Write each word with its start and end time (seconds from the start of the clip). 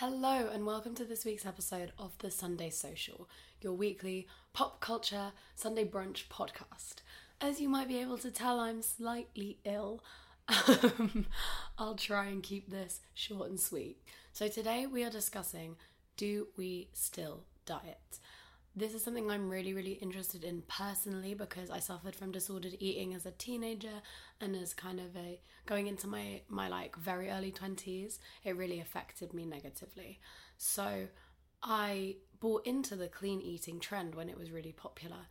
Hello, 0.00 0.48
and 0.52 0.64
welcome 0.64 0.94
to 0.94 1.04
this 1.04 1.24
week's 1.24 1.44
episode 1.44 1.90
of 1.98 2.16
the 2.18 2.30
Sunday 2.30 2.70
Social, 2.70 3.28
your 3.60 3.72
weekly 3.72 4.28
pop 4.52 4.78
culture 4.78 5.32
Sunday 5.56 5.84
brunch 5.84 6.28
podcast. 6.28 7.02
As 7.40 7.60
you 7.60 7.68
might 7.68 7.88
be 7.88 7.98
able 7.98 8.16
to 8.18 8.30
tell, 8.30 8.60
I'm 8.60 8.80
slightly 8.80 9.58
ill. 9.64 10.04
Um, 10.68 11.26
I'll 11.78 11.96
try 11.96 12.26
and 12.26 12.44
keep 12.44 12.70
this 12.70 13.00
short 13.12 13.50
and 13.50 13.58
sweet. 13.58 13.98
So, 14.32 14.46
today 14.46 14.86
we 14.86 15.02
are 15.02 15.10
discussing 15.10 15.74
do 16.16 16.46
we 16.56 16.90
still 16.92 17.42
diet? 17.66 18.20
This 18.78 18.94
is 18.94 19.02
something 19.02 19.28
I'm 19.28 19.50
really, 19.50 19.74
really 19.74 19.94
interested 19.94 20.44
in 20.44 20.62
personally 20.68 21.34
because 21.34 21.68
I 21.68 21.80
suffered 21.80 22.14
from 22.14 22.30
disordered 22.30 22.76
eating 22.78 23.12
as 23.12 23.26
a 23.26 23.32
teenager 23.32 24.02
and 24.40 24.54
as 24.54 24.72
kind 24.72 25.00
of 25.00 25.16
a 25.16 25.40
going 25.66 25.88
into 25.88 26.06
my 26.06 26.42
my 26.48 26.68
like 26.68 26.94
very 26.94 27.28
early 27.28 27.50
20s, 27.50 28.20
it 28.44 28.56
really 28.56 28.78
affected 28.78 29.34
me 29.34 29.46
negatively. 29.46 30.20
So, 30.58 31.08
I 31.60 32.18
bought 32.38 32.68
into 32.68 32.94
the 32.94 33.08
clean 33.08 33.40
eating 33.40 33.80
trend 33.80 34.14
when 34.14 34.28
it 34.28 34.38
was 34.38 34.52
really 34.52 34.72
popular. 34.72 35.26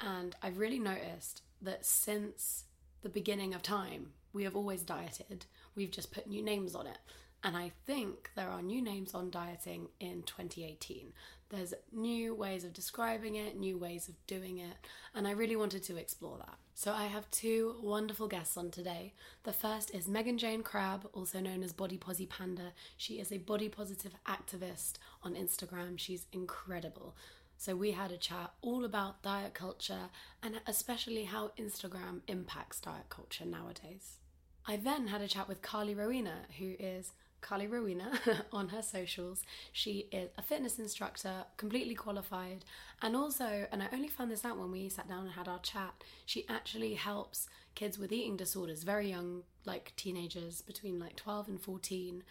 And 0.00 0.34
I've 0.42 0.56
really 0.56 0.78
noticed 0.78 1.42
that 1.60 1.84
since 1.84 2.64
the 3.02 3.10
beginning 3.10 3.52
of 3.52 3.60
time, 3.62 4.12
we 4.32 4.44
have 4.44 4.56
always 4.56 4.82
dieted. 4.82 5.44
We've 5.74 5.90
just 5.90 6.12
put 6.12 6.28
new 6.28 6.42
names 6.42 6.74
on 6.74 6.86
it. 6.86 6.98
And 7.44 7.56
I 7.56 7.72
think 7.86 8.30
there 8.34 8.48
are 8.48 8.62
new 8.62 8.82
names 8.82 9.14
on 9.14 9.30
dieting 9.30 9.88
in 10.00 10.22
2018. 10.22 11.12
There's 11.48 11.74
new 11.92 12.34
ways 12.34 12.64
of 12.64 12.72
describing 12.72 13.36
it, 13.36 13.56
new 13.56 13.78
ways 13.78 14.08
of 14.08 14.14
doing 14.26 14.58
it, 14.58 14.76
and 15.14 15.28
I 15.28 15.30
really 15.30 15.54
wanted 15.54 15.84
to 15.84 15.96
explore 15.96 16.38
that. 16.38 16.56
So 16.74 16.92
I 16.92 17.06
have 17.06 17.30
two 17.30 17.76
wonderful 17.80 18.26
guests 18.26 18.56
on 18.56 18.70
today. 18.70 19.14
The 19.44 19.52
first 19.52 19.94
is 19.94 20.08
Megan 20.08 20.38
Jayne 20.38 20.62
Crabbe, 20.62 21.08
also 21.12 21.38
known 21.38 21.62
as 21.62 21.72
BodyPosiPanda. 21.72 22.72
She 22.96 23.14
is 23.14 23.30
a 23.30 23.38
body 23.38 23.68
positive 23.68 24.14
activist 24.26 24.94
on 25.22 25.34
Instagram. 25.34 25.98
She's 25.98 26.26
incredible. 26.32 27.14
So 27.56 27.74
we 27.74 27.92
had 27.92 28.12
a 28.12 28.18
chat 28.18 28.52
all 28.60 28.84
about 28.84 29.22
diet 29.22 29.54
culture 29.54 30.10
and 30.42 30.60
especially 30.66 31.24
how 31.24 31.52
Instagram 31.58 32.20
impacts 32.28 32.80
diet 32.80 33.08
culture 33.08 33.46
nowadays. 33.46 34.18
I 34.66 34.76
then 34.76 35.06
had 35.06 35.22
a 35.22 35.28
chat 35.28 35.48
with 35.48 35.62
Carly 35.62 35.94
Rowena, 35.94 36.42
who 36.58 36.74
is 36.78 37.12
Carly 37.46 37.66
Rowena 37.68 38.10
on 38.52 38.68
her 38.70 38.82
socials. 38.82 39.42
She 39.72 40.08
is 40.10 40.30
a 40.36 40.42
fitness 40.42 40.78
instructor, 40.78 41.44
completely 41.56 41.94
qualified, 41.94 42.64
and 43.00 43.14
also, 43.14 43.66
and 43.70 43.82
I 43.82 43.88
only 43.92 44.08
found 44.08 44.30
this 44.30 44.44
out 44.44 44.58
when 44.58 44.72
we 44.72 44.88
sat 44.88 45.08
down 45.08 45.24
and 45.24 45.32
had 45.32 45.46
our 45.46 45.60
chat, 45.60 45.94
she 46.24 46.44
actually 46.48 46.94
helps 46.94 47.48
kids 47.74 47.98
with 47.98 48.10
eating 48.10 48.36
disorders, 48.36 48.82
very 48.82 49.08
young, 49.08 49.42
like 49.64 49.92
teenagers 49.96 50.60
between 50.62 50.98
like 50.98 51.14
12 51.14 51.48
and 51.48 51.60
14, 51.60 52.24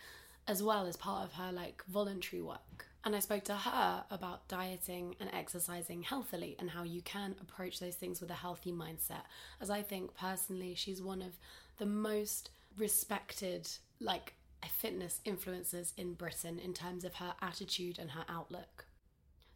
as 0.48 0.62
well 0.62 0.86
as 0.86 0.98
part 0.98 1.24
of 1.24 1.34
her 1.34 1.52
like 1.52 1.84
voluntary 1.88 2.42
work. 2.42 2.88
And 3.06 3.16
I 3.16 3.20
spoke 3.20 3.44
to 3.46 3.56
her 3.56 4.04
about 4.10 4.48
dieting 4.48 5.16
and 5.20 5.30
exercising 5.32 6.02
healthily 6.02 6.56
and 6.60 6.72
how 6.72 6.84
you 6.84 7.04
can 7.04 7.36
approach 7.40 7.80
those 7.80 7.96
things 7.96 8.20
with 8.20 8.31
a 8.31 8.34
healthy 8.34 8.72
mindset. 8.72 9.22
As 9.62 9.70
I 9.70 9.84
think 9.84 10.16
personally, 10.16 10.74
she's 10.75 11.04
one 11.04 11.22
of 11.22 11.38
the 11.78 11.86
most 11.86 12.50
respected, 12.78 13.70
like, 14.00 14.34
fitness 14.68 15.22
influencers 15.26 15.94
in 15.98 16.14
Britain 16.14 16.59
in 16.59 16.74
terms 16.74 17.03
of 17.03 17.16
her 17.16 17.34
attitude 17.42 17.98
and 18.00 18.12
her 18.12 18.26
outlook. 18.30 18.86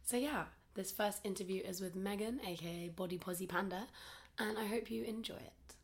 So, 0.04 0.16
yeah, 0.16 0.44
this 0.74 0.90
first 0.92 1.20
interview 1.24 1.62
is 1.62 1.80
with 1.80 1.94
Megan, 1.94 2.40
aka 2.46 2.90
BodyPosiPanda, 2.94 3.82
and 4.38 4.58
I 4.58 4.66
hope 4.66 4.90
you 4.90 5.04
enjoy 5.04 5.34
it. 5.36 5.74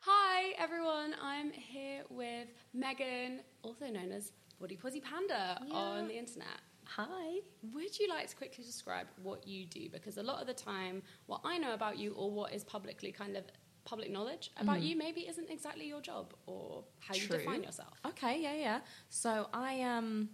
Hi, 0.00 0.52
everyone. 0.58 1.14
I'm 1.20 1.50
here 1.50 2.02
with 2.10 2.48
Megan, 2.72 3.40
also 3.62 3.86
known 3.86 4.12
as 4.12 4.32
BodyPosiPanda 4.62 5.66
Yeah. 5.66 5.74
on 5.74 6.08
the 6.08 6.16
internet. 6.16 6.60
Hi. 6.86 7.40
Would 7.72 7.98
you 7.98 8.08
like 8.08 8.28
to 8.30 8.36
quickly 8.36 8.62
describe 8.64 9.08
what 9.22 9.46
you 9.46 9.66
do? 9.66 9.88
Because 9.90 10.18
a 10.18 10.22
lot 10.22 10.40
of 10.40 10.46
the 10.46 10.54
time, 10.54 11.02
what 11.26 11.40
I 11.44 11.58
know 11.58 11.74
about 11.74 11.98
you 11.98 12.12
or 12.12 12.30
what 12.30 12.52
is 12.54 12.62
publicly 12.62 13.10
kind 13.10 13.36
of 13.36 13.44
public 13.86 14.10
knowledge 14.10 14.50
about 14.58 14.82
you 14.82 14.96
maybe 14.96 15.22
isn't 15.22 15.48
exactly 15.48 15.86
your 15.86 16.02
job 16.02 16.34
or 16.46 16.84
how 17.00 17.14
you 17.14 17.26
define 17.26 17.62
yourself. 17.62 17.94
Okay, 18.04 18.42
yeah, 18.42 18.54
yeah. 18.54 18.80
So 19.08 19.48
I 19.54 19.72
am, 19.74 20.28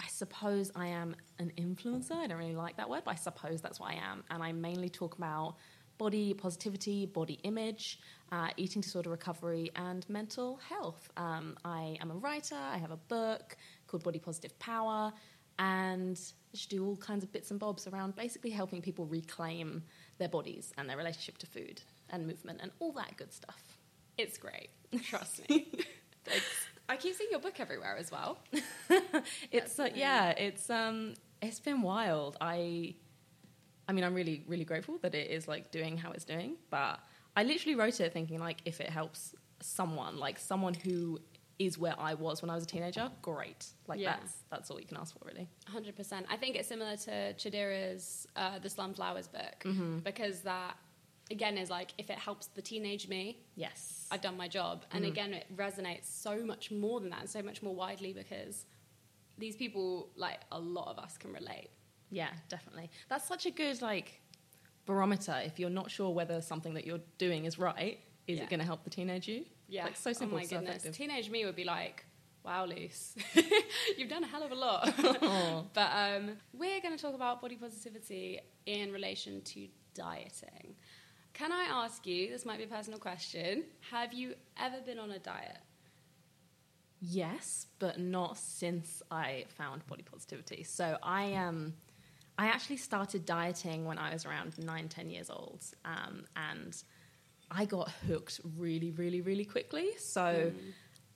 I 0.00 0.06
suppose 0.08 0.72
I 0.74 0.86
am 0.86 1.14
an 1.38 1.52
influencer. 1.56 2.12
I 2.12 2.26
don't 2.26 2.38
really 2.38 2.56
like 2.56 2.76
that 2.78 2.90
word, 2.90 3.02
but 3.04 3.12
I 3.12 3.16
suppose 3.16 3.60
that's 3.60 3.78
what 3.78 3.90
I 3.90 3.94
am. 3.94 4.24
And 4.30 4.42
I 4.42 4.50
mainly 4.52 4.88
talk 4.88 5.16
about 5.16 5.56
body 5.98 6.32
positivity, 6.32 7.06
body 7.06 7.38
image, 7.42 8.00
uh, 8.32 8.48
eating 8.56 8.80
disorder 8.80 9.10
recovery, 9.10 9.70
and 9.76 10.08
mental 10.08 10.58
health. 10.68 11.10
Um, 11.16 11.56
I 11.64 11.98
am 12.00 12.10
a 12.10 12.14
writer. 12.14 12.56
I 12.56 12.78
have 12.78 12.92
a 12.92 12.96
book 12.96 13.56
called 13.86 14.04
Body 14.04 14.18
Positive 14.18 14.58
Power, 14.58 15.12
and 15.58 16.18
I 16.52 16.56
just 16.56 16.70
do 16.70 16.86
all 16.86 16.96
kinds 16.96 17.24
of 17.24 17.32
bits 17.32 17.50
and 17.50 17.60
bobs 17.60 17.86
around 17.86 18.16
basically 18.16 18.50
helping 18.50 18.80
people 18.80 19.06
reclaim 19.06 19.82
their 20.18 20.28
bodies 20.28 20.72
and 20.78 20.88
their 20.88 20.96
relationship 20.96 21.38
to 21.38 21.46
food 21.46 21.82
and 22.10 22.26
movement 22.26 22.60
and 22.62 22.70
all 22.80 22.92
that 22.92 23.16
good 23.16 23.32
stuff. 23.32 23.62
It's 24.16 24.36
great. 24.38 24.70
Trust 25.02 25.48
me. 25.48 25.72
I 26.88 26.96
keep 26.96 27.14
seeing 27.14 27.30
your 27.30 27.40
book 27.40 27.60
everywhere 27.60 27.96
as 27.98 28.10
well. 28.10 28.38
it's 29.52 29.78
uh, 29.78 29.88
yeah, 29.94 30.30
it's 30.30 30.70
um, 30.70 31.14
it's 31.42 31.60
been 31.60 31.82
wild. 31.82 32.36
I, 32.40 32.94
I 33.88 33.92
mean, 33.92 34.04
I'm 34.04 34.14
really 34.14 34.44
really 34.46 34.64
grateful 34.64 34.98
that 35.02 35.14
it 35.14 35.30
is 35.30 35.46
like 35.48 35.70
doing 35.70 35.96
how 35.98 36.12
it's 36.12 36.24
doing. 36.24 36.56
But 36.70 37.00
I 37.36 37.44
literally 37.44 37.74
wrote 37.76 38.00
it 38.00 38.12
thinking 38.12 38.38
like, 38.40 38.58
if 38.64 38.80
it 38.80 38.88
helps 38.90 39.34
someone, 39.60 40.18
like 40.18 40.38
someone 40.38 40.74
who 40.74 41.18
is 41.58 41.76
where 41.76 41.94
I 41.98 42.14
was 42.14 42.40
when 42.40 42.50
I 42.50 42.54
was 42.54 42.64
a 42.64 42.66
teenager, 42.66 43.10
great. 43.20 43.66
Like 43.86 43.98
Yeah. 44.00 44.16
that's 44.18 44.34
that's 44.50 44.70
all 44.70 44.80
you 44.80 44.86
can 44.86 44.96
ask 44.96 45.12
for, 45.18 45.24
really. 45.26 45.48
100%. 45.72 46.24
I 46.30 46.36
think 46.36 46.56
it's 46.56 46.68
similar 46.68 46.96
to 46.96 47.34
Chidera's 47.34 48.26
uh, 48.36 48.58
The 48.60 48.68
Slumflower's 48.68 49.28
book 49.28 50.02
because 50.04 50.40
that, 50.42 50.76
again, 51.30 51.58
is 51.58 51.70
like 51.70 51.92
if 51.98 52.10
it 52.10 52.18
helps 52.18 52.46
the 52.46 52.62
teenage 52.62 53.08
me, 53.08 53.38
Yes. 53.56 54.06
I've 54.10 54.20
done 54.20 54.36
my 54.36 54.48
job. 54.48 54.84
And 54.92 55.04
again, 55.04 55.34
it 55.34 55.46
resonates 55.56 56.04
so 56.06 56.38
much 56.44 56.70
more 56.70 57.00
than 57.00 57.10
that 57.10 57.20
and 57.20 57.28
so 57.30 57.42
much 57.42 57.62
more 57.62 57.74
widely 57.74 58.12
because 58.12 58.64
these 59.36 59.54
people, 59.56 60.10
like 60.16 60.40
a 60.52 60.58
lot 60.58 60.88
of 60.88 60.98
us, 60.98 61.16
can 61.18 61.32
relate. 61.32 61.68
Yeah, 62.10 62.30
definitely. 62.48 62.90
That's 63.08 63.26
such 63.28 63.44
a 63.46 63.50
good 63.50 63.82
like 63.82 64.20
barometer. 64.86 65.36
If 65.44 65.58
you're 65.58 65.70
not 65.70 65.90
sure 65.90 66.10
whether 66.10 66.40
something 66.40 66.74
that 66.74 66.86
you're 66.86 67.00
doing 67.18 67.44
is 67.44 67.58
right, 67.58 67.98
is 68.26 68.38
Yeah. 68.38 68.44
it 68.44 68.50
going 68.50 68.60
to 68.60 68.66
help 68.66 68.84
the 68.84 68.90
teenage 68.90 69.28
you? 69.28 69.44
Yeah. 69.68 69.84
like 69.84 69.96
so 69.96 70.12
simple, 70.14 70.38
Oh 70.38 70.40
my 70.40 70.46
so 70.46 70.56
goodness. 70.56 70.76
effective. 70.84 70.96
Teenage 70.96 71.28
me 71.30 71.44
would 71.44 71.56
be 71.56 71.64
like, 71.64 72.04
wow, 72.42 72.64
Luce, 72.64 73.14
you've 73.98 74.08
done 74.08 74.24
a 74.24 74.26
hell 74.26 74.42
of 74.42 74.50
a 74.52 74.54
lot. 74.54 74.94
but 75.74 75.90
um, 75.92 76.30
we're 76.54 76.80
going 76.80 76.96
to 76.96 77.02
talk 77.02 77.14
about 77.14 77.42
body 77.42 77.56
positivity 77.56 78.40
in 78.64 78.90
relation 78.92 79.42
to 79.42 79.68
dieting. 79.92 80.74
Can 81.38 81.52
I 81.52 81.66
ask 81.70 82.04
you, 82.04 82.30
this 82.30 82.44
might 82.44 82.58
be 82.58 82.64
a 82.64 82.66
personal 82.66 82.98
question, 82.98 83.62
have 83.92 84.12
you 84.12 84.34
ever 84.60 84.80
been 84.84 84.98
on 84.98 85.12
a 85.12 85.20
diet? 85.20 85.58
Yes, 87.00 87.68
but 87.78 88.00
not 88.00 88.36
since 88.36 89.04
I 89.08 89.44
found 89.46 89.86
body 89.86 90.02
positivity. 90.02 90.64
So 90.64 90.98
I 91.00 91.34
um, 91.34 91.74
I 92.38 92.46
actually 92.46 92.78
started 92.78 93.24
dieting 93.24 93.84
when 93.84 93.98
I 93.98 94.12
was 94.12 94.26
around 94.26 94.58
nine, 94.58 94.88
ten 94.88 95.10
years 95.10 95.30
old, 95.30 95.64
um, 95.84 96.24
and 96.34 96.82
I 97.52 97.66
got 97.66 97.88
hooked 98.08 98.40
really, 98.56 98.90
really, 98.90 99.20
really 99.20 99.44
quickly. 99.44 99.90
So 99.96 100.50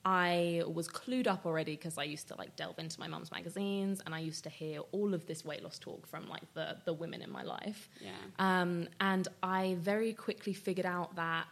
I 0.04 0.62
was 0.66 0.88
clued 0.88 1.26
up 1.26 1.46
already 1.46 1.76
because 1.76 1.96
I 1.96 2.04
used 2.04 2.28
to 2.28 2.36
like 2.36 2.56
delve 2.56 2.78
into 2.78 2.98
my 2.98 3.06
mum's 3.06 3.30
magazines, 3.30 4.00
and 4.04 4.14
I 4.14 4.20
used 4.20 4.44
to 4.44 4.50
hear 4.50 4.80
all 4.92 5.14
of 5.14 5.26
this 5.26 5.44
weight 5.44 5.62
loss 5.62 5.78
talk 5.78 6.06
from 6.06 6.28
like 6.28 6.42
the 6.54 6.76
the 6.84 6.92
women 6.92 7.22
in 7.22 7.30
my 7.30 7.42
life. 7.42 7.88
Yeah. 8.00 8.10
Um, 8.38 8.88
and 9.00 9.28
I 9.42 9.76
very 9.78 10.12
quickly 10.12 10.52
figured 10.52 10.86
out 10.86 11.14
that 11.16 11.46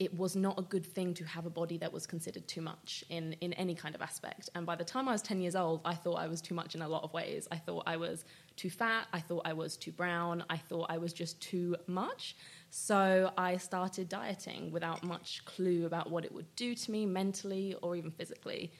it 0.00 0.16
was 0.16 0.34
not 0.34 0.58
a 0.58 0.62
good 0.62 0.84
thing 0.86 1.12
to 1.12 1.24
have 1.24 1.44
a 1.44 1.50
body 1.50 1.76
that 1.76 1.92
was 1.92 2.06
considered 2.06 2.48
too 2.48 2.62
much 2.62 3.04
in, 3.10 3.34
in 3.42 3.52
any 3.52 3.74
kind 3.74 3.94
of 3.94 4.00
aspect. 4.00 4.48
And 4.54 4.64
by 4.64 4.74
the 4.74 4.84
time 4.84 5.06
I 5.06 5.12
was 5.12 5.20
10 5.20 5.42
years 5.42 5.54
old, 5.54 5.82
I 5.84 5.94
thought 5.94 6.14
I 6.14 6.26
was 6.26 6.40
too 6.40 6.54
much 6.54 6.74
in 6.74 6.80
a 6.80 6.88
lot 6.88 7.04
of 7.04 7.12
ways. 7.12 7.46
I 7.52 7.56
thought 7.56 7.82
I 7.86 7.98
was 7.98 8.24
too 8.56 8.70
fat. 8.70 9.08
I 9.12 9.20
thought 9.20 9.42
I 9.44 9.52
was 9.52 9.76
too 9.76 9.92
brown. 9.92 10.42
I 10.48 10.56
thought 10.56 10.86
I 10.88 10.96
was 10.96 11.12
just 11.12 11.38
too 11.42 11.76
much. 11.86 12.34
So 12.70 13.32
I 13.36 13.56
started 13.56 14.08
dieting 14.08 14.70
without 14.70 15.02
much 15.02 15.44
clue 15.44 15.86
about 15.86 16.10
what 16.10 16.24
it 16.24 16.32
would 16.32 16.54
do 16.54 16.74
to 16.74 16.90
me 16.90 17.04
mentally 17.04 17.74
or 17.82 17.96
even 17.96 18.12
physically. 18.12 18.72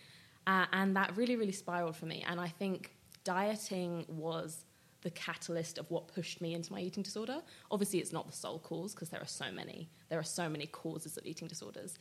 Uh, 0.46 0.66
and 0.72 0.96
that 0.96 1.16
really, 1.16 1.37
really 1.37 1.52
spiraled 1.52 1.96
for 1.96 2.06
me. 2.06 2.25
And 2.26 2.40
I 2.40 2.48
think 2.48 2.92
dieting 3.25 4.06
was 4.08 4.64
the 5.02 5.10
catalyst 5.10 5.78
of 5.78 5.90
what 5.90 6.08
pushed 6.08 6.40
me 6.40 6.54
into 6.54 6.72
my 6.72 6.81
eating 6.81 7.02
disorder. 7.02 7.42
Obviously, 7.70 7.98
it's 7.98 8.12
not 8.12 8.26
the 8.26 8.32
sole 8.32 8.60
cause 8.60 8.94
because 8.94 9.08
there 9.08 9.20
are 9.20 9.26
so 9.26 9.50
many. 9.50 9.90
There 10.08 10.19
are 10.19 10.25
so 10.25 10.48
many 10.48 10.66
causes 10.66 11.16
of 11.16 11.26
eating 11.26 11.48
disorders. 11.48 11.98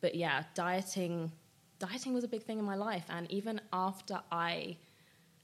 But 0.00 0.14
yeah, 0.14 0.44
dieting, 0.54 1.32
dieting 1.78 2.14
was 2.14 2.24
a 2.24 2.28
big 2.28 2.42
thing 2.44 2.58
in 2.58 2.64
my 2.64 2.76
life. 2.76 3.06
And 3.08 3.30
even 3.32 3.60
after 3.72 4.20
I 4.30 4.76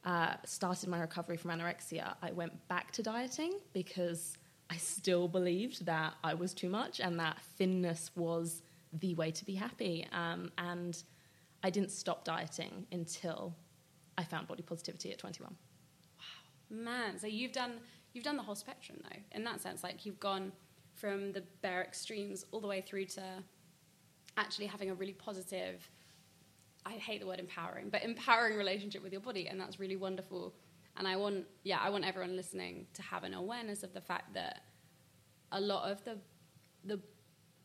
uh, 0.05 0.35
started 0.45 0.89
my 0.89 1.01
recovery 1.01 1.37
from 1.37 1.51
anorexia, 1.51 2.15
I 2.23 2.31
went 2.33 2.69
back 2.69 2.93
to 2.93 3.03
dieting 3.03 3.55
because 3.73 4.39
I 4.71 4.77
still 4.77 5.29
believed 5.29 5.87
that 5.87 6.15
I 6.23 6.35
was 6.35 6.53
too 6.53 6.69
much 6.69 7.01
and 7.01 7.19
that 7.21 7.39
thinness 7.57 8.11
was 8.15 8.63
the 8.93 9.15
way 9.15 9.31
to 9.31 9.45
be 9.45 9.55
happy. 9.55 10.07
Um, 10.13 10.51
and 10.59 11.03
I 11.63 11.71
didn't 11.71 11.91
stop 11.91 12.25
dieting 12.25 12.87
until 12.93 13.55
I 14.17 14.25
found 14.25 14.47
body 14.47 14.63
positivity 14.63 15.13
at 15.13 15.19
21. 15.19 15.55
Wow, 16.19 16.85
Man, 16.85 17.19
so 17.19 17.27
you've 17.27 17.53
done 17.53 17.75
you've 18.13 18.25
done 18.25 18.37
the 18.37 18.43
whole 18.43 18.55
spectrum 18.55 18.99
though. 19.03 19.19
In 19.33 19.45
that 19.45 19.61
sense, 19.61 19.83
like 19.83 20.05
you've 20.05 20.21
gone 20.21 20.53
from 20.95 21.33
the 21.33 21.43
bare 21.63 21.83
extremes 21.83 22.45
all 22.51 22.61
the 22.61 22.67
way 22.67 22.81
through 22.81 23.05
to 23.07 23.23
actually 24.37 24.67
having 24.67 24.91
a 24.91 24.95
really 24.95 25.13
positive 25.13 25.89
I 26.87 26.93
hate 26.93 27.21
the 27.21 27.27
word 27.27 27.39
empowering, 27.41 27.91
but 27.91 28.03
empowering 28.03 28.57
relationship 28.57 29.03
with 29.03 29.13
your 29.13 29.21
body 29.21 29.49
and 29.49 29.61
that's 29.61 29.79
really 29.79 29.97
wonderful. 29.97 30.55
And 30.99 31.07
I 31.07 31.17
want 31.17 31.47
yeah, 31.63 31.79
I 31.81 31.91
want 31.91 32.05
everyone 32.05 32.37
listening 32.37 32.87
to 32.95 33.03
have 33.03 33.25
an 33.25 33.35
awareness 33.35 33.83
of 33.83 33.95
the 33.95 34.01
fact 34.01 34.35
that 34.35 34.63
a 35.53 35.61
lot 35.61 35.91
of 35.91 36.05
the 36.05 36.19
the 36.85 37.01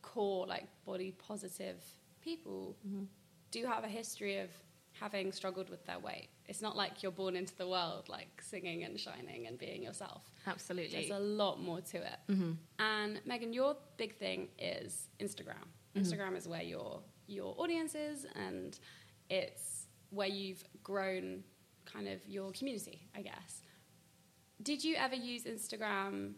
core 0.02 0.46
like 0.46 0.66
body 0.84 1.12
positive 1.12 1.82
people 2.20 2.76
mm-hmm. 2.86 3.04
do 3.50 3.66
have 3.66 3.84
a 3.84 3.88
history 3.88 4.38
of 4.38 4.50
having 4.92 5.32
struggled 5.32 5.68
with 5.68 5.84
their 5.84 5.98
weight. 5.98 6.28
It's 6.46 6.62
not 6.62 6.76
like 6.76 7.02
you're 7.02 7.12
born 7.12 7.34
into 7.34 7.56
the 7.56 7.66
world 7.66 8.08
like 8.08 8.40
singing 8.40 8.84
and 8.84 8.98
shining 8.98 9.46
and 9.48 9.58
being 9.58 9.82
yourself. 9.82 10.22
Absolutely. 10.46 10.92
There's 10.92 11.10
a 11.10 11.18
lot 11.18 11.60
more 11.60 11.80
to 11.80 11.96
it. 11.96 12.18
Mm-hmm. 12.30 12.52
And 12.78 13.20
Megan, 13.26 13.52
your 13.52 13.76
big 13.96 14.16
thing 14.16 14.48
is 14.58 15.08
Instagram. 15.18 15.66
Mm-hmm. 15.96 16.00
Instagram 16.00 16.36
is 16.36 16.46
where 16.46 16.62
your 16.62 17.00
your 17.26 17.54
audience 17.58 17.94
is 17.94 18.26
and 18.36 18.78
it's 19.30 19.86
where 20.10 20.28
you've 20.28 20.62
grown 20.82 21.42
kind 21.94 22.08
of 22.08 22.26
your 22.26 22.50
community, 22.52 23.00
I 23.14 23.22
guess. 23.22 23.62
Did 24.62 24.82
you 24.84 24.96
ever 24.96 25.14
use 25.14 25.44
Instagram 25.44 26.32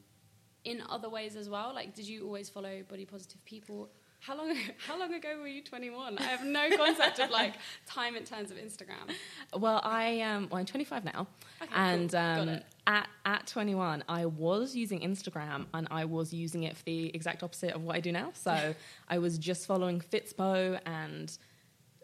in 0.65 0.83
other 0.89 1.09
ways 1.09 1.37
as 1.37 1.49
well? 1.49 1.73
Like 1.75 1.95
did 1.95 2.07
you 2.07 2.25
always 2.27 2.49
follow 2.49 2.83
body 2.89 3.05
positive 3.05 3.45
people? 3.45 3.89
How 4.21 4.37
long? 4.37 4.57
How 4.87 4.99
long 4.99 5.15
ago 5.15 5.39
were 5.41 5.47
you 5.47 5.63
21? 5.63 6.19
I 6.19 6.23
have 6.23 6.45
no 6.45 6.77
concept 6.77 7.19
of 7.21 7.31
like 7.31 7.55
time 7.87 8.17
in 8.17 8.25
terms 8.25 8.51
of 8.51 8.57
Instagram. 8.57 9.15
Well, 9.57 9.81
I 9.85 10.21
um, 10.23 10.49
well, 10.51 10.59
I'm 10.59 10.67
25 10.67 11.05
now, 11.05 11.29
okay, 11.63 11.71
and 11.75 12.11
cool. 12.11 12.21
um, 12.21 12.61
at 12.87 13.09
at 13.25 13.47
21, 13.47 14.05
I 14.09 14.27
was 14.27 14.75
using 14.75 15.01
Instagram, 15.01 15.67
and 15.75 15.87
I 15.91 16.07
was 16.07 16.33
using 16.33 16.65
it 16.65 16.77
for 16.77 16.85
the 16.85 17.15
exact 17.15 17.43
opposite 17.43 17.73
of 17.73 17.83
what 17.83 17.97
I 17.97 18.01
do 18.01 18.11
now. 18.11 18.31
So 18.35 18.75
I 19.09 19.19
was 19.19 19.39
just 19.39 19.67
following 19.67 20.01
Fitspo 20.01 20.81
and 20.87 21.37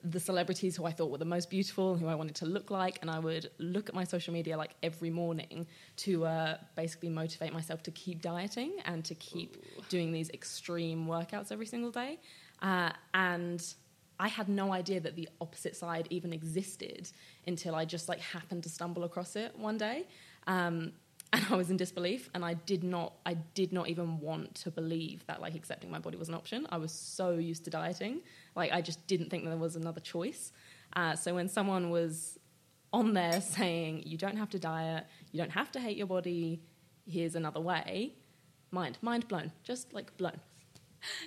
the 0.05 0.21
celebrities 0.21 0.77
who 0.77 0.85
I 0.85 0.91
thought 0.91 1.11
were 1.11 1.19
the 1.19 1.25
most 1.25 1.49
beautiful, 1.49 1.97
who 1.97 2.09
I 2.09 2.15
wanted 2.15 2.35
to 2.37 2.47
look 2.47 2.71
like, 2.71 2.99
and 3.03 3.11
I 3.11 3.19
would 3.19 3.51
look 3.59 3.89
at 3.89 3.95
my 3.95 4.05
social 4.05 4.33
media 4.35 4.57
like 4.57 4.75
every 4.83 5.11
morning 5.11 5.67
to 5.99 6.25
uh, 6.25 6.57
basically 6.75 7.09
motivate 7.09 7.53
myself 7.53 7.83
to 7.85 7.91
keep 7.93 8.21
dieting 8.21 8.73
and 8.85 9.05
to 9.05 9.15
keep 9.15 9.57
Ooh. 9.57 9.83
doing 9.89 10.13
these 10.13 10.31
extreme 10.31 11.07
workouts 11.07 11.53
every 11.53 11.67
single 11.67 11.91
day. 11.91 12.19
Uh, 12.61 12.91
and 13.15 13.75
I 14.19 14.29
had 14.29 14.49
no 14.49 14.73
idea 14.73 15.01
that 15.01 15.17
the 15.17 15.29
opposite 15.41 15.77
side 15.77 16.09
even 16.11 16.33
existed 16.33 17.11
until 17.47 17.75
I 17.75 17.85
just 17.85 18.09
like 18.09 18.21
happened 18.21 18.63
to 18.65 18.69
stumble 18.69 19.05
across 19.05 19.37
it 19.37 19.57
one 19.59 19.79
day. 19.79 20.07
Um, 20.47 20.93
and 21.33 21.47
I 21.51 21.57
was 21.57 21.71
in 21.71 21.77
disbelief 21.77 22.29
and 22.35 22.45
I 22.45 22.55
did 22.55 22.85
not 22.85 23.15
I 23.25 23.35
did 23.35 23.73
not 23.73 23.89
even 23.89 24.21
want 24.21 24.55
to 24.57 24.71
believe 24.71 25.25
that 25.27 25.41
like 25.41 25.55
accepting 25.55 25.91
my 25.91 25.99
body 25.99 26.17
was 26.17 26.29
an 26.29 26.35
option. 26.35 26.67
I 26.71 26.77
was 26.77 26.93
so 26.93 27.33
used 27.33 27.65
to 27.65 27.71
dieting. 27.71 28.21
Like 28.55 28.73
I 28.73 28.81
just 28.83 29.07
didn't 29.07 29.31
think 29.31 29.45
there 29.45 29.57
was 29.57 29.77
another 29.77 30.01
choice. 30.01 30.53
Uh, 30.95 31.17
so 31.17 31.35
when 31.35 31.49
someone 31.49 31.91
was 31.91 32.39
on 32.93 33.15
there 33.15 33.41
saying 33.57 34.03
you 34.05 34.19
don't 34.19 34.37
have 34.37 34.51
to 34.51 34.59
diet, 34.59 35.07
you 35.33 35.39
don't 35.39 35.53
have 35.53 35.73
to 35.73 35.81
hate 35.81 35.97
your 35.97 36.07
body, 36.07 36.61
here's 37.07 37.35
another 37.35 37.61
way, 37.61 38.13
mind 38.71 38.99
mind 39.01 39.27
blown, 39.29 39.53
just 39.63 39.93
like 39.93 40.17
blown. 40.17 40.41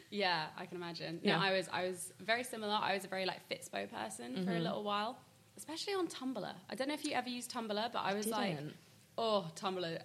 Yeah, 0.09 0.45
I 0.57 0.65
can 0.67 0.77
imagine. 0.77 1.19
Yeah, 1.21 1.35
no, 1.35 1.43
I 1.43 1.51
was 1.51 1.67
I 1.73 1.83
was 1.83 2.13
very 2.21 2.45
similar. 2.45 2.79
I 2.81 2.93
was 2.93 3.03
a 3.03 3.09
very 3.09 3.25
like 3.25 3.41
Fitspo 3.49 3.91
person 3.91 4.31
mm-hmm. 4.31 4.45
for 4.45 4.51
a 4.51 4.53
mm-hmm. 4.53 4.63
little 4.63 4.83
while, 4.85 5.17
especially 5.57 5.95
on 5.95 6.07
Tumblr. 6.07 6.53
I 6.69 6.75
don't 6.75 6.87
know 6.87 6.93
if 6.93 7.03
you 7.03 7.11
ever 7.11 7.27
used 7.27 7.51
Tumblr, 7.51 7.91
but 7.91 7.99
I 7.99 8.13
was 8.13 8.31
I 8.31 8.37
like 8.37 8.57
oh, 9.17 9.47
Tumblr, 9.55 9.99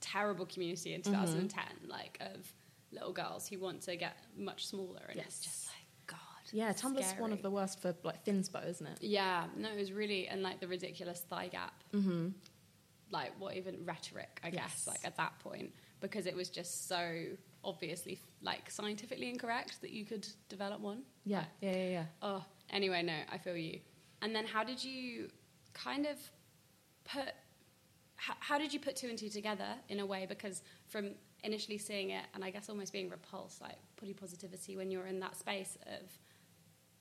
terrible 0.00 0.46
community 0.46 0.94
in 0.94 1.02
2010, 1.02 1.64
mm-hmm. 1.64 1.90
like 1.90 2.18
of 2.20 2.52
little 2.90 3.12
girls 3.12 3.48
who 3.48 3.58
want 3.58 3.82
to 3.82 3.96
get 3.96 4.16
much 4.36 4.66
smaller, 4.66 5.00
and 5.08 5.16
yes. 5.16 5.26
it's 5.26 5.40
just 5.40 5.66
like 5.68 6.16
God. 6.18 6.18
Yeah, 6.52 6.72
Tumblr's 6.72 7.06
scary. 7.06 7.22
one 7.22 7.32
of 7.32 7.42
the 7.42 7.50
worst 7.50 7.80
for 7.80 7.94
like 8.02 8.24
thinspo, 8.24 8.68
isn't 8.68 8.86
it? 8.86 8.98
Yeah, 9.00 9.46
no, 9.56 9.70
it 9.70 9.78
was 9.78 9.92
really 9.92 10.28
and 10.28 10.42
like 10.42 10.60
the 10.60 10.68
ridiculous 10.68 11.20
thigh 11.20 11.48
gap, 11.48 11.82
mm-hmm. 11.92 12.28
like 13.10 13.32
what 13.38 13.56
even 13.56 13.84
rhetoric, 13.84 14.40
I 14.44 14.48
yes. 14.48 14.54
guess, 14.54 14.86
like 14.86 15.00
at 15.04 15.16
that 15.16 15.38
point, 15.40 15.72
because 16.00 16.26
it 16.26 16.36
was 16.36 16.50
just 16.50 16.88
so 16.88 17.24
obviously 17.64 18.18
like 18.42 18.70
scientifically 18.70 19.30
incorrect 19.30 19.80
that 19.80 19.90
you 19.90 20.04
could 20.04 20.26
develop 20.48 20.80
one. 20.80 21.02
Yeah, 21.24 21.38
like, 21.38 21.46
yeah, 21.60 21.76
yeah, 21.76 21.88
yeah. 21.88 22.04
Oh, 22.20 22.44
anyway, 22.70 23.02
no, 23.02 23.16
I 23.30 23.38
feel 23.38 23.56
you. 23.56 23.80
And 24.20 24.34
then 24.36 24.46
how 24.46 24.62
did 24.62 24.82
you 24.84 25.28
kind 25.74 26.06
of 26.06 26.16
put 27.04 27.32
how, 28.22 28.34
how 28.38 28.58
did 28.58 28.72
you 28.72 28.78
put 28.78 28.94
two 28.94 29.08
and 29.08 29.18
two 29.18 29.28
together 29.28 29.66
in 29.88 29.98
a 29.98 30.06
way? 30.06 30.26
Because 30.28 30.62
from 30.88 31.10
initially 31.42 31.76
seeing 31.76 32.10
it 32.10 32.24
and 32.34 32.44
I 32.44 32.50
guess 32.50 32.68
almost 32.68 32.92
being 32.92 33.10
repulsed, 33.10 33.60
like 33.60 33.76
body 34.00 34.14
positivity, 34.14 34.76
when 34.76 34.92
you're 34.92 35.06
in 35.06 35.18
that 35.20 35.36
space 35.36 35.76
of 35.86 36.08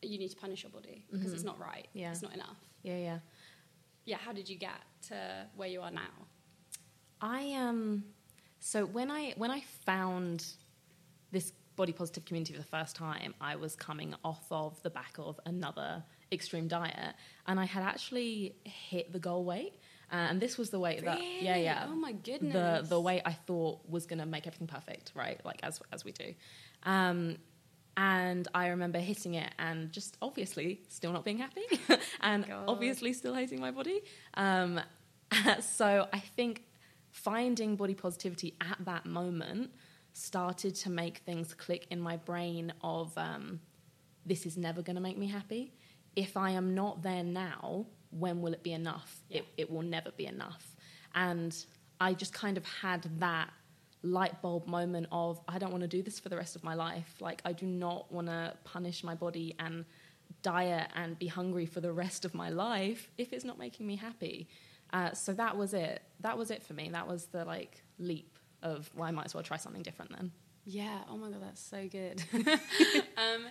you 0.01 0.17
need 0.17 0.29
to 0.29 0.35
punish 0.35 0.63
your 0.63 0.71
body 0.71 1.05
because 1.11 1.27
mm-hmm. 1.27 1.35
it's 1.35 1.43
not 1.43 1.59
right, 1.59 1.87
yeah. 1.93 2.09
it's 2.09 2.23
not 2.23 2.33
enough. 2.33 2.57
Yeah, 2.81 2.97
yeah. 2.97 3.19
Yeah, 4.05 4.17
how 4.17 4.33
did 4.33 4.49
you 4.49 4.57
get 4.57 4.81
to 5.09 5.45
where 5.55 5.67
you 5.67 5.81
are 5.81 5.91
now? 5.91 6.09
I 7.21 7.53
um 7.53 8.03
so 8.59 8.87
when 8.87 9.11
I 9.11 9.35
when 9.37 9.51
I 9.51 9.61
found 9.85 10.43
this 11.31 11.53
body 11.75 11.93
positive 11.93 12.25
community 12.25 12.53
for 12.53 12.59
the 12.59 12.65
first 12.65 12.95
time, 12.95 13.35
I 13.39 13.57
was 13.57 13.75
coming 13.75 14.15
off 14.23 14.45
of 14.49 14.81
the 14.81 14.89
back 14.89 15.13
of 15.19 15.39
another 15.45 16.03
extreme 16.31 16.67
diet 16.67 17.13
and 17.45 17.59
I 17.59 17.65
had 17.65 17.83
actually 17.83 18.55
hit 18.63 19.13
the 19.13 19.19
goal 19.19 19.43
weight. 19.45 19.75
Uh, 20.11 20.15
and 20.15 20.41
this 20.41 20.57
was 20.57 20.69
the 20.69 20.79
way 20.79 20.99
that 21.03 21.19
yeah 21.41 21.55
yeah. 21.55 21.85
Oh 21.87 21.95
my 21.95 22.11
goodness. 22.11 22.53
the 22.53 22.87
the 22.87 22.99
way 22.99 23.21
I 23.25 23.31
thought 23.33 23.79
was 23.87 24.05
going 24.05 24.19
to 24.19 24.25
make 24.25 24.45
everything 24.45 24.67
perfect 24.67 25.13
right? 25.15 25.39
Like 25.45 25.59
as 25.63 25.81
as 25.91 26.03
we 26.03 26.11
do. 26.11 26.33
Um, 26.83 27.37
and 27.97 28.47
I 28.53 28.67
remember 28.67 28.99
hitting 28.99 29.33
it 29.35 29.53
and 29.59 29.91
just 29.91 30.17
obviously 30.21 30.81
still 30.87 31.11
not 31.11 31.25
being 31.25 31.37
happy 31.37 31.63
and 32.21 32.47
God. 32.47 32.65
obviously 32.67 33.13
still 33.13 33.33
hating 33.33 33.59
my 33.59 33.71
body. 33.71 34.01
Um, 34.35 34.79
so 35.59 36.07
I 36.11 36.19
think 36.19 36.63
finding 37.11 37.75
body 37.75 37.93
positivity 37.93 38.55
at 38.61 38.77
that 38.85 39.05
moment 39.05 39.71
started 40.13 40.75
to 40.75 40.89
make 40.89 41.19
things 41.19 41.53
click 41.53 41.87
in 41.89 41.99
my 41.99 42.17
brain 42.17 42.73
of 42.81 43.17
um, 43.17 43.59
this 44.25 44.45
is 44.45 44.57
never 44.57 44.81
going 44.81 44.95
to 44.95 45.01
make 45.01 45.17
me 45.17 45.27
happy. 45.27 45.73
If 46.15 46.37
I 46.37 46.51
am 46.51 46.73
not 46.75 47.01
there 47.03 47.23
now 47.23 47.85
when 48.11 48.41
will 48.41 48.53
it 48.53 48.63
be 48.63 48.73
enough? 48.73 49.21
Yeah. 49.29 49.39
It, 49.39 49.45
it 49.57 49.71
will 49.71 49.81
never 49.81 50.11
be 50.11 50.25
enough. 50.25 50.75
And 51.15 51.55
I 51.99 52.13
just 52.13 52.33
kind 52.33 52.57
of 52.57 52.65
had 52.65 53.07
that 53.19 53.49
light 54.03 54.41
bulb 54.41 54.67
moment 54.67 55.07
of 55.11 55.39
I 55.47 55.59
don't 55.59 55.71
want 55.71 55.81
to 55.81 55.87
do 55.87 56.01
this 56.01 56.19
for 56.19 56.29
the 56.29 56.37
rest 56.37 56.55
of 56.55 56.63
my 56.63 56.73
life. 56.73 57.15
Like 57.19 57.41
I 57.45 57.53
do 57.53 57.65
not 57.65 58.11
want 58.11 58.27
to 58.27 58.53
punish 58.63 59.03
my 59.03 59.15
body 59.15 59.55
and 59.59 59.85
diet 60.41 60.87
and 60.95 61.17
be 61.19 61.27
hungry 61.27 61.65
for 61.65 61.81
the 61.81 61.91
rest 61.91 62.25
of 62.25 62.33
my 62.33 62.49
life 62.49 63.11
if 63.17 63.33
it's 63.33 63.45
not 63.45 63.59
making 63.59 63.85
me 63.85 63.95
happy. 63.95 64.47
Uh, 64.93 65.11
so 65.13 65.33
that 65.33 65.55
was 65.55 65.73
it. 65.73 66.01
That 66.19 66.37
was 66.37 66.51
it 66.51 66.63
for 66.63 66.73
me. 66.73 66.89
That 66.91 67.07
was 67.07 67.27
the 67.27 67.45
like 67.45 67.81
leap 67.99 68.37
of 68.63 68.89
well, 68.95 69.07
I 69.07 69.11
might 69.11 69.25
as 69.25 69.33
well 69.33 69.43
try 69.43 69.57
something 69.57 69.83
different 69.83 70.11
then. 70.11 70.31
Yeah. 70.65 70.99
Oh 71.09 71.17
my 71.17 71.29
god, 71.29 71.41
that's 71.43 71.61
so 71.61 71.87
good. 71.87 72.23
um, 72.33 73.45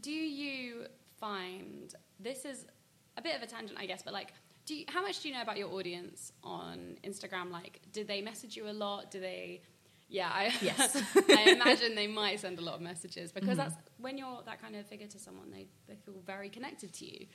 do 0.00 0.10
you 0.10 0.86
find 1.18 1.94
this 2.18 2.44
is 2.44 2.66
a 3.16 3.22
bit 3.22 3.36
of 3.36 3.42
a 3.42 3.46
tangent, 3.46 3.78
I 3.78 3.86
guess, 3.86 4.02
but 4.02 4.12
like, 4.12 4.32
do 4.66 4.74
you, 4.74 4.84
how 4.88 5.02
much 5.02 5.20
do 5.20 5.28
you 5.28 5.34
know 5.34 5.42
about 5.42 5.58
your 5.58 5.70
audience 5.72 6.32
on 6.42 6.96
Instagram? 7.04 7.50
Like, 7.50 7.80
do 7.92 8.04
they 8.04 8.22
message 8.22 8.56
you 8.56 8.68
a 8.68 8.72
lot? 8.72 9.10
Do 9.10 9.20
they? 9.20 9.62
Yeah, 10.08 10.30
I, 10.32 10.52
yes. 10.62 10.96
I 11.28 11.50
imagine 11.50 11.94
they 11.94 12.06
might 12.06 12.40
send 12.40 12.58
a 12.58 12.62
lot 12.62 12.74
of 12.74 12.80
messages 12.80 13.32
because 13.32 13.50
mm-hmm. 13.50 13.58
that's 13.58 13.74
when 13.98 14.16
you're 14.16 14.42
that 14.46 14.60
kind 14.60 14.76
of 14.76 14.86
figure 14.86 15.06
to 15.06 15.18
someone, 15.18 15.50
they, 15.50 15.66
they 15.88 15.96
feel 15.96 16.14
very 16.24 16.48
connected 16.48 16.92
to 16.94 17.04
you. 17.04 17.26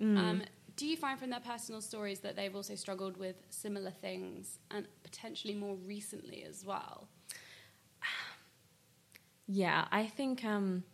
Mm. 0.00 0.18
Um, 0.18 0.42
do 0.76 0.86
you 0.86 0.96
find 0.96 1.18
from 1.18 1.30
their 1.30 1.40
personal 1.40 1.80
stories 1.80 2.20
that 2.20 2.36
they've 2.36 2.54
also 2.54 2.74
struggled 2.74 3.16
with 3.16 3.36
similar 3.50 3.90
things 3.90 4.58
and 4.70 4.86
potentially 5.02 5.54
more 5.54 5.76
recently 5.76 6.44
as 6.48 6.64
well? 6.64 7.08
Yeah, 9.50 9.86
I 9.90 10.04
think. 10.04 10.44
Um, 10.44 10.84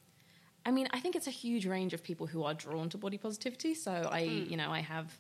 I 0.66 0.70
mean, 0.70 0.88
I 0.92 1.00
think 1.00 1.14
it's 1.14 1.26
a 1.26 1.30
huge 1.30 1.66
range 1.66 1.92
of 1.92 2.02
people 2.02 2.26
who 2.26 2.42
are 2.44 2.54
drawn 2.54 2.88
to 2.90 2.98
body 2.98 3.18
positivity. 3.18 3.74
So 3.74 3.92
I, 4.10 4.20
you 4.20 4.56
know, 4.56 4.70
I 4.70 4.80
have 4.80 5.18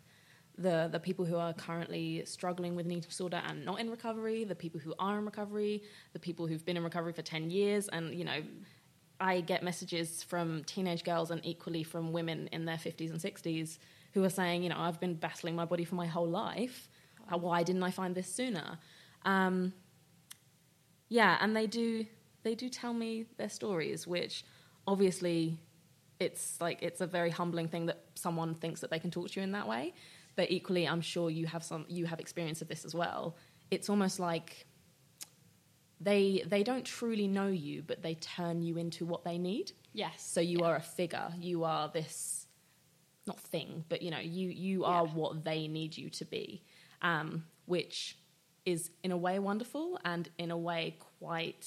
the 0.56 0.88
the 0.90 1.00
people 1.00 1.24
who 1.24 1.36
are 1.36 1.52
currently 1.52 2.24
struggling 2.24 2.76
with 2.76 2.86
an 2.86 2.92
eating 2.92 3.02
disorder 3.02 3.42
and 3.46 3.64
not 3.64 3.80
in 3.80 3.90
recovery, 3.90 4.44
the 4.44 4.54
people 4.54 4.80
who 4.80 4.94
are 4.98 5.18
in 5.18 5.24
recovery, 5.24 5.82
the 6.12 6.18
people 6.18 6.46
who've 6.46 6.64
been 6.64 6.76
in 6.76 6.84
recovery 6.84 7.12
for 7.12 7.22
ten 7.22 7.50
years, 7.50 7.88
and 7.88 8.14
you 8.14 8.24
know, 8.24 8.40
I 9.20 9.40
get 9.40 9.62
messages 9.62 10.22
from 10.22 10.64
teenage 10.64 11.04
girls 11.04 11.30
and 11.30 11.44
equally 11.44 11.82
from 11.82 12.12
women 12.12 12.48
in 12.52 12.64
their 12.64 12.78
fifties 12.78 13.10
and 13.10 13.20
sixties 13.20 13.78
who 14.12 14.22
are 14.24 14.30
saying, 14.30 14.62
you 14.62 14.68
know, 14.68 14.78
I've 14.78 15.00
been 15.00 15.14
battling 15.14 15.56
my 15.56 15.64
body 15.64 15.84
for 15.84 15.96
my 15.96 16.06
whole 16.06 16.28
life. 16.28 16.88
Why 17.28 17.62
didn't 17.64 17.82
I 17.82 17.90
find 17.90 18.14
this 18.14 18.32
sooner? 18.32 18.78
Um, 19.24 19.72
yeah, 21.08 21.36
and 21.40 21.56
they 21.56 21.66
do 21.66 22.06
they 22.44 22.54
do 22.54 22.68
tell 22.68 22.94
me 22.94 23.26
their 23.38 23.48
stories, 23.48 24.06
which 24.06 24.44
obviously 24.86 25.58
it's 26.20 26.60
like 26.60 26.82
it's 26.82 27.00
a 27.00 27.06
very 27.06 27.30
humbling 27.30 27.68
thing 27.68 27.86
that 27.86 28.04
someone 28.14 28.54
thinks 28.54 28.80
that 28.80 28.90
they 28.90 28.98
can 28.98 29.10
talk 29.10 29.28
to 29.30 29.40
you 29.40 29.44
in 29.44 29.52
that 29.52 29.68
way. 29.68 29.94
But 30.36 30.50
equally, 30.50 30.86
I'm 30.86 31.00
sure 31.00 31.30
you 31.30 31.46
have 31.46 31.62
some 31.64 31.84
you 31.88 32.06
have 32.06 32.20
experience 32.20 32.62
of 32.62 32.68
this 32.68 32.84
as 32.84 32.94
well. 32.94 33.36
It's 33.70 33.88
almost 33.88 34.18
like 34.20 34.66
they 36.00 36.42
they 36.46 36.62
don't 36.62 36.84
truly 36.84 37.28
know 37.28 37.48
you, 37.48 37.82
but 37.86 38.02
they 38.02 38.14
turn 38.14 38.62
you 38.62 38.76
into 38.76 39.04
what 39.06 39.24
they 39.24 39.38
need. 39.38 39.72
Yes. 39.92 40.22
So 40.26 40.40
you 40.40 40.58
Yeah. 40.60 40.66
are 40.66 40.76
a 40.76 40.80
figure. 40.80 41.32
You 41.38 41.64
are 41.64 41.88
this 41.88 42.46
not 43.26 43.40
thing, 43.40 43.84
but 43.88 44.02
you 44.02 44.10
know, 44.10 44.18
you 44.18 44.48
you 44.50 44.84
are 44.84 45.06
Yeah. 45.06 45.12
what 45.14 45.44
they 45.44 45.66
need 45.68 45.96
you 45.96 46.10
to 46.10 46.24
be. 46.24 46.62
Um, 47.02 47.46
which 47.66 48.18
is 48.64 48.90
in 49.02 49.10
a 49.12 49.16
way 49.16 49.38
wonderful 49.38 49.98
and 50.04 50.28
in 50.38 50.50
a 50.50 50.56
way 50.56 50.96
quite 51.18 51.66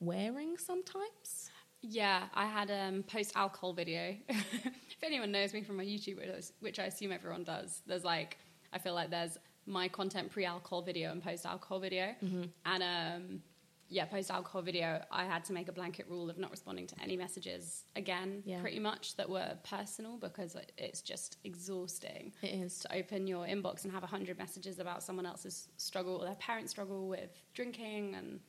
wearing 0.00 0.56
sometimes. 0.58 1.50
Yeah, 1.82 2.24
I 2.34 2.46
had 2.46 2.70
a 2.70 2.80
um, 2.84 3.02
post 3.02 3.32
alcohol 3.36 3.72
video. 3.72 4.14
if 4.28 5.02
anyone 5.02 5.32
knows 5.32 5.52
me 5.52 5.62
from 5.62 5.76
my 5.76 5.84
YouTube 5.84 6.16
videos, 6.18 6.52
which 6.60 6.78
I 6.78 6.84
assume 6.84 7.12
everyone 7.12 7.44
does, 7.44 7.82
there's 7.86 8.04
like, 8.04 8.38
I 8.72 8.78
feel 8.78 8.94
like 8.94 9.10
there's 9.10 9.36
my 9.66 9.88
content 9.88 10.30
pre 10.30 10.44
alcohol 10.44 10.82
video 10.82 11.10
and 11.10 11.22
post 11.22 11.44
alcohol 11.44 11.80
video. 11.80 12.14
Mm-hmm. 12.24 12.42
And 12.66 12.82
um, 12.82 13.42
yeah, 13.88 14.04
post 14.04 14.30
alcohol 14.30 14.62
video, 14.62 15.02
I 15.10 15.24
had 15.24 15.44
to 15.46 15.52
make 15.52 15.68
a 15.68 15.72
blanket 15.72 16.06
rule 16.08 16.30
of 16.30 16.38
not 16.38 16.50
responding 16.52 16.86
to 16.86 16.94
any 17.02 17.16
messages 17.16 17.82
again, 17.96 18.42
Yeah. 18.46 18.60
pretty 18.60 18.78
much 18.78 19.16
that 19.16 19.28
were 19.28 19.56
personal 19.68 20.16
because 20.18 20.56
it's 20.78 21.02
just 21.02 21.36
exhausting 21.44 22.32
It 22.42 22.54
is. 22.54 22.78
to 22.80 22.94
open 22.96 23.26
your 23.26 23.44
inbox 23.44 23.82
and 23.84 23.92
have 23.92 24.02
100 24.02 24.38
messages 24.38 24.78
about 24.78 25.02
someone 25.02 25.26
else's 25.26 25.68
struggle 25.78 26.16
or 26.16 26.24
their 26.26 26.36
parents' 26.36 26.70
struggle 26.70 27.08
with 27.08 27.30
drinking 27.54 28.14
and 28.14 28.40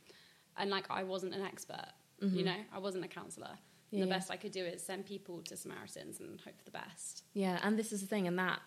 and 0.56 0.70
like 0.70 0.86
I 0.92 1.04
wasn't 1.04 1.34
an 1.34 1.42
expert, 1.42 1.88
you 2.32 2.44
know, 2.44 2.56
I 2.74 2.80
wasn't 2.80 3.06
a 3.06 3.08
counselor. 3.08 3.48
Mm-hmm. 3.48 3.98
Yeah, 3.98 4.06
the 4.06 4.10
best 4.10 4.32
I 4.32 4.38
could 4.38 4.52
do 4.52 4.64
is 4.64 4.84
send 4.84 5.06
people 5.06 5.42
to 5.44 5.56
Samaritans 5.56 6.20
and 6.20 6.40
hope 6.42 6.58
for 6.58 6.66
the 6.66 6.72
best. 6.72 7.24
Yeah, 7.34 7.60
and 7.64 7.78
this 7.78 7.92
is 7.92 8.02
the 8.02 8.08
thing, 8.08 8.28
and 8.28 8.40
that 8.40 8.60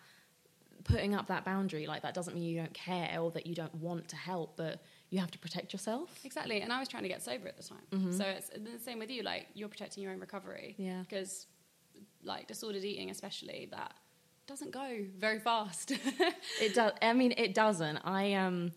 putting 0.83 1.13
up 1.13 1.27
that 1.27 1.43
boundary, 1.43 1.85
like 1.87 2.01
that 2.03 2.13
doesn't 2.13 2.33
mean 2.33 2.43
you 2.43 2.57
don't 2.57 2.73
care 2.73 3.19
or 3.19 3.31
that 3.31 3.45
you 3.45 3.55
don't 3.55 3.73
want 3.75 4.07
to 4.09 4.15
help, 4.15 4.55
but 4.55 4.81
you 5.09 5.19
have 5.19 5.31
to 5.31 5.39
protect 5.39 5.73
yourself. 5.73 6.19
Exactly. 6.23 6.61
And 6.61 6.71
I 6.71 6.79
was 6.79 6.87
trying 6.87 7.03
to 7.03 7.09
get 7.09 7.21
sober 7.21 7.47
at 7.47 7.57
the 7.57 7.63
time. 7.63 8.11
So 8.13 8.23
it's 8.23 8.49
the 8.49 8.79
same 8.79 8.99
with 8.99 9.09
you. 9.09 9.23
Like 9.23 9.47
you're 9.53 9.69
protecting 9.69 10.03
your 10.03 10.13
own 10.13 10.19
recovery. 10.19 10.75
Mm-hmm. 10.79 10.89
Yeah. 10.89 11.01
Because 11.01 11.47
like 12.23 12.47
disordered 12.47 12.83
eating, 12.83 13.09
especially, 13.09 13.67
that 13.71 13.93
doesn't 14.47 14.71
go 14.71 15.05
very 15.17 15.39
fast. 15.39 15.91
It 16.61 16.73
does. 16.73 16.93
I 17.01 17.13
mean, 17.13 17.33
it 17.37 17.53
doesn't. 17.53 17.97
I 17.97 18.33
um, 18.33 18.71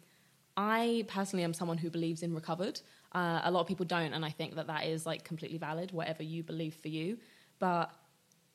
I 0.56 1.04
personally 1.08 1.44
am 1.44 1.54
someone 1.54 1.78
who 1.78 1.90
believes 1.90 2.22
in 2.22 2.34
recovered. 2.34 2.80
Uh, 3.12 3.40
a 3.44 3.50
lot 3.50 3.60
of 3.60 3.66
people 3.66 3.86
don't, 3.86 4.12
and 4.12 4.24
I 4.24 4.30
think 4.30 4.54
that 4.56 4.68
that 4.68 4.86
is 4.86 5.04
like 5.06 5.24
completely 5.24 5.58
valid, 5.58 5.90
whatever 5.92 6.22
you 6.22 6.42
believe 6.42 6.74
for 6.74 6.88
you. 6.88 7.18
But 7.58 7.90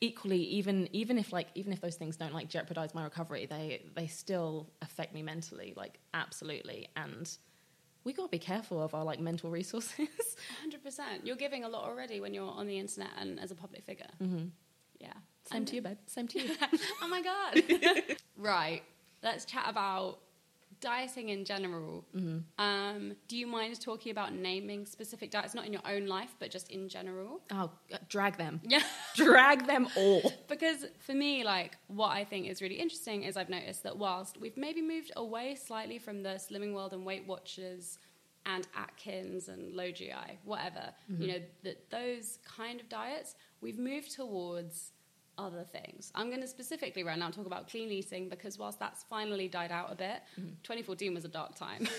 equally, 0.01 0.39
even 0.43 0.87
even 0.93 1.17
if 1.17 1.33
like 1.33 1.47
even 1.55 1.73
if 1.73 1.81
those 1.81 1.95
things 1.95 2.15
don't 2.17 2.33
like 2.33 2.49
jeopardize 2.49 2.93
my 2.95 3.03
recovery, 3.03 3.45
they 3.45 3.83
they 3.95 4.07
still 4.07 4.69
affect 4.81 5.13
me 5.13 5.21
mentally, 5.23 5.73
like 5.75 5.99
absolutely. 6.13 6.87
And 6.95 7.29
we 8.05 8.13
gotta 8.13 8.29
be 8.29 8.39
careful 8.39 8.81
of 8.81 8.93
our 8.93 9.03
like 9.03 9.19
mental 9.19 9.49
resources. 9.49 9.97
100%. 10.87 10.99
You're 11.23 11.35
giving 11.35 11.63
a 11.63 11.69
lot 11.69 11.83
already 11.83 12.19
when 12.21 12.33
you're 12.33 12.49
on 12.49 12.67
the 12.67 12.77
internet 12.77 13.09
and 13.19 13.39
as 13.39 13.51
a 13.51 13.55
public 13.55 13.83
figure. 13.83 14.05
Mm-hmm. 14.21 14.45
Yeah. 14.99 15.13
Same 15.49 15.57
And- 15.57 15.67
to 15.67 15.75
you, 15.75 15.81
babe. 15.81 15.97
Same 16.07 16.27
to 16.29 16.41
you. 16.41 16.55
oh 17.01 17.07
my 17.07 17.21
god. 17.21 18.17
right. 18.37 18.83
Let's 19.23 19.43
chat 19.45 19.65
about 19.67 20.19
dieting 20.85 21.29
in 21.29 21.43
general. 21.45 22.05
Um, 22.59 23.15
do 23.27 23.35
you 23.37 23.47
mind 23.47 23.81
talking 23.81 24.11
about 24.11 24.33
naming 24.33 24.85
specific 24.85 25.31
diets, 25.31 25.53
not 25.55 25.65
in 25.65 25.73
your 25.73 25.81
own 25.93 26.05
life, 26.05 26.35
but 26.39 26.51
just 26.51 26.69
in 26.71 26.87
general? 26.87 27.41
oh, 27.51 27.71
uh, 27.93 27.97
drag 28.07 28.37
them. 28.37 28.61
Yeah. 28.73 28.83
Drag 29.15 29.65
them 29.65 29.87
all. 29.97 30.31
because 30.47 30.85
for 30.99 31.13
me, 31.13 31.43
like, 31.43 31.77
what 31.87 32.09
I 32.09 32.23
think 32.23 32.47
is 32.47 32.61
really 32.61 32.75
interesting 32.75 33.23
is 33.23 33.35
I've 33.37 33.49
noticed 33.49 33.81
that 33.83 33.97
whilst 33.97 34.39
we've 34.39 34.57
maybe 34.57 34.81
moved 34.81 35.11
away 35.15 35.55
slightly 35.55 35.97
from 35.97 36.21
the 36.23 36.35
Slimming 36.45 36.73
World 36.73 36.93
and 36.93 37.03
Weight 37.05 37.25
Watchers 37.25 37.97
and 38.45 38.67
Atkins 38.77 39.47
and 39.47 39.73
low 39.73 39.89
GI, 39.91 40.39
whatever, 40.43 40.85
you 41.17 41.27
know, 41.31 41.39
that 41.63 41.89
those 41.89 42.37
kind 42.57 42.79
of 42.79 42.87
diets, 42.89 43.35
we've 43.61 43.79
moved 43.79 44.11
towards 44.15 44.91
other 45.37 45.63
things. 45.63 46.11
I'm 46.15 46.29
going 46.29 46.41
to 46.41 46.47
specifically 46.47 47.03
right 47.03 47.17
now 47.17 47.29
talk 47.29 47.45
about 47.45 47.69
clean 47.69 47.91
eating 47.91 48.29
because 48.29 48.57
whilst 48.57 48.79
that's 48.79 49.03
finally 49.03 49.47
died 49.47 49.71
out 49.71 49.91
a 49.91 49.95
bit, 49.95 50.21
mm-hmm. 50.39 50.49
2014 50.63 51.13
was 51.13 51.25
a 51.25 51.29
dark 51.29 51.55
time. 51.55 51.87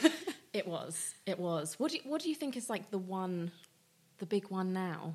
It 0.56 0.66
was. 0.66 1.14
It 1.26 1.38
was. 1.38 1.78
What 1.78 1.90
do 1.90 1.98
you, 1.98 2.02
what 2.04 2.22
do 2.22 2.30
you 2.30 2.34
think 2.34 2.56
is 2.56 2.70
like 2.70 2.90
the 2.90 2.96
one, 2.96 3.52
the 4.16 4.24
big 4.24 4.48
one 4.48 4.72
now? 4.72 5.14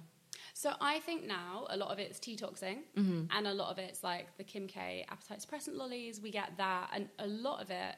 So 0.53 0.73
I 0.79 0.99
think 0.99 1.25
now 1.25 1.65
a 1.71 1.75
lot 1.75 1.89
of 1.89 1.97
it's 1.97 2.19
detoxing, 2.19 2.81
mm-hmm. 2.95 3.23
and 3.35 3.47
a 3.47 3.53
lot 3.53 3.71
of 3.71 3.79
it's 3.79 4.03
like 4.03 4.37
the 4.37 4.43
Kim 4.43 4.67
K 4.67 5.03
appetite 5.09 5.39
suppressant 5.39 5.75
lollies. 5.75 6.21
We 6.21 6.29
get 6.29 6.51
that, 6.57 6.91
and 6.93 7.09
a 7.17 7.25
lot 7.25 7.59
of 7.59 7.71
it, 7.71 7.95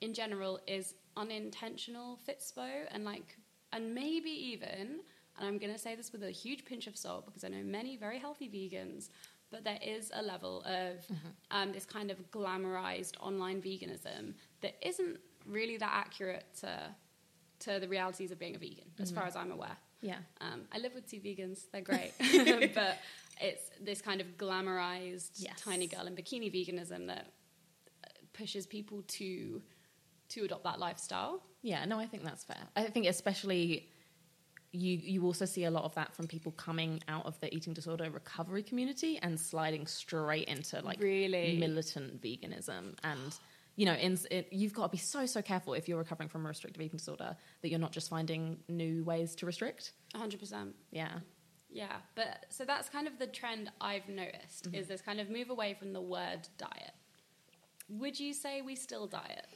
in 0.00 0.14
general, 0.14 0.60
is 0.66 0.94
unintentional 1.14 2.18
fitspo, 2.26 2.70
and 2.90 3.04
like, 3.04 3.36
and 3.74 3.94
maybe 3.94 4.30
even, 4.30 5.00
and 5.36 5.46
I'm 5.46 5.58
going 5.58 5.74
to 5.74 5.78
say 5.78 5.94
this 5.94 6.10
with 6.10 6.22
a 6.22 6.30
huge 6.30 6.64
pinch 6.64 6.86
of 6.86 6.96
salt 6.96 7.26
because 7.26 7.44
I 7.44 7.48
know 7.48 7.62
many 7.62 7.98
very 7.98 8.18
healthy 8.18 8.48
vegans, 8.48 9.10
but 9.50 9.64
there 9.64 9.78
is 9.82 10.10
a 10.14 10.22
level 10.22 10.62
of 10.64 11.04
um, 11.50 11.72
this 11.72 11.84
kind 11.86 12.10
of 12.10 12.18
glamorized 12.30 13.12
online 13.20 13.60
veganism 13.62 14.34
that 14.60 14.74
isn't 14.86 15.18
really 15.46 15.76
that 15.78 15.90
accurate 15.92 16.44
to 16.60 16.94
to 17.60 17.80
the 17.80 17.88
realities 17.88 18.30
of 18.30 18.38
being 18.38 18.54
a 18.54 18.58
vegan, 18.58 18.84
as 19.00 19.10
far 19.10 19.24
as 19.24 19.34
I'm 19.34 19.50
aware. 19.50 19.76
Yeah. 20.00 20.18
Um, 20.40 20.62
I 20.72 20.78
live 20.78 20.94
with 20.94 21.10
two 21.10 21.18
vegans; 21.20 21.62
they're 21.72 21.80
great, 21.92 22.12
but 22.74 22.98
it's 23.40 23.70
this 23.80 24.00
kind 24.00 24.20
of 24.20 24.26
glamorized 24.36 25.30
Yes. 25.36 25.60
tiny 25.60 25.86
girl 25.88 26.06
in 26.06 26.14
bikini 26.14 26.52
veganism 26.54 27.06
that 27.08 27.32
pushes 28.32 28.66
people 28.66 29.02
to 29.08 29.60
to 30.28 30.44
adopt 30.44 30.64
that 30.64 30.78
lifestyle. 30.78 31.42
Yeah, 31.62 31.84
no, 31.86 31.98
I 31.98 32.06
think 32.06 32.22
that's 32.22 32.44
fair. 32.44 32.62
I 32.76 32.84
think 32.84 33.06
especially 33.06 33.88
you 34.72 34.98
you 35.02 35.24
also 35.24 35.44
see 35.44 35.64
a 35.64 35.70
lot 35.70 35.84
of 35.84 35.94
that 35.94 36.14
from 36.14 36.26
people 36.26 36.52
coming 36.52 37.02
out 37.08 37.24
of 37.26 37.38
the 37.40 37.52
eating 37.54 37.72
disorder 37.72 38.10
recovery 38.10 38.62
community 38.62 39.18
and 39.22 39.38
sliding 39.40 39.86
straight 39.86 40.46
into 40.48 40.80
like 40.82 41.00
Really? 41.00 41.56
militant 41.58 42.20
veganism 42.20 42.94
and 43.02 43.34
you 43.76 43.86
know 43.86 43.94
in, 43.94 44.18
it, 44.30 44.48
you've 44.52 44.74
got 44.74 44.82
to 44.82 44.88
be 44.90 44.98
so 44.98 45.24
so 45.24 45.40
careful 45.40 45.72
if 45.74 45.88
you're 45.88 45.98
recovering 45.98 46.28
from 46.28 46.44
a 46.44 46.48
restrictive 46.48 46.82
eating 46.82 46.98
disorder 46.98 47.34
that 47.62 47.70
you're 47.70 47.78
not 47.80 47.92
just 47.92 48.10
finding 48.10 48.58
new 48.68 49.04
ways 49.04 49.34
to 49.36 49.46
restrict 49.46 49.92
100%. 50.14 50.72
yeah 50.90 51.20
Yeah, 51.70 51.96
but 52.14 52.46
so 52.50 52.64
that's 52.64 52.88
kind 52.88 53.06
of 53.06 53.18
the 53.18 53.26
trend 53.26 53.70
I've 53.80 54.08
noticed 54.08 54.68
is 54.72 54.86
this 54.88 55.00
kind 55.00 55.20
of 55.20 55.30
move 55.30 55.50
away 55.50 55.74
from 55.78 55.92
the 55.92 56.00
word 56.00 56.48
diet. 56.58 56.92
Would 57.88 58.18
you 58.20 58.32
say 58.34 58.60
we 58.62 58.74
still 58.74 59.06
diet? 59.06 59.46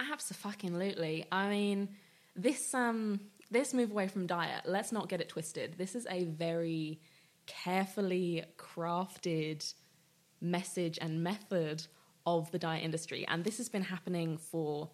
Absolutely. 0.00 1.26
I 1.30 1.48
mean, 1.48 1.88
this 2.36 2.74
um 2.74 3.20
this 3.50 3.74
move 3.74 3.90
away 3.90 4.08
from 4.08 4.26
diet. 4.26 4.62
Let's 4.66 4.92
not 4.92 5.08
get 5.08 5.20
it 5.20 5.28
twisted. 5.28 5.74
This 5.78 5.94
is 5.94 6.06
a 6.10 6.24
very 6.24 7.00
carefully 7.46 8.44
crafted 8.56 9.72
message 10.40 10.98
and 11.00 11.22
method 11.22 11.86
of 12.26 12.50
the 12.50 12.58
diet 12.58 12.82
industry, 12.84 13.26
and 13.28 13.44
this 13.44 13.58
has 13.58 13.68
been 13.68 13.82
happening 13.82 14.38
for 14.38 14.90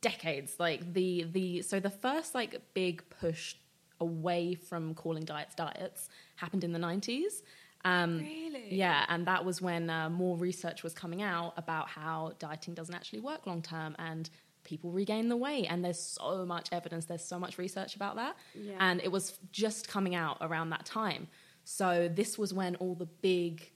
decades. 0.00 0.56
Like 0.58 0.92
the 0.92 1.26
the 1.30 1.62
so 1.62 1.80
the 1.80 1.90
first 1.90 2.34
like 2.34 2.60
big 2.74 3.02
push 3.20 3.54
away 4.00 4.54
from 4.54 4.94
calling 4.94 5.24
diets 5.24 5.54
diets 5.54 6.08
happened 6.36 6.64
in 6.64 6.72
the 6.72 6.78
nineties. 6.78 7.42
Um, 7.84 8.18
Really? 8.18 8.74
Yeah, 8.74 9.04
and 9.08 9.26
that 9.26 9.44
was 9.44 9.62
when 9.62 9.88
uh, 9.88 10.10
more 10.10 10.36
research 10.36 10.82
was 10.82 10.92
coming 10.94 11.22
out 11.22 11.54
about 11.56 11.88
how 11.88 12.32
dieting 12.38 12.74
doesn't 12.74 12.94
actually 12.94 13.20
work 13.20 13.46
long 13.46 13.62
term 13.62 13.94
and 13.98 14.28
people 14.68 14.90
regain 14.90 15.28
the 15.28 15.36
weight. 15.36 15.66
And 15.70 15.84
there's 15.84 15.98
so 15.98 16.44
much 16.44 16.68
evidence, 16.72 17.06
there's 17.06 17.24
so 17.24 17.38
much 17.38 17.58
research 17.58 17.96
about 17.96 18.16
that. 18.16 18.36
Yeah. 18.54 18.74
And 18.78 19.00
it 19.02 19.10
was 19.10 19.38
just 19.50 19.88
coming 19.88 20.14
out 20.14 20.36
around 20.40 20.70
that 20.70 20.84
time. 20.84 21.28
So 21.64 22.08
this 22.14 22.38
was 22.38 22.52
when 22.52 22.76
all 22.76 22.94
the 22.94 23.06
big 23.06 23.72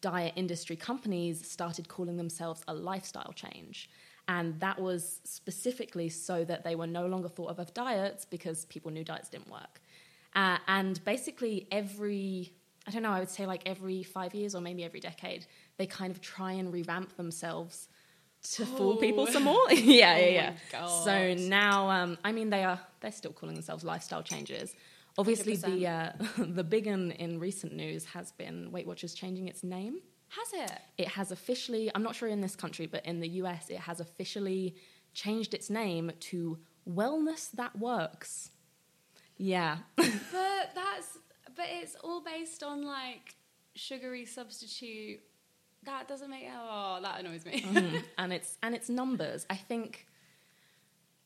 diet 0.00 0.32
industry 0.36 0.76
companies 0.76 1.48
started 1.48 1.88
calling 1.88 2.16
themselves 2.16 2.62
a 2.66 2.74
lifestyle 2.74 3.32
change. 3.34 3.90
And 4.28 4.58
that 4.60 4.80
was 4.80 5.20
specifically 5.24 6.08
so 6.08 6.44
that 6.44 6.64
they 6.64 6.74
were 6.74 6.86
no 6.86 7.06
longer 7.06 7.28
thought 7.28 7.50
of 7.50 7.60
as 7.60 7.70
diets 7.70 8.24
because 8.24 8.64
people 8.66 8.90
knew 8.90 9.04
diets 9.04 9.28
didn't 9.28 9.50
work. 9.50 9.80
Uh, 10.34 10.58
and 10.68 11.04
basically, 11.04 11.66
every, 11.70 12.52
I 12.86 12.90
don't 12.90 13.02
know, 13.02 13.10
I 13.10 13.18
would 13.18 13.30
say 13.30 13.46
like 13.46 13.62
every 13.66 14.02
five 14.02 14.34
years 14.34 14.54
or 14.54 14.60
maybe 14.60 14.84
every 14.84 15.00
decade, 15.00 15.46
they 15.76 15.86
kind 15.86 16.10
of 16.10 16.20
try 16.20 16.52
and 16.52 16.72
revamp 16.72 17.16
themselves 17.16 17.88
to 18.42 18.66
fool 18.66 18.96
people 18.96 19.26
some 19.26 19.44
more. 19.44 19.70
yeah, 19.72 20.16
yeah, 20.18 20.26
yeah. 20.26 20.52
Oh 20.80 21.04
So 21.04 21.34
now, 21.34 21.90
um, 21.90 22.18
I 22.24 22.32
mean, 22.32 22.50
they 22.50 22.64
are 22.64 22.80
they're 23.00 23.12
still 23.12 23.32
calling 23.32 23.54
themselves 23.54 23.84
lifestyle 23.84 24.22
changes. 24.22 24.74
Obviously, 25.18 25.56
the 25.56 25.86
uh, 25.86 26.12
the 26.38 26.64
big 26.64 26.86
one 26.86 27.12
in 27.12 27.38
recent 27.38 27.74
news 27.74 28.04
has 28.06 28.32
been 28.32 28.72
Weight 28.72 28.86
Watchers 28.86 29.14
changing 29.14 29.48
its 29.48 29.62
name. 29.62 30.00
Has 30.28 30.70
it? 30.70 30.78
It 30.96 31.08
has 31.08 31.30
officially, 31.30 31.90
I'm 31.94 32.02
not 32.02 32.14
sure 32.14 32.26
in 32.26 32.40
this 32.40 32.56
country, 32.56 32.86
but 32.86 33.04
in 33.04 33.20
the 33.20 33.28
US, 33.28 33.68
it 33.68 33.80
has 33.80 34.00
officially 34.00 34.74
changed 35.12 35.52
its 35.52 35.68
name 35.68 36.10
to 36.20 36.58
Wellness 36.88 37.50
That 37.52 37.78
Works. 37.78 38.50
Yeah. 39.36 39.78
But 39.96 40.74
that's 40.74 41.18
but 41.54 41.66
it's 41.68 41.96
all 42.02 42.22
based 42.22 42.62
on 42.62 42.82
like 42.82 43.34
sugary 43.74 44.24
substitute. 44.24 45.20
That 45.84 46.06
doesn't 46.08 46.30
make 46.30 46.46
oh 46.54 46.98
that 47.02 47.20
annoys 47.20 47.44
me. 47.44 47.60
Mhm. 47.62 48.02
and 48.18 48.32
it's 48.32 48.56
and 48.62 48.74
it's 48.74 48.88
numbers. 48.88 49.46
I 49.50 49.56
think 49.56 50.06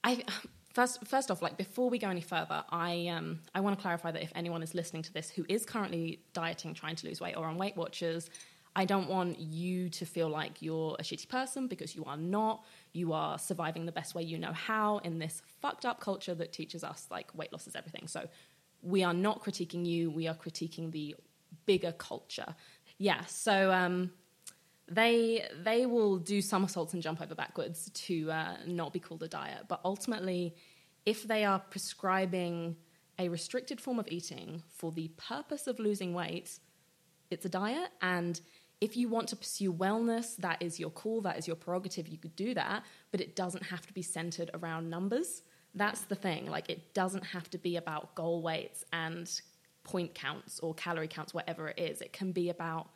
I 0.03 0.25
first 0.73 1.07
first 1.07 1.31
off, 1.31 1.43
like 1.43 1.57
before 1.57 1.91
we 1.91 1.99
go 1.99 2.09
any 2.09 2.21
further, 2.21 2.65
I 2.71 3.09
um 3.09 3.41
I 3.55 3.61
want 3.61 3.77
to 3.79 3.83
clarify 3.83 4.11
that 4.13 4.23
if 4.23 4.33
anyone 4.35 4.63
is 4.63 4.75
listening 4.75 5.03
to 5.03 5.13
this 5.13 5.31
who 5.31 5.45
is 5.49 5.65
currently 5.67 6.21
dieting, 6.33 6.75
trying 6.75 6.97
to 6.97 7.07
lose 7.07 7.21
weight, 7.21 7.37
or 7.37 7.45
on 7.47 7.57
Weight 7.59 7.77
Watchers, 7.77 8.31
I 8.75 8.85
don't 8.85 9.09
want 9.09 9.39
you 9.39 9.89
to 9.91 10.05
feel 10.07 10.29
like 10.29 10.63
you're 10.63 10.97
a 10.99 11.03
shitty 11.03 11.29
person 11.29 11.67
because 11.67 11.97
you 11.97 12.05
are 12.05 12.17
not. 12.17 12.65
You 12.93 13.13
are 13.13 13.39
surviving 13.39 13.87
the 13.87 13.93
best 13.93 14.15
way 14.15 14.23
you 14.23 14.39
know 14.39 14.53
how 14.53 14.99
in 14.99 15.19
this 15.19 15.43
fucked 15.61 15.85
up 15.85 16.01
culture 16.01 16.35
that 16.35 16.53
teaches 16.53 16.85
us 16.85 17.07
like 17.11 17.35
weight 17.35 17.53
loss 17.53 17.67
is 17.67 17.75
everything. 17.77 18.07
So 18.07 18.29
we 18.83 19.03
are 19.03 19.15
not 19.15 19.43
critiquing 19.43 19.85
you. 19.85 20.11
We 20.11 20.29
are 20.29 20.35
critiquing 20.35 20.93
the 20.93 21.17
bigger 21.65 21.93
culture. 21.93 22.55
Yeah. 22.99 23.25
So 23.27 23.73
um, 23.73 24.11
they 24.89 25.45
they 25.65 25.87
will 25.87 26.19
do 26.19 26.41
somersaults 26.41 26.95
and 26.95 27.03
jump 27.03 27.21
over 27.21 27.35
backwards 27.35 27.91
to 27.91 28.31
uh, 28.31 28.57
not 28.67 28.93
be 28.93 29.01
called 29.01 29.23
a 29.23 29.29
diet. 29.29 29.65
But 29.69 29.81
ultimately, 29.85 30.55
if 31.05 31.25
they 31.25 31.45
are 31.45 31.59
prescribing 31.59 32.77
a 33.19 33.29
restricted 33.29 33.81
form 33.81 33.99
of 33.99 34.07
eating 34.09 34.63
for 34.69 34.93
the 34.93 35.09
purpose 35.17 35.67
of 35.67 35.79
losing 35.79 36.15
weight, 36.15 36.59
it's 37.31 37.45
a 37.45 37.49
diet. 37.49 37.91
And 38.03 38.41
if 38.81 38.97
you 38.97 39.09
want 39.09 39.29
to 39.29 39.37
pursue 39.37 39.73
wellness, 39.73 40.37
that 40.37 40.61
is 40.61 40.79
your 40.79 40.91
call, 40.91 41.23
that 41.23 41.39
is 41.39 41.47
your 41.47 41.57
prerogative. 41.57 42.07
You 42.07 42.19
could 42.19 42.37
do 42.37 42.55
that, 42.55 42.85
but 43.11 43.21
it 43.21 43.35
doesn't 43.35 43.65
have 43.65 43.87
to 43.87 43.93
be 43.93 44.03
centered 44.03 44.51
around 44.55 44.91
numbers. 44.91 45.43
That's 45.75 46.03
the 46.03 46.15
thing. 46.15 46.47
Like, 46.47 46.69
it 46.69 46.95
doesn't 46.95 47.25
have 47.25 47.49
to 47.51 47.59
be 47.59 47.77
about 47.77 48.15
goal 48.15 48.43
weights 48.43 48.85
and 48.93 49.29
point 49.83 50.15
counts 50.15 50.61
or 50.61 50.75
calorie 50.75 51.09
counts, 51.09 51.33
whatever 51.33 51.69
it 51.69 51.79
is. 51.79 52.03
It 52.03 52.13
can 52.13 52.33
be 52.33 52.51
about 52.51 52.89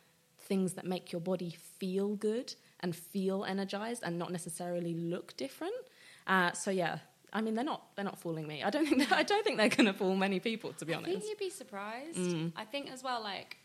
things 0.51 0.73
that 0.73 0.85
make 0.85 1.13
your 1.13 1.21
body 1.21 1.55
feel 1.79 2.09
good 2.17 2.53
and 2.81 2.93
feel 2.93 3.45
energized 3.45 4.03
and 4.03 4.19
not 4.19 4.33
necessarily 4.33 4.93
look 4.93 5.37
different. 5.37 5.81
Uh, 6.27 6.51
so 6.51 6.69
yeah, 6.69 6.97
I 7.31 7.39
mean 7.39 7.55
they're 7.55 7.71
not 7.73 7.83
they're 7.95 8.03
not 8.11 8.19
fooling 8.19 8.47
me. 8.47 8.61
I 8.61 8.69
don't 8.69 8.85
think 8.85 9.09
I 9.21 9.23
don't 9.23 9.45
think 9.45 9.55
they're 9.57 9.69
going 9.69 9.85
to 9.85 9.93
fool 9.93 10.17
many 10.17 10.41
people 10.41 10.73
to 10.73 10.85
be 10.85 10.93
I 10.93 10.97
think 10.97 11.07
honest. 11.07 11.29
you'd 11.29 11.37
be 11.37 11.49
surprised. 11.49 12.17
Mm. 12.17 12.51
I 12.57 12.65
think 12.65 12.91
as 12.91 13.01
well, 13.01 13.23
like 13.23 13.55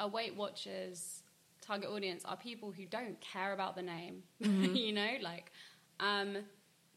a 0.00 0.08
Weight 0.08 0.34
Watchers 0.34 1.22
target 1.60 1.88
audience 1.88 2.24
are 2.24 2.36
people 2.36 2.72
who 2.72 2.86
don't 2.86 3.20
care 3.20 3.52
about 3.52 3.76
the 3.76 3.82
name. 3.82 4.24
Mm-hmm. 4.42 4.74
you 4.86 4.92
know, 4.92 5.12
like 5.22 5.52
um, 6.00 6.38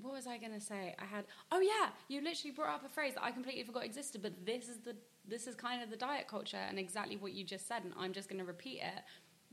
what 0.02 0.12
was 0.12 0.26
I 0.26 0.40
gonna 0.40 0.60
say? 0.60 0.96
I 0.98 1.06
had 1.06 1.26
oh 1.52 1.62
yeah, 1.62 1.90
you 2.08 2.22
literally 2.22 2.56
brought 2.56 2.74
up 2.74 2.84
a 2.84 2.90
phrase 2.90 3.14
that 3.14 3.24
I 3.24 3.30
completely 3.30 3.64
forgot 3.64 3.86
existed, 3.86 4.24
but 4.24 4.34
this 4.44 4.70
is 4.70 4.80
the 4.80 4.96
this 5.28 5.46
is 5.46 5.56
kind 5.56 5.84
of 5.84 5.90
the 5.90 5.98
diet 5.98 6.28
culture 6.28 6.64
and 6.70 6.78
exactly 6.78 7.18
what 7.18 7.34
you 7.34 7.44
just 7.44 7.68
said, 7.68 7.84
and 7.84 7.94
I'm 7.98 8.12
just 8.12 8.28
gonna 8.28 8.46
repeat 8.46 8.80
it. 8.82 9.04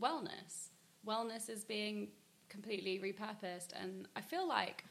Wellness. 0.00 0.70
Wellness 1.06 1.48
is 1.48 1.64
being 1.64 2.08
completely 2.48 2.98
repurposed 2.98 3.68
and 3.74 4.06
I 4.14 4.20
feel 4.20 4.46
like 4.46 4.84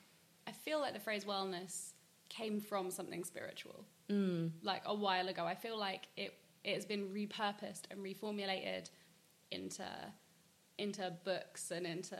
I 0.48 0.52
feel 0.52 0.80
like 0.80 0.94
the 0.94 1.00
phrase 1.00 1.26
wellness 1.26 1.92
came 2.30 2.60
from 2.60 2.90
something 2.92 3.24
spiritual 3.24 3.86
Mm. 4.10 4.52
like 4.62 4.82
a 4.86 4.94
while 4.94 5.30
ago. 5.30 5.46
I 5.46 5.56
feel 5.56 5.78
like 5.78 6.08
it 6.18 6.38
it 6.64 6.76
has 6.76 6.86
been 6.86 7.08
repurposed 7.10 7.84
and 7.90 8.00
reformulated 8.02 8.90
into 9.52 9.86
into 10.78 11.14
books 11.24 11.72
and 11.72 11.86
into 11.86 12.18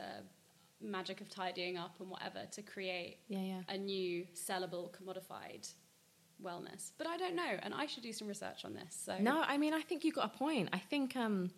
magic 0.80 1.20
of 1.20 1.28
tidying 1.28 1.76
up 1.76 2.00
and 2.00 2.08
whatever 2.10 2.46
to 2.52 2.62
create 2.62 3.18
Yeah, 3.28 3.40
yeah. 3.40 3.60
a 3.68 3.76
new 3.78 4.26
sellable 4.34 4.90
commodified 4.92 5.72
wellness. 6.42 6.92
But 6.98 7.06
I 7.06 7.16
don't 7.16 7.36
know, 7.36 7.56
and 7.62 7.72
I 7.74 7.86
should 7.86 8.02
do 8.02 8.12
some 8.12 8.26
research 8.26 8.64
on 8.64 8.74
this. 8.74 8.94
So 9.04 9.18
No, 9.18 9.42
I 9.42 9.58
mean 9.58 9.74
I 9.74 9.82
think 9.82 10.04
you 10.04 10.12
got 10.12 10.26
a 10.34 10.36
point. 10.38 10.70
I 10.72 10.78
think 10.78 11.14
um, 11.16 11.50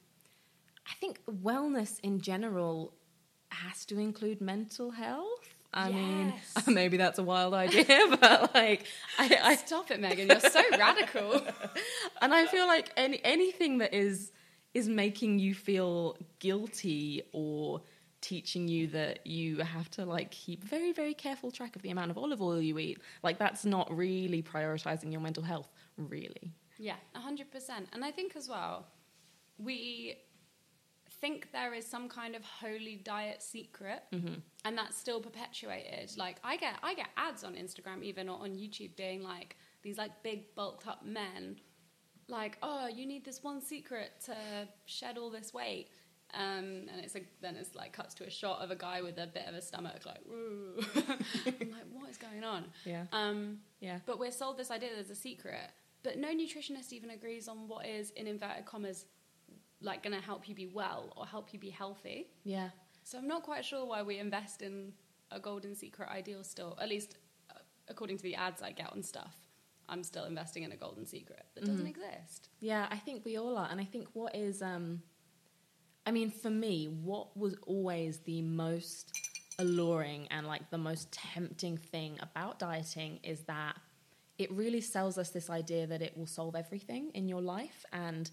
I 0.87 0.95
think 1.01 1.21
wellness 1.27 1.99
in 2.01 2.21
general 2.21 2.95
has 3.51 3.85
to 3.87 3.99
include 3.99 4.41
mental 4.41 4.91
health. 4.91 5.49
I 5.73 5.91
mean, 5.91 6.33
maybe 6.69 6.97
that's 6.97 7.19
a 7.19 7.23
wild 7.23 7.53
idea, 7.55 7.85
but 8.21 8.55
like, 8.55 8.87
I, 9.19 9.39
I 9.43 9.57
stop 9.57 9.91
it, 9.91 10.01
Megan. 10.01 10.29
You're 10.29 10.41
so 10.41 10.63
radical. 10.79 11.43
and 12.23 12.33
I 12.33 12.47
feel 12.47 12.67
like 12.67 12.93
any 12.97 13.21
anything 13.25 13.79
that 13.79 13.93
is 13.93 14.31
is 14.73 14.89
making 14.89 15.39
you 15.39 15.55
feel 15.55 16.17
guilty 16.39 17.23
or 17.33 17.83
teaching 18.21 18.69
you 18.69 18.87
that 18.89 19.27
you 19.27 19.59
have 19.59 19.91
to 19.91 20.05
like 20.05 20.31
keep 20.31 20.65
very 20.65 20.93
very 20.93 21.13
careful 21.13 21.51
track 21.51 21.77
of 21.77 21.83
the 21.83 21.91
amount 21.91 22.11
of 22.11 22.17
olive 22.17 22.41
oil 22.41 22.59
you 22.59 22.79
eat 22.79 22.99
like 23.23 23.39
that's 23.39 23.67
not 23.67 23.87
really 23.95 24.43
prioritizing 24.43 25.13
your 25.13 25.21
mental 25.21 25.43
health 25.43 25.69
really 25.99 26.51
Yeah, 26.79 26.95
hundred 27.15 27.51
percent. 27.53 27.89
And 27.93 28.05
I 28.05 28.11
think 28.11 28.35
as 28.35 28.49
well, 28.49 28.87
we 29.59 30.17
think 31.25 31.49
there 31.53 31.73
is 31.73 31.87
some 31.87 32.07
kind 32.07 32.37
of 32.37 32.43
holy 32.45 32.97
diet 32.97 33.41
secret, 33.43 34.03
and 34.67 34.77
that's 34.77 34.97
still 34.99 35.21
perpetuated. 35.21 36.13
Like 36.19 36.37
I 36.45 36.57
get, 36.59 36.75
I 36.83 36.93
get 36.95 37.09
ads 37.17 37.45
on 37.45 37.55
Instagram 37.55 38.03
even 38.03 38.29
or 38.29 38.39
on 38.41 38.51
YouTube 38.51 38.95
being 38.95 39.23
like 39.23 39.57
these 39.83 39.97
like 39.97 40.23
big 40.23 40.55
bulked 40.55 40.87
up 40.87 41.03
men, 41.05 41.57
like 42.29 42.59
oh 42.63 42.89
you 42.89 43.07
need 43.07 43.25
this 43.25 43.43
one 43.43 43.63
secret 43.63 44.11
to 44.27 44.37
shed 44.85 45.17
all 45.17 45.31
this 45.31 45.55
weight. 45.55 45.89
Um, 46.35 46.89
and 46.91 46.99
it's 47.03 47.15
a, 47.15 47.21
then 47.41 47.55
it's 47.55 47.75
like 47.77 47.93
cuts 47.93 48.13
to 48.15 48.25
a 48.25 48.31
shot 48.31 48.61
of 48.61 48.71
a 48.71 48.77
guy 48.77 49.01
with 49.03 49.19
a 49.19 49.27
bit 49.27 49.47
of 49.47 49.55
a 49.55 49.63
stomach, 49.63 50.01
like. 50.05 50.23
I'm 51.61 51.71
like, 51.71 51.89
what 51.93 52.11
is 52.11 52.19
going 52.19 52.43
on? 52.43 52.65
yeah 52.85 53.05
Um, 53.13 53.59
yeah 53.81 54.01
but 54.05 54.19
we're 54.19 54.33
sold 54.33 54.59
this 54.59 54.71
idea 54.71 54.91
there's 54.95 55.11
a 55.11 55.15
secret. 55.15 55.71
But 56.03 56.19
no 56.19 56.29
nutritionist 56.29 56.93
even 56.93 57.11
agrees 57.11 57.49
on 57.49 57.69
what 57.69 57.87
is, 57.87 58.11
in 58.11 58.27
inverted 58.27 58.67
commas, 58.67 59.07
like 59.85 60.03
going 60.03 60.15
to 60.19 60.25
help 60.25 60.49
you 60.49 60.55
be 60.55 60.67
well 60.67 61.13
or 61.17 61.27
help 61.27 61.53
you 61.53 61.59
be 61.59 61.71
healthy. 61.71 62.29
yeah 62.45 62.71
So 63.03 63.19
I'm 63.19 63.29
not 63.29 63.43
quite 63.43 63.65
sure 63.65 63.85
why 63.87 64.03
we 64.03 64.19
invest 64.19 64.63
in 64.63 64.93
a 65.31 65.39
golden 65.39 65.75
secret 65.75 66.09
ideal 66.09 66.43
still. 66.45 66.77
At 66.81 66.89
least 66.89 67.17
uh, 67.51 67.59
according 67.89 68.17
to 68.19 68.23
the 68.23 68.35
ads 68.35 68.63
I 68.63 68.73
get 68.73 68.91
on 68.93 69.03
stuff, 69.03 69.37
I'm 69.89 70.03
still 70.03 70.25
investing 70.25 70.63
in 70.63 70.73
a 70.73 70.77
golden 70.77 71.07
secret 71.07 71.45
that 71.55 71.65
doesn't 71.65 71.87
exist. 71.87 72.49
Yeah, 72.61 72.87
I 72.91 72.97
think 72.97 73.25
we 73.25 73.37
all 73.37 73.59
are. 73.59 73.69
And 73.71 73.81
I 73.81 73.85
think 73.85 74.09
what 74.15 74.35
is, 74.35 74.63
um, 74.63 75.03
I 76.07 76.11
mean, 76.11 76.31
for 76.31 76.51
me, 76.51 76.87
what 76.87 77.37
was 77.37 77.55
always 77.67 78.21
the 78.21 78.41
most 78.41 79.13
alluring 79.59 80.27
and 80.31 80.47
like 80.47 80.71
the 80.71 80.79
most 80.79 81.13
tempting 81.13 81.77
thing 81.77 82.19
about 82.21 82.59
dieting 82.59 83.21
is 83.23 83.43
that 83.43 83.77
it 84.39 84.51
really 84.51 84.81
sells 84.81 85.17
us 85.19 85.31
this 85.31 85.49
idea 85.51 85.87
that 85.87 86.03
it 86.03 86.17
will 86.17 86.27
solve 86.27 86.57
everything 86.57 87.11
in 87.15 87.29
your 87.29 87.43
life. 87.43 87.85
And 87.93 88.31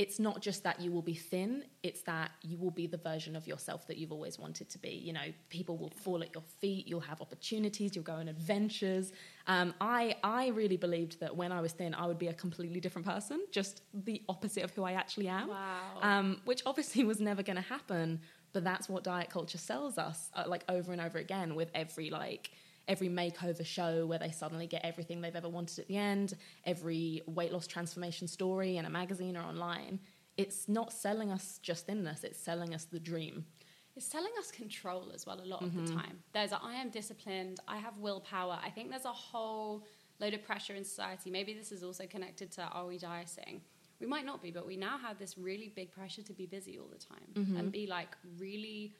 it's 0.00 0.18
not 0.18 0.40
just 0.40 0.62
that 0.62 0.80
you 0.80 0.90
will 0.90 1.02
be 1.02 1.12
thin, 1.12 1.62
it's 1.82 2.00
that 2.00 2.30
you 2.40 2.56
will 2.56 2.70
be 2.70 2.86
the 2.86 2.96
version 2.96 3.36
of 3.36 3.46
yourself 3.46 3.86
that 3.86 3.98
you've 3.98 4.12
always 4.12 4.38
wanted 4.38 4.70
to 4.70 4.78
be. 4.78 4.88
You 4.88 5.12
know, 5.12 5.28
people 5.50 5.76
will 5.76 5.90
fall 5.90 6.22
at 6.22 6.32
your 6.32 6.42
feet, 6.58 6.88
you'll 6.88 7.00
have 7.00 7.20
opportunities, 7.20 7.94
you'll 7.94 8.02
go 8.02 8.14
on 8.14 8.26
adventures. 8.26 9.12
Um, 9.46 9.74
I, 9.78 10.16
I 10.24 10.48
really 10.48 10.78
believed 10.78 11.20
that 11.20 11.36
when 11.36 11.52
I 11.52 11.60
was 11.60 11.72
thin, 11.72 11.92
I 11.92 12.06
would 12.06 12.18
be 12.18 12.28
a 12.28 12.32
completely 12.32 12.80
different 12.80 13.06
person, 13.06 13.42
just 13.52 13.82
the 13.92 14.22
opposite 14.26 14.64
of 14.64 14.70
who 14.70 14.84
I 14.84 14.92
actually 14.92 15.28
am. 15.28 15.48
Wow. 15.48 15.80
Um, 16.00 16.40
which 16.46 16.62
obviously 16.64 17.04
was 17.04 17.20
never 17.20 17.42
going 17.42 17.56
to 17.56 17.68
happen, 17.76 18.20
but 18.54 18.64
that's 18.64 18.88
what 18.88 19.04
diet 19.04 19.28
culture 19.28 19.58
sells 19.58 19.98
us, 19.98 20.30
uh, 20.32 20.44
like 20.46 20.64
over 20.70 20.92
and 20.92 21.00
over 21.02 21.18
again 21.18 21.54
with 21.54 21.70
every 21.74 22.08
like 22.08 22.52
every 22.90 23.08
makeover 23.08 23.64
show 23.64 24.04
where 24.04 24.18
they 24.18 24.32
suddenly 24.32 24.66
get 24.66 24.84
everything 24.84 25.20
they've 25.20 25.36
ever 25.36 25.48
wanted 25.48 25.78
at 25.78 25.86
the 25.86 25.96
end, 25.96 26.34
every 26.64 27.22
weight 27.26 27.52
loss 27.52 27.68
transformation 27.68 28.26
story 28.26 28.78
in 28.78 28.84
a 28.84 28.90
magazine 28.90 29.36
or 29.36 29.42
online. 29.42 30.00
It's 30.36 30.68
not 30.68 30.92
selling 30.92 31.30
us 31.30 31.60
just 31.62 31.86
thinness, 31.86 32.24
it's 32.24 32.38
selling 32.38 32.74
us 32.74 32.84
the 32.84 32.98
dream. 32.98 33.46
It's 33.94 34.06
selling 34.06 34.32
us 34.40 34.50
control 34.50 35.12
as 35.14 35.24
well 35.24 35.40
a 35.40 35.44
lot 35.44 35.62
of 35.62 35.72
the 35.74 35.82
mm-hmm. 35.82 35.98
time. 35.98 36.18
There's 36.32 36.50
a 36.50 36.60
I 36.62 36.74
am 36.74 36.90
disciplined, 36.90 37.60
I 37.68 37.78
have 37.78 37.96
willpower. 37.98 38.58
I 38.62 38.70
think 38.70 38.90
there's 38.90 39.04
a 39.04 39.12
whole 39.12 39.86
load 40.18 40.34
of 40.34 40.42
pressure 40.42 40.74
in 40.74 40.84
society. 40.84 41.30
Maybe 41.30 41.54
this 41.54 41.70
is 41.70 41.84
also 41.84 42.06
connected 42.06 42.50
to 42.52 42.62
are 42.62 42.86
we 42.86 42.98
dieting? 42.98 43.60
We 44.00 44.06
might 44.06 44.24
not 44.26 44.42
be, 44.42 44.50
but 44.50 44.66
we 44.66 44.76
now 44.76 44.98
have 44.98 45.18
this 45.18 45.38
really 45.38 45.72
big 45.76 45.92
pressure 45.92 46.22
to 46.22 46.32
be 46.32 46.46
busy 46.46 46.78
all 46.78 46.88
the 46.88 46.98
time 46.98 47.28
mm-hmm. 47.34 47.56
and 47.56 47.70
be 47.70 47.86
like 47.86 48.16
really, 48.38 48.94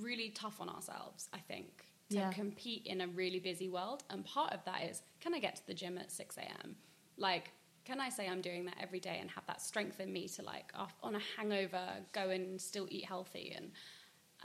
really 0.00 0.30
tough 0.30 0.60
on 0.60 0.68
ourselves, 0.70 1.28
I 1.34 1.38
think. 1.38 1.87
To 2.10 2.16
Yeah. 2.16 2.32
compete 2.32 2.86
in 2.86 3.00
a 3.02 3.06
really 3.06 3.38
busy 3.40 3.68
world. 3.68 4.02
And 4.10 4.24
part 4.24 4.52
of 4.52 4.64
that 4.64 4.82
is 4.84 5.02
can 5.20 5.34
I 5.34 5.38
get 5.40 5.56
to 5.56 5.66
the 5.66 5.74
gym 5.74 5.98
at 5.98 6.10
6 6.10 6.36
a.m.? 6.38 6.76
Like, 7.16 7.52
can 7.84 8.00
I 8.00 8.08
say 8.08 8.28
I'm 8.28 8.40
doing 8.40 8.64
that 8.66 8.76
every 8.80 9.00
day 9.00 9.18
and 9.20 9.30
have 9.30 9.46
that 9.46 9.60
strength 9.60 9.98
in 10.00 10.12
me 10.12 10.28
to, 10.28 10.42
like, 10.42 10.70
off, 10.74 10.94
on 11.02 11.14
a 11.14 11.20
hangover, 11.36 12.04
go 12.12 12.30
and 12.30 12.60
still 12.60 12.86
eat 12.90 13.04
healthy? 13.04 13.52
And, 13.56 13.72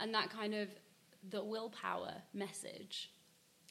and 0.00 0.14
that 0.14 0.30
kind 0.30 0.54
of 0.54 0.68
the 1.30 1.42
willpower 1.44 2.14
message. 2.32 3.10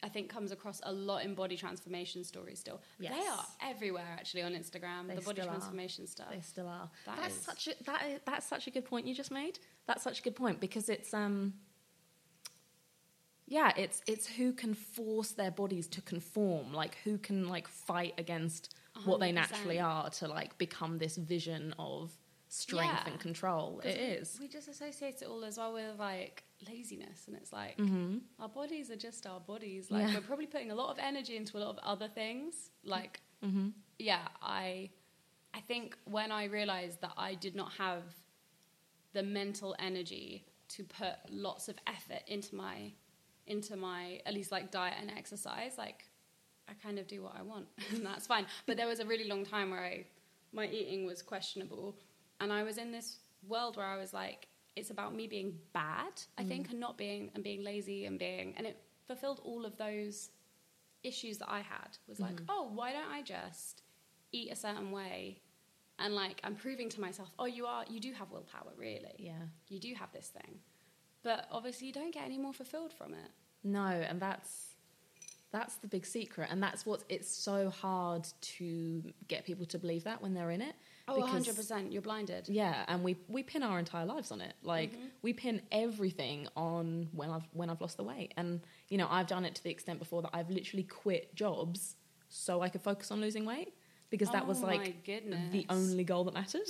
I 0.01 0.09
think 0.09 0.29
comes 0.29 0.51
across 0.51 0.81
a 0.83 0.91
lot 0.91 1.23
in 1.23 1.33
body 1.33 1.55
transformation 1.55 2.25
stories 2.25 2.59
still. 2.59 2.81
They 2.99 3.07
are 3.07 3.45
everywhere 3.61 4.05
actually 4.11 4.41
on 4.43 4.51
Instagram, 4.53 5.07
They 5.07 5.15
the 5.15 5.21
body 5.21 5.39
still 5.41 5.49
are. 5.49 5.55
transformation 5.55 6.07
stuff. 6.07 6.27
They 6.29 6.41
still 6.41 6.67
are. 6.67 6.89
That 7.05 7.17
that's 7.21 7.35
is- 7.37 7.41
such 7.41 7.67
a 7.69 7.83
that 7.85 8.05
is, 8.09 8.19
that's 8.25 8.45
such 8.45 8.67
a 8.67 8.69
good 8.71 8.83
point 8.85 9.07
you 9.07 9.15
just 9.15 9.31
made. 9.31 9.59
That's 9.87 10.03
such 10.03 10.19
a 10.19 10.21
good 10.21 10.35
point 10.35 10.59
because 10.59 10.89
it's 10.89 11.13
um 11.13 11.53
yeah, 13.47 13.71
it's 13.77 14.01
it's 14.07 14.27
who 14.27 14.53
can 14.53 14.73
force 14.73 15.31
their 15.31 15.51
bodies 15.51 15.87
to 15.89 16.01
conform, 16.01 16.73
like 16.73 16.97
who 17.03 17.17
can 17.17 17.47
like 17.47 17.67
fight 17.67 18.13
against 18.17 18.75
what 19.05 19.19
they 19.19 19.31
naturally 19.31 19.79
are 19.79 20.09
to 20.11 20.27
like 20.27 20.57
become 20.57 20.97
this 20.99 21.17
vision 21.17 21.73
of 21.79 22.11
strength 22.47 22.93
Yeah. 22.93 23.11
and 23.11 23.19
control 23.19 23.81
it 23.83 23.97
is 23.97 24.37
we- 24.39 24.47
just 24.47 24.67
associate 24.67 25.19
it 25.23 25.27
all 25.27 25.43
as 25.43 25.57
well 25.57 25.73
with 25.73 25.97
like 25.97 26.43
laziness, 26.69 27.27
and 27.27 27.35
it's 27.35 27.51
like 27.51 27.77
our 28.39 28.47
bodies 28.49 28.89
are 28.91 28.95
just 28.95 29.25
our 29.25 29.39
bodies. 29.39 29.89
Like 29.91 30.03
Mm-hmm. 30.03 30.13
Yeah. 30.13 30.19
we're 30.19 30.25
probably 30.27 30.45
putting 30.47 30.71
a 30.71 30.75
lot 30.75 30.91
of 30.91 30.99
energy 30.99 31.35
into 31.35 31.57
a 31.57 31.59
lot 31.59 31.69
of 31.69 31.79
other 31.83 32.07
things. 32.07 32.69
Like, 32.85 33.19
Mm-hmm. 33.43 33.69
yeah, 33.99 34.25
I, 34.41 34.89
I 35.53 35.59
think 35.59 35.97
when 36.05 36.31
I 36.31 36.45
realized 36.45 37.01
that 37.01 37.11
I 37.17 37.33
did 37.35 37.55
not 37.55 37.73
have 37.73 38.03
the 39.11 39.21
mental 39.23 39.75
energy 39.79 40.45
to 40.69 40.83
put 40.85 41.15
lots 41.29 41.67
of 41.67 41.75
effort 41.87 42.21
into 42.27 42.55
my, 42.55 42.93
into 43.47 43.75
my 43.75 44.19
at 44.25 44.33
least 44.33 44.51
like 44.51 44.71
diet 44.71 44.95
and 44.99 45.11
exercise, 45.11 45.77
like 45.77 46.05
I 46.69 46.73
kind 46.73 46.99
of 46.99 47.07
do 47.07 47.21
what 47.21 47.33
I 47.37 47.41
want, 47.41 47.67
and 47.91 48.05
that's 48.05 48.27
fine. 48.27 48.45
But 48.65 48.77
there 48.77 48.87
was 48.87 48.99
a 48.99 49.05
really 49.05 49.27
long 49.27 49.45
time 49.45 49.71
where 49.71 49.83
I, 49.83 50.05
my 50.51 50.67
eating 50.67 51.05
was 51.05 51.21
questionable, 51.21 51.97
and 52.39 52.51
I 52.51 52.63
was 52.63 52.77
in 52.77 52.91
this 52.91 53.17
world 53.47 53.77
where 53.77 53.85
I 53.85 53.97
was 53.97 54.13
like, 54.13 54.47
it's 54.75 54.89
about 54.89 55.13
me 55.13 55.27
being 55.27 55.57
bad, 55.73 56.21
I 56.37 56.43
mm. 56.43 56.47
think, 56.47 56.71
and 56.71 56.79
not 56.79 56.97
being 56.97 57.31
and 57.35 57.43
being 57.43 57.63
lazy 57.63 58.05
and 58.05 58.17
being, 58.17 58.53
and 58.57 58.65
it 58.65 58.77
fulfilled 59.07 59.41
all 59.43 59.65
of 59.65 59.77
those 59.77 60.29
issues 61.03 61.37
that 61.39 61.49
I 61.49 61.59
had. 61.59 61.97
Was 62.07 62.19
like, 62.19 62.35
mm-hmm. 62.35 62.45
oh, 62.49 62.69
why 62.73 62.93
don't 62.93 63.11
I 63.11 63.21
just 63.21 63.83
eat 64.31 64.51
a 64.51 64.55
certain 64.55 64.91
way, 64.91 65.41
and 65.99 66.15
like 66.15 66.39
I'm 66.43 66.55
proving 66.55 66.89
to 66.89 67.01
myself, 67.01 67.29
oh, 67.37 67.45
you 67.45 67.65
are, 67.65 67.83
you 67.89 67.99
do 67.99 68.13
have 68.13 68.31
willpower, 68.31 68.71
really, 68.77 69.15
Yeah. 69.17 69.33
you 69.67 69.79
do 69.79 69.93
have 69.95 70.11
this 70.13 70.27
thing, 70.27 70.59
but 71.23 71.47
obviously 71.51 71.87
you 71.87 71.93
don't 71.93 72.13
get 72.13 72.23
any 72.25 72.37
more 72.37 72.53
fulfilled 72.53 72.93
from 72.93 73.13
it. 73.13 73.29
No, 73.63 73.85
and 73.85 74.19
that's 74.21 74.67
that's 75.51 75.75
the 75.75 75.87
big 75.87 76.05
secret, 76.05 76.47
and 76.51 76.61
that's 76.63 76.83
what 76.85 77.03
it's 77.09 77.29
so 77.29 77.69
hard 77.69 78.27
to 78.41 79.03
get 79.27 79.45
people 79.45 79.67
to 79.67 79.77
believe 79.77 80.03
that 80.05 80.19
when 80.21 80.33
they're 80.33 80.49
in 80.49 80.61
it. 80.61 80.73
Oh, 81.07 81.15
because- 81.15 81.47
100%, 81.47 81.91
you're 81.91 82.01
blinded. 82.01 82.49
Yeah, 82.49 82.85
and 82.87 83.03
we 83.03 83.17
we 83.27 83.43
pin 83.43 83.61
our 83.61 83.77
entire 83.77 84.05
lives 84.05 84.31
on 84.31 84.41
it. 84.41 84.53
Like 84.63 84.93
Mm-hmm. 84.93 85.05
we 85.21 85.33
pin 85.33 85.61
everything 85.71 86.47
on 86.55 87.09
when 87.13 87.29
I've 87.29 87.47
when 87.53 87.69
I've 87.69 87.81
lost 87.81 87.97
the 87.97 88.03
weight, 88.03 88.33
and 88.37 88.61
you 88.89 88.97
know 88.97 89.07
I've 89.09 89.27
done 89.27 89.45
it 89.45 89.53
to 89.55 89.63
the 89.63 89.69
extent 89.69 89.99
before 89.99 90.21
that 90.23 90.31
I've 90.33 90.49
literally 90.49 90.83
quit 90.83 91.35
jobs 91.35 91.95
so 92.29 92.61
I 92.61 92.69
could 92.69 92.81
focus 92.81 93.11
on 93.11 93.21
losing 93.21 93.45
weight 93.45 93.73
because 94.09 94.29
that 94.31 94.43
Oh 94.45 94.47
was 94.47 94.61
like 94.61 95.05
the 95.05 95.65
only 95.69 96.03
goal 96.03 96.23
that 96.23 96.33
mattered. 96.33 96.67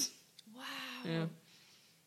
Wow. 0.54 0.64
Yeah. 1.06 1.26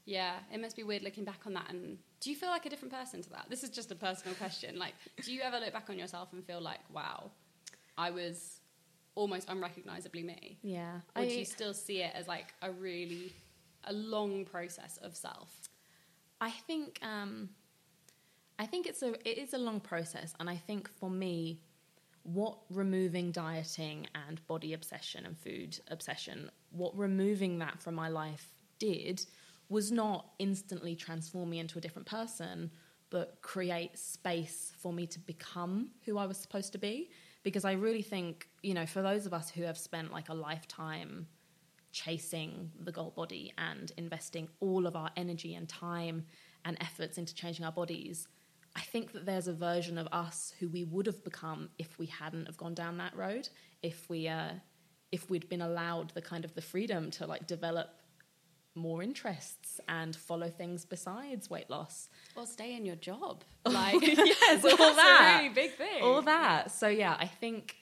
Yeah, 0.04 0.34
it 0.52 0.60
must 0.60 0.76
be 0.76 0.82
weird 0.84 1.02
looking 1.02 1.24
back 1.24 1.40
on 1.46 1.54
that. 1.54 1.70
And 1.70 1.98
do 2.26 2.32
you 2.32 2.36
feel 2.36 2.48
like 2.48 2.66
a 2.66 2.68
different 2.68 2.92
person 2.92 3.22
to 3.22 3.30
that? 3.30 3.46
This 3.48 3.62
is 3.62 3.70
just 3.70 3.92
a 3.92 3.94
personal 3.94 4.34
question. 4.34 4.76
Like, 4.76 4.94
do 5.22 5.32
you 5.32 5.42
ever 5.42 5.60
look 5.60 5.72
back 5.72 5.88
on 5.88 5.96
yourself 5.96 6.32
and 6.32 6.44
feel 6.44 6.60
like, 6.60 6.80
wow, 6.92 7.30
I 7.96 8.10
was 8.10 8.62
almost 9.14 9.48
unrecognizably 9.48 10.24
me? 10.24 10.58
Yeah, 10.60 10.96
Or 11.14 11.22
I, 11.22 11.28
do 11.28 11.38
you 11.38 11.44
still 11.44 11.72
see 11.72 12.02
it 12.02 12.10
as 12.16 12.26
like 12.26 12.52
a 12.62 12.72
really, 12.72 13.32
a 13.84 13.92
long 13.92 14.44
process 14.44 14.96
of 15.04 15.14
self? 15.14 15.68
I 16.40 16.50
think 16.50 16.98
um, 17.00 17.50
I 18.58 18.66
think 18.66 18.88
it's 18.88 19.02
a 19.04 19.12
it 19.28 19.38
is 19.38 19.54
a 19.54 19.58
long 19.58 19.78
process, 19.78 20.34
and 20.40 20.50
I 20.50 20.56
think 20.56 20.88
for 20.88 21.08
me, 21.08 21.60
what 22.24 22.58
removing 22.70 23.30
dieting 23.30 24.08
and 24.26 24.44
body 24.48 24.72
obsession 24.72 25.26
and 25.26 25.38
food 25.38 25.78
obsession, 25.92 26.50
what 26.70 26.98
removing 26.98 27.60
that 27.60 27.80
from 27.80 27.94
my 27.94 28.08
life 28.08 28.48
did 28.80 29.24
was 29.68 29.90
not 29.90 30.32
instantly 30.38 30.94
transform 30.94 31.50
me 31.50 31.58
into 31.58 31.78
a 31.78 31.80
different 31.80 32.06
person, 32.06 32.70
but 33.10 33.38
create 33.42 33.98
space 33.98 34.72
for 34.78 34.92
me 34.92 35.06
to 35.06 35.18
become 35.18 35.90
who 36.04 36.18
I 36.18 36.26
was 36.26 36.36
supposed 36.36 36.72
to 36.72 36.78
be. 36.78 37.10
Because 37.42 37.64
I 37.64 37.72
really 37.72 38.02
think, 38.02 38.48
you 38.62 38.74
know, 38.74 38.86
for 38.86 39.02
those 39.02 39.24
of 39.26 39.32
us 39.32 39.50
who 39.50 39.62
have 39.62 39.78
spent 39.78 40.12
like 40.12 40.28
a 40.28 40.34
lifetime 40.34 41.28
chasing 41.92 42.70
the 42.80 42.92
goal 42.92 43.12
body 43.16 43.52
and 43.56 43.92
investing 43.96 44.48
all 44.60 44.86
of 44.86 44.96
our 44.96 45.10
energy 45.16 45.54
and 45.54 45.68
time 45.68 46.24
and 46.64 46.76
efforts 46.80 47.18
into 47.18 47.34
changing 47.34 47.64
our 47.64 47.72
bodies, 47.72 48.26
I 48.74 48.80
think 48.80 49.12
that 49.12 49.24
there's 49.24 49.48
a 49.48 49.54
version 49.54 49.96
of 49.96 50.06
us 50.12 50.52
who 50.58 50.68
we 50.68 50.84
would 50.84 51.06
have 51.06 51.24
become 51.24 51.70
if 51.78 51.98
we 51.98 52.06
hadn't 52.06 52.46
have 52.46 52.58
gone 52.58 52.74
down 52.74 52.98
that 52.98 53.16
road, 53.16 53.48
if 53.82 54.10
we 54.10 54.28
uh, 54.28 54.50
if 55.12 55.30
we'd 55.30 55.48
been 55.48 55.62
allowed 55.62 56.10
the 56.10 56.20
kind 56.20 56.44
of 56.44 56.54
the 56.54 56.60
freedom 56.60 57.10
to 57.12 57.26
like 57.26 57.46
develop 57.46 57.88
more 58.76 59.02
interests 59.02 59.80
and 59.88 60.14
follow 60.14 60.48
things 60.48 60.84
besides 60.84 61.48
weight 61.50 61.70
loss. 61.70 62.08
Or 62.36 62.46
stay 62.46 62.74
in 62.76 62.84
your 62.84 62.96
job? 62.96 63.42
Like, 63.66 64.00
yes, 64.00 64.64
all 64.64 64.76
that's 64.76 64.96
that. 64.96 65.34
a 65.34 65.42
really 65.42 65.54
big 65.54 65.72
thing. 65.72 66.02
all 66.02 66.22
that. 66.22 66.70
So 66.70 66.86
yeah, 66.86 67.16
I 67.18 67.26
think 67.26 67.76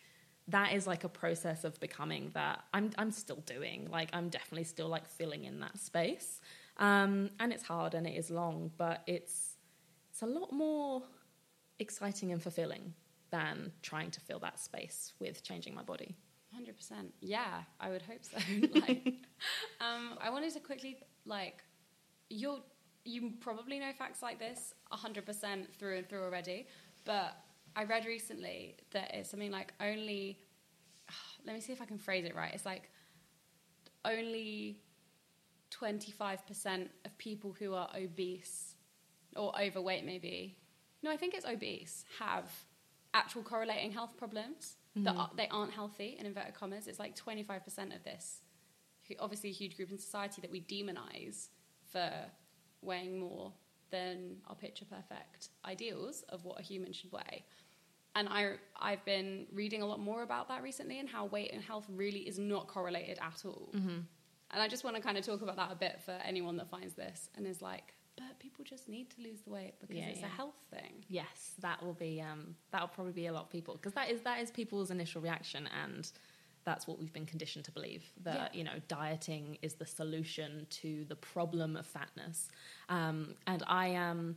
that 0.49 0.73
is 0.73 0.87
like 0.87 1.05
a 1.05 1.09
process 1.09 1.65
of 1.65 1.79
becoming 1.81 2.31
that 2.35 2.65
I'm 2.73 2.91
I'm 2.97 3.11
still 3.11 3.43
doing. 3.45 3.89
Like 3.91 4.09
I'm 4.15 4.29
definitely 4.31 4.65
still 4.65 4.89
like 4.89 5.07
filling 5.07 5.45
in 5.45 5.61
that 5.61 5.79
space. 5.79 6.41
Um, 6.79 7.31
and 7.39 7.53
it's 7.53 7.63
hard 7.65 7.93
and 7.95 8.07
it 8.07 8.17
is 8.17 8.31
long, 8.31 8.71
but 8.79 9.03
it's 9.07 9.57
it's 10.11 10.23
a 10.23 10.27
lot 10.27 10.53
more 10.53 11.03
exciting 11.79 12.33
and 12.33 12.43
fulfilling 12.43 12.95
than 13.31 13.73
trying 13.83 14.11
to 14.13 14.21
fill 14.21 14.39
that 14.39 14.59
space 14.59 15.13
with 15.19 15.43
changing 15.43 15.75
my 15.75 15.83
body. 15.83 16.17
Hundred 16.55 16.77
percent. 16.77 17.13
Yeah, 17.21 17.63
I 17.81 17.91
would 17.91 18.03
hope 18.03 18.23
so. 18.23 18.39
like, 18.81 19.07
um, 19.81 20.17
I 20.21 20.31
wanted 20.31 20.53
to 20.55 20.61
quickly 20.61 20.99
like, 21.27 21.65
you 22.31 22.59
you 23.05 23.33
probably 23.41 23.79
know 23.79 23.91
facts 23.99 24.23
like 24.23 24.39
this 24.39 24.73
hundred 24.91 25.27
percent 25.27 25.75
through 25.75 25.99
and 25.99 26.09
through 26.09 26.23
already, 26.23 26.69
but 27.05 27.37
I 27.75 27.85
read 27.85 28.07
recently 28.07 28.77
that 28.93 29.15
it's 29.15 29.31
something 29.31 29.51
like 29.51 29.73
only. 29.81 30.39
Let 31.45 31.55
me 31.55 31.61
see 31.61 31.73
if 31.73 31.83
I 31.83 31.87
can 31.87 31.99
phrase 31.99 32.25
it 32.25 32.37
right. 32.37 32.53
It's 32.55 32.65
like 32.65 32.91
only 34.05 34.79
twenty 35.71 36.13
five 36.13 36.47
percent 36.47 36.91
of 37.05 37.17
people 37.19 37.55
who 37.59 37.75
are 37.75 37.89
obese 37.97 38.77
or 39.35 39.53
overweight, 39.61 40.05
maybe. 40.05 40.57
No, 41.03 41.11
I 41.11 41.17
think 41.17 41.35
it's 41.35 41.47
obese 41.47 42.05
have 42.21 42.49
actual 43.13 43.43
correlating 43.43 43.91
health 43.91 44.17
problems 44.17 44.77
that 44.97 45.15
mm. 45.15 45.19
are, 45.19 45.31
they 45.37 45.49
aren't 45.49 45.73
healthy 45.73 46.17
in 46.19 46.27
inverted 46.27 46.55
commas. 46.55 46.87
It's 46.87 46.99
like 46.99 47.17
25% 47.17 47.95
of 47.95 48.05
this, 48.05 48.41
obviously 49.19 49.51
a 49.51 49.53
huge 49.53 49.77
group 49.77 49.91
in 49.91 49.99
society 49.99 50.41
that 50.41 50.51
we 50.51 50.61
demonize 50.61 51.49
for 51.91 52.11
weighing 52.81 53.19
more 53.19 53.53
than 53.91 54.37
our 54.49 54.55
picture 54.55 54.85
perfect 54.85 55.49
ideals 55.65 56.25
of 56.29 56.45
what 56.45 56.59
a 56.59 56.63
human 56.63 56.93
should 56.93 57.13
weigh. 57.13 57.45
And 58.17 58.29
I, 58.29 58.55
I've 58.77 59.05
been 59.05 59.47
reading 59.53 59.83
a 59.83 59.87
lot 59.87 59.99
more 59.99 60.23
about 60.23 60.49
that 60.49 60.63
recently 60.63 61.01
and 61.01 61.09
how 61.09 61.27
weight 61.27 61.51
and 61.53 61.63
health 61.63 61.87
really 61.89 62.21
is 62.21 62.39
not 62.39 62.69
correlated 62.69 63.19
at 63.21 63.43
all. 63.45 63.71
Mm-hmm. 63.75 63.99
And 64.51 64.63
I 64.63 64.69
just 64.69 64.85
want 64.85 64.95
to 64.95 65.03
kind 65.03 65.19
of 65.19 65.27
talk 65.27 65.43
about 65.43 65.57
that 65.57 65.73
a 65.73 65.75
bit 65.75 66.01
for 66.05 66.13
anyone 66.25 66.57
that 66.59 66.71
finds 66.71 66.95
this 66.95 67.29
and 67.35 67.45
is 67.47 67.61
like, 67.61 67.95
but 68.17 68.39
people 68.39 68.65
just 68.65 68.89
need 68.89 69.11
to 69.11 69.21
lose 69.23 69.41
the 69.43 69.51
weight 69.51 69.75
because 69.81 69.97
Yeah, 69.97 70.07
it's 70.09 70.21
yeah. 70.21 70.27
a 70.27 70.31
health 70.31 70.55
thing. 70.71 71.05
Yes, 71.09 71.53
that 71.61 71.83
will 71.83 71.95
be 71.95 72.21
um, 72.21 72.55
that 72.73 72.81
will 72.81 72.89
probably 72.89 73.13
be 73.13 73.27
a 73.27 73.33
lot 73.33 73.43
of 73.45 73.51
people 73.51 73.75
because 73.75 73.93
that 73.95 74.11
is 74.11 74.21
that 74.23 74.41
is 74.41 74.51
people's 74.51 74.91
initial 74.91 75.21
reaction, 75.21 75.69
and 75.85 76.11
that's 76.65 76.87
what 76.87 76.99
we've 76.99 77.13
been 77.13 77.27
conditioned 77.27 77.65
to 77.67 77.73
believe 77.73 78.03
that 78.23 78.55
Yeah. 78.55 78.59
you 78.59 78.65
know 78.65 78.79
dieting 78.89 79.59
is 79.63 79.75
the 79.75 79.87
solution 79.87 80.67
to 80.71 81.05
the 81.07 81.17
problem 81.17 81.77
of 81.77 81.87
fatness. 81.87 82.49
Um, 82.89 83.35
and 83.47 83.63
I 83.67 83.89
am. 83.89 84.37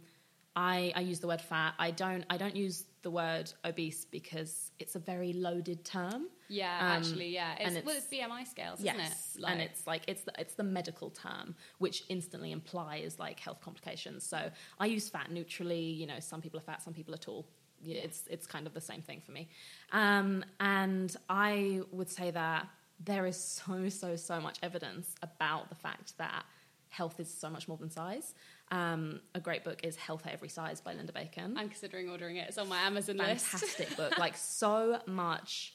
I, 0.58 0.92
I 0.96 1.02
use 1.02 1.20
the 1.20 1.28
word 1.28 1.40
fat. 1.42 1.76
I 1.78 1.92
don't. 1.92 2.26
I 2.32 2.38
don't 2.38 2.56
use 2.56 2.84
the 3.04 3.12
word 3.12 3.54
obese 3.64 4.06
because 4.06 4.72
it's 4.80 4.96
a 4.96 5.00
very 5.00 5.32
loaded 5.32 5.86
term. 5.86 6.28
Yeah, 6.50 6.76
Um, 6.80 6.88
actually, 6.98 7.30
yeah. 7.30 7.54
It's, 7.60 7.76
and 7.76 7.86
well, 7.86 7.96
it's- 7.96 8.08
it's 8.12 8.14
BMI 8.14 8.44
scales, 8.48 8.82
yes, 8.82 8.96
isn't 9.36 9.44
it? 9.44 9.52
and 9.52 9.62
it's 9.62 9.86
like 9.86 10.02
it's 10.08 10.24
the, 10.24 10.34
it's 10.40 10.56
the 10.56 10.64
medical 10.64 11.10
term, 11.12 11.56
which 11.78 12.04
instantly 12.10 12.52
implies 12.52 13.20
like 13.20 13.40
health 13.40 13.62
complications. 13.62 14.26
So 14.26 14.50
I 14.80 14.86
use 14.88 15.08
fat 15.10 15.32
neutrally. 15.32 15.80
You 16.02 16.08
know, 16.08 16.20
some 16.20 16.42
people 16.42 16.58
are 16.60 16.64
fat, 16.64 16.82
some 16.82 16.94
people 16.94 17.14
are 17.14 17.18
tall. 17.30 17.46
Yeah, 17.84 18.00
It's 18.08 18.24
it's 18.28 18.48
kind 18.48 18.66
of 18.66 18.74
the 18.74 18.82
same 18.82 19.04
thing 19.04 19.22
for 19.24 19.32
me. 19.34 19.50
Um, 19.92 20.44
and 20.60 21.16
I 21.30 21.82
would 21.92 22.10
say 22.10 22.32
that 22.32 22.68
there 23.00 23.28
is 23.28 23.38
so 23.40 23.90
so 23.90 24.16
so 24.16 24.42
much 24.42 24.58
evidence 24.64 25.14
about 25.22 25.70
the 25.70 25.76
fact 25.76 26.18
that 26.18 26.44
health 26.90 27.20
is 27.20 27.32
so 27.32 27.50
much 27.50 27.68
more 27.68 27.78
than 27.78 27.92
size. 27.92 28.34
Um, 28.70 29.22
a 29.34 29.40
great 29.40 29.64
book 29.64 29.82
is 29.84 29.96
Health 29.96 30.26
at 30.26 30.34
Every 30.34 30.50
Size 30.50 30.82
by 30.82 30.94
Linda 30.94 31.14
Bacon. 31.14 31.56
I'm 31.58 31.70
considering 31.70 32.10
ordering 32.10 32.38
it. 32.38 32.48
It's 32.50 32.58
on 32.58 32.68
my 32.68 32.80
Amazon 32.80 33.18
list. 33.18 33.46
Fantastic 33.46 33.96
book. 33.96 34.18
Like 34.20 34.36
so 34.36 35.00
much, 35.06 35.74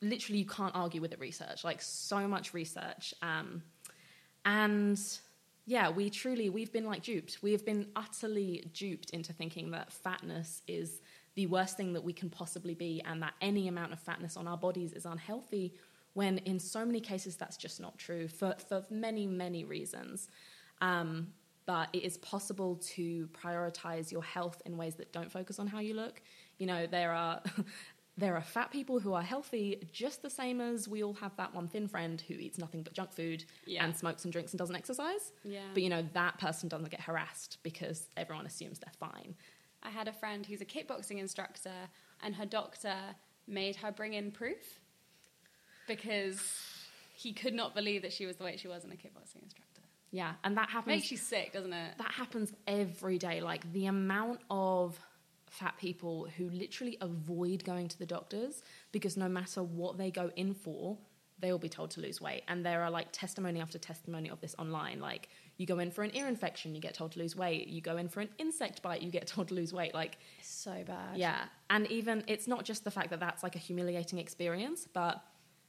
literally, 0.00 0.38
you 0.38 0.46
can't 0.46 0.74
argue 0.74 1.00
with 1.00 1.10
the 1.10 1.16
research. 1.18 1.62
Like 1.62 1.82
so 1.82 2.26
much 2.26 2.54
research. 2.54 3.12
Um, 3.20 3.62
and 4.44 4.98
yeah, 5.66 5.90
we 5.90 6.08
truly, 6.08 6.48
we've 6.48 6.72
been 6.72 6.86
like 6.86 7.02
duped. 7.02 7.38
We 7.42 7.52
have 7.52 7.66
been 7.66 7.88
utterly 7.96 8.70
duped 8.72 9.10
into 9.10 9.32
thinking 9.32 9.72
that 9.72 9.92
fatness 9.92 10.62
is 10.66 11.00
the 11.34 11.46
worst 11.46 11.76
thing 11.76 11.92
that 11.92 12.04
we 12.04 12.14
can 12.14 12.30
possibly 12.30 12.74
be 12.74 13.02
and 13.04 13.22
that 13.22 13.34
any 13.42 13.68
amount 13.68 13.92
of 13.92 14.00
fatness 14.00 14.36
on 14.36 14.48
our 14.48 14.56
bodies 14.56 14.92
is 14.92 15.04
unhealthy 15.04 15.74
when 16.14 16.38
in 16.38 16.58
so 16.58 16.86
many 16.86 16.98
cases 16.98 17.36
that's 17.36 17.58
just 17.58 17.78
not 17.78 17.98
true 17.98 18.26
for, 18.26 18.54
for 18.68 18.86
many, 18.88 19.26
many 19.26 19.64
reasons. 19.64 20.30
Um, 20.80 21.28
but 21.66 21.88
it 21.92 22.04
is 22.04 22.16
possible 22.18 22.76
to 22.94 23.28
prioritize 23.32 24.10
your 24.12 24.22
health 24.22 24.62
in 24.64 24.76
ways 24.76 24.94
that 24.96 25.12
don't 25.12 25.30
focus 25.30 25.58
on 25.58 25.66
how 25.66 25.80
you 25.80 25.94
look. 25.94 26.22
You 26.58 26.66
know, 26.66 26.86
there 26.86 27.12
are 27.12 27.42
there 28.18 28.34
are 28.34 28.40
fat 28.42 28.70
people 28.70 28.98
who 28.98 29.12
are 29.12 29.22
healthy 29.22 29.86
just 29.92 30.22
the 30.22 30.30
same 30.30 30.58
as 30.60 30.88
we 30.88 31.02
all 31.04 31.12
have 31.14 31.36
that 31.36 31.54
one 31.54 31.68
thin 31.68 31.86
friend 31.86 32.22
who 32.26 32.32
eats 32.34 32.56
nothing 32.56 32.82
but 32.82 32.94
junk 32.94 33.12
food 33.12 33.44
Yeah. 33.66 33.84
and 33.84 33.94
smokes 33.94 34.24
and 34.24 34.32
drinks 34.32 34.52
and 34.52 34.58
doesn't 34.58 34.74
exercise. 34.76 35.32
Yeah. 35.44 35.60
But 35.74 35.82
you 35.82 35.90
know, 35.90 36.02
that 36.14 36.38
person 36.38 36.68
doesn't 36.70 36.90
get 36.90 37.00
harassed 37.02 37.58
because 37.62 38.08
everyone 38.16 38.46
assumes 38.46 38.78
they're 38.78 38.92
fine. 38.98 39.34
I 39.82 39.90
had 39.90 40.08
a 40.08 40.12
friend 40.14 40.46
who's 40.46 40.62
a 40.62 40.64
kickboxing 40.64 41.18
instructor, 41.18 41.70
and 42.22 42.34
her 42.36 42.46
doctor 42.46 42.94
made 43.46 43.76
her 43.76 43.92
bring 43.92 44.14
in 44.14 44.30
proof 44.32 44.80
because 45.86 46.40
he 47.14 47.32
could 47.32 47.54
not 47.54 47.74
believe 47.74 48.02
that 48.02 48.12
she 48.12 48.26
was 48.26 48.36
the 48.36 48.44
way 48.44 48.56
she 48.56 48.68
was 48.68 48.84
in 48.84 48.90
a 48.92 48.94
kickboxing 48.96 49.42
instructor. 49.42 49.65
Yeah, 50.16 50.32
and 50.44 50.56
that 50.56 50.70
happens 50.70 50.96
Makes 50.96 51.10
you 51.10 51.18
sick, 51.18 51.52
doesn't 51.52 51.74
it? 51.74 51.98
that 51.98 52.10
happens 52.10 52.50
every 52.66 53.18
day. 53.18 53.42
Like 53.42 53.70
the 53.74 53.84
amount 53.84 54.40
of 54.50 54.98
fat 55.50 55.74
people 55.78 56.26
who 56.38 56.48
literally 56.48 56.96
avoid 57.02 57.64
going 57.64 57.88
to 57.88 57.98
the 57.98 58.06
doctors 58.06 58.62
because 58.92 59.18
no 59.18 59.28
matter 59.28 59.62
what 59.62 59.98
they 59.98 60.10
go 60.10 60.30
in 60.36 60.54
for, 60.54 60.96
they 61.38 61.52
will 61.52 61.58
be 61.58 61.68
told 61.68 61.90
to 61.90 62.00
lose 62.00 62.18
weight. 62.18 62.44
And 62.48 62.64
there 62.64 62.82
are 62.82 62.90
like 62.90 63.08
testimony 63.12 63.60
after 63.60 63.78
testimony 63.78 64.30
of 64.30 64.40
this 64.40 64.54
online. 64.58 65.00
Like 65.00 65.28
you 65.58 65.66
go 65.66 65.80
in 65.80 65.90
for 65.90 66.02
an 66.02 66.16
ear 66.16 66.28
infection, 66.28 66.74
you 66.74 66.80
get 66.80 66.94
told 66.94 67.12
to 67.12 67.18
lose 67.18 67.36
weight. 67.36 67.68
You 67.68 67.82
go 67.82 67.98
in 67.98 68.08
for 68.08 68.20
an 68.20 68.30
insect 68.38 68.80
bite, 68.80 69.02
you 69.02 69.10
get 69.10 69.26
told 69.34 69.48
to 69.48 69.54
lose 69.54 69.74
weight. 69.74 69.92
Like 69.92 70.16
so 70.40 70.82
bad. 70.86 71.18
yeah, 71.18 71.44
and 71.68 71.86
even 71.88 72.24
it's 72.26 72.48
not 72.48 72.64
just 72.64 72.84
the 72.84 72.90
fact 72.90 73.10
that 73.10 73.20
that's 73.20 73.42
like 73.42 73.54
a 73.54 73.58
humiliating 73.58 74.18
experience, 74.18 74.88
but 74.90 75.22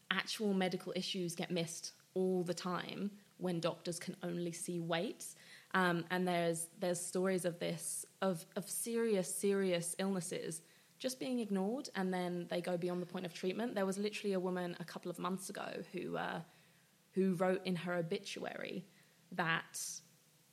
actual 0.10 0.53
medical 0.53 0.93
issues 0.95 1.36
get 1.36 1.51
missed 1.51 1.91
all 2.13 2.43
the 2.43 2.53
time 2.53 3.12
when 3.38 3.60
doctors 3.60 4.00
can 4.00 4.15
only 4.23 4.52
see 4.52 4.80
weight. 4.80 5.26
Um, 5.73 6.06
and 6.12 6.28
there's 6.28 6.67
there's 6.80 7.00
stories 7.00 7.45
of 7.45 7.60
this 7.60 8.06
of 8.21 8.45
of 8.56 8.69
serious 8.69 9.34
serious 9.34 9.95
illnesses 10.00 10.62
just 11.00 11.19
being 11.19 11.39
ignored, 11.39 11.89
and 11.95 12.12
then 12.13 12.47
they 12.50 12.62
go 12.62 12.76
beyond 12.78 13.02
the 13.02 13.06
point 13.06 13.26
of 13.26 13.34
treatment. 13.34 13.76
There 13.76 13.86
was 13.86 13.97
literally 13.97 14.34
a 14.34 14.39
woman 14.39 14.76
a 14.80 14.84
couple 14.84 15.12
of 15.12 15.19
months 15.19 15.50
ago 15.50 15.84
who 15.93 16.17
uh, 16.17 16.41
who 17.12 17.36
wrote 17.36 17.65
in 17.65 17.76
her 17.76 17.95
obituary 17.95 18.86
that 19.32 19.80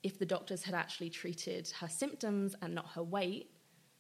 if 0.03 0.18
the 0.18 0.27
doctors 0.27 0.62
had 0.62 0.75
actually 0.75 1.11
treated 1.11 1.68
her 1.81 1.88
symptoms 1.88 2.55
and 2.61 2.75
not 2.75 2.90
her 2.94 3.03
weight, 3.03 3.51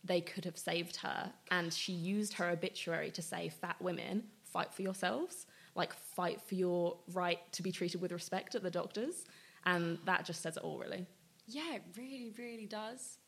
they 0.04 0.20
could 0.20 0.44
have 0.44 0.58
saved 0.58 0.96
her. 0.96 1.32
And 1.50 1.72
she 1.72 1.92
used 1.92 2.34
her 2.34 2.50
obituary 2.50 3.10
to 3.12 3.22
say, 3.22 3.48
fat 3.48 3.76
women, 3.80 4.24
fight 4.42 4.72
for 4.72 4.82
yourselves. 4.82 5.46
Like, 5.74 5.92
fight 5.92 6.40
for 6.40 6.54
your 6.54 6.98
right 7.12 7.40
to 7.52 7.62
be 7.62 7.72
treated 7.72 8.00
with 8.00 8.12
respect 8.12 8.54
at 8.54 8.62
the 8.62 8.70
doctors. 8.70 9.24
And 9.66 9.98
that 10.04 10.24
just 10.24 10.42
says 10.42 10.56
it 10.56 10.62
all, 10.62 10.78
really. 10.78 11.06
Yeah, 11.46 11.74
it 11.74 11.82
really, 11.96 12.32
really 12.38 12.66
does. 12.66 13.18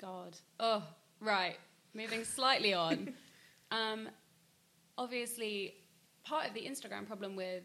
God. 0.00 0.36
Oh, 0.58 0.82
right. 1.20 1.56
Moving 1.94 2.24
slightly 2.24 2.74
on. 2.74 3.14
Um, 3.72 4.08
obviously, 4.98 5.74
part 6.24 6.48
of 6.48 6.54
the 6.54 6.62
Instagram 6.62 7.06
problem 7.06 7.36
with, 7.36 7.62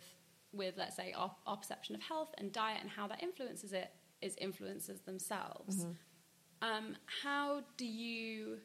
with 0.54 0.76
let's 0.78 0.96
say, 0.96 1.14
our, 1.18 1.32
our 1.48 1.58
perception 1.58 1.96
of 1.96 2.02
health 2.04 2.30
and 2.38 2.52
diet 2.52 2.78
and 2.82 2.90
how 2.92 3.08
that 3.08 3.24
influences 3.24 3.74
it 3.74 3.90
is 4.22 4.36
influencers 4.36 5.04
themselves. 5.04 5.88
Um, 6.62 6.96
how 7.24 7.62
do 7.78 7.86
you 7.86 8.58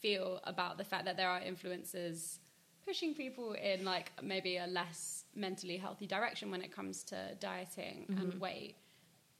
feel 0.00 0.40
about 0.44 0.78
the 0.78 0.84
fact 0.84 1.04
that 1.04 1.16
there 1.16 1.28
are 1.28 1.40
influencers 1.40 2.38
pushing 2.84 3.14
people 3.14 3.52
in 3.52 3.84
like 3.84 4.12
maybe 4.22 4.56
a 4.56 4.66
less 4.66 5.24
mentally 5.34 5.76
healthy 5.76 6.06
direction 6.06 6.50
when 6.50 6.62
it 6.62 6.72
comes 6.72 7.02
to 7.04 7.34
dieting 7.40 8.06
and 8.08 8.18
mm-hmm. 8.18 8.38
weight? 8.38 8.76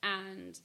And 0.02 0.58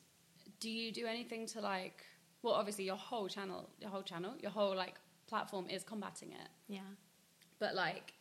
do 0.59 0.69
you 0.69 0.91
do 0.91 1.05
anything 1.05 1.45
to 1.45 1.61
like 1.61 2.03
well 2.41 2.53
obviously 2.53 2.83
your 2.83 2.95
whole 2.95 3.27
channel 3.27 3.69
your 3.79 3.89
whole 3.89 4.01
channel 4.01 4.33
your 4.39 4.49
whole 4.49 4.75
like 4.75 4.95
platform 5.27 5.67
is 5.69 5.83
combating 5.83 6.31
it. 6.31 6.49
Yeah. 6.67 6.79
but 7.59 7.75
like 7.75 8.13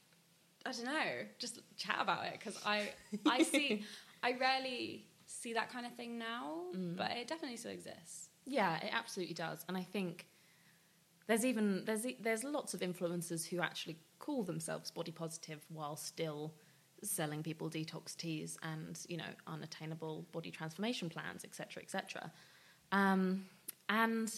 i 0.66 0.72
don't 0.72 0.84
know 0.84 1.24
just 1.38 1.60
chat 1.76 1.96
about 2.00 2.26
it 2.26 2.32
because 2.32 2.60
i 2.66 2.90
i 3.26 3.42
see 3.42 3.84
i 4.22 4.32
rarely 4.32 5.06
see 5.26 5.52
that 5.52 5.70
kind 5.70 5.86
of 5.86 5.94
thing 5.94 6.18
now 6.18 6.62
mm. 6.74 6.96
but 6.96 7.10
it 7.12 7.28
definitely 7.28 7.56
still 7.56 7.72
exists. 7.72 8.28
Yeah, 8.46 8.76
it 8.76 8.90
absolutely 8.92 9.34
does, 9.34 9.64
and 9.68 9.76
I 9.76 9.82
think 9.82 10.26
there's 11.26 11.44
even 11.44 11.82
there's 11.84 12.06
there's 12.20 12.44
lots 12.44 12.74
of 12.74 12.80
influencers 12.80 13.46
who 13.46 13.60
actually 13.60 13.98
call 14.18 14.42
themselves 14.42 14.90
body 14.90 15.12
positive 15.12 15.64
while 15.68 15.96
still 15.96 16.54
selling 17.02 17.42
people 17.42 17.68
detox 17.68 18.16
teas 18.16 18.56
and 18.62 18.98
you 19.08 19.16
know 19.16 19.24
unattainable 19.46 20.26
body 20.32 20.50
transformation 20.50 21.08
plans, 21.08 21.44
etc., 21.44 21.82
etc. 21.82 22.32
Um, 22.92 23.44
and 23.88 24.32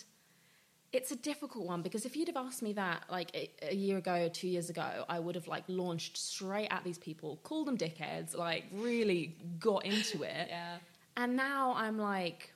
it's 0.93 1.11
a 1.13 1.17
difficult 1.17 1.67
one 1.67 1.83
because 1.83 2.07
if 2.07 2.17
you'd 2.17 2.29
have 2.29 2.37
asked 2.37 2.63
me 2.63 2.73
that 2.73 3.05
like 3.11 3.31
a, 3.35 3.51
a 3.71 3.75
year 3.75 3.99
ago 3.99 4.25
or 4.27 4.29
two 4.31 4.49
years 4.49 4.71
ago, 4.71 5.05
I 5.09 5.19
would 5.19 5.35
have 5.35 5.47
like 5.47 5.65
launched 5.69 6.17
straight 6.17 6.69
at 6.71 6.83
these 6.83 6.99
people, 6.99 7.39
called 7.43 7.67
them 7.67 7.77
dickheads, 7.77 8.35
like 8.35 8.65
really 8.73 9.37
got 9.59 9.85
into 9.85 10.23
it. 10.37 10.47
yeah 10.49 10.79
And 11.17 11.37
now 11.37 11.75
I'm 11.77 11.99
like, 11.99 12.53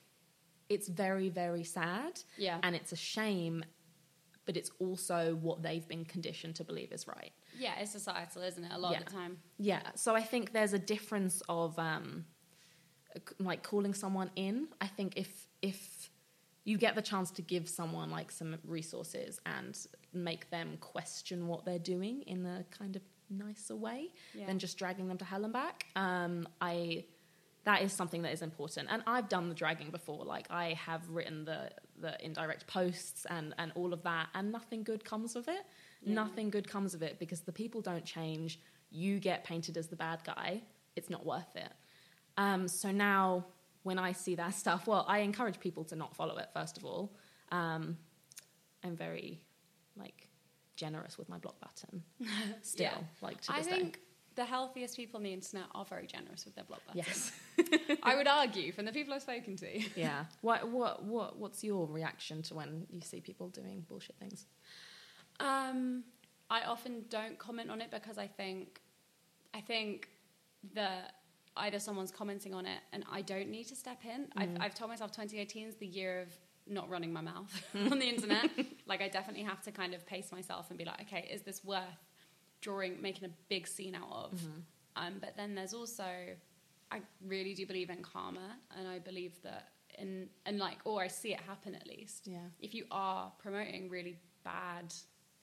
it's 0.69 0.87
very, 0.87 1.29
very 1.29 1.63
sad. 1.63 2.21
Yeah. 2.37 2.59
And 2.63 2.75
it's 2.75 2.91
a 2.91 2.95
shame, 2.95 3.63
but 4.45 4.57
it's 4.57 4.71
also 4.79 5.35
what 5.35 5.61
they've 5.63 5.87
been 5.87 6.05
conditioned 6.05 6.55
to 6.55 6.63
believe 6.63 6.91
is 6.91 7.07
right. 7.07 7.31
yeah 7.57 7.73
it's 7.79 7.91
societal 7.91 8.41
isn't 8.43 8.63
it 8.65 8.71
a 8.73 8.77
lot 8.77 8.91
Yeah. 8.91 8.99
of 8.99 9.05
the 9.05 9.11
time 9.11 9.37
Yeah. 9.57 9.81
So 9.95 10.15
I 10.15 10.21
think 10.21 10.51
there's 10.53 10.73
a 10.73 10.79
difference 10.79 11.41
of 11.47 11.77
um, 11.79 12.25
like 13.39 13.63
calling 13.63 13.93
someone 13.93 14.31
in. 14.35 14.67
I 14.81 14.87
think 14.87 15.13
if 15.17 15.47
if 15.61 16.09
you 16.65 16.77
get 16.77 16.95
the 16.95 17.01
chance 17.01 17.29
to 17.31 17.41
give 17.41 17.67
someone 17.69 18.09
like 18.09 18.31
some 18.31 18.55
resources 18.65 19.39
and 19.45 19.77
make 20.13 20.49
them 20.49 20.77
question 20.79 21.47
what 21.47 21.65
they're 21.65 21.77
doing 21.95 22.21
in 22.23 22.45
a 22.45 22.63
kind 22.77 22.95
of 22.95 23.01
nicer 23.29 23.75
way 23.75 24.09
Yeah. 24.33 24.45
than 24.47 24.59
just 24.59 24.77
dragging 24.77 25.07
them 25.09 25.17
to 25.17 25.25
hell 25.25 25.43
and 25.43 25.53
back. 25.53 25.87
Um, 25.95 26.47
I 26.61 27.05
that 27.65 27.81
is 27.81 27.93
something 27.93 28.23
that 28.23 28.33
is 28.33 28.41
important, 28.41 28.89
and 28.91 29.01
I've 29.07 29.29
done 29.29 29.47
the 29.47 29.55
dragging 29.55 29.89
before. 29.89 30.25
Like 30.25 30.47
I 30.51 30.73
have 30.73 31.07
written 31.09 31.45
the 31.45 31.69
the 32.03 32.13
indirect 32.23 32.67
posts 32.67 33.25
and 33.35 33.55
and 33.57 33.71
all 33.75 33.91
of 33.97 34.01
that, 34.03 34.27
and 34.35 34.51
nothing 34.51 34.83
good 34.83 35.03
comes 35.11 35.35
of 35.35 35.47
it. 35.47 35.63
Yeah. 36.03 36.13
Nothing 36.21 36.49
good 36.55 36.67
comes 36.69 36.93
of 36.93 37.01
it 37.01 37.17
because 37.23 37.41
the 37.49 37.51
people 37.61 37.81
don't 37.81 38.05
change. 38.05 38.59
You 38.91 39.19
get 39.19 39.43
painted 39.43 39.75
as 39.77 39.87
the 39.87 39.95
bad 39.95 40.19
guy. 40.23 40.61
It's 40.95 41.09
not 41.09 41.25
worth 41.25 41.55
it. 41.55 41.71
Um, 42.37 42.67
so 42.67 42.91
now, 42.91 43.45
when 43.83 43.97
I 43.97 44.11
see 44.11 44.35
that 44.35 44.53
stuff, 44.63 44.85
well, 44.85 45.05
I 45.07 45.19
encourage 45.19 45.59
people 45.59 45.83
to 45.85 45.95
not 45.95 46.15
follow 46.15 46.37
it. 46.37 46.49
First 46.53 46.77
of 46.77 46.85
all, 46.85 47.03
um, 47.51 47.97
I'm 48.83 48.95
very 48.95 49.41
like 49.95 50.27
generous 50.75 51.17
with 51.17 51.29
my 51.29 51.37
block 51.39 51.57
button. 51.61 52.03
Still, 52.61 52.83
Yeah. 52.85 52.97
like 53.21 53.39
to 53.41 53.53
i 53.53 53.57
this 53.59 53.67
think 53.67 53.93
day. 53.93 53.99
The 54.35 54.45
healthiest 54.45 54.95
people 54.97 55.17
on 55.17 55.23
the 55.23 55.33
internet 55.33 55.65
are 55.75 55.85
very 55.85 56.07
generous 56.07 56.45
with 56.45 56.55
their 56.55 56.63
block 56.63 56.81
button 56.87 57.03
Yes. 57.05 57.31
i 58.03 58.15
would 58.15 58.27
argue 58.27 58.71
from 58.71 58.85
the 58.85 58.91
people 58.91 59.13
i've 59.13 59.21
spoken 59.21 59.55
to 59.57 59.81
yeah. 59.95 60.25
What 60.41 60.67
what 60.69 61.03
what 61.03 61.37
what's 61.37 61.63
your 61.63 61.87
reaction 61.87 62.41
to 62.43 62.55
when 62.55 62.87
you 62.91 63.01
see 63.01 63.21
people 63.21 63.49
doing 63.49 63.85
bullshit 63.87 64.15
things? 64.17 64.45
Um, 65.39 66.03
I 66.49 66.61
often 66.63 67.05
don't 67.09 67.37
comment 67.39 67.69
on 67.69 67.81
it 67.81 67.89
because 67.91 68.17
I 68.17 68.27
think, 68.27 68.81
I 69.53 69.61
think 69.61 70.09
that 70.75 71.13
either 71.57 71.79
someone's 71.79 72.11
commenting 72.11 72.53
on 72.53 72.65
it 72.65 72.79
and 72.91 73.03
I 73.11 73.21
don't 73.21 73.49
need 73.49 73.65
to 73.65 73.75
step 73.75 73.99
in. 74.05 74.27
I've, 74.35 74.49
I've 74.59 74.75
told 74.75 74.89
myself 74.89 75.11
2018 75.11 75.67
is 75.67 75.75
the 75.75 75.87
year 75.87 76.21
of 76.21 76.29
not 76.67 76.89
running 76.89 77.11
my 77.13 77.21
mouth 77.21 77.51
on 77.91 77.99
the 77.99 78.05
internet. 78.07 78.49
like 78.87 79.01
I 79.01 79.07
definitely 79.09 79.43
have 79.43 79.61
to 79.63 79.71
kind 79.71 79.93
of 79.93 80.05
pace 80.05 80.31
myself 80.31 80.69
and 80.69 80.77
be 80.77 80.85
like, 80.85 81.01
okay, 81.01 81.27
is 81.31 81.41
this 81.41 81.63
worth 81.63 81.83
drawing, 82.63 82.93
making 83.01 83.25
a 83.25 83.33
big 83.49 83.67
scene 83.67 83.95
out 83.95 84.11
of? 84.25 84.31
Um, 84.95 85.13
but 85.19 85.35
then 85.35 85.53
there's 85.55 85.73
also, 85.73 86.05
I 86.95 86.97
really 87.33 87.53
do 87.53 87.65
believe 87.65 87.89
in 87.89 88.01
karma, 88.01 88.49
and 88.77 88.87
I 88.87 88.99
believe 88.99 89.33
that 89.43 89.69
in 89.99 90.29
and 90.47 90.57
like, 90.57 90.79
or 90.85 91.03
I 91.03 91.07
see 91.07 91.31
it 91.33 91.41
happen 91.41 91.75
at 91.75 91.85
least 91.87 92.27
Yeah. 92.27 92.47
if 92.59 92.73
you 92.73 92.85
are 92.89 93.31
promoting 93.43 93.89
really 93.89 94.15
bad 94.43 94.93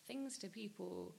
things 0.06 0.38
to 0.38 0.48
people, 0.48 1.14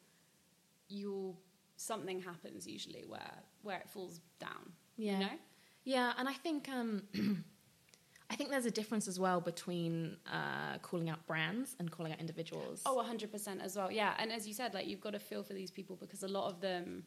you'll 0.89 1.35
something 1.77 2.21
happens 2.21 2.67
usually 2.67 3.03
where 3.07 3.35
where 3.63 3.79
it 3.79 3.89
falls 3.89 4.19
down. 4.39 4.71
Yeah. 4.97 5.13
You 5.13 5.19
know? 5.25 5.37
Yeah, 5.83 6.13
and 6.17 6.27
I 6.29 6.33
think 6.33 6.69
um, 6.69 7.03
I 8.31 8.35
think 8.35 8.49
there's 8.49 8.65
a 8.65 8.71
difference 8.71 9.09
as 9.09 9.19
well 9.19 9.41
between 9.41 10.15
uh, 10.31 10.77
calling 10.81 11.09
out 11.09 11.27
brands 11.27 11.75
and 11.79 11.91
calling 11.91 12.13
out 12.13 12.19
individuals. 12.21 12.81
Oh, 12.85 13.03
100% 13.05 13.61
as 13.61 13.75
well. 13.75 13.91
Yeah. 13.91 14.13
And 14.19 14.31
as 14.31 14.47
you 14.47 14.53
said, 14.53 14.73
like, 14.73 14.87
you've 14.87 15.01
got 15.01 15.11
to 15.11 15.19
feel 15.19 15.43
for 15.43 15.51
these 15.51 15.69
people 15.69 15.97
because 15.97 16.23
a 16.23 16.29
lot 16.29 16.49
of 16.49 16.61
them 16.61 17.03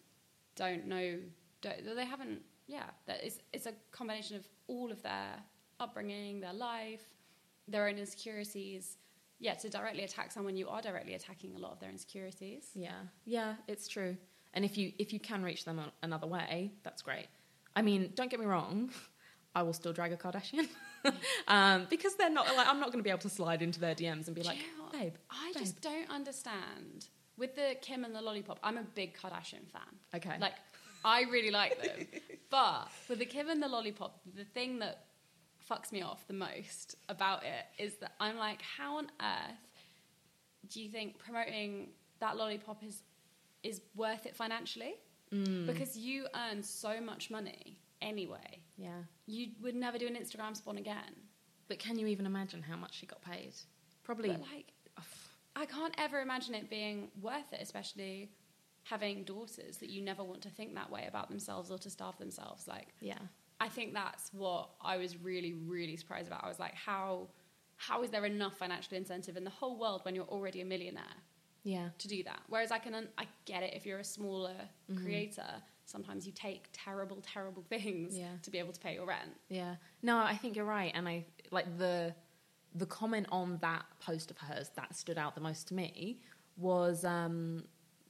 don't 0.54 0.86
know, 0.86 1.18
don't, 1.62 1.96
they 1.96 2.04
haven't, 2.04 2.42
yeah, 2.66 2.90
that 3.06 3.24
it's, 3.24 3.38
it's 3.54 3.64
a 3.64 3.72
combination 3.90 4.36
of 4.36 4.46
all 4.66 4.92
of 4.92 5.02
their 5.02 5.36
upbringing, 5.80 6.40
their 6.40 6.52
life, 6.52 7.04
their 7.68 7.88
own 7.88 7.96
insecurities. 7.96 8.98
Yeah, 9.40 9.54
to 9.54 9.70
directly 9.70 10.04
attack 10.04 10.30
someone, 10.30 10.58
you 10.58 10.68
are 10.68 10.82
directly 10.82 11.14
attacking 11.14 11.56
a 11.56 11.58
lot 11.58 11.72
of 11.72 11.80
their 11.80 11.90
insecurities. 11.90 12.68
Yeah, 12.74 13.00
yeah, 13.24 13.54
it's 13.66 13.88
true. 13.88 14.16
And 14.52 14.64
if 14.64 14.78
you 14.78 14.92
if 14.98 15.12
you 15.12 15.18
can 15.18 15.42
reach 15.42 15.64
them 15.64 15.80
another 16.02 16.26
way, 16.26 16.72
that's 16.82 17.02
great. 17.02 17.26
I 17.74 17.82
mean, 17.82 18.12
don't 18.14 18.30
get 18.30 18.38
me 18.38 18.46
wrong, 18.46 18.90
I 19.54 19.62
will 19.62 19.72
still 19.72 19.92
drag 19.92 20.12
a 20.12 20.16
Kardashian 20.16 20.68
um, 21.48 21.86
because 21.90 22.14
they're 22.16 22.30
not 22.30 22.46
like 22.56 22.66
I'm 22.66 22.80
not 22.80 22.86
going 22.86 22.98
to 22.98 23.04
be 23.04 23.10
able 23.10 23.20
to 23.20 23.28
slide 23.28 23.62
into 23.62 23.80
their 23.80 23.94
DMs 23.94 24.26
and 24.26 24.34
be 24.34 24.42
like, 24.42 24.58
you 24.58 24.64
know 24.78 24.84
babe, 24.98 25.14
I 25.30 25.52
babe. 25.52 25.62
just 25.62 25.80
don't 25.80 26.10
understand. 26.10 27.08
With 27.36 27.56
the 27.56 27.76
Kim 27.82 28.04
and 28.04 28.14
the 28.14 28.22
lollipop, 28.22 28.60
I'm 28.62 28.78
a 28.78 28.82
big 28.82 29.16
Kardashian 29.16 29.68
fan. 29.72 29.82
Okay. 30.14 30.36
Like, 30.40 30.54
I 31.04 31.22
really 31.22 31.50
like 31.50 31.82
them. 31.82 32.06
but 32.50 32.88
with 33.08 33.18
the 33.18 33.24
Kim 33.24 33.48
and 33.48 33.60
the 33.60 33.66
lollipop, 33.68 34.20
the 34.36 34.44
thing 34.44 34.78
that 34.78 35.06
fucks 35.68 35.90
me 35.90 36.02
off 36.02 36.26
the 36.28 36.34
most 36.34 36.96
about 37.08 37.42
it 37.42 37.82
is 37.82 37.96
that 37.96 38.12
I'm 38.20 38.36
like, 38.36 38.62
how 38.62 38.98
on 38.98 39.10
earth 39.20 39.82
do 40.68 40.80
you 40.80 40.88
think 40.88 41.18
promoting 41.18 41.88
that 42.20 42.36
lollipop 42.36 42.82
is 42.82 43.02
is 43.62 43.80
worth 43.96 44.26
it 44.26 44.36
financially? 44.36 44.94
Mm. 45.32 45.66
Because 45.66 45.96
you 45.96 46.26
earn 46.34 46.62
so 46.62 47.00
much 47.00 47.30
money 47.30 47.78
anyway. 48.02 48.60
yeah. 48.76 49.02
You 49.26 49.48
would 49.62 49.74
never 49.74 49.98
do 49.98 50.06
an 50.06 50.16
Instagram 50.16 50.56
spawn 50.56 50.76
again. 50.78 51.14
But 51.68 51.78
can 51.78 51.98
you 51.98 52.06
even 52.08 52.26
imagine 52.26 52.62
how 52.62 52.76
much 52.76 52.94
she 52.98 53.06
got 53.06 53.22
paid? 53.22 53.54
Probably. 54.02 54.28
But 54.30 54.40
like, 54.52 54.72
I 55.56 55.64
can't 55.66 55.94
ever 55.98 56.20
imagine 56.20 56.54
it 56.54 56.68
being 56.68 57.08
worth 57.22 57.52
it, 57.52 57.60
especially 57.62 58.30
having 58.82 59.24
daughters 59.24 59.78
that 59.78 59.88
you 59.88 60.02
never 60.02 60.22
want 60.22 60.42
to 60.42 60.50
think 60.50 60.74
that 60.74 60.90
way 60.90 61.06
about 61.08 61.30
themselves 61.30 61.70
or 61.70 61.78
to 61.78 61.88
starve 61.88 62.18
themselves. 62.18 62.68
Like, 62.68 62.88
yeah. 63.00 63.18
I 63.60 63.68
think 63.68 63.94
that's 63.94 64.30
what 64.34 64.70
I 64.82 64.96
was 64.98 65.16
really, 65.16 65.54
really 65.54 65.96
surprised 65.96 66.26
about. 66.26 66.44
I 66.44 66.48
was 66.48 66.58
like, 66.58 66.74
how, 66.74 67.28
how 67.76 68.02
is 68.02 68.10
there 68.10 68.26
enough 68.26 68.58
financial 68.58 68.96
incentive 68.98 69.36
in 69.38 69.44
the 69.44 69.50
whole 69.50 69.78
world 69.78 70.00
when 70.04 70.14
you're 70.14 70.24
already 70.26 70.60
a 70.60 70.64
millionaire 70.66 71.02
Yeah. 71.62 71.88
to 71.98 72.08
do 72.08 72.22
that? 72.24 72.40
Whereas 72.48 72.70
I 72.72 72.78
can, 72.78 72.94
un- 72.94 73.08
I 73.16 73.26
get 73.46 73.62
it 73.62 73.72
if 73.74 73.86
you're 73.86 74.00
a 74.00 74.04
smaller 74.04 74.54
Mm-hmm. 74.92 75.02
creator. 75.02 75.48
Sometimes 75.86 76.26
you 76.26 76.32
take 76.32 76.68
terrible, 76.72 77.18
terrible 77.22 77.62
things 77.68 78.16
Yeah. 78.16 78.28
to 78.42 78.50
be 78.50 78.58
able 78.58 78.72
to 78.72 78.80
pay 78.80 78.94
your 78.94 79.06
rent. 79.06 79.30
Yeah. 79.48 79.76
No, 80.02 80.18
I 80.18 80.36
think 80.36 80.56
you're 80.56 80.64
right. 80.64 80.92
And 80.94 81.08
I 81.08 81.26
like 81.50 81.78
the 81.78 82.14
the 82.76 82.86
comment 82.86 83.26
on 83.30 83.56
that 83.58 83.84
post 84.00 84.32
of 84.32 84.38
hers 84.38 84.70
that 84.74 84.96
stood 84.96 85.16
out 85.16 85.36
the 85.36 85.40
most 85.40 85.68
to 85.68 85.74
me 85.74 86.20
was 86.56 87.04
um, 87.04 87.62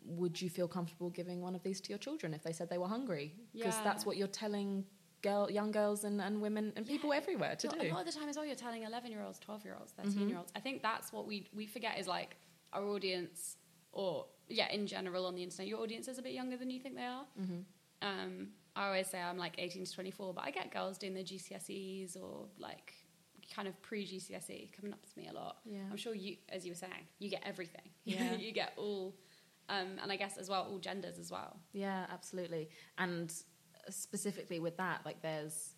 would 0.06 0.40
you 0.40 0.48
feel 0.48 0.66
comfortable 0.68 1.10
giving 1.10 1.42
one 1.42 1.54
of 1.54 1.62
these 1.62 1.80
to 1.82 1.90
your 1.90 1.98
children 1.98 2.32
if 2.32 2.42
they 2.42 2.52
said 2.52 2.70
they 2.70 2.78
were 2.78 2.88
hungry? 2.88 3.34
Because 3.52 3.74
Yeah. 3.74 3.84
that's 3.84 4.06
what 4.06 4.16
you're 4.16 4.26
telling 4.28 4.86
girl, 5.20 5.50
young 5.50 5.70
girls 5.70 6.04
and, 6.04 6.20
and 6.20 6.40
women 6.40 6.72
and 6.76 6.86
people 6.86 7.10
Yeah. 7.10 7.16
everywhere 7.18 7.56
to 7.56 7.68
do. 7.68 7.76
Mm-hmm. 7.76 7.90
A 7.90 7.94
lot 7.94 8.06
of 8.06 8.12
the 8.12 8.18
time 8.18 8.28
as 8.28 8.36
well, 8.36 8.44
you're 8.46 8.54
telling 8.56 8.82
11 8.84 9.10
year 9.10 9.22
olds, 9.22 9.38
12 9.38 9.64
year 9.64 9.76
olds, 9.78 9.92
13 9.92 10.28
year 10.28 10.38
olds. 10.38 10.52
I 10.56 10.60
think 10.60 10.82
that's 10.82 11.12
what 11.12 11.26
we, 11.26 11.48
we 11.54 11.66
forget 11.66 11.98
is 11.98 12.06
like 12.06 12.36
our 12.72 12.84
audience, 12.84 13.56
or 13.92 14.26
yeah, 14.48 14.70
in 14.72 14.86
general 14.86 15.26
on 15.26 15.34
the 15.34 15.42
internet, 15.42 15.66
your 15.66 15.80
audience 15.80 16.08
is 16.08 16.18
a 16.18 16.22
bit 16.22 16.32
younger 16.32 16.56
than 16.56 16.70
you 16.70 16.80
think 16.80 16.96
they 16.96 17.04
are. 17.04 17.24
Mm-hmm. 17.40 17.60
Um, 18.02 18.48
I 18.76 18.86
always 18.86 19.06
say 19.06 19.20
I'm 19.20 19.38
like 19.38 19.54
18 19.58 19.84
to 19.84 19.92
24, 19.92 20.34
but 20.34 20.44
I 20.44 20.50
get 20.50 20.72
girls 20.72 20.98
doing 20.98 21.14
their 21.14 21.22
GCSEs 21.22 22.20
or 22.20 22.46
like 22.58 22.92
kind 23.54 23.68
of 23.68 23.80
pre 23.82 24.04
GCSE 24.04 24.72
coming 24.72 24.92
up 24.92 25.02
to 25.02 25.18
me 25.18 25.28
a 25.28 25.32
lot. 25.32 25.58
Yeah. 25.64 25.80
I'm 25.90 25.96
sure 25.96 26.14
you, 26.14 26.36
as 26.48 26.64
you 26.64 26.72
were 26.72 26.76
saying, 26.76 26.92
you 27.18 27.30
get 27.30 27.42
everything. 27.44 27.88
Yeah. 28.04 28.34
you 28.38 28.52
get 28.52 28.72
all, 28.76 29.14
um, 29.68 29.98
and 30.02 30.10
I 30.10 30.16
guess 30.16 30.36
as 30.36 30.48
well, 30.48 30.66
all 30.70 30.78
genders 30.78 31.18
as 31.18 31.30
well. 31.30 31.56
Yeah, 31.72 32.06
absolutely. 32.12 32.68
And 32.98 33.32
specifically 33.90 34.60
with 34.60 34.76
that, 34.76 35.02
like 35.04 35.22
there's, 35.22 35.76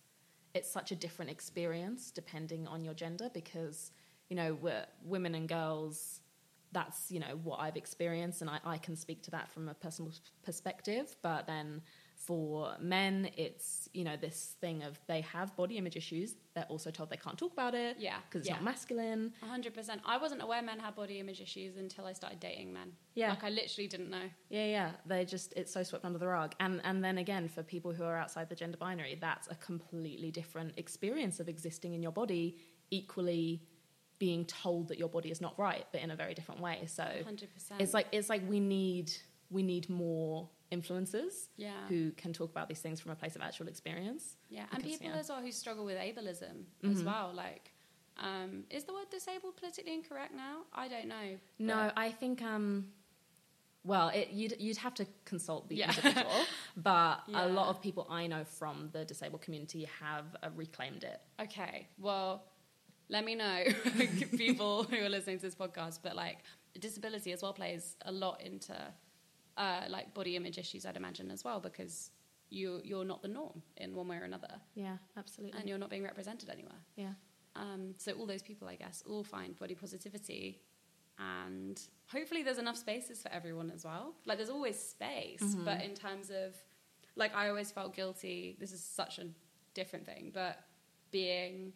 it's 0.55 0.71
such 0.71 0.91
a 0.91 0.97
different 0.97 1.31
experience 1.31 2.11
depending 2.11 2.67
on 2.67 2.83
your 2.83 2.95
gender 2.95 3.31
because, 3.35 3.91
you 4.31 4.37
know, 4.37 4.55
we're, 4.55 4.87
women 5.05 5.35
and 5.35 5.49
girls, 5.49 6.23
that's, 6.73 7.11
you 7.11 7.21
know, 7.21 7.39
what 7.43 7.61
I've 7.61 7.77
experienced 7.77 8.41
and 8.43 8.51
I, 8.51 8.59
I 8.65 8.79
can 8.79 8.97
speak 8.97 9.23
to 9.25 9.31
that 9.33 9.51
from 9.51 9.69
a 9.69 9.75
personal 9.75 10.13
perspective. 10.45 11.17
But 11.23 11.47
then 11.47 11.83
for 12.15 12.75
men, 12.81 13.31
it's, 13.37 13.89
you 13.93 14.03
know, 14.05 14.17
this 14.17 14.57
thing 14.61 14.83
of 14.83 14.99
they 15.07 15.21
have 15.23 15.55
body 15.57 15.77
image 15.79 15.97
issues. 15.97 16.35
They're 16.55 16.65
also 16.69 16.91
told 16.91 17.11
they 17.11 17.17
can't 17.19 17.39
talk 17.39 17.53
about 17.53 17.75
it. 17.75 17.97
Yeah, 17.99 18.17
Because 18.29 18.41
it's 18.41 18.49
yeah. 18.49 18.55
not 18.57 18.65
masculine. 18.65 19.33
hundred 19.43 19.75
percent. 19.75 20.01
I 20.05 20.17
wasn't 20.19 20.43
aware 20.43 20.63
men 20.63 20.79
had 20.79 20.95
body 20.97 21.21
image 21.21 21.41
issues 21.41 21.77
until 21.77 22.05
I 22.07 22.13
started 22.15 22.41
dating 22.41 22.73
men. 22.73 22.93
Yeah. 23.15 23.31
like 23.31 23.45
I 23.45 23.51
literally 23.51 23.87
didn't 23.89 24.11
know. 24.11 24.29
Yeah, 24.49 24.65
yeah. 24.67 24.91
They 25.07 25.25
just 25.25 25.53
it's 25.57 25.73
so 25.73 25.83
swept 25.83 26.05
under 26.05 26.19
the 26.19 26.29
rug. 26.29 26.55
And 26.59 26.81
and 26.85 27.03
then 27.05 27.19
again 27.19 27.49
for 27.49 27.63
people 27.63 27.93
who 27.93 28.03
are 28.05 28.17
outside 28.17 28.49
the 28.49 28.57
gender 28.57 28.77
binary, 28.79 29.17
that's 29.21 29.49
a 29.49 29.55
completely 29.57 30.31
different 30.31 30.73
experience 30.79 31.39
of 31.39 31.49
existing 31.49 31.95
in 31.95 32.03
your 32.03 32.13
body, 32.13 32.57
equally 32.91 33.63
being 34.19 34.45
told 34.47 34.89
that 34.89 34.99
your 34.99 35.09
body 35.09 35.31
is 35.31 35.41
not 35.41 35.59
right, 35.59 35.85
but 35.93 36.01
in 36.01 36.11
a 36.11 36.17
very 36.17 36.35
different 36.35 36.61
way. 36.61 36.85
So 36.87 37.05
Hundred 37.25 37.53
percent. 37.53 37.81
it's 37.81 37.93
like 37.95 38.07
it's 38.13 38.29
like 38.29 38.43
we 38.49 38.61
need 38.61 39.13
we 39.51 39.63
need 39.63 39.89
more 39.89 40.49
influencers 40.73 41.47
Yeah. 41.57 41.87
who 41.89 42.11
can 42.13 42.33
talk 42.33 42.51
about 42.51 42.69
these 42.69 42.81
things 42.81 42.99
from 43.01 43.13
a 43.13 43.15
place 43.15 43.37
of 43.37 43.43
actual 43.43 43.69
experience. 43.69 44.37
yeah, 44.49 44.65
and 44.73 44.83
people 44.83 45.07
yeah. 45.07 45.11
Mm-hmm. 45.13 45.21
as 45.21 45.29
well 45.29 45.41
who 45.41 45.53
struggle 45.53 45.85
with 45.85 45.97
ableism 45.97 46.65
as 46.91 47.03
well. 47.05 47.33
Like, 47.35 47.71
um, 48.19 48.65
is 48.71 48.85
the 48.85 48.93
word 48.93 49.09
disabled 49.11 49.57
politically 49.57 49.95
incorrect 49.95 50.35
now? 50.35 50.63
I 50.75 50.89
don't 50.89 51.07
know. 51.07 51.37
No, 51.59 51.93
I 51.97 52.11
think 52.11 52.43
um 52.43 52.89
well, 53.85 54.09
it, 54.09 54.31
you'd 54.33 54.55
you'd 54.59 54.79
have 54.79 54.95
to 54.95 55.07
consult 55.25 55.69
the 55.69 55.77
Yeah. 55.77 55.91
individual, 55.91 56.33
but 56.77 57.21
a 57.33 57.47
lot 57.49 57.69
of 57.69 57.81
people 57.81 58.05
I 58.11 58.27
know 58.27 58.43
from 58.45 58.89
the 58.93 59.05
disabled 59.05 59.43
community 59.43 59.87
have 60.01 60.25
uh, 60.43 60.49
reclaimed 60.57 61.05
it. 61.05 61.21
Okay, 61.41 61.87
well, 61.99 62.43
let 63.09 63.25
me 63.25 63.35
know, 63.35 63.65
people 64.37 64.83
who 64.91 64.97
are 65.05 65.09
listening 65.09 65.37
to 65.39 65.43
this 65.43 65.55
podcast. 65.55 66.01
But 66.03 66.17
like, 66.17 66.39
disability 66.81 67.33
as 67.33 67.43
well 67.43 67.53
plays 67.53 67.97
a 68.05 68.13
lot 68.13 68.41
into 68.43 68.75
uh, 69.57 69.83
like 69.89 70.13
body 70.15 70.37
image 70.37 70.59
issues. 70.59 70.85
I'd 70.87 70.97
imagine 70.97 71.31
as 71.31 71.45
well 71.45 71.61
because 71.61 72.11
you 72.51 72.81
you're 72.85 73.05
not 73.05 73.23
the 73.23 73.29
norm 73.29 73.63
in 73.77 73.95
one 73.95 74.07
way 74.09 74.17
or 74.19 74.25
another, 74.25 74.61
Yeah, 74.75 74.99
absolutely. 75.17 75.59
and 75.59 75.69
you're 75.69 75.79
not 75.79 75.91
being 75.91 76.05
represented 76.05 76.49
anywhere. 76.49 76.81
yeah, 76.97 77.13
Um, 77.57 77.95
so 77.99 78.13
all 78.13 78.27
those 78.27 78.43
people, 78.43 78.69
I 78.69 78.77
guess, 78.77 79.03
all 79.09 79.25
find 79.25 79.59
body 79.59 79.75
positivity, 79.75 80.61
and 81.19 81.81
hopefully 82.09 82.43
there's 82.43 82.59
enough 82.59 82.77
spaces 82.77 83.23
for 83.23 83.31
everyone 83.33 83.71
as 83.75 83.85
well. 83.85 84.15
Like 84.27 84.39
there's 84.39 84.51
always 84.51 84.79
space, 84.79 85.43
Mm-hmm. 85.43 85.65
but 85.65 85.83
in 85.83 85.95
terms 85.95 86.31
of, 86.31 86.55
like 87.17 87.35
I 87.35 87.49
always 87.49 87.71
felt 87.73 87.95
guilty. 87.97 88.57
This 88.61 88.73
is 88.73 88.83
such 88.85 89.19
a 89.19 89.27
different 89.75 90.07
thing, 90.07 90.31
but 90.33 90.61
being 91.11 91.73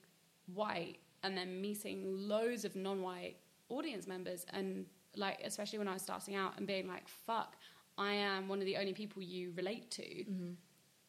white 0.55 0.99
and 1.23 1.37
then 1.37 1.61
meeting 1.61 2.05
loads 2.07 2.65
of 2.65 2.77
non-white 2.77 3.37
audience 3.69 4.07
members, 4.07 4.47
and 4.53 4.87
like 5.17 5.41
especially 5.45 5.79
when 5.79 5.89
I 5.89 5.93
was 5.93 6.03
starting 6.03 6.35
out, 6.35 6.57
and 6.57 6.67
being 6.67 6.87
like, 6.87 7.09
"Fuck, 7.09 7.57
I 7.99 8.13
am 8.13 8.49
one 8.49 8.59
of 8.59 8.65
the 8.65 8.77
only 8.77 8.93
people 8.93 9.23
you 9.23 9.53
relate 9.57 9.91
to." 9.93 10.03
Mm-hmm. 10.03 10.53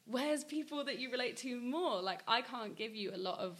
Where's 0.05 0.43
people 0.43 0.83
that 0.85 0.99
you 0.99 1.11
relate 1.11 1.37
to 1.37 1.59
more? 1.59 2.01
Like 2.01 2.21
I 2.27 2.41
can't 2.41 2.75
give 2.75 2.95
you 2.95 3.11
a 3.13 3.17
lot 3.17 3.39
of 3.39 3.59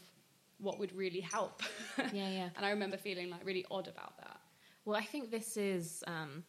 what 0.59 0.79
would 0.79 0.93
really 0.93 1.21
help. 1.21 1.63
yeah, 1.97 2.29
yeah. 2.29 2.49
and 2.55 2.65
I 2.65 2.69
remember 2.69 2.97
feeling 2.97 3.29
like 3.29 3.45
really 3.45 3.65
odd 3.71 3.87
about 3.87 4.17
that. 4.17 4.39
Well, 4.85 4.97
I 4.97 5.03
think 5.03 5.31
this 5.31 5.57
is 5.57 6.03
um, 6.07 6.43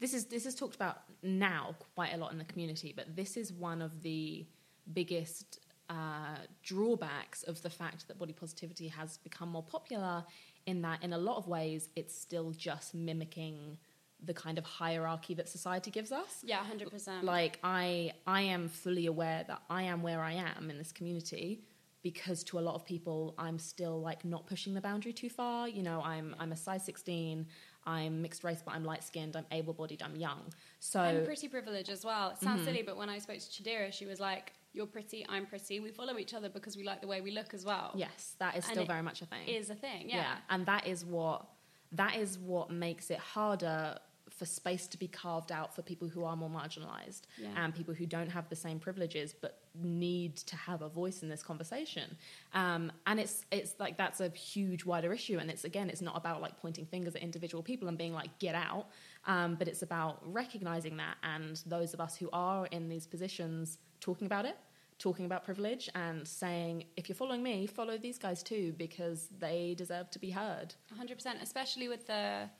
this 0.00 0.14
is 0.14 0.26
this 0.26 0.46
is 0.46 0.54
talked 0.54 0.76
about 0.76 1.02
now 1.22 1.74
quite 1.94 2.14
a 2.14 2.16
lot 2.16 2.32
in 2.32 2.38
the 2.38 2.44
community, 2.44 2.92
but 2.94 3.14
this 3.16 3.36
is 3.36 3.52
one 3.52 3.82
of 3.82 4.02
the 4.02 4.46
biggest 4.92 5.60
uh, 5.88 6.36
drawbacks 6.62 7.42
of 7.44 7.60
the 7.62 7.70
fact 7.70 8.06
that 8.08 8.18
body 8.18 8.32
positivity 8.32 8.88
has 8.88 9.16
become 9.18 9.48
more 9.50 9.62
popular. 9.62 10.24
In 10.66 10.82
that, 10.82 11.02
in 11.02 11.12
a 11.14 11.18
lot 11.18 11.38
of 11.38 11.48
ways, 11.48 11.88
it's 11.96 12.14
still 12.14 12.50
just 12.52 12.94
mimicking 12.94 13.78
the 14.22 14.34
kind 14.34 14.58
of 14.58 14.64
hierarchy 14.64 15.32
that 15.34 15.48
society 15.48 15.90
gives 15.90 16.12
us. 16.12 16.42
Yeah, 16.42 16.58
hundred 16.64 16.90
percent. 16.90 17.24
like 17.24 17.58
i 17.62 18.10
i 18.26 18.42
am 18.42 18.68
fully 18.68 19.06
aware 19.06 19.44
that 19.46 19.62
i 19.70 19.82
am 19.84 20.02
where 20.02 20.20
i 20.20 20.32
am 20.32 20.70
in 20.70 20.76
this 20.76 20.90
community 20.90 21.62
because 22.02 22.42
to 22.44 22.58
a 22.58 22.64
lot 22.68 22.74
of 22.74 22.84
people 22.84 23.34
i'm 23.38 23.58
still 23.60 24.00
like 24.00 24.24
not 24.24 24.44
pushing 24.46 24.74
the 24.74 24.80
boundary 24.80 25.12
too 25.12 25.28
far 25.30 25.68
you 25.68 25.82
know 25.84 26.00
i'm 26.04 26.34
i'm 26.40 26.50
a 26.50 26.56
size 26.56 26.84
16 26.84 27.46
i'm 27.86 28.20
mixed 28.20 28.42
race 28.42 28.60
but 28.64 28.74
i'm 28.74 28.84
light 28.84 29.04
skinned 29.04 29.36
i'm 29.36 29.46
able 29.52 29.72
bodied 29.72 30.02
i'm 30.02 30.16
young 30.16 30.40
so 30.80 31.00
I'm 31.00 31.24
pretty 31.24 31.46
privileged 31.48 31.90
as 31.90 32.04
well. 32.04 32.30
It 32.30 32.34
Mm-hmm. 32.36 32.44
sounds 32.46 32.64
silly, 32.64 32.82
but 32.82 32.96
when 32.96 33.08
I 33.08 33.18
spoke 33.18 33.38
to 33.38 33.50
Chidera, 33.54 33.92
she 33.92 34.06
was 34.06 34.20
like, 34.20 34.52
"You're 34.72 34.86
pretty, 34.86 35.24
I'm 35.28 35.46
pretty. 35.46 35.80
We 35.80 35.90
follow 35.90 36.18
each 36.18 36.34
other 36.34 36.48
because 36.48 36.76
we 36.76 36.84
like 36.84 37.00
the 37.00 37.06
way 37.08 37.20
we 37.20 37.30
look 37.30 37.54
as 37.54 37.64
well." 37.64 37.92
yes 37.94 38.34
that 38.38 38.56
is 38.56 38.64
still 38.64 38.84
very 38.84 39.02
much 39.02 39.22
a 39.22 39.26
thing 39.26 39.46
is 39.48 39.70
a 39.70 39.74
thing. 39.74 40.08
Yeah. 40.08 40.36
and 40.50 40.66
that 40.66 40.86
is 40.86 41.04
what 41.04 41.46
that 41.92 42.16
is 42.16 42.38
what 42.38 42.70
makes 42.70 43.10
it 43.10 43.18
harder 43.18 43.98
for 44.30 44.44
space 44.44 44.86
to 44.86 44.98
be 44.98 45.08
carved 45.08 45.50
out 45.50 45.74
for 45.74 45.80
people 45.82 46.06
who 46.06 46.22
are 46.22 46.36
more 46.36 46.50
marginalized 46.50 47.22
Yeah. 47.38 47.48
and 47.56 47.74
people 47.74 47.94
who 47.94 48.06
don't 48.06 48.28
have 48.28 48.48
the 48.50 48.54
same 48.56 48.78
privileges 48.78 49.34
but 49.40 49.62
need 49.74 50.36
to 50.36 50.54
have 50.54 50.82
a 50.82 50.88
voice 50.88 51.22
in 51.22 51.28
this 51.28 51.42
conversation. 51.42 52.16
Um, 52.52 52.92
and 53.06 53.18
it's 53.18 53.46
it's 53.50 53.74
like 53.80 53.96
that's 53.96 54.20
a 54.20 54.28
huge 54.28 54.84
wider 54.84 55.12
issue. 55.12 55.38
And 55.38 55.50
it's 55.50 55.64
again, 55.64 55.88
it's 55.88 56.02
not 56.02 56.16
about 56.16 56.40
like 56.42 56.56
pointing 56.58 56.84
fingers 56.86 57.16
at 57.16 57.22
individual 57.22 57.62
people 57.62 57.88
and 57.88 57.96
being 57.96 58.12
like 58.12 58.38
get 58.38 58.54
out, 58.54 58.86
um, 59.26 59.54
but 59.56 59.66
it's 59.66 59.82
about 59.82 60.20
recognizing 60.24 60.98
that 60.98 61.16
and 61.22 61.60
those 61.66 61.94
of 61.94 62.00
us 62.00 62.14
who 62.16 62.28
are 62.32 62.66
in 62.66 62.88
these 62.88 63.06
positions 63.06 63.78
talking 64.00 64.26
about 64.26 64.44
it. 64.44 64.56
Talking 64.98 65.26
about 65.26 65.44
privilege 65.44 65.88
and 65.94 66.26
saying, 66.26 66.84
if 66.96 67.08
you're 67.08 67.14
following 67.14 67.40
me, 67.40 67.68
follow 67.68 67.96
these 67.98 68.18
guys 68.18 68.42
too, 68.42 68.74
because 68.76 69.28
they 69.38 69.74
deserve 69.78 70.10
to 70.10 70.18
be 70.18 70.30
heard. 70.30 70.74
100% 71.00 71.40
especially 71.40 71.88
with 71.88 72.06
the 72.06 72.50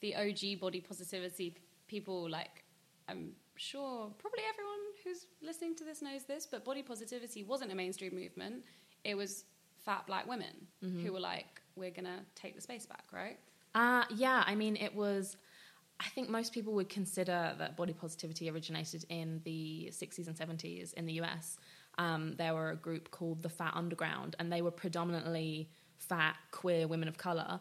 the 0.00 0.14
OG 0.16 0.60
body 0.60 0.80
positivity 0.80 1.56
people 1.88 2.28
like 2.28 2.64
I'm 3.08 3.32
sure 3.56 4.12
probably 4.18 4.42
everyone 4.48 4.78
who's 5.04 5.26
listening 5.42 5.74
to 5.76 5.84
this 5.84 6.02
knows 6.02 6.24
this 6.24 6.46
but 6.46 6.64
body 6.64 6.82
positivity 6.82 7.42
wasn't 7.42 7.72
a 7.72 7.74
mainstream 7.74 8.14
movement 8.14 8.62
it 9.02 9.16
was 9.16 9.44
fat 9.84 10.06
black 10.06 10.28
women 10.28 10.54
who 11.02 11.12
were 11.12 11.18
like 11.18 11.60
we're 11.74 11.90
going 11.90 12.04
to 12.04 12.20
take 12.36 12.54
the 12.54 12.60
space 12.60 12.86
back 12.86 13.04
right 13.12 13.38
Uh, 13.74 14.04
yeah, 14.14 14.42
I 14.46 14.54
mean, 14.54 14.76
it 14.76 14.94
was. 14.94 15.36
I 16.00 16.08
think 16.10 16.28
most 16.28 16.52
people 16.52 16.72
would 16.74 16.88
consider 16.88 17.54
that 17.58 17.76
body 17.76 17.92
positivity 17.92 18.48
originated 18.50 19.04
in 19.08 19.40
the 19.44 19.90
60s 19.92 20.26
and 20.28 20.36
70s 20.36 20.94
in 20.94 21.06
the 21.06 21.14
US. 21.14 21.58
Um, 21.98 22.34
there 22.36 22.54
were 22.54 22.70
a 22.70 22.76
group 22.76 23.10
called 23.10 23.42
the 23.42 23.48
Fat 23.48 23.72
Underground, 23.74 24.36
and 24.38 24.52
they 24.52 24.62
were 24.62 24.70
predominantly 24.70 25.68
fat, 25.96 26.36
queer 26.52 26.86
women 26.86 27.08
of 27.08 27.18
color. 27.18 27.60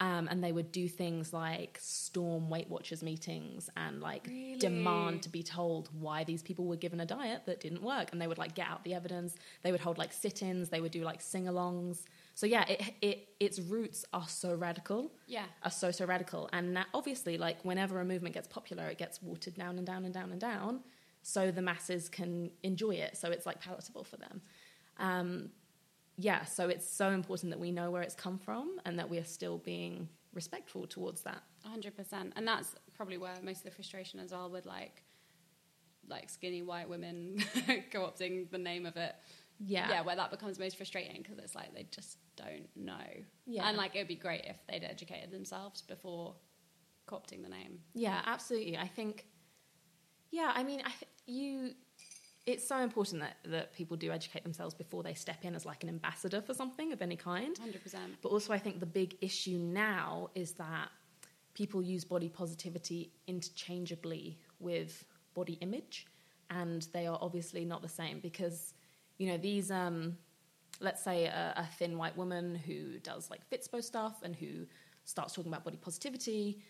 Um, 0.00 0.28
and 0.30 0.44
they 0.44 0.52
would 0.52 0.70
do 0.70 0.86
things 0.86 1.32
like 1.32 1.76
storm 1.80 2.48
Weight 2.48 2.68
Watchers 2.68 3.02
meetings 3.02 3.68
and 3.76 4.00
like 4.00 4.26
Really? 4.28 4.56
demand 4.56 5.22
to 5.22 5.28
be 5.28 5.42
told 5.42 5.88
why 5.98 6.22
these 6.22 6.40
people 6.40 6.66
were 6.66 6.76
given 6.76 7.00
a 7.00 7.06
diet 7.06 7.42
that 7.46 7.58
didn't 7.60 7.82
work. 7.82 8.12
And 8.12 8.20
they 8.22 8.28
would 8.28 8.38
like 8.38 8.54
get 8.54 8.68
out 8.68 8.84
the 8.84 8.94
evidence. 8.94 9.34
They 9.62 9.72
would 9.72 9.80
hold 9.80 9.98
like 9.98 10.12
sit-ins. 10.12 10.68
They 10.68 10.80
would 10.80 10.92
do 10.92 11.02
like 11.02 11.20
sing-alongs. 11.20 12.04
So 12.38 12.46
yeah, 12.46 12.64
it, 12.68 12.94
it 13.02 13.28
its 13.40 13.58
roots 13.58 14.04
are 14.12 14.28
so 14.28 14.54
radical. 14.54 15.10
Yeah. 15.26 15.46
Are 15.64 15.72
so 15.72 15.90
so 15.90 16.06
radical. 16.06 16.48
And 16.52 16.76
that 16.76 16.86
obviously 16.94 17.36
like 17.36 17.64
whenever 17.64 18.00
a 18.00 18.04
movement 18.04 18.32
gets 18.32 18.46
popular 18.46 18.86
it 18.86 18.96
gets 18.96 19.20
watered 19.20 19.56
down 19.56 19.76
and 19.76 19.84
down 19.84 20.04
and 20.04 20.14
down 20.14 20.30
and 20.30 20.40
down 20.40 20.84
so 21.22 21.50
the 21.50 21.62
masses 21.62 22.08
can 22.08 22.52
enjoy 22.62 22.92
it. 22.92 23.16
So 23.16 23.32
it's 23.32 23.44
like 23.44 23.60
palatable 23.60 24.04
for 24.04 24.18
them. 24.18 24.40
Um, 24.98 25.50
yeah 26.16 26.44
so 26.44 26.68
it's 26.68 26.88
so 26.88 27.10
important 27.10 27.50
that 27.50 27.58
we 27.58 27.72
know 27.72 27.90
where 27.90 28.02
it's 28.02 28.14
come 28.14 28.38
from 28.38 28.78
and 28.84 29.00
that 29.00 29.10
we 29.10 29.18
are 29.18 29.24
still 29.24 29.58
being 29.58 30.08
respectful 30.32 30.86
towards 30.86 31.22
that. 31.22 31.42
100% 31.66 32.32
and 32.36 32.46
that's 32.46 32.76
probably 32.94 33.18
where 33.18 33.34
most 33.42 33.58
of 33.58 33.64
the 33.64 33.72
frustration 33.72 34.20
is 34.20 34.32
all 34.32 34.48
with 34.48 34.64
like 34.64 35.02
like 36.08 36.30
skinny 36.30 36.62
white 36.62 36.88
women 36.88 37.44
co-opting 37.92 38.48
the 38.52 38.58
name 38.58 38.86
of 38.86 38.96
it 38.96 39.16
yeah 39.60 39.88
yeah 39.90 40.00
where 40.02 40.16
that 40.16 40.30
becomes 40.30 40.58
most 40.58 40.76
frustrating 40.76 41.20
because 41.22 41.38
it's 41.38 41.54
like 41.54 41.74
they 41.74 41.86
just 41.90 42.18
don't 42.36 42.68
know 42.76 42.94
Yeah. 43.46 43.68
and 43.68 43.76
like 43.76 43.94
it 43.96 43.98
would 43.98 44.08
be 44.08 44.14
great 44.14 44.44
if 44.44 44.56
they'd 44.68 44.84
educated 44.84 45.30
themselves 45.32 45.82
before 45.82 46.34
co-opting 47.06 47.42
the 47.42 47.48
name 47.48 47.80
Yeah, 47.94 48.20
absolutely. 48.26 48.76
I 48.76 48.86
think, 48.86 49.26
yeah, 50.30 50.52
I 50.54 50.62
mean, 50.62 50.80
I, 50.84 50.90
th- 50.90 51.10
you, 51.26 51.70
it's 52.46 52.66
so 52.68 52.78
important 52.78 53.22
that, 53.22 53.36
that 53.50 53.72
people 53.72 53.96
do 53.96 54.12
educate 54.12 54.42
themselves 54.44 54.74
before 54.74 55.02
they 55.02 55.14
step 55.14 55.42
in 55.44 55.54
as 55.54 55.64
like 55.66 55.82
an 55.82 55.88
ambassador 55.88 56.40
for 56.42 56.52
something 56.54 56.92
of 56.92 57.00
any 57.02 57.16
kind. 57.16 57.56
100% 57.56 57.94
But 58.22 58.28
also, 58.28 58.52
I 58.52 58.58
think 58.58 58.78
the 58.80 58.86
big 58.86 59.16
issue 59.22 59.58
now 59.58 60.28
is 60.34 60.52
that 60.52 60.88
people 61.54 61.82
use 61.82 62.04
body 62.04 62.28
positivity 62.28 63.10
interchangeably 63.26 64.38
with 64.60 65.04
body 65.34 65.54
image, 65.60 66.06
and 66.50 66.86
they 66.92 67.06
are 67.06 67.18
obviously 67.20 67.64
not 67.64 67.82
the 67.82 67.88
same 67.88 68.20
because, 68.20 68.74
you 69.18 69.28
know, 69.28 69.36
these, 69.36 69.70
um, 69.70 70.16
let's 70.80 71.02
say 71.02 71.26
a, 71.26 71.54
a 71.56 71.66
thin 71.78 71.98
white 71.98 72.16
woman 72.16 72.54
who 72.54 72.98
does 73.00 73.30
like 73.30 73.40
Fitspo 73.50 73.82
stuff 73.82 74.22
and 74.22 74.34
who 74.34 74.66
starts 75.04 75.34
talking 75.34 75.52
about 75.52 75.64
body 75.64 75.76
positivity, 75.76 76.62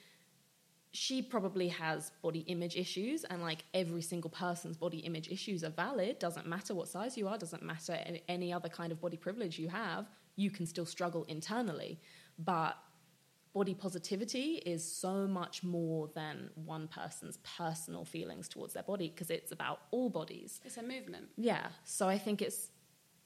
she 0.92 1.20
probably 1.20 1.68
has 1.68 2.10
body 2.22 2.40
image 2.40 2.76
issues 2.76 3.24
and 3.24 3.42
like 3.42 3.64
every 3.74 4.00
single 4.00 4.30
person's 4.30 4.76
body 4.76 4.98
image 4.98 5.28
issues 5.28 5.62
are 5.62 5.70
valid. 5.70 6.18
Doesn't 6.18 6.46
matter 6.46 6.74
what 6.74 6.88
size 6.88 7.16
you 7.18 7.28
are 7.28 7.36
doesn't 7.36 7.62
matter 7.62 7.98
any, 8.04 8.22
any 8.28 8.52
other 8.52 8.68
kind 8.68 8.90
of 8.90 9.00
body 9.00 9.16
privilege 9.16 9.58
you 9.58 9.68
have 9.68 10.06
you 10.38 10.50
can 10.50 10.64
still 10.66 10.86
struggle 10.86 11.24
internally. 11.24 12.00
But 12.38 12.76
body 13.52 13.74
positivity 13.74 14.62
is 14.66 14.84
so 14.84 15.26
much 15.26 15.62
more 15.62 16.10
than 16.14 16.50
one 16.54 16.88
person's 16.88 17.38
personal 17.56 18.04
feelings 18.04 18.48
towards 18.48 18.74
their 18.74 18.82
body 18.82 19.08
because 19.08 19.30
it's 19.30 19.52
about 19.52 19.80
all 19.90 20.10
bodies 20.10 20.60
it's 20.64 20.76
a 20.76 20.82
movement 20.82 21.26
yeah 21.36 21.68
so 21.84 22.08
i 22.08 22.18
think 22.18 22.42
it's 22.42 22.70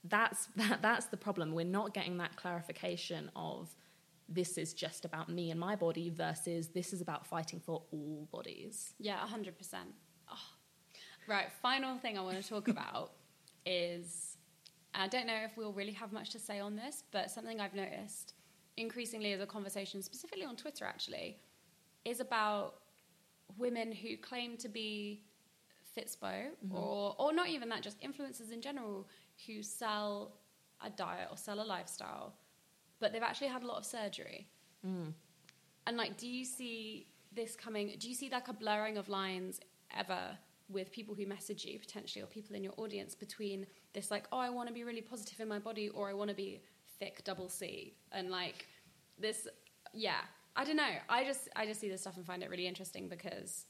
that's 0.05 0.47
that, 0.57 0.81
that's 0.83 1.07
the 1.07 1.17
problem 1.17 1.53
we're 1.53 1.65
not 1.65 1.93
getting 1.95 2.19
that 2.19 2.37
clarification 2.37 3.31
of 3.37 3.75
this 4.29 4.57
is 4.57 4.73
just 4.73 5.05
about 5.05 5.29
me 5.29 5.51
and 5.51 5.61
my 5.61 5.77
body 5.77 6.09
versus 6.11 6.69
this 6.69 6.93
is 6.93 7.01
about 7.01 7.27
fighting 7.27 7.61
for 7.61 7.83
all 7.93 8.29
bodies 8.33 8.95
Yeah, 8.99 9.19
100%. 9.19 9.53
Oh. 9.75 9.79
Ah. 10.31 10.39
Right, 11.29 11.53
final 11.61 11.99
thing 11.99 12.19
I 12.19 12.23
want 12.23 12.43
to 12.43 12.49
talk 12.49 12.69
about 12.77 13.13
is 13.67 14.37
I 14.95 15.09
don't 15.09 15.27
know 15.27 15.39
if 15.45 15.57
we'll 15.57 15.73
really 15.73 15.93
have 15.93 16.13
much 16.13 16.31
to 16.31 16.39
say 16.39 16.61
on 16.61 16.77
this, 16.77 17.05
but 17.13 17.31
something 17.31 17.61
I've 17.61 17.75
noticed 17.75 18.35
increasingly 18.77 19.33
as 19.33 19.41
a 19.41 19.47
conversation, 19.47 20.03
specifically 20.03 20.45
on 20.45 20.57
Twitter 20.57 20.85
actually, 20.85 21.39
is 22.05 22.21
about 22.21 22.77
women 23.59 23.93
who 23.93 24.17
claim 24.17 24.57
to 24.57 24.69
be 24.69 25.23
Fitspo 25.97 26.33
mm-hmm. 26.33 26.75
or 26.75 27.15
or 27.19 27.33
not 27.33 27.49
even 27.49 27.69
that, 27.69 27.83
just 27.83 28.01
influencers 28.01 28.51
in 28.51 28.63
general 28.63 29.07
who 29.47 29.63
sell 29.63 30.39
a 30.85 30.91
diet 30.91 31.29
or 31.31 31.37
sell 31.37 31.61
a 31.61 31.65
lifestyle, 31.65 32.35
but 32.99 33.13
they've 33.13 33.23
actually 33.23 33.49
had 33.49 33.63
a 33.63 33.67
lot 33.67 33.79
of 33.79 33.85
surgery. 33.85 34.49
Mm. 34.87 35.13
And 35.87 35.97
like, 35.97 36.17
do 36.17 36.27
you 36.27 36.45
see 36.45 37.07
this 37.35 37.57
coming? 37.57 37.93
Do 37.99 38.09
you 38.09 38.15
see 38.15 38.31
like 38.31 38.49
a 38.49 38.53
blurring 38.53 38.97
of 38.97 39.09
lines 39.09 39.61
ever 39.97 40.39
with 40.69 40.91
people 40.91 41.15
who 41.15 41.27
message 41.27 41.65
you 41.65 41.79
potentially, 41.79 42.23
or 42.23 42.27
people 42.27 42.57
in 42.57 42.65
your 42.65 42.73
audience 42.79 43.15
between 43.15 43.67
this 43.93 44.11
like, 44.11 44.27
oh, 44.33 44.39
I 44.39 44.49
want 44.49 44.69
to 44.69 44.75
be 44.75 44.85
really 44.85 45.03
positive 45.03 45.39
in 45.41 45.49
my 45.49 45.59
body, 45.59 45.91
or 45.91 46.09
I 46.09 46.15
want 46.15 46.31
to 46.31 46.37
be 46.37 46.63
thick 47.03 47.25
double 47.25 47.49
C, 47.49 47.95
and 48.13 48.31
like 48.31 48.67
this, 49.19 49.49
yeah, 49.93 50.21
I 50.55 50.65
don't 50.65 50.77
know. 50.77 50.95
I 51.09 51.25
just 51.25 51.49
I 51.57 51.67
just 51.67 51.81
see 51.81 51.89
this 51.89 52.03
stuff 52.03 52.17
and 52.17 52.25
find 52.25 52.43
it 52.43 52.51
really 52.51 52.67
interesting 52.67 53.09
because 53.09 53.67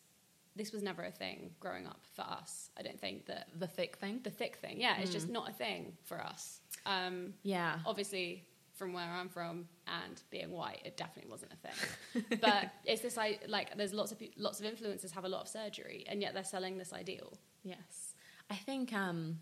this 0.55 0.71
was 0.71 0.83
never 0.83 1.03
a 1.05 1.11
thing 1.11 1.53
growing 1.59 1.87
up 1.87 2.01
for 2.15 2.23
us. 2.23 2.69
I 2.79 2.83
don't 2.83 3.01
think 3.01 3.25
that 3.27 3.49
the 3.59 3.67
thick 3.67 3.97
thing 3.97 4.21
the 4.23 4.31
thick 4.31 4.57
thing, 4.57 4.79
yeah, 4.79 4.99
it's 4.99 5.13
just 5.13 5.31
not 5.31 5.49
a 5.49 5.53
thing 5.53 5.95
for 6.05 6.21
us. 6.21 6.61
Um, 6.85 7.35
yeah 7.43 7.79
obviously 7.87 8.45
from 8.75 8.93
where 8.93 9.05
I'm 9.05 9.29
from 9.29 9.69
and 9.87 10.21
being 10.31 10.51
white, 10.51 10.81
it 10.85 10.97
definitely 10.97 11.31
wasn't 11.31 11.53
a 11.53 11.69
thing. 11.69 12.39
but 12.41 12.71
it's 12.85 13.01
this 13.01 13.17
I 13.17 13.39
like 13.49 13.77
there's 13.77 13.95
lots 13.95 14.13
of 14.13 14.21
lots 14.37 14.61
of 14.61 14.67
influencers 14.67 15.11
have 15.13 15.25
a 15.25 15.29
lot 15.29 15.43
of 15.43 15.49
surgery 15.49 16.05
and 16.09 16.21
yet 16.21 16.35
they're 16.35 16.45
selling 16.45 16.77
this 16.77 16.93
ideal. 16.93 17.33
yes 17.65 18.15
i 18.51 18.57
think 18.57 18.93
um 18.93 19.39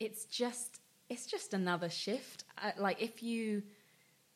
it's 0.00 0.24
just 0.24 0.79
it's 1.10 1.26
just 1.26 1.52
another 1.52 1.90
shift. 1.90 2.44
Uh, 2.62 2.70
like 2.78 3.02
if 3.02 3.22
you 3.22 3.62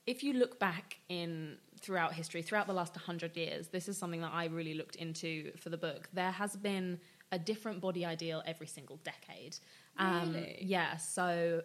if 0.06 0.22
you 0.22 0.34
look 0.34 0.58
back 0.58 0.98
in 1.08 1.56
throughout 1.80 2.12
history 2.12 2.42
throughout 2.42 2.66
the 2.66 2.72
last 2.74 2.94
100 2.94 3.36
years 3.36 3.68
this 3.68 3.88
is 3.88 3.96
something 3.98 4.20
that 4.22 4.32
i 4.32 4.46
really 4.46 4.74
looked 4.74 4.96
into 4.96 5.50
for 5.56 5.70
the 5.70 5.76
book. 5.78 6.08
There 6.12 6.30
has 6.30 6.56
been 6.56 6.98
a 7.32 7.38
different 7.38 7.80
body 7.80 8.04
ideal 8.04 8.42
every 8.46 8.66
single 8.66 8.98
decade. 9.04 9.56
Um, 9.98 10.32
Really? 10.34 10.58
yeah 10.60 10.96
so 10.98 11.62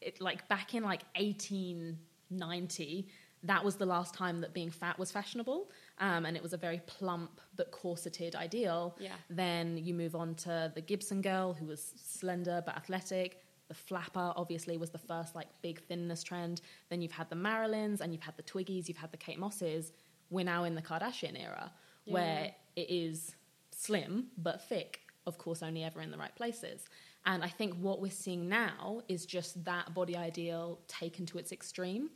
it 0.00 0.20
like 0.20 0.46
back 0.48 0.74
in 0.74 0.82
like 0.84 1.02
1890 1.16 3.08
that 3.42 3.64
was 3.64 3.76
the 3.76 3.86
last 3.86 4.12
time 4.14 4.40
that 4.40 4.52
being 4.54 4.70
fat 4.70 4.98
was 4.98 5.12
fashionable 5.12 5.70
um, 5.98 6.26
and 6.26 6.36
it 6.36 6.42
was 6.42 6.52
a 6.52 6.56
very 6.56 6.80
plump 6.86 7.40
but 7.56 7.70
corseted 7.70 8.34
ideal. 8.34 8.96
Yeah. 8.98 9.12
then 9.30 9.76
you 9.78 9.94
move 9.94 10.14
on 10.16 10.34
to 10.36 10.72
the 10.74 10.80
gibson 10.80 11.20
girl 11.22 11.52
who 11.54 11.66
was 11.66 11.94
slender 11.96 12.62
but 12.66 12.76
athletic 12.76 13.42
the 13.68 13.74
flapper 13.74 14.32
obviously 14.36 14.76
was 14.76 14.90
the 14.90 14.98
first 14.98 15.34
like 15.34 15.48
big 15.62 15.80
thinness 15.80 16.22
trend. 16.22 16.60
Then 16.88 17.02
you've 17.02 17.12
had 17.12 17.28
the 17.30 17.36
marilyns 17.36 18.00
and 18.00 18.12
you've 18.12 18.22
had 18.22 18.36
the 18.36 18.42
twiggies 18.42 18.88
you've 18.88 18.96
had 18.96 19.10
the 19.10 19.16
kate 19.16 19.38
mosses. 19.38 19.92
We're 20.30 20.44
now 20.44 20.64
in 20.64 20.74
the 20.74 20.82
kardashian 20.82 21.40
era 21.40 21.72
where 22.04 22.52
it 22.76 22.86
is 22.88 23.34
slim 23.72 24.28
but 24.38 24.62
thick 24.68 25.00
of 25.26 25.38
course 25.38 25.60
only 25.60 25.82
ever 25.82 26.00
in 26.00 26.10
the 26.10 26.18
right 26.18 26.34
places. 26.34 26.86
And 27.24 27.42
i 27.42 27.48
think 27.48 27.74
what 27.74 28.00
we're 28.00 28.10
seeing 28.10 28.48
now 28.48 29.02
is 29.08 29.26
just 29.26 29.64
that 29.64 29.92
body 29.94 30.16
ideal 30.16 30.80
taken 30.86 31.26
to 31.26 31.38
its 31.38 31.52
extreme. 31.52 32.10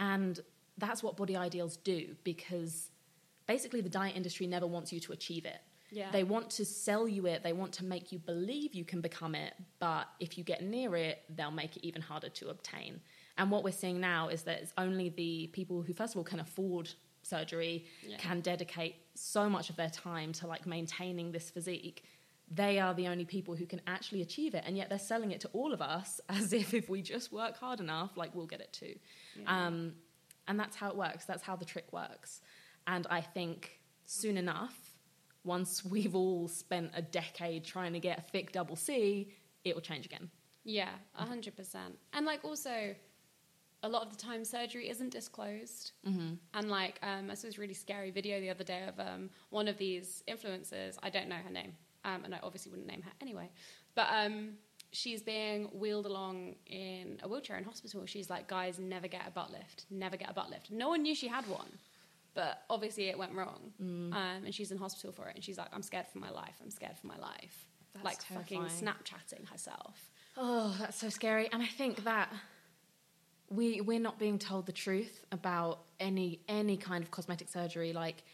And 0.00 0.40
that's 0.78 1.02
what 1.02 1.16
body 1.16 1.36
ideals 1.36 1.76
do 1.76 2.16
because 2.24 2.90
basically 3.46 3.80
the 3.80 3.88
diet 3.88 4.16
industry 4.16 4.46
never 4.46 4.66
wants 4.66 4.92
you 4.92 5.00
to 5.00 5.12
achieve 5.12 5.44
it 5.44 5.60
Yeah. 5.94 6.10
they 6.10 6.24
want 6.24 6.50
to 6.58 6.64
sell 6.64 7.06
you 7.08 7.26
it. 7.26 7.42
They 7.42 7.52
want 7.52 7.72
to 7.74 7.84
make 7.84 8.12
you 8.12 8.18
believe 8.18 8.74
you 8.74 8.84
can 8.84 9.00
become 9.00 9.34
it. 9.34 9.54
But 9.78 10.06
if 10.20 10.36
you 10.36 10.44
get 10.44 10.62
near 10.62 10.96
it 10.96 11.22
they'll 11.36 11.50
make 11.62 11.76
it 11.76 11.86
even 11.86 12.02
harder 12.02 12.28
to 12.40 12.48
obtain. 12.48 13.00
And 13.38 13.50
what 13.50 13.64
we're 13.64 13.72
seeing 13.82 14.00
now 14.00 14.28
is 14.28 14.42
that 14.42 14.56
it's 14.62 14.72
only 14.76 15.08
the 15.08 15.48
people 15.52 15.82
who 15.82 15.92
first 15.92 16.14
of 16.14 16.18
all 16.18 16.24
can 16.24 16.40
afford 16.40 16.90
surgery 17.22 17.86
Yeah. 18.06 18.18
can 18.18 18.40
dedicate 18.40 18.96
so 19.14 19.48
much 19.48 19.70
of 19.70 19.76
their 19.76 19.90
time 19.90 20.32
to 20.34 20.46
like 20.46 20.66
maintaining 20.66 21.32
this 21.32 21.48
physique. 21.50 22.04
They 22.50 22.78
are 22.78 22.92
the 22.94 23.08
only 23.08 23.24
people 23.24 23.54
who 23.54 23.66
can 23.66 23.80
actually 23.86 24.20
achieve 24.22 24.54
it. 24.54 24.62
And 24.66 24.76
yet 24.76 24.88
they're 24.90 24.98
selling 24.98 25.30
it 25.30 25.40
to 25.40 25.48
all 25.52 25.72
of 25.72 25.80
us 25.80 26.20
as 26.28 26.52
if 26.52 26.74
if 26.74 26.88
we 26.88 27.00
just 27.02 27.32
work 27.32 27.56
hard 27.56 27.80
enough 27.80 28.16
like 28.16 28.34
we'll 28.34 28.46
get 28.54 28.60
it 28.60 28.72
too. 28.72 28.94
Um, 29.46 29.94
and 30.46 30.60
that's 30.60 30.76
how 30.76 30.88
it 30.90 30.96
works. 30.96 31.24
That's 31.24 31.42
how 31.42 31.56
the 31.56 31.64
trick 31.64 31.86
works. 31.92 32.40
And 32.86 33.06
i 33.08 33.20
think 33.22 33.80
soon 34.04 34.36
enough 34.36 34.74
once 35.44 35.84
we've 35.84 36.14
all 36.14 36.48
spent 36.48 36.90
a 36.94 37.02
decade 37.02 37.64
trying 37.64 37.92
to 37.92 38.00
get 38.00 38.18
a 38.18 38.22
thick 38.22 38.52
double 38.52 38.76
c 38.76 39.32
it 39.64 39.74
will 39.74 39.82
change 39.82 40.06
again 40.06 40.30
Yeah, 40.64 40.88
a 41.18 41.24
hundred 41.24 41.56
percent. 41.56 41.98
And 42.14 42.24
like 42.24 42.44
also, 42.44 42.94
a 43.82 43.88
lot 43.88 44.02
of 44.02 44.10
the 44.10 44.16
time 44.16 44.44
surgery 44.44 44.88
isn't 44.88 45.10
disclosed. 45.10 45.92
Mm-hmm. 46.08 46.34
And 46.54 46.70
like, 46.70 46.98
um, 47.02 47.30
I 47.30 47.34
saw 47.34 47.48
this 47.48 47.58
really 47.58 47.74
scary 47.74 48.10
video 48.10 48.40
the 48.40 48.50
other 48.50 48.64
day 48.64 48.82
of 48.88 48.98
um, 48.98 49.28
one 49.50 49.68
of 49.68 49.76
these 49.76 50.22
influencers. 50.26 50.96
I 51.02 51.10
don't 51.10 51.28
know 51.28 51.36
her 51.36 51.50
name, 51.50 51.74
um, 52.04 52.24
and 52.24 52.34
I 52.34 52.40
obviously 52.42 52.70
wouldn't 52.70 52.88
name 52.88 53.02
her 53.02 53.12
anyway. 53.20 53.50
But 53.94 54.06
um, 54.10 54.54
she's 54.90 55.22
being 55.22 55.64
wheeled 55.66 56.06
along 56.06 56.56
in 56.66 57.20
a 57.22 57.28
wheelchair 57.28 57.58
in 57.58 57.64
hospital. 57.64 58.06
She's 58.06 58.30
like, 58.30 58.48
guys, 58.48 58.78
never 58.78 59.06
get 59.06 59.28
a 59.28 59.30
butt 59.30 59.50
lift. 59.50 59.84
Never 59.90 60.16
get 60.16 60.30
a 60.30 60.32
butt 60.32 60.48
lift. 60.48 60.70
No 60.70 60.88
one 60.88 61.02
knew 61.02 61.14
she 61.14 61.28
had 61.28 61.46
one. 61.46 61.68
But 62.34 62.62
obviously 62.68 63.04
it 63.04 63.16
went 63.18 63.32
wrong, 63.32 63.72
um, 63.80 64.12
and 64.12 64.54
she's 64.54 64.72
in 64.72 64.78
hospital 64.78 65.12
for 65.12 65.28
it. 65.28 65.36
And 65.36 65.44
she's 65.44 65.58
like, 65.58 65.68
"I'm 65.72 65.82
scared 65.82 66.06
for 66.08 66.18
my 66.18 66.30
life. 66.30 66.56
I'm 66.62 66.70
scared 66.70 66.98
for 66.98 67.06
my 67.06 67.18
life." 67.18 67.68
That's 67.94 68.04
like 68.04 68.22
fucking. 68.22 68.62
Snapchatting 68.64 69.48
herself. 69.48 70.10
Oh, 70.36 70.74
that's 70.80 70.98
so 70.98 71.08
scary. 71.08 71.48
And 71.52 71.62
I 71.62 71.66
think 71.66 72.04
that 72.04 72.28
we 73.50 73.80
we're 73.80 74.00
not 74.00 74.18
being 74.18 74.38
told 74.38 74.66
the 74.66 74.72
truth 74.72 75.24
about 75.30 75.80
any 76.00 76.40
any 76.48 76.76
kind 76.76 77.04
of 77.04 77.10
cosmetic 77.10 77.48
surgery. 77.48 77.92
Like 77.92 78.24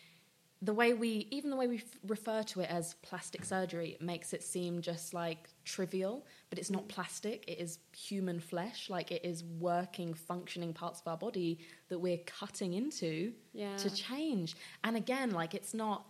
the 0.63 0.75
way 0.75 0.93
we 0.93 1.27
even 1.31 1.51
the 1.51 1.57
way 1.57 1.67
we 1.67 1.77
f- 1.77 1.85
refer 2.07 2.43
to 2.43 2.61
it 2.61 2.71
as 2.71 2.95
plastic 3.03 3.45
surgery 3.45 3.97
makes 4.01 4.33
it 4.33 4.43
seem 4.43 4.83
just 4.83 5.15
like 5.15 5.49
trivial, 5.65 6.27
but 6.51 6.59
it's 6.59 6.71
not 6.71 6.85
mm. 6.85 6.89
plastic. 6.89 7.45
It 7.49 7.59
is 7.59 7.79
human 7.97 8.41
flesh. 8.41 8.91
Like 8.91 9.11
it 9.11 9.25
is 9.25 9.43
working, 9.45 10.13
functioning 10.13 10.73
parts 10.75 11.01
of 11.01 11.09
our 11.09 11.17
body 11.17 11.61
that 11.89 11.99
we're 11.99 12.21
cutting 12.27 12.75
into 12.75 13.33
Yeah. 13.53 13.77
to 13.79 13.91
change. 13.91 14.57
And 14.85 14.97
again, 14.97 15.31
like 15.31 15.55
it's 15.55 15.75
not 15.75 16.07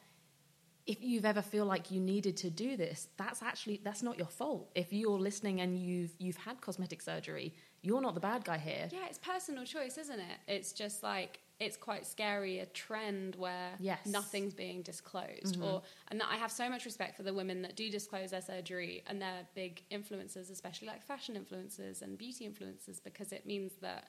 if 0.86 1.02
you've 1.02 1.26
ever 1.26 1.42
feel 1.42 1.66
like 1.66 1.90
you 1.90 2.00
needed 2.00 2.36
to 2.38 2.50
do 2.50 2.74
this 2.76 3.08
that's 3.18 3.42
actually 3.42 3.80
that's 3.84 4.02
not 4.02 4.16
your 4.16 4.26
fault 4.26 4.70
if 4.74 4.92
you're 4.94 5.18
listening 5.18 5.60
and 5.60 5.78
you've 5.78 6.10
you've 6.18 6.38
had 6.38 6.58
cosmetic 6.62 7.02
surgery 7.02 7.54
you're 7.82 8.00
not 8.00 8.14
the 8.14 8.20
bad 8.20 8.44
guy 8.44 8.58
here 8.58 8.88
Yeah, 8.90 9.06
it's 9.08 9.18
personal 9.18 9.64
choice, 9.64 9.96
isn't 9.98 10.18
it? 10.18 10.38
It's 10.46 10.72
just 10.72 11.02
like 11.02 11.40
it's 11.60 11.76
quite 11.76 12.06
scary 12.06 12.58
a 12.60 12.66
trend 12.66 13.36
where 13.36 13.72
Yes. 13.78 14.00
Mm-hmm. 14.00 14.12
nothing's 14.12 14.54
being 14.54 14.80
disclosed. 14.82 15.60
Or 15.62 15.82
and 16.08 16.22
I 16.22 16.36
have 16.36 16.50
so 16.50 16.68
much 16.70 16.84
respect 16.86 17.16
for 17.16 17.22
the 17.22 17.34
women 17.34 17.60
that 17.62 17.76
do 17.76 17.90
disclose 17.90 18.30
their 18.30 18.40
surgery 18.42 19.02
and 19.06 19.20
they're 19.20 19.46
big 19.54 19.82
influencers, 19.92 20.50
especially 20.50 20.88
like 20.88 21.02
fashion 21.02 21.34
influencers 21.36 22.00
and 22.02 22.16
beauty 22.16 22.48
influencers, 22.48 23.02
because 23.04 23.30
it 23.32 23.44
means 23.46 23.72
that 23.82 24.08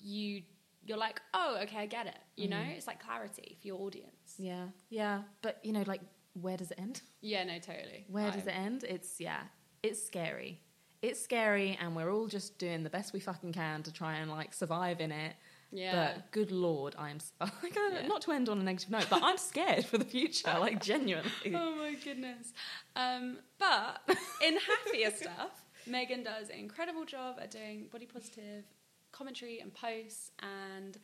you 0.00 0.42
you're 0.84 0.98
like, 0.98 1.20
oh, 1.32 1.58
okay, 1.62 1.78
I 1.78 1.86
get 1.86 2.08
it. 2.08 2.18
You 2.34 2.48
know, 2.48 2.60
it's 2.76 2.88
like 2.88 3.00
clarity 3.00 3.56
for 3.60 3.66
your 3.68 3.80
audience. 3.80 4.10
Mm-hmm. 4.34 4.44
yeah 4.44 4.64
yeah 4.90 5.22
but 5.42 5.58
you 5.62 5.72
know 5.72 5.84
like 5.86 6.00
where 6.40 6.56
does 6.56 6.70
it 6.72 6.78
end 6.80 7.02
Yeah, 7.20 7.44
no, 7.44 7.58
totally. 7.58 8.04
where 8.08 8.30
does 8.32 8.46
it 8.46 8.56
end 8.56 8.84
it's 8.84 9.20
yeah 9.20 9.42
it's 9.82 10.02
scary 10.04 10.58
it's 11.02 11.20
scary 11.20 11.76
and 11.80 11.94
we're 11.94 12.10
all 12.10 12.26
just 12.26 12.58
doing 12.58 12.82
the 12.82 12.90
best 12.90 13.12
we 13.12 13.20
fucking 13.20 13.52
can 13.52 13.82
to 13.82 13.92
try 13.92 14.14
and 14.14 14.30
like 14.30 14.54
survive 14.54 15.00
in 15.00 15.12
it 15.12 15.34
Yeah. 15.72 16.12
but 16.14 16.30
good 16.32 16.52
lord 16.52 16.94
i'm 16.98 17.18
like, 17.40 17.76
uh, 17.76 17.80
Yeah. 17.94 18.06
not 18.06 18.20
to 18.22 18.32
end 18.32 18.48
on 18.48 18.60
a 18.60 18.62
negative 18.62 18.90
note 18.90 19.06
but 19.08 19.22
i'm 19.22 19.38
scared 19.38 19.84
for 19.86 19.96
the 19.98 20.04
future 20.04 20.54
like 20.60 20.82
genuinely 20.90 21.30
Oh 21.54 21.74
my 21.76 21.94
goodness. 22.04 22.52
Um, 22.94 23.38
but 23.58 24.00
in 24.46 24.56
happier 24.58 25.10
stuff, 25.16 25.64
Megan 25.86 26.22
does 26.22 26.50
an 26.50 26.56
incredible 26.58 27.04
job 27.04 27.36
at 27.40 27.50
doing 27.50 27.88
body 27.90 28.06
positive 28.06 28.64
commentary 29.12 29.60
and 29.60 29.72
posts, 29.74 30.30
and 30.40 30.96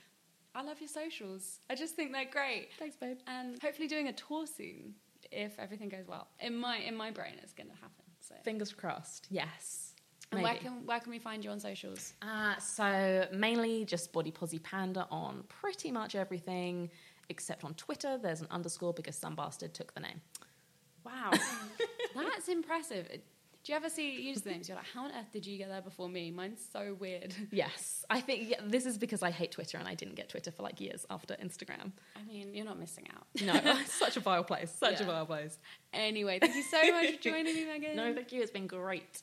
I 0.55 0.62
love 0.62 0.81
your 0.81 0.89
socials. 0.89 1.59
I 1.71 1.75
just 1.75 1.95
think 1.97 2.12
they're 2.12 2.25
great. 2.31 2.69
thanks 2.79 2.97
babe 2.97 3.19
And 3.27 3.61
hopefully 3.62 3.89
doing 3.89 4.09
a 4.09 4.12
tour 4.12 4.47
soon 4.47 4.95
if 5.33 5.59
everything 5.59 5.89
goes 5.89 6.07
well. 6.07 6.29
In 6.41 6.55
my 6.57 6.77
in 6.79 6.95
my 6.97 7.11
brain, 7.11 7.35
it's 7.43 7.53
going 7.53 7.69
to 7.71 7.75
happen. 7.77 8.05
So. 8.21 8.35
fingers 8.45 8.73
crossed 8.73 9.27
yes 9.31 9.88
And 10.33 10.43
where 10.43 10.57
can 10.57 10.85
where 10.85 11.01
can 11.01 11.11
we 11.11 11.18
find 11.18 11.45
you 11.45 11.51
on 11.51 11.61
socials? 11.61 12.14
Uh, 12.20 12.57
so 12.59 13.26
mainly 13.33 13.85
just 13.85 14.12
BodyPosiPanda 14.12 15.07
on 15.11 15.45
pretty 15.49 15.91
much 15.91 16.14
everything 16.14 16.91
except 17.29 17.64
on 17.64 17.74
Twitter. 17.74 18.18
There's 18.18 18.41
an 18.41 18.49
underscore 18.51 18.93
because 18.93 19.16
some 19.16 19.35
bastard 19.35 19.74
took 19.74 19.95
the 19.95 20.01
name. 20.01 20.20
Wow, 21.05 21.31
that's 22.14 22.49
impressive. 22.49 23.09
Do 23.64 23.72
you 23.72 23.76
ever 23.76 23.91
see 23.91 24.33
usernames? 24.35 24.68
You're 24.68 24.76
like, 24.76 24.87
how 24.95 25.05
on 25.05 25.11
earth 25.11 25.31
did 25.33 25.45
you 25.45 25.59
get 25.59 25.68
there 25.68 25.83
before 25.83 26.09
me? 26.09 26.31
Mine's 26.31 26.66
so 26.72 26.97
weird. 26.99 27.35
Yes, 27.51 28.05
I 28.09 28.20
think 28.20 28.51
yeah, 28.51 28.61
this 28.64 28.87
is 28.87 28.97
because 28.97 29.22
I 29.22 29.31
hate 29.31 29.53
Twitter 29.53 29.79
and 29.79 29.89
I 29.89 29.95
didn't 29.95 30.14
get 30.14 30.29
Twitter 30.29 30.51
for 30.51 30.62
like 30.62 30.81
years 30.81 31.05
after 31.11 31.35
Instagram. 31.35 31.93
I 32.16 32.22
mean, 32.26 32.55
you're 32.55 32.64
not 32.64 32.79
missing 32.79 33.09
out. 33.14 33.26
No, 33.43 33.79
such 33.87 34.16
a 34.16 34.20
vile 34.20 34.45
place, 34.45 34.70
such 34.70 35.01
a 35.01 35.05
vile 35.05 35.26
place. 35.26 35.59
Anyway, 35.93 36.39
thank 36.39 36.55
you 36.55 36.62
so 36.62 36.93
much 36.93 37.11
for 37.16 37.22
joining 37.22 37.55
me, 37.55 37.64
Megan. 37.66 37.97
No, 37.97 38.14
thank 38.14 38.33
you. 38.33 38.43
It's 38.43 38.51
been 38.51 38.66
great. 38.66 39.22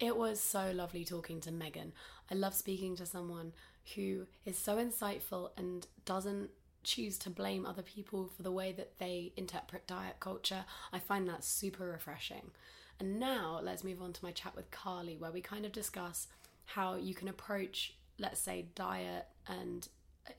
It 0.00 0.16
was 0.16 0.40
so 0.40 0.72
lovely 0.74 1.04
talking 1.04 1.40
to 1.42 1.52
Megan. 1.52 1.92
I 2.30 2.34
love 2.34 2.54
speaking 2.54 2.96
to 2.96 3.04
someone 3.04 3.52
who 3.94 4.26
is 4.46 4.56
so 4.56 4.78
insightful 4.78 5.50
and 5.58 5.86
doesn't 6.06 6.48
choose 6.82 7.18
to 7.18 7.28
blame 7.28 7.66
other 7.66 7.82
people 7.82 8.30
for 8.34 8.42
the 8.42 8.50
way 8.50 8.72
that 8.72 8.98
they 8.98 9.34
interpret 9.36 9.86
diet 9.86 10.16
culture. 10.18 10.64
I 10.90 11.00
find 11.00 11.28
that 11.28 11.44
super 11.44 11.84
refreshing. 11.84 12.50
And 12.98 13.20
now 13.20 13.60
let's 13.62 13.84
move 13.84 14.00
on 14.00 14.14
to 14.14 14.24
my 14.24 14.32
chat 14.32 14.56
with 14.56 14.70
Carly, 14.70 15.18
where 15.18 15.32
we 15.32 15.42
kind 15.42 15.66
of 15.66 15.72
discuss 15.72 16.28
how 16.64 16.94
you 16.94 17.14
can 17.14 17.28
approach, 17.28 17.94
let's 18.18 18.40
say, 18.40 18.68
diet 18.74 19.26
and 19.46 19.86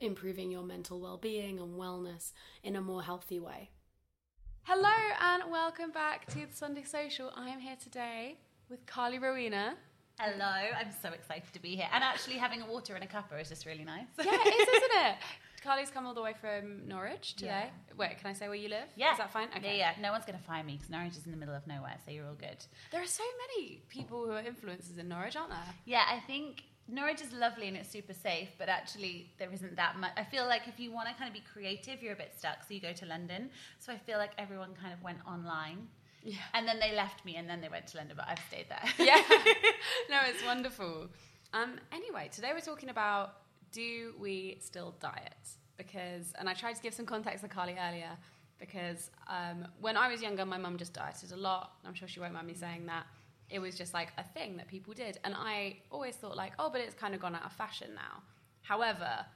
improving 0.00 0.50
your 0.50 0.64
mental 0.64 0.98
well 0.98 1.18
being 1.18 1.60
and 1.60 1.78
wellness 1.78 2.32
in 2.64 2.74
a 2.74 2.80
more 2.80 3.04
healthy 3.04 3.38
way. 3.38 3.70
Hello 4.64 4.90
and 5.20 5.44
welcome 5.52 5.92
back 5.92 6.26
to 6.26 6.46
the 6.46 6.52
Sunday 6.52 6.82
Social. 6.82 7.32
I 7.36 7.50
am 7.50 7.60
here 7.60 7.76
today 7.80 8.38
with 8.72 8.86
Carly 8.86 9.18
Rowena. 9.18 9.74
Hello, 10.18 10.46
I'm 10.46 10.90
so 11.02 11.10
excited 11.10 11.52
to 11.52 11.60
be 11.60 11.76
here. 11.76 11.88
And 11.92 12.02
actually, 12.02 12.36
having 12.36 12.62
a 12.62 12.66
water 12.66 12.96
in 12.96 13.02
a 13.02 13.06
cuppa 13.06 13.38
is 13.38 13.50
just 13.50 13.66
really 13.66 13.84
nice. 13.84 14.06
Yeah, 14.18 14.32
it 14.32 14.54
is, 14.54 14.68
isn't 14.68 15.06
it? 15.08 15.16
Carly's 15.62 15.90
come 15.90 16.06
all 16.06 16.14
the 16.14 16.22
way 16.22 16.32
from 16.40 16.88
Norwich 16.88 17.36
today. 17.36 17.68
Yeah. 17.68 17.94
Wait, 17.98 18.18
can 18.18 18.30
I 18.30 18.32
say 18.32 18.48
where 18.48 18.56
you 18.56 18.70
live? 18.70 18.88
Yeah. 18.96 19.12
Is 19.12 19.18
that 19.18 19.30
fine? 19.30 19.48
Okay. 19.54 19.76
Yeah, 19.76 19.92
yeah. 19.94 20.02
No 20.02 20.10
one's 20.10 20.24
going 20.24 20.38
to 20.38 20.44
find 20.44 20.66
me 20.66 20.76
because 20.76 20.88
Norwich 20.88 21.18
is 21.18 21.26
in 21.26 21.32
the 21.32 21.36
middle 21.36 21.54
of 21.54 21.66
nowhere, 21.66 21.96
so 22.04 22.12
you're 22.12 22.26
all 22.26 22.34
good. 22.34 22.64
There 22.90 23.02
are 23.02 23.06
so 23.06 23.22
many 23.46 23.82
people 23.90 24.24
who 24.24 24.32
are 24.32 24.42
influencers 24.42 24.98
in 24.98 25.06
Norwich, 25.06 25.36
aren't 25.36 25.50
there? 25.50 25.74
Yeah, 25.84 26.04
I 26.10 26.20
think 26.20 26.62
Norwich 26.88 27.20
is 27.20 27.30
lovely 27.34 27.68
and 27.68 27.76
it's 27.76 27.90
super 27.90 28.14
safe, 28.14 28.48
but 28.58 28.70
actually, 28.70 29.30
there 29.38 29.52
isn't 29.52 29.76
that 29.76 29.98
much. 29.98 30.12
I 30.16 30.24
feel 30.24 30.46
like 30.46 30.66
if 30.66 30.80
you 30.80 30.92
want 30.92 31.08
to 31.08 31.14
kind 31.14 31.28
of 31.28 31.34
be 31.34 31.44
creative, 31.52 32.02
you're 32.02 32.14
a 32.14 32.16
bit 32.16 32.32
stuck, 32.38 32.62
so 32.66 32.72
you 32.72 32.80
go 32.80 32.94
to 32.94 33.04
London. 33.04 33.50
So 33.80 33.92
I 33.92 33.98
feel 33.98 34.16
like 34.16 34.30
everyone 34.38 34.70
kind 34.80 34.94
of 34.94 35.02
went 35.02 35.18
online. 35.26 35.88
Yeah. 36.22 36.36
And 36.54 36.66
then 36.66 36.78
they 36.78 36.94
left 36.94 37.24
me 37.24 37.36
and 37.36 37.48
then 37.48 37.60
they 37.60 37.68
went 37.68 37.88
to 37.88 37.96
London, 37.96 38.16
but 38.16 38.26
I've 38.28 38.40
stayed 38.48 38.66
there. 38.68 39.06
yeah. 39.06 39.22
no, 40.10 40.18
it's 40.28 40.44
wonderful. 40.44 41.08
Um, 41.52 41.78
anyway, 41.92 42.30
today 42.32 42.50
we're 42.54 42.60
talking 42.60 42.88
about 42.88 43.34
do 43.72 44.14
we 44.18 44.58
still 44.60 44.94
diet? 45.00 45.34
Because, 45.76 46.32
and 46.38 46.48
I 46.48 46.54
tried 46.54 46.76
to 46.76 46.82
give 46.82 46.94
some 46.94 47.06
context 47.06 47.42
to 47.42 47.48
Carly 47.48 47.76
earlier, 47.80 48.10
because 48.58 49.10
um, 49.28 49.66
when 49.80 49.96
I 49.96 50.08
was 50.08 50.22
younger, 50.22 50.46
my 50.46 50.58
mum 50.58 50.76
just 50.76 50.92
dieted 50.92 51.32
a 51.32 51.36
lot. 51.36 51.72
I'm 51.84 51.94
sure 51.94 52.06
she 52.06 52.20
won't 52.20 52.34
mind 52.34 52.46
me 52.46 52.54
saying 52.54 52.86
that. 52.86 53.06
It 53.50 53.58
was 53.58 53.76
just 53.76 53.92
like 53.92 54.12
a 54.18 54.22
thing 54.22 54.56
that 54.58 54.68
people 54.68 54.94
did. 54.94 55.18
And 55.24 55.34
I 55.36 55.78
always 55.90 56.14
thought, 56.14 56.36
like, 56.36 56.52
oh, 56.58 56.70
but 56.70 56.80
it's 56.80 56.94
kind 56.94 57.14
of 57.14 57.20
gone 57.20 57.34
out 57.34 57.44
of 57.44 57.52
fashion 57.52 57.88
now. 57.94 58.22
However, 58.60 59.26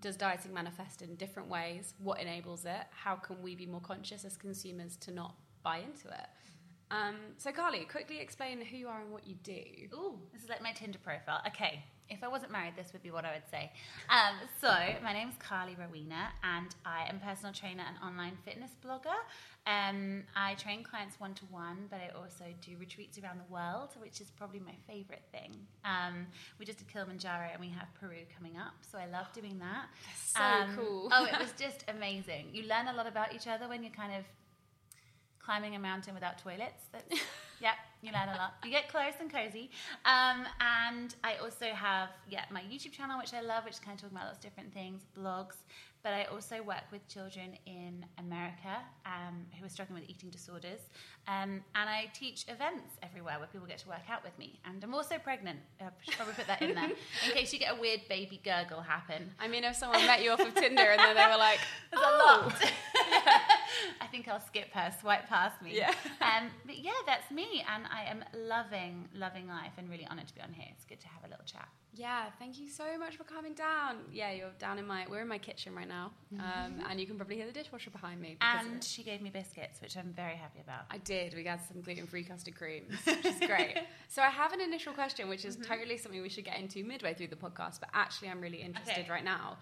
does 0.00 0.16
dieting 0.16 0.52
manifest 0.52 1.00
in 1.00 1.14
different 1.14 1.48
ways? 1.48 1.94
What 1.98 2.20
enables 2.20 2.64
it? 2.64 2.86
How 2.90 3.14
can 3.14 3.40
we 3.40 3.54
be 3.54 3.66
more 3.66 3.80
conscious 3.80 4.24
as 4.24 4.36
consumers 4.36 4.96
to 4.96 5.12
not 5.12 5.36
buy 5.62 5.78
into 5.78 6.08
it? 6.08 6.26
Um, 6.92 7.16
so, 7.38 7.50
Carly, 7.52 7.86
quickly 7.90 8.20
explain 8.20 8.60
who 8.60 8.76
you 8.76 8.88
are 8.88 9.00
and 9.00 9.10
what 9.10 9.26
you 9.26 9.34
do. 9.42 9.62
Ooh, 9.94 10.18
this 10.32 10.42
is 10.42 10.50
like 10.50 10.62
my 10.62 10.72
Tinder 10.72 10.98
profile. 10.98 11.40
Okay, 11.46 11.82
if 12.10 12.22
I 12.22 12.28
wasn't 12.28 12.52
married, 12.52 12.74
this 12.76 12.92
would 12.92 13.02
be 13.02 13.10
what 13.10 13.24
I 13.24 13.32
would 13.32 13.48
say. 13.50 13.72
Um, 14.10 14.36
so, 14.60 14.68
my 15.02 15.14
name's 15.14 15.34
Carly 15.38 15.74
Rowena, 15.74 16.28
and 16.44 16.68
I 16.84 17.06
am 17.08 17.18
personal 17.18 17.54
trainer 17.54 17.82
and 17.88 17.96
online 18.06 18.36
fitness 18.44 18.70
blogger. 18.84 19.16
Um, 19.66 20.24
I 20.36 20.52
train 20.54 20.82
clients 20.82 21.18
one 21.18 21.32
to 21.34 21.46
one, 21.46 21.86
but 21.88 22.00
I 22.00 22.10
also 22.14 22.44
do 22.60 22.72
retreats 22.78 23.18
around 23.18 23.38
the 23.38 23.50
world, 23.50 23.90
which 23.98 24.20
is 24.20 24.30
probably 24.30 24.60
my 24.60 24.74
favorite 24.86 25.22
thing. 25.32 25.54
Um, 25.86 26.26
we 26.58 26.66
just 26.66 26.76
did 26.76 26.88
Kilimanjaro, 26.92 27.48
and 27.52 27.60
we 27.60 27.70
have 27.70 27.88
Peru 27.98 28.18
coming 28.36 28.58
up, 28.58 28.74
so 28.82 28.98
I 28.98 29.06
love 29.06 29.32
doing 29.32 29.58
that. 29.60 29.86
so 30.26 30.76
cool. 30.76 31.08
oh, 31.10 31.24
it 31.24 31.38
was 31.40 31.54
just 31.58 31.84
amazing. 31.88 32.48
You 32.52 32.64
learn 32.64 32.88
a 32.88 32.92
lot 32.92 33.06
about 33.06 33.34
each 33.34 33.46
other 33.46 33.66
when 33.66 33.82
you're 33.82 33.92
kind 33.92 34.12
of 34.14 34.24
climbing 35.44 35.74
a 35.74 35.78
mountain 35.78 36.14
without 36.14 36.38
toilets. 36.38 36.84
That's, 36.92 37.20
yeah, 37.60 37.72
you 38.00 38.12
learn 38.12 38.28
a 38.28 38.36
lot. 38.36 38.54
You 38.64 38.70
get 38.70 38.88
close 38.88 39.14
and 39.20 39.32
cozy. 39.32 39.70
Um, 40.04 40.46
and 40.60 41.14
I 41.24 41.36
also 41.42 41.66
have, 41.66 42.10
yeah, 42.28 42.44
my 42.50 42.62
YouTube 42.62 42.92
channel, 42.92 43.18
which 43.18 43.34
I 43.34 43.40
love, 43.40 43.64
which 43.64 43.74
is 43.74 43.80
kind 43.80 43.94
of 43.96 44.02
talking 44.02 44.16
about 44.16 44.26
lots 44.26 44.38
of 44.38 44.44
different 44.44 44.72
things, 44.72 45.02
blogs. 45.18 45.56
But 46.02 46.12
I 46.12 46.24
also 46.24 46.62
work 46.62 46.84
with 46.90 47.06
children 47.08 47.56
in 47.66 48.04
America 48.18 48.76
um, 49.06 49.46
who 49.58 49.64
are 49.64 49.68
struggling 49.68 50.00
with 50.00 50.10
eating 50.10 50.30
disorders. 50.30 50.80
Um, 51.28 51.62
and 51.74 51.88
I 51.88 52.10
teach 52.12 52.44
events 52.48 52.96
everywhere 53.02 53.38
where 53.38 53.46
people 53.46 53.66
get 53.66 53.78
to 53.78 53.88
work 53.88 54.10
out 54.10 54.24
with 54.24 54.36
me. 54.38 54.58
And 54.64 54.82
I'm 54.82 54.94
also 54.94 55.18
pregnant. 55.18 55.60
I 55.80 55.84
should 56.02 56.14
probably 56.14 56.34
put 56.34 56.48
that 56.48 56.62
in 56.62 56.74
there 56.74 56.90
in 56.90 57.32
case 57.32 57.52
you 57.52 57.58
get 57.58 57.76
a 57.76 57.80
weird 57.80 58.00
baby 58.08 58.40
gurgle 58.42 58.80
happen. 58.80 59.30
I 59.38 59.46
mean, 59.46 59.64
if 59.64 59.76
someone 59.76 60.04
met 60.06 60.22
you 60.22 60.32
off 60.32 60.40
of 60.40 60.54
Tinder 60.54 60.82
and 60.82 60.98
then 60.98 61.14
they 61.14 61.26
were 61.26 61.38
like, 61.38 61.60
There's 61.92 62.04
oh. 62.04 62.42
a 62.42 62.48
lot. 62.48 62.54
I 64.00 64.06
think 64.06 64.28
I'll 64.28 64.40
skip 64.40 64.72
her, 64.72 64.92
swipe 65.00 65.28
past 65.28 65.62
me. 65.62 65.76
Yeah. 65.76 65.92
Um, 66.22 66.50
but 66.64 66.78
yeah, 66.78 66.92
that's 67.04 67.30
me. 67.30 67.64
And 67.74 67.84
I 67.92 68.04
am 68.04 68.24
loving, 68.34 69.08
loving 69.14 69.48
life 69.48 69.72
and 69.76 69.90
really 69.90 70.06
honoured 70.08 70.28
to 70.28 70.34
be 70.34 70.40
on 70.40 70.52
here. 70.52 70.66
It's 70.70 70.84
good 70.84 71.00
to 71.00 71.08
have 71.08 71.24
a 71.24 71.28
little 71.28 71.44
chat. 71.44 71.68
Yeah, 71.94 72.24
thank 72.38 72.58
you 72.58 72.70
so 72.70 72.96
much 72.98 73.16
for 73.16 73.24
coming 73.24 73.52
down. 73.52 73.96
Yeah, 74.10 74.32
you're 74.32 74.48
down 74.58 74.78
in 74.78 74.86
my, 74.86 75.04
we're 75.10 75.20
in 75.20 75.28
my 75.28 75.36
kitchen 75.38 75.74
right 75.74 75.86
now. 75.88 76.10
Um, 76.38 76.80
and 76.88 76.98
you 76.98 77.06
can 77.06 77.16
probably 77.16 77.36
hear 77.36 77.46
the 77.46 77.52
dishwasher 77.52 77.90
behind 77.90 78.18
me. 78.18 78.38
And 78.40 78.82
she 78.82 79.02
gave 79.02 79.20
me 79.20 79.28
biscuits, 79.28 79.80
which 79.82 79.96
I'm 79.98 80.12
very 80.14 80.36
happy 80.36 80.60
about. 80.60 80.84
I 80.90 80.96
did. 80.98 81.34
We 81.34 81.42
got 81.42 81.60
some 81.70 81.82
gluten-free 81.82 82.24
custard 82.24 82.54
creams, 82.54 82.94
which 83.04 83.26
is 83.26 83.38
great. 83.40 83.76
so 84.08 84.22
I 84.22 84.30
have 84.30 84.54
an 84.54 84.62
initial 84.62 84.94
question, 84.94 85.28
which 85.28 85.44
is 85.44 85.56
totally 85.56 85.98
something 85.98 86.22
we 86.22 86.30
should 86.30 86.46
get 86.46 86.58
into 86.58 86.82
midway 86.82 87.12
through 87.12 87.28
the 87.28 87.36
podcast. 87.36 87.80
But 87.80 87.90
actually, 87.92 88.30
I'm 88.30 88.40
really 88.40 88.62
interested 88.62 89.00
Okay. 89.02 89.10
right 89.10 89.24
now. 89.24 89.58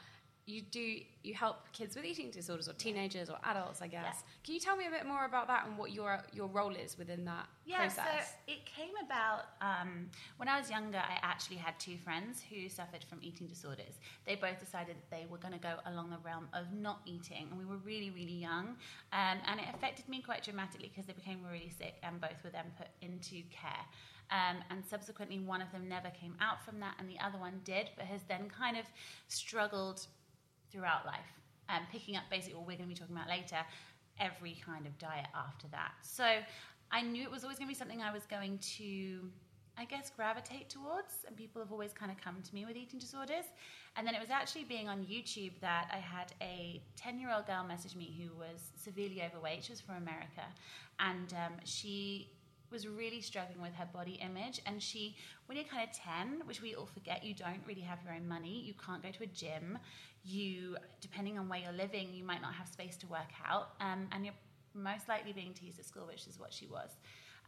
You 0.51 0.62
do 0.62 1.01
you 1.22 1.34
help 1.34 1.70
kids 1.72 1.94
with 1.96 2.05
eating 2.05 2.30
disorders 2.30 2.68
or 2.68 2.72
teenagers 2.72 3.28
or 3.30 3.36
adults, 3.44 3.82
I 3.82 3.88
guess. 3.88 4.24
Can 4.42 4.55
you 4.55 4.61
tell 4.61 4.74
me 4.74 4.86
a 4.86 4.90
bit 4.90 5.07
more 5.07 5.24
about 5.26 5.46
that 5.48 5.66
and 5.66 5.78
what 5.78 5.92
your 5.92 6.22
your 6.32 6.48
role 6.48 6.74
is 6.74 6.98
within 6.98 7.24
that 7.26 7.46
Yeah, 7.64 7.78
process? 7.78 8.34
so 8.46 8.53
it 8.53 8.64
came 8.64 8.94
about 9.05 9.44
um, 9.61 10.11
when 10.38 10.48
I 10.48 10.59
was 10.59 10.70
younger. 10.70 10.98
I 10.98 11.18
actually 11.22 11.59
had 11.59 11.78
two 11.78 11.96
friends 11.98 12.42
who 12.48 12.68
suffered 12.68 13.05
from 13.09 13.18
eating 13.22 13.46
disorders. 13.46 13.94
They 14.26 14.34
both 14.34 14.59
decided 14.59 14.96
that 14.96 15.11
they 15.16 15.26
were 15.30 15.38
going 15.38 15.55
to 15.55 15.61
go 15.61 15.74
along 15.86 16.11
the 16.11 16.18
realm 16.24 16.48
of 16.53 16.72
not 16.72 17.01
eating, 17.07 17.46
and 17.51 17.59
we 17.59 17.64
were 17.64 17.78
really, 17.78 18.11
really 18.11 18.40
young. 18.48 18.76
Um, 19.12 19.38
and 19.46 19.61
it 19.61 19.66
affected 19.74 20.09
me 20.09 20.22
quite 20.22 20.42
dramatically 20.42 20.88
because 20.88 21.07
they 21.07 21.12
became 21.12 21.40
really 21.48 21.72
sick, 21.78 21.94
and 22.03 22.20
both 22.20 22.42
were 22.42 22.51
then 22.51 22.66
put 22.76 22.88
into 23.03 23.42
care. 23.51 23.84
Um, 24.30 24.59
and 24.70 24.84
subsequently, 24.84 25.40
one 25.40 25.61
of 25.61 25.72
them 25.72 25.88
never 25.88 26.09
came 26.11 26.34
out 26.40 26.64
from 26.64 26.78
that, 26.80 26.94
and 26.98 27.09
the 27.09 27.18
other 27.18 27.38
one 27.38 27.61
did, 27.64 27.90
but 27.96 28.07
has 28.07 28.22
then 28.28 28.48
kind 28.48 28.76
of 28.76 28.84
struggled 29.28 30.07
throughout 30.71 31.07
life, 31.07 31.33
um, 31.68 31.81
picking 31.91 32.16
up 32.16 32.25
basically 32.31 32.55
what 32.55 32.66
we're 32.66 32.77
going 32.77 32.89
to 32.89 32.95
be 32.95 32.99
talking 32.99 33.16
about 33.16 33.29
later, 33.29 33.59
every 34.18 34.57
kind 34.64 34.87
of 34.87 34.97
diet 34.99 35.27
after 35.35 35.66
that. 35.68 35.93
So 36.03 36.25
I 36.91 37.03
knew 37.03 37.23
it 37.23 37.31
was 37.31 37.45
always 37.45 37.59
going 37.59 37.68
to 37.68 37.75
be 37.75 37.79
something 37.79 38.03
I 38.03 38.12
was 38.12 38.27
going 38.27 38.59
to, 38.79 39.31
I 39.79 39.85
guess, 39.85 40.11
gravitate 40.14 40.68
towards, 40.68 41.25
and 41.27 41.37
people 41.37 41.62
have 41.62 41.73
always 41.73 41.93
kind 41.93 42.11
of 42.11 42.21
come 42.23 42.37
to 42.43 42.55
me 42.55 42.64
with 42.64 42.77
eating 42.77 42.99
disorders. 42.99 43.45
And 43.97 44.07
then 44.07 44.14
it 44.14 44.21
was 44.21 44.31
actually 44.31 44.64
being 44.64 44.89
on 44.89 45.05
YouTube 45.05 45.53
that 45.61 45.89
I 45.93 45.99
had 45.99 46.33
a 46.41 46.83
10 46.97 47.18
year 47.18 47.31
old 47.35 47.47
girl 47.47 47.64
message 47.64 47.97
me 47.97 48.14
who 48.18 48.37
was 48.37 48.71
severely 48.77 49.23
overweight. 49.23 49.64
She 49.64 49.73
was 49.73 49.81
from 49.81 49.97
America, 49.97 50.45
and 50.99 51.33
um, 51.33 51.55
she 51.64 52.31
was 52.71 52.87
really 52.87 53.21
struggling 53.21 53.61
with 53.61 53.75
her 53.75 53.89
body 53.93 54.21
image. 54.23 54.61
And 54.66 54.83
she, 54.83 55.16
when 55.47 55.57
you're 55.57 55.66
kind 55.66 55.89
of 55.89 55.97
10, 55.97 56.43
which 56.47 56.62
we 56.62 56.75
all 56.75 56.87
forget, 56.87 57.25
you 57.25 57.35
don't 57.35 57.61
really 57.66 57.81
have 57.81 57.99
your 58.05 58.14
own 58.14 58.29
money, 58.29 58.62
you 58.64 58.75
can't 58.75 59.03
go 59.03 59.11
to 59.11 59.25
a 59.25 59.27
gym, 59.27 59.79
you, 60.25 60.77
depending 61.01 61.39
on 61.39 61.49
where 61.49 61.59
you're 61.59 61.73
living, 61.73 62.09
you 62.12 62.25
might 62.25 62.43
not 62.43 62.55
have 62.55 62.68
space 62.68 62.97
to 62.99 63.07
work 63.07 63.31
out, 63.47 63.71
um, 63.81 64.09
and 64.12 64.25
you're 64.25 64.35
most 64.75 65.09
likely 65.09 65.33
being 65.33 65.53
teased 65.53 65.79
at 65.79 65.85
school, 65.85 66.07
which 66.07 66.27
is 66.27 66.39
what 66.39 66.53
she 66.53 66.66
was. 66.66 66.91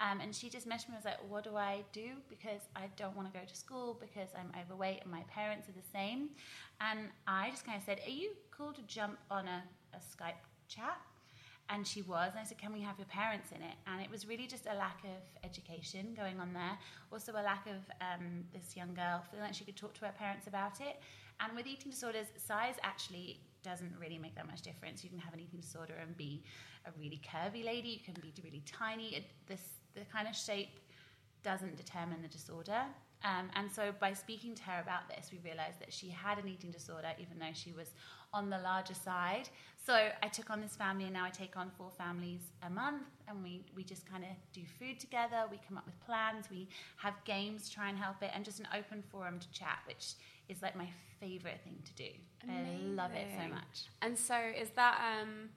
Um, 0.00 0.20
and 0.20 0.34
she 0.34 0.48
just 0.48 0.66
messaged 0.66 0.88
me 0.88 0.94
and 0.94 0.96
was 0.96 1.04
like, 1.04 1.18
What 1.28 1.44
do 1.44 1.56
I 1.56 1.82
do? 1.92 2.16
Because 2.28 2.62
I 2.74 2.88
don't 2.96 3.16
want 3.16 3.32
to 3.32 3.38
go 3.38 3.44
to 3.44 3.56
school 3.56 3.96
because 4.00 4.28
I'm 4.36 4.50
overweight 4.60 5.00
and 5.02 5.10
my 5.10 5.22
parents 5.28 5.68
are 5.68 5.72
the 5.72 5.86
same. 5.92 6.30
And 6.80 7.08
I 7.26 7.50
just 7.50 7.64
kind 7.64 7.78
of 7.78 7.84
said, 7.84 8.00
Are 8.06 8.10
you 8.10 8.30
cool 8.50 8.72
to 8.72 8.82
jump 8.82 9.18
on 9.30 9.46
a, 9.46 9.62
a 9.94 9.98
Skype 9.98 10.42
chat? 10.68 10.98
And 11.68 11.86
she 11.86 12.02
was. 12.02 12.32
And 12.32 12.40
I 12.40 12.44
said, 12.44 12.58
Can 12.58 12.72
we 12.72 12.80
have 12.80 12.98
your 12.98 13.06
parents 13.06 13.50
in 13.52 13.62
it? 13.62 13.74
And 13.86 14.00
it 14.02 14.10
was 14.10 14.26
really 14.26 14.46
just 14.46 14.66
a 14.66 14.74
lack 14.74 15.04
of 15.04 15.48
education 15.48 16.14
going 16.16 16.40
on 16.40 16.52
there. 16.52 16.78
Also, 17.12 17.32
a 17.32 17.44
lack 17.44 17.66
of 17.66 17.76
um, 18.00 18.44
this 18.52 18.76
young 18.76 18.94
girl 18.94 19.22
feeling 19.30 19.44
like 19.44 19.54
she 19.54 19.64
could 19.64 19.76
talk 19.76 19.94
to 19.94 20.06
her 20.06 20.12
parents 20.18 20.46
about 20.46 20.80
it. 20.80 21.00
And 21.42 21.56
with 21.56 21.66
eating 21.66 21.90
disorders, 21.90 22.26
size 22.36 22.74
actually 22.82 23.40
doesn't 23.62 23.94
really 24.00 24.18
make 24.18 24.34
that 24.36 24.46
much 24.46 24.62
difference. 24.62 25.02
You 25.02 25.10
can 25.10 25.18
have 25.18 25.34
an 25.34 25.40
eating 25.40 25.60
disorder 25.60 25.94
and 26.00 26.16
be 26.16 26.42
a 26.86 26.90
really 26.98 27.20
curvy 27.22 27.64
lady, 27.64 27.88
you 27.88 28.00
can 28.04 28.14
be 28.20 28.32
really 28.42 28.62
tiny. 28.66 29.14
It, 29.16 29.24
this, 29.46 29.62
the 29.94 30.02
kind 30.12 30.26
of 30.28 30.34
shape 30.34 30.80
doesn't 31.42 31.76
determine 31.76 32.22
the 32.22 32.28
disorder. 32.28 32.82
Um, 33.24 33.50
and 33.54 33.70
so 33.70 33.92
by 34.00 34.12
speaking 34.14 34.54
to 34.56 34.62
her 34.64 34.80
about 34.80 35.08
this, 35.08 35.30
we 35.32 35.38
realized 35.44 35.78
that 35.78 35.92
she 35.92 36.08
had 36.08 36.38
an 36.38 36.48
eating 36.48 36.72
disorder, 36.72 37.08
even 37.20 37.38
though 37.38 37.52
she 37.52 37.72
was 37.72 37.94
on 38.32 38.50
the 38.50 38.58
larger 38.58 38.94
side. 38.94 39.48
So 39.84 40.08
I 40.22 40.28
took 40.28 40.50
on 40.50 40.60
this 40.60 40.74
family, 40.74 41.04
and 41.04 41.12
now 41.12 41.24
I 41.24 41.30
take 41.30 41.56
on 41.56 41.70
four 41.76 41.90
families 41.90 42.40
a 42.62 42.70
month, 42.70 43.02
and 43.28 43.42
we, 43.42 43.64
we 43.76 43.84
just 43.84 44.10
kind 44.10 44.24
of 44.24 44.30
do 44.52 44.62
food 44.78 44.98
together. 44.98 45.44
We 45.50 45.60
come 45.66 45.76
up 45.76 45.86
with 45.86 45.98
plans, 46.00 46.46
we 46.50 46.68
have 46.96 47.14
games 47.24 47.68
to 47.68 47.74
try 47.74 47.88
and 47.88 47.98
help 47.98 48.22
it, 48.22 48.30
and 48.34 48.44
just 48.44 48.58
an 48.58 48.68
open 48.76 49.02
forum 49.10 49.38
to 49.38 49.50
chat, 49.52 49.78
which 49.86 50.14
is 50.52 50.62
like 50.62 50.76
my 50.76 50.88
favorite 51.20 51.60
thing 51.64 51.78
to 51.84 51.92
do. 51.94 52.10
I 52.48 52.76
love 52.84 53.12
it 53.12 53.26
so 53.36 53.48
much. 53.48 53.86
And 54.00 54.18
so, 54.18 54.36
is 54.36 54.70
that 54.70 55.00
um, 55.00 55.48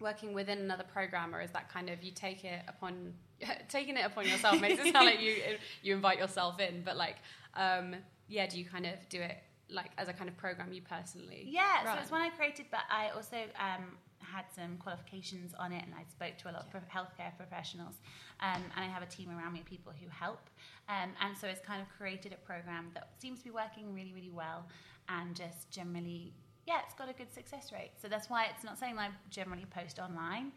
working 0.00 0.32
within 0.32 0.58
another 0.58 0.84
program, 0.84 1.34
or 1.34 1.40
is 1.40 1.50
that 1.52 1.68
kind 1.68 1.90
of 1.90 2.02
you 2.02 2.12
take 2.12 2.44
it 2.44 2.62
upon 2.68 3.14
taking 3.68 3.96
it 3.96 4.04
upon 4.04 4.26
yourself? 4.26 4.60
Makes 4.60 4.84
it 4.84 4.92
sound 4.92 5.06
like 5.06 5.20
you 5.20 5.36
you 5.82 5.94
invite 5.94 6.18
yourself 6.18 6.60
in, 6.60 6.82
but 6.84 6.96
like, 6.96 7.16
um, 7.54 7.96
yeah, 8.28 8.46
do 8.46 8.58
you 8.58 8.64
kind 8.64 8.86
of 8.86 8.94
do 9.08 9.20
it 9.20 9.38
like 9.70 9.90
as 9.98 10.08
a 10.08 10.12
kind 10.12 10.28
of 10.28 10.36
program 10.36 10.72
you 10.72 10.82
personally? 10.82 11.44
Yeah, 11.46 11.84
run? 11.84 11.96
so 11.96 12.02
it's 12.02 12.10
one 12.10 12.22
I 12.22 12.30
created, 12.30 12.66
but 12.70 12.80
I 12.90 13.10
also 13.10 13.36
um, 13.58 13.96
had 14.24 14.44
some 14.54 14.76
qualifications 14.78 15.54
on 15.58 15.72
it, 15.72 15.84
and 15.84 15.94
I 15.94 16.04
spoke 16.10 16.36
to 16.38 16.50
a 16.50 16.52
lot 16.52 16.64
of 16.64 16.70
pro- 16.70 16.80
healthcare 16.92 17.36
professionals, 17.36 17.94
um, 18.40 18.62
and 18.74 18.84
I 18.84 18.88
have 18.88 19.02
a 19.02 19.06
team 19.06 19.30
around 19.30 19.52
me 19.52 19.60
of 19.60 19.66
people 19.66 19.92
who 19.92 20.08
help, 20.08 20.50
um, 20.88 21.10
and 21.20 21.36
so 21.36 21.46
it's 21.46 21.60
kind 21.60 21.80
of 21.80 21.88
created 21.96 22.32
a 22.32 22.46
program 22.46 22.90
that 22.94 23.10
seems 23.18 23.38
to 23.40 23.44
be 23.44 23.50
working 23.50 23.94
really, 23.94 24.12
really 24.14 24.30
well, 24.30 24.66
and 25.08 25.36
just 25.36 25.70
generally, 25.70 26.32
yeah, 26.66 26.80
it's 26.84 26.94
got 26.94 27.08
a 27.08 27.12
good 27.12 27.32
success 27.32 27.72
rate. 27.72 27.92
So 28.00 28.08
that's 28.08 28.28
why 28.30 28.46
it's 28.46 28.64
not 28.64 28.78
something 28.78 28.98
I 28.98 29.10
generally 29.30 29.66
post 29.70 29.98
online. 29.98 30.52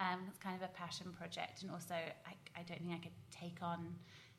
Um, 0.00 0.20
it's 0.28 0.38
kind 0.38 0.56
of 0.56 0.62
a 0.62 0.72
passion 0.72 1.12
project, 1.16 1.62
and 1.62 1.70
also 1.70 1.94
I, 1.94 2.34
I 2.56 2.62
don't 2.66 2.80
think 2.80 2.92
I 2.92 2.98
could 2.98 3.18
take 3.30 3.58
on 3.62 3.94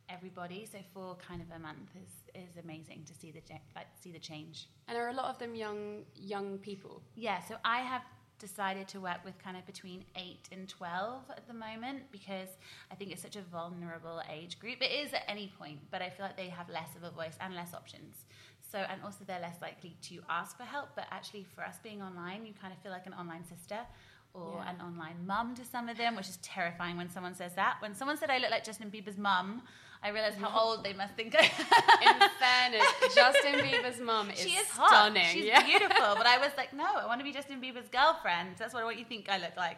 everybody. 0.09 0.67
So 0.69 0.79
for 0.93 1.15
kind 1.15 1.41
of 1.41 1.47
a 1.55 1.59
month 1.59 1.89
is 1.95 2.09
is 2.35 2.57
amazing 2.63 3.03
to 3.05 3.13
see 3.13 3.31
the 3.31 3.41
like 3.75 3.87
see 3.99 4.11
the 4.11 4.19
change. 4.19 4.67
And 4.87 4.97
are 4.97 5.09
a 5.09 5.13
lot 5.13 5.25
of 5.25 5.39
them 5.39 5.55
young 5.55 6.03
young 6.15 6.57
people? 6.57 7.01
Yeah, 7.15 7.41
so 7.43 7.55
I 7.63 7.79
have 7.79 8.01
decided 8.47 8.87
to 8.89 8.99
work 8.99 9.21
with 9.23 9.35
kind 9.41 9.55
of 9.55 9.65
between 9.65 10.03
8 10.17 10.49
and 10.51 10.67
12 10.67 11.21
at 11.37 11.47
the 11.47 11.53
moment 11.53 11.99
because 12.11 12.49
I 12.91 12.95
think 12.95 13.11
it's 13.11 13.21
such 13.21 13.37
a 13.37 13.41
vulnerable 13.41 14.21
age 14.29 14.59
group. 14.59 14.81
It 14.81 14.91
is 14.91 15.13
at 15.13 15.23
any 15.29 15.47
point, 15.57 15.79
but 15.91 16.01
I 16.01 16.09
feel 16.09 16.25
like 16.25 16.35
they 16.35 16.49
have 16.49 16.67
less 16.69 16.91
of 16.97 17.03
a 17.03 17.11
voice 17.11 17.37
and 17.39 17.55
less 17.55 17.73
options. 17.73 18.25
So, 18.71 18.79
and 18.79 19.01
also 19.03 19.23
they're 19.25 19.39
less 19.39 19.61
likely 19.61 19.95
to 20.09 20.19
ask 20.29 20.57
for 20.57 20.63
help, 20.63 20.89
but 20.95 21.05
actually 21.09 21.45
for 21.55 21.63
us 21.63 21.77
being 21.81 22.01
online, 22.01 22.45
you 22.45 22.53
kind 22.61 22.73
of 22.73 22.79
feel 22.83 22.91
like 22.91 23.05
an 23.07 23.13
online 23.13 23.45
sister 23.45 23.79
or 24.33 24.55
Yeah. 24.57 24.71
an 24.71 24.81
online 24.81 25.25
mum 25.25 25.55
to 25.55 25.63
some 25.63 25.87
of 25.87 25.95
them, 25.97 26.15
which 26.17 26.27
is 26.27 26.37
terrifying 26.37 26.97
when 26.97 27.09
someone 27.09 27.35
says 27.35 27.53
that. 27.55 27.77
When 27.81 27.93
someone 27.95 28.17
said 28.17 28.29
I 28.29 28.39
look 28.39 28.51
like 28.51 28.63
Justin 28.65 28.89
Bieber's 28.91 29.17
mum, 29.17 29.61
I 30.03 30.09
realized 30.09 30.37
how 30.37 30.49
old 30.59 30.83
they 30.83 30.93
must 30.93 31.13
think 31.15 31.33
I 31.35 31.43
am. 31.43 32.21
In 32.21 32.29
fairness, 32.39 32.87
Justin 33.15 33.53
Bieber's 33.61 33.99
mom 34.01 34.29
is, 34.31 34.39
she 34.39 34.49
is 34.51 34.67
hot. 34.67 34.89
stunning. 34.89 35.25
She's 35.31 35.45
yeah. 35.45 35.63
beautiful. 35.65 36.15
But 36.17 36.25
I 36.25 36.37
was 36.45 36.51
like, 36.57 36.73
no, 36.73 36.85
I 36.85 37.05
want 37.05 37.19
to 37.19 37.23
be 37.23 37.31
Justin 37.31 37.61
Bieber's 37.61 37.87
girlfriend. 37.89 38.55
That's 38.57 38.73
what, 38.73 38.83
what 38.83 38.99
you 38.99 39.05
think 39.05 39.29
I 39.29 39.37
look 39.37 39.55
like. 39.55 39.77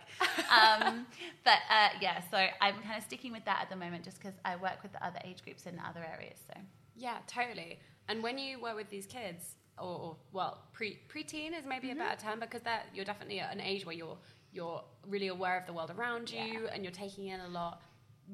Um, 0.49 1.05
but 1.43 1.59
uh, 1.69 1.89
yeah, 2.01 2.21
so 2.31 2.37
I'm 2.37 2.75
kind 2.81 2.97
of 2.97 3.03
sticking 3.03 3.31
with 3.31 3.45
that 3.45 3.59
at 3.61 3.69
the 3.69 3.75
moment 3.75 4.03
just 4.03 4.17
because 4.19 4.33
I 4.43 4.55
work 4.55 4.81
with 4.81 4.93
the 4.93 5.05
other 5.05 5.19
age 5.23 5.43
groups 5.43 5.65
in 5.67 5.79
other 5.87 6.01
areas. 6.03 6.39
So 6.47 6.59
Yeah, 6.95 7.17
totally. 7.27 7.79
And 8.07 8.21
when 8.23 8.37
you 8.37 8.59
work 8.61 8.75
with 8.75 8.89
these 8.89 9.05
kids, 9.05 9.55
or, 9.77 9.85
or 9.87 10.15
well, 10.31 10.59
pre 10.73 10.99
preteen 11.13 11.57
is 11.57 11.65
maybe 11.67 11.89
Mm-hmm. 11.89 11.99
a 12.01 12.03
better 12.05 12.21
term 12.21 12.39
because 12.39 12.61
that 12.61 12.85
you're 12.93 13.05
definitely 13.05 13.39
at 13.41 13.53
an 13.53 13.61
age 13.61 13.85
where 13.85 13.95
you're 13.95 14.17
you're 14.53 14.81
really 15.05 15.27
aware 15.27 15.57
of 15.59 15.65
the 15.67 15.73
world 15.73 15.91
around 15.97 16.31
you 16.31 16.39
Yeah. 16.63 16.69
and 16.73 16.81
you're 16.83 16.93
taking 16.93 17.27
in 17.27 17.41
a 17.41 17.47
lot. 17.49 17.81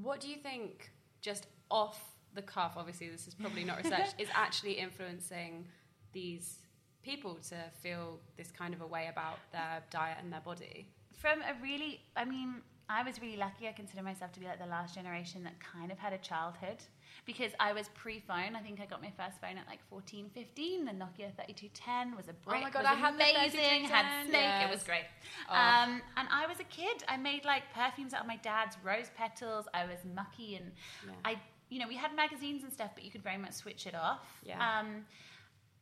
What 0.01 0.21
do 0.21 0.27
you 0.29 0.35
think, 0.37 0.91
just 1.19 1.47
off 1.71 2.13
the 2.35 2.41
cuff? 2.41 2.73
Obviously, 2.77 3.09
this 3.09 3.27
is 3.27 3.33
probably 3.33 3.63
not 3.63 3.77
research. 3.77 4.09
is 4.19 4.29
actually 4.33 4.73
influencing 4.73 5.65
these 6.13 6.57
people 7.03 7.35
to 7.49 7.55
feel 7.81 8.19
this 8.37 8.51
kind 8.51 8.73
of 8.73 8.81
a 8.81 8.87
way 8.87 9.07
about 9.09 9.39
their 9.51 9.81
diet 9.89 10.17
and 10.21 10.31
their 10.31 10.41
body? 10.41 10.87
from 11.21 11.41
a 11.41 11.53
really, 11.61 12.01
I 12.17 12.25
mean, 12.25 12.55
I 12.89 13.03
was 13.03 13.21
really 13.21 13.37
lucky. 13.37 13.67
I 13.67 13.71
consider 13.71 14.01
myself 14.03 14.33
to 14.33 14.39
be 14.39 14.47
like 14.47 14.59
the 14.59 14.65
last 14.65 14.95
generation 14.95 15.43
that 15.43 15.53
kind 15.59 15.91
of 15.91 15.99
had 15.99 16.11
a 16.13 16.17
childhood 16.17 16.77
because 17.25 17.51
I 17.59 17.71
was 17.73 17.89
pre-phone. 17.93 18.55
I 18.55 18.59
think 18.59 18.81
I 18.81 18.85
got 18.85 19.01
my 19.01 19.11
first 19.15 19.39
phone 19.39 19.57
at 19.57 19.67
like 19.67 19.79
14, 19.89 20.29
15. 20.33 20.85
The 20.85 20.91
Nokia 20.91 21.31
3210 21.37 22.17
was 22.17 22.27
a 22.27 22.33
brick. 22.33 22.57
Oh 22.57 22.61
my 22.61 22.69
God, 22.69 22.83
was 22.83 22.91
I 22.91 22.95
had 22.95 23.13
amazing. 23.13 23.85
Had 23.85 24.05
3210, 24.25 24.29
Snake. 24.29 24.67
It 24.67 24.73
was 24.73 24.83
great. 24.83 25.05
Oh. 25.47 25.53
Um, 25.53 26.01
and 26.17 26.27
I 26.31 26.47
was 26.47 26.59
a 26.59 26.65
kid. 26.65 27.03
I 27.07 27.15
made 27.17 27.45
like 27.45 27.63
perfumes 27.73 28.13
out 28.13 28.21
of 28.21 28.27
my 28.27 28.37
dad's 28.37 28.75
rose 28.83 29.11
petals. 29.15 29.67
I 29.73 29.85
was 29.85 29.99
mucky 30.15 30.55
and 30.55 30.71
Yeah. 31.05 31.13
I, 31.23 31.35
you 31.71 31.79
know, 31.79 31.87
we 31.87 31.95
had 31.95 32.11
magazines 32.23 32.61
and 32.65 32.71
stuff, 32.71 32.91
but 32.95 33.03
you 33.05 33.11
could 33.13 33.23
very 33.23 33.41
much 33.45 33.53
switch 33.53 33.83
it 33.87 33.95
off. 33.95 34.27
Yeah. 34.43 34.59
Um, 34.61 34.89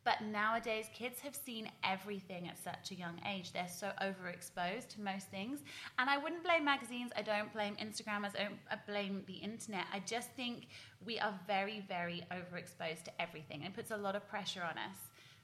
But 0.09 0.21
nowadays, 0.21 0.85
kids 1.01 1.19
have 1.25 1.35
seen 1.35 1.69
everything 1.83 2.47
at 2.51 2.57
such 2.69 2.85
a 2.91 2.95
young 2.95 3.17
age. 3.33 3.51
They're 3.51 3.75
so 3.83 3.89
overexposed 4.09 4.87
to 4.93 5.01
most 5.01 5.27
things. 5.37 5.57
And 5.97 6.09
I 6.09 6.17
wouldn't 6.17 6.43
blame 6.47 6.63
magazines. 6.73 7.11
I 7.19 7.23
don't 7.31 7.51
blame 7.57 7.75
Instagram. 7.87 8.21
I 8.27 8.29
don't 8.39 8.59
I 8.73 8.77
blame 8.91 9.15
the 9.31 9.39
internet. 9.49 9.85
I 9.97 9.99
just 10.15 10.29
think 10.39 10.55
we 11.09 11.15
are 11.25 11.33
very, 11.53 11.79
very 11.95 12.19
overexposed 12.37 13.03
to 13.07 13.11
everything. 13.25 13.59
It 13.67 13.73
puts 13.79 13.91
a 13.91 13.97
lot 13.97 14.15
of 14.15 14.23
pressure 14.33 14.63
on 14.71 14.77
us 14.89 14.99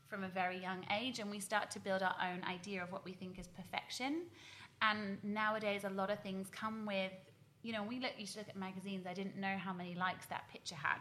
from 0.10 0.24
a 0.24 0.32
very 0.42 0.60
young 0.68 0.82
age. 1.00 1.20
And 1.20 1.30
we 1.30 1.40
start 1.52 1.68
to 1.76 1.80
build 1.88 2.02
our 2.02 2.18
own 2.30 2.42
idea 2.58 2.80
of 2.84 2.90
what 2.94 3.04
we 3.10 3.14
think 3.22 3.34
is 3.38 3.48
perfection. 3.62 4.14
And 4.82 5.02
nowadays, 5.42 5.84
a 5.84 5.94
lot 6.02 6.10
of 6.10 6.20
things 6.28 6.46
come 6.62 6.78
with, 6.86 7.18
you 7.66 7.74
know, 7.74 7.82
we 7.84 8.00
look, 8.00 8.12
used 8.18 8.34
to 8.34 8.40
look 8.40 8.50
at 8.50 8.56
magazines. 8.56 9.08
I 9.08 9.14
didn't 9.14 9.38
know 9.38 9.58
how 9.58 9.74
many 9.74 9.96
likes 9.96 10.28
that 10.28 10.44
picture 10.52 10.76
had. 10.76 11.00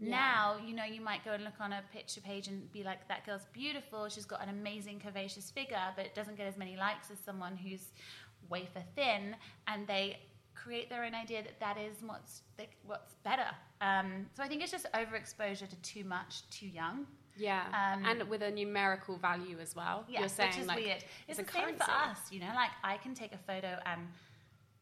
Now, 0.00 0.56
you 0.64 0.76
know, 0.76 0.84
you 0.84 1.00
might 1.00 1.24
go 1.24 1.32
and 1.32 1.42
look 1.42 1.60
on 1.60 1.72
a 1.72 1.82
picture 1.92 2.20
page 2.20 2.46
and 2.46 2.70
be 2.72 2.84
like, 2.84 3.08
that 3.08 3.24
girl's 3.26 3.46
beautiful. 3.52 4.08
She's 4.08 4.26
got 4.26 4.42
an 4.42 4.50
amazing 4.50 5.00
curvaceous 5.04 5.50
figure, 5.50 5.82
but 5.96 6.04
it 6.04 6.14
doesn't 6.14 6.36
get 6.36 6.46
as 6.46 6.56
many 6.56 6.76
likes 6.76 7.10
as 7.10 7.18
someone 7.18 7.56
who's 7.56 7.92
wafer 8.48 8.84
thin. 8.94 9.34
And 9.66 9.86
they 9.88 10.18
create 10.54 10.88
their 10.90 11.04
own 11.04 11.14
idea 11.14 11.42
that 11.42 11.58
that 11.58 11.78
is 11.78 11.96
what's, 12.06 12.42
what's 12.86 13.14
better. 13.24 13.48
Um, 13.80 14.26
so 14.36 14.42
I 14.42 14.48
think 14.48 14.62
it's 14.62 14.70
just 14.70 14.86
overexposure 14.92 15.68
to 15.68 15.76
too 15.76 16.04
much, 16.04 16.48
too 16.50 16.68
young. 16.68 17.06
Yeah, 17.36 17.62
Um, 17.68 18.04
and 18.04 18.28
with 18.28 18.42
a 18.42 18.50
numerical 18.50 19.16
value 19.16 19.58
as 19.60 19.74
well. 19.74 20.04
Yeah, 20.08 20.20
You're 20.20 20.28
saying 20.28 20.50
which 20.50 20.58
is 20.58 20.66
like, 20.66 20.76
weird. 20.76 21.04
It's, 21.28 21.38
a 21.38 21.44
the 21.44 21.52
same 21.52 21.62
currency. 21.62 21.84
for 21.84 21.90
us, 21.90 22.18
you 22.32 22.40
know. 22.40 22.52
Like 22.54 22.70
I 22.82 22.96
can 22.96 23.14
take 23.14 23.32
a 23.32 23.38
photo 23.38 23.78
and 23.86 24.08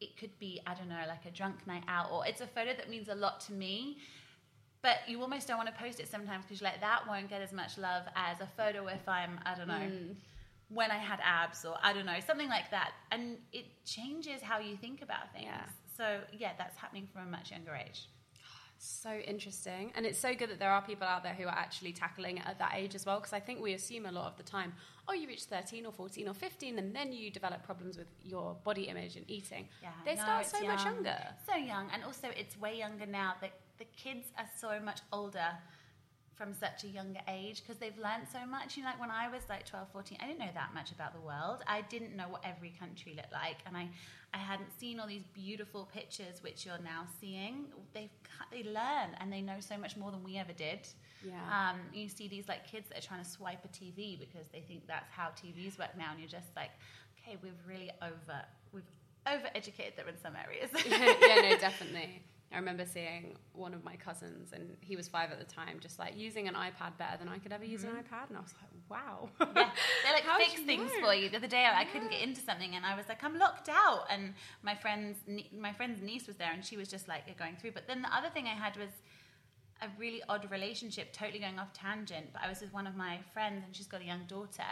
it 0.01 0.17
could 0.19 0.39
be 0.39 0.61
I 0.67 0.75
don't 0.75 0.89
know, 0.89 1.05
like 1.09 1.25
a 1.27 1.31
drunk 1.31 1.67
night 1.67 1.85
out, 1.89 2.11
or 2.13 2.27
it's 2.27 2.41
a 2.41 2.47
photo 2.47 2.73
that 2.77 2.89
means 2.91 3.09
a 3.09 3.15
lot 3.15 3.41
to 3.43 3.53
me. 3.53 3.99
But 4.83 4.99
you 5.09 5.21
almost 5.23 5.49
don't 5.49 5.57
want 5.57 5.69
to 5.69 5.75
post 5.83 5.99
it 6.01 6.09
sometimes 6.09 6.45
because 6.45 6.61
you're 6.61 6.71
like 6.71 6.81
that 6.81 7.09
won't 7.09 7.29
get 7.29 7.43
as 7.43 7.53
much 7.53 7.77
love 7.79 8.05
as 8.15 8.41
a 8.41 8.47
photo 8.57 8.87
if 8.89 9.09
I'm 9.09 9.41
I 9.45 9.55
don't 9.57 9.69
know 9.69 9.75
Mm. 9.75 10.15
when 10.69 10.91
I 10.91 10.99
had 10.99 11.19
abs 11.25 11.65
or 11.65 11.77
I 11.83 11.93
don't 11.93 12.07
know 12.07 12.21
something 12.27 12.49
like 12.49 12.71
that, 12.71 12.93
and 13.11 13.39
it 13.53 13.67
changes 13.85 14.43
how 14.43 14.59
you 14.59 14.77
think 14.77 15.03
about 15.03 15.33
things. 15.33 15.47
Yeah. 15.47 15.65
So 15.97 16.21
yeah, 16.37 16.53
that's 16.59 16.77
happening 16.77 17.09
from 17.13 17.23
a 17.23 17.31
much 17.31 17.51
younger 17.51 17.75
age. 17.75 18.09
So 18.79 19.11
interesting. 19.11 19.93
And 19.95 20.05
it's 20.05 20.19
so 20.19 20.35
good 20.35 20.51
that 20.51 20.59
there 20.59 20.71
are 20.71 20.83
people 20.83 21.07
out 21.07 21.23
there 21.23 21.35
who 21.35 21.45
are 21.45 21.59
actually 21.59 21.93
tackling 21.93 22.39
it 22.39 22.47
at 22.47 22.59
that 22.59 22.73
age 22.75 22.95
as 22.95 23.07
well. 23.07 23.19
Because 23.19 23.33
I 23.33 23.41
think 23.41 23.61
we 23.61 23.73
assume 23.75 24.07
a 24.07 24.13
lot 24.13 24.27
of 24.27 24.37
the 24.37 24.43
time, 24.43 24.73
oh, 25.09 25.13
you 25.13 25.29
reach 25.29 25.45
13 25.45 25.87
or 25.87 25.93
14 25.93 26.29
or 26.29 26.35
15, 26.35 26.79
and 26.79 26.95
then 26.95 27.13
you 27.13 27.31
develop 27.31 27.63
problems 27.63 27.97
with 27.97 28.09
your 28.23 28.57
body 28.65 28.85
image 28.85 29.17
and 29.17 29.25
eating. 29.29 29.69
Yeah, 29.83 29.91
They 30.05 30.15
no, 30.15 30.23
start 30.23 30.47
so 30.47 30.65
much 30.65 30.85
younger. 30.85 31.19
So 31.47 31.57
young, 31.57 31.89
and 31.93 32.05
also 32.05 32.29
it's 32.37 32.59
way 32.59 32.77
younger 32.79 33.07
now. 33.07 33.35
The 33.41 33.51
the 33.79 33.85
kids 33.97 34.29
are 34.39 34.49
so 34.59 34.81
much 34.81 35.01
older 35.13 35.51
from 36.37 36.53
such 36.53 36.85
a 36.85 36.89
younger 36.89 37.21
age 37.29 37.63
because 37.63 37.79
they've 37.81 37.97
learned 37.97 38.27
so 38.31 38.47
much. 38.47 38.77
You 38.77 38.83
know, 38.83 38.91
like 38.91 39.01
when 39.01 39.11
I 39.11 39.29
was 39.29 39.43
like 39.49 39.67
12, 39.67 39.89
14, 39.93 40.19
I 40.21 40.27
didn't 40.27 40.39
know 40.39 40.51
that 40.55 40.75
much 40.75 40.93
about 40.93 41.15
the 41.15 41.21
world. 41.21 41.63
I 41.67 41.81
didn't 41.83 42.15
know 42.15 42.29
what 42.29 42.45
every 42.45 42.75
country 42.79 43.15
looked 43.17 43.33
like, 43.33 43.57
and 43.67 43.77
I, 43.77 43.89
I 44.35 44.39
hadn't 44.39 44.71
seen 44.79 45.01
all 45.01 45.07
these 45.07 45.25
beautiful 45.33 45.89
pictures 45.93 46.43
which 46.43 46.67
you're 46.67 46.79
now 46.85 47.07
seeing. 47.21 47.67
They've 47.95 48.11
they 48.53 48.65
learn 48.65 49.17
and 49.19 49.33
they 49.33 49.41
know 49.41 49.61
so 49.61 49.79
much 49.79 49.97
more 49.97 50.11
than 50.11 50.23
we 50.23 50.37
ever 50.37 50.53
did. 50.53 50.87
Yeah. 51.25 51.41
Um, 51.51 51.81
you 51.93 52.09
see 52.09 52.29
these 52.29 52.49
like 52.49 52.67
kids 52.71 52.89
that 52.91 52.99
are 52.99 53.07
trying 53.07 53.25
to 53.25 53.29
swipe 53.29 53.65
a 53.65 53.69
TV 53.69 54.19
because 54.19 54.47
they 54.53 54.61
think 54.61 54.87
that's 54.87 55.11
how 55.11 55.29
TVs 55.29 55.79
work 55.79 55.97
now, 55.97 56.11
and 56.11 56.21
you're 56.21 56.29
just 56.29 56.55
like, 56.55 56.71
okay, 57.19 57.39
we've 57.43 57.53
really 57.67 57.91
over 58.03 58.45
we've 58.73 58.85
over 59.27 59.49
educated 59.55 59.97
them 59.97 60.09
in 60.09 60.19
some 60.21 60.35
areas. 60.37 60.71
yeah, 60.87 61.51
no, 61.51 61.57
definitely. 61.59 62.23
I 62.53 62.57
remember 62.57 62.87
seeing 62.87 63.37
one 63.53 63.75
of 63.75 63.85
my 63.85 63.97
cousins, 63.97 64.53
and 64.53 64.77
he 64.81 64.95
was 64.95 65.09
five 65.09 65.33
at 65.33 65.39
the 65.39 65.45
time, 65.45 65.79
just 65.81 65.99
like 65.99 66.17
using 66.17 66.47
an 66.47 66.55
iPad 66.55 66.97
better 66.97 67.17
than 67.19 67.29
I 67.29 67.39
could 67.39 67.53
ever 67.53 67.65
use 67.65 67.83
an 67.83 67.91
iPad, 67.91 68.29
and 68.29 68.39
I 68.39 68.41
was 68.41 68.55
like, 68.61 68.71
wow. 68.89 69.29
yeah, 69.41 69.71
they 70.05 70.13
like 70.13 70.23
How 70.25 70.39
fix 70.39 70.61
things 70.61 70.91
know? 70.95 71.07
for 71.07 71.15
you. 71.15 71.29
The 71.29 71.39
other 71.39 71.49
day, 71.49 71.65
I, 71.65 71.81
I 71.81 71.85
couldn't 71.85 72.11
get 72.11 72.23
into 72.23 72.41
something, 72.41 72.77
and 72.77 72.87
I 72.87 72.97
was 72.97 73.09
like, 73.09 73.25
I'm 73.25 73.37
locked 73.39 73.69
out. 73.69 74.05
And 74.11 74.33
my 74.63 74.77
friend's 74.77 75.19
my 75.59 75.73
friend's 75.73 76.01
niece 76.03 76.27
was 76.27 76.37
there, 76.37 76.53
and 76.53 76.65
she 76.65 76.77
was 76.77 76.89
just 76.89 77.09
like 77.09 77.37
going 77.37 77.57
through. 77.57 77.73
But 77.73 77.89
then 77.89 78.03
the 78.03 78.15
other 78.15 78.29
thing 78.31 78.47
I 78.47 78.55
had 78.55 78.77
was 78.77 78.91
a 79.83 79.89
really 79.99 80.23
odd 80.29 80.49
relationship, 80.51 81.13
totally 81.13 81.41
going 81.41 81.59
off 81.59 81.73
tangent. 81.73 82.27
But 82.33 82.43
I 82.45 82.49
was 82.49 82.61
with 82.61 82.73
one 82.73 82.87
of 82.87 82.95
my 82.95 83.19
friends, 83.33 83.65
and 83.67 83.75
she's 83.75 83.89
got 83.89 84.03
a 84.03 84.07
young 84.07 84.25
daughter, 84.29 84.71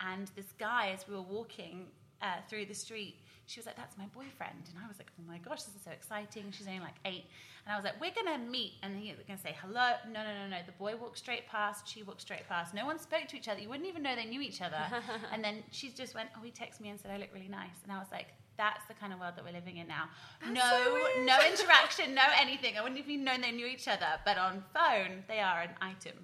and 0.00 0.30
this 0.36 0.52
guy, 0.58 0.90
as 0.92 1.08
we 1.08 1.14
were 1.14 1.22
walking 1.22 1.86
uh, 2.20 2.36
through 2.48 2.66
the 2.66 2.74
street. 2.74 3.16
She 3.46 3.60
was 3.60 3.66
like, 3.66 3.76
"That's 3.76 3.96
my 3.96 4.06
boyfriend," 4.06 4.68
and 4.70 4.84
I 4.84 4.88
was 4.88 4.98
like, 4.98 5.10
"Oh 5.18 5.24
my 5.26 5.38
gosh, 5.38 5.62
this 5.62 5.74
is 5.74 5.82
so 5.82 5.90
exciting!" 5.90 6.50
She's 6.50 6.66
only 6.66 6.80
like 6.80 6.96
eight, 7.04 7.24
and 7.64 7.72
I 7.72 7.76
was 7.76 7.84
like, 7.84 8.00
"We're 8.00 8.14
gonna 8.14 8.38
meet," 8.38 8.74
and 8.82 8.96
he 8.98 9.12
was 9.14 9.24
gonna 9.26 9.38
say 9.38 9.56
hello. 9.62 9.94
No, 10.06 10.24
no, 10.24 10.34
no, 10.34 10.48
no. 10.48 10.58
The 10.66 10.72
boy 10.72 10.96
walked 10.96 11.18
straight 11.18 11.46
past. 11.48 11.86
She 11.88 12.02
walked 12.02 12.20
straight 12.22 12.48
past. 12.48 12.74
No 12.74 12.84
one 12.84 12.98
spoke 12.98 13.28
to 13.28 13.36
each 13.36 13.48
other. 13.48 13.60
You 13.60 13.68
wouldn't 13.68 13.88
even 13.88 14.02
know 14.02 14.14
they 14.16 14.26
knew 14.26 14.40
each 14.40 14.60
other. 14.60 14.82
and 15.32 15.42
then 15.44 15.62
she 15.70 15.90
just 15.90 16.14
went, 16.14 16.28
"Oh, 16.36 16.42
he 16.42 16.50
texted 16.50 16.80
me 16.80 16.88
and 16.90 17.00
said 17.00 17.10
I 17.10 17.18
look 17.18 17.30
really 17.32 17.48
nice," 17.48 17.82
and 17.82 17.92
I 17.92 17.98
was 17.98 18.08
like. 18.12 18.28
That's 18.58 18.86
the 18.88 18.94
kind 18.94 19.12
of 19.12 19.20
world 19.20 19.34
that 19.36 19.44
we're 19.44 19.52
living 19.52 19.76
in 19.76 19.86
now. 19.86 20.08
no, 20.50 20.98
no 21.26 21.38
interaction, 21.46 22.14
no 22.14 22.22
anything. 22.40 22.78
I 22.78 22.80
wouldn't 22.80 22.98
have 22.98 23.06
even 23.06 23.22
known 23.22 23.42
they 23.42 23.52
knew 23.52 23.66
each 23.66 23.86
other. 23.86 24.06
But 24.24 24.38
on 24.38 24.64
phone, 24.72 25.24
they 25.28 25.40
are 25.40 25.60
an 25.60 25.74
item. 25.82 26.14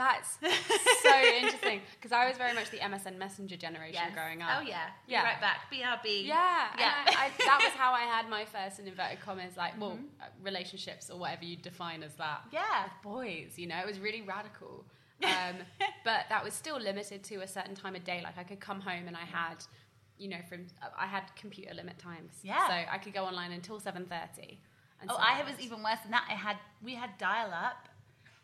That's 0.00 0.38
so 1.02 1.14
interesting 1.38 1.82
because 2.00 2.10
I 2.10 2.26
was 2.26 2.38
very 2.38 2.54
much 2.54 2.70
the 2.70 2.78
MSN 2.78 3.18
Messenger 3.18 3.58
generation 3.58 4.00
Yes. 4.02 4.14
growing 4.14 4.40
up. 4.40 4.48
Oh 4.56 4.60
yeah. 4.62 4.86
Yeah. 5.06 5.24
right 5.24 5.40
back. 5.42 5.70
BRB. 5.70 6.24
Yeah, 6.24 6.68
Yeah. 6.78 6.94
I, 7.06 7.26
I, 7.26 7.30
that 7.44 7.60
was 7.62 7.72
how 7.76 7.92
I 7.92 8.04
had 8.04 8.26
my 8.30 8.46
first 8.46 8.78
in 8.78 8.88
inverted 8.88 9.20
commas, 9.20 9.58
like, 9.58 9.78
well, 9.78 9.98
uh, 10.22 10.24
relationships 10.42 11.10
or 11.10 11.18
whatever 11.18 11.44
you 11.44 11.56
define 11.56 12.02
as 12.02 12.14
that. 12.14 12.40
Mm-hmm. 12.46 12.54
Yeah. 12.54 12.88
Boys, 13.02 13.58
you 13.58 13.66
know, 13.66 13.78
it 13.78 13.86
was 13.86 13.98
really 14.00 14.22
radical. 14.22 14.84
Um, 15.22 15.56
but 16.02 16.24
that 16.30 16.42
was 16.42 16.54
still 16.54 16.80
limited 16.80 17.22
to 17.24 17.42
a 17.42 17.46
certain 17.46 17.74
time 17.74 17.94
of 17.94 18.04
day. 18.04 18.22
Like 18.24 18.38
I 18.38 18.42
could 18.42 18.58
come 18.58 18.80
home 18.80 19.06
and 19.06 19.14
I 19.14 19.26
had, 19.26 19.62
you 20.16 20.28
know, 20.30 20.38
from 20.48 20.60
I 20.98 21.06
had 21.06 21.24
computer 21.36 21.74
limit 21.74 21.98
times. 21.98 22.32
Yeah. 22.42 22.66
So 22.66 22.72
I 22.72 22.96
could 22.96 23.12
go 23.12 23.24
online 23.24 23.52
until 23.52 23.78
seven 23.80 24.06
thirty. 24.06 24.60
Oh, 25.10 25.16
I 25.18 25.42
was 25.42 25.60
even 25.60 25.82
worse 25.82 26.00
than 26.02 26.12
that. 26.12 26.24
I 26.26 26.32
had 26.32 26.56
we 26.82 26.94
had 26.94 27.10
dial 27.18 27.52
up, 27.52 27.89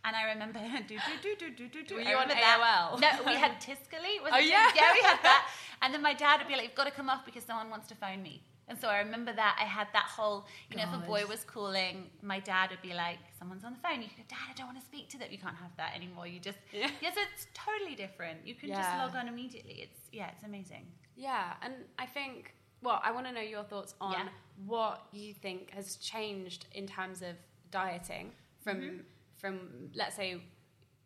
and 0.06 0.14
I 0.16 0.22
remember 0.32 0.58
do 0.88 0.96
do 1.22 1.34
do 1.36 1.50
do 1.50 1.50
do 1.50 1.68
do 1.68 1.82
do. 1.84 1.94
Were 1.96 2.00
you 2.02 2.16
on 2.16 2.28
that. 2.28 2.38
AOL? 2.38 3.00
No, 3.00 3.10
we 3.26 3.34
had 3.44 3.52
Tiscali. 3.60 4.14
Was 4.22 4.32
Oh, 4.32 4.38
it? 4.38 4.46
yeah. 4.46 4.70
yeah, 4.74 4.92
we 4.94 5.02
had 5.02 5.18
that. 5.22 5.48
And 5.82 5.92
then 5.92 6.00
my 6.00 6.14
dad 6.14 6.38
would 6.38 6.48
be 6.48 6.54
like, 6.54 6.64
"You've 6.64 6.74
got 6.82 6.84
to 6.92 6.96
come 7.00 7.10
off 7.10 7.26
because 7.26 7.44
someone 7.44 7.68
wants 7.68 7.86
to 7.88 7.94
phone 7.94 8.22
me." 8.22 8.42
And 8.68 8.76
so 8.80 8.88
I 8.88 8.98
remember 8.98 9.32
that 9.32 9.56
I 9.60 9.64
had 9.64 9.88
that 9.92 10.06
whole, 10.16 10.46
you 10.70 10.76
know, 10.76 10.84
if 10.84 10.92
a 11.02 11.06
boy 11.06 11.22
was 11.28 11.44
calling, 11.44 12.10
my 12.22 12.40
dad 12.40 12.70
would 12.70 12.82
be 12.82 12.94
like, 12.94 13.18
"Someone's 13.38 13.62
on 13.62 13.72
the 13.74 13.78
phone." 13.86 14.00
You 14.02 14.08
could 14.08 14.16
go, 14.16 14.36
"Dad, 14.36 14.46
I 14.50 14.54
don't 14.56 14.66
want 14.72 14.80
to 14.80 14.86
speak 14.86 15.08
to 15.10 15.18
them." 15.18 15.28
You 15.30 15.38
can't 15.38 15.54
have 15.64 15.74
that 15.76 15.94
anymore. 15.94 16.26
You 16.26 16.40
just, 16.40 16.58
Yeah. 16.72 16.90
yes, 17.02 17.14
it's 17.24 17.46
totally 17.66 17.94
different. 17.94 18.38
You 18.48 18.54
can 18.54 18.70
just 18.70 18.90
log 19.02 19.14
on 19.20 19.28
immediately. 19.28 19.76
It's 19.86 20.00
yeah, 20.12 20.30
it's 20.32 20.44
amazing. 20.44 20.86
Yeah, 21.14 21.54
and 21.62 21.74
I 21.98 22.06
think, 22.06 22.54
well, 22.82 23.00
I 23.04 23.10
want 23.12 23.26
to 23.26 23.32
know 23.32 23.46
your 23.56 23.64
thoughts 23.64 23.94
on 24.00 24.12
Yeah. 24.12 24.28
what 24.64 24.96
you 25.12 25.34
think 25.34 25.70
has 25.72 25.96
changed 25.96 26.62
in 26.72 26.86
terms 26.86 27.20
of 27.22 27.34
dieting 27.70 28.32
from 28.64 28.76
Mm-hmm. 28.80 28.96
From 29.36 29.90
let's 29.94 30.16
say 30.16 30.42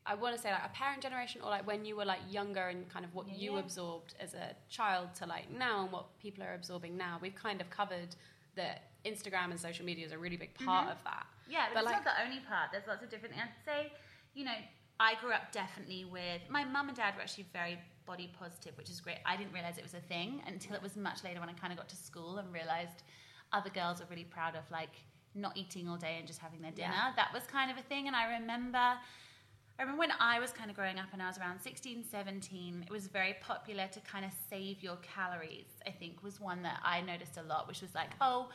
I 0.07 0.15
want 0.15 0.35
to 0.35 0.41
say 0.41 0.51
like 0.51 0.65
a 0.65 0.71
parent 0.71 1.03
generation 1.03 1.43
or 1.43 1.51
like 1.51 1.67
when 1.67 1.85
you 1.85 1.95
were 1.97 2.05
like 2.05 2.21
younger 2.29 2.69
and 2.69 2.89
kind 2.89 3.05
of 3.05 3.15
what 3.15 3.29
Yeah, 3.29 3.35
you 3.37 3.53
yeah. 3.55 3.61
absorbed 3.61 4.15
as 4.19 4.35
a 4.35 4.57
child 4.69 5.15
to 5.17 5.27
like 5.27 5.51
now 5.51 5.83
and 5.83 5.93
what 5.93 6.19
people 6.19 6.43
are 6.43 6.55
absorbing 6.55 6.97
now. 6.97 7.19
We've 7.21 7.35
kind 7.35 7.61
of 7.61 7.69
covered 7.71 8.17
that 8.57 8.91
Instagram 9.05 9.51
and 9.51 9.61
social 9.61 9.85
media 9.85 10.07
is 10.07 10.13
a 10.13 10.19
really 10.19 10.37
big 10.37 10.55
part 10.55 10.89
mm-hmm. 10.89 10.93
of 10.93 11.05
that. 11.05 11.27
Yeah, 11.49 11.67
but, 11.69 11.75
But, 11.75 11.81
it's 11.83 11.93
like- 11.93 12.05
not 12.05 12.17
the 12.17 12.25
only 12.25 12.41
part. 12.41 12.71
There's 12.73 12.87
lots 12.89 13.03
of 13.03 13.11
different. 13.11 13.35
I'd 13.37 13.65
say, 13.65 13.93
you 14.35 14.45
know, 14.45 14.57
I 14.99 15.15
grew 15.21 15.33
up 15.33 15.53
definitely 15.53 16.05
with 16.05 16.43
my 16.49 16.65
mum 16.65 16.89
and 16.89 16.97
dad 16.97 17.15
were 17.17 17.23
actually 17.23 17.47
very 17.53 17.79
body 18.07 18.31
positive, 18.39 18.77
which 18.77 18.91
is 18.91 19.01
great. 19.01 19.19
I 19.25 19.37
didn't 19.37 19.53
realize 19.53 19.79
it 19.79 19.85
was 19.85 19.95
a 19.95 20.01
thing 20.01 20.43
until 20.47 20.75
it 20.75 20.83
was 20.83 20.97
much 20.97 21.25
later 21.25 21.41
when 21.41 21.49
I 21.49 21.53
kind 21.53 21.73
of 21.73 21.79
got 21.79 21.89
to 21.91 21.97
school 21.97 22.39
and 22.39 22.53
realized 22.53 23.03
other 23.53 23.71
girls 23.71 24.01
are 24.01 24.07
really 24.11 24.25
proud 24.25 24.57
of 24.57 24.65
like 24.71 24.95
not 25.35 25.57
eating 25.57 25.89
all 25.89 25.97
day 25.97 26.17
and 26.19 26.27
just 26.27 26.41
having 26.41 26.61
their 26.61 26.73
dinner. 26.73 26.93
Yeah. 26.95 27.13
That 27.17 27.33
was 27.33 27.43
kind 27.45 27.71
of 27.71 27.77
a 27.79 27.83
thing, 27.83 28.07
and 28.07 28.17
I 28.17 28.35
remember. 28.39 28.79
I 29.79 29.83
remember 29.85 30.01
when 30.01 30.13
I 30.21 30.39
was 30.41 30.51
kind 30.53 30.69
of 30.69 30.77
growing 30.77 30.99
up 30.99 31.07
and 31.15 31.23
I 31.23 31.27
was 31.27 31.39
around 31.39 31.59
16, 31.59 32.05
17, 32.05 32.85
it 32.87 32.93
was 32.93 33.07
very 33.07 33.37
popular 33.41 33.87
to 33.93 34.01
kind 34.01 34.27
of 34.27 34.31
save 34.51 34.83
your 34.83 34.97
calories, 34.97 35.69
I 35.87 35.91
think 35.91 36.23
was 36.23 36.39
one 36.39 36.61
that 36.65 36.81
I 36.85 37.01
noticed 37.01 37.39
a 37.39 37.43
lot, 37.45 37.67
which 37.67 37.81
was 37.81 37.95
like, 37.95 38.11
oh, 38.21 38.51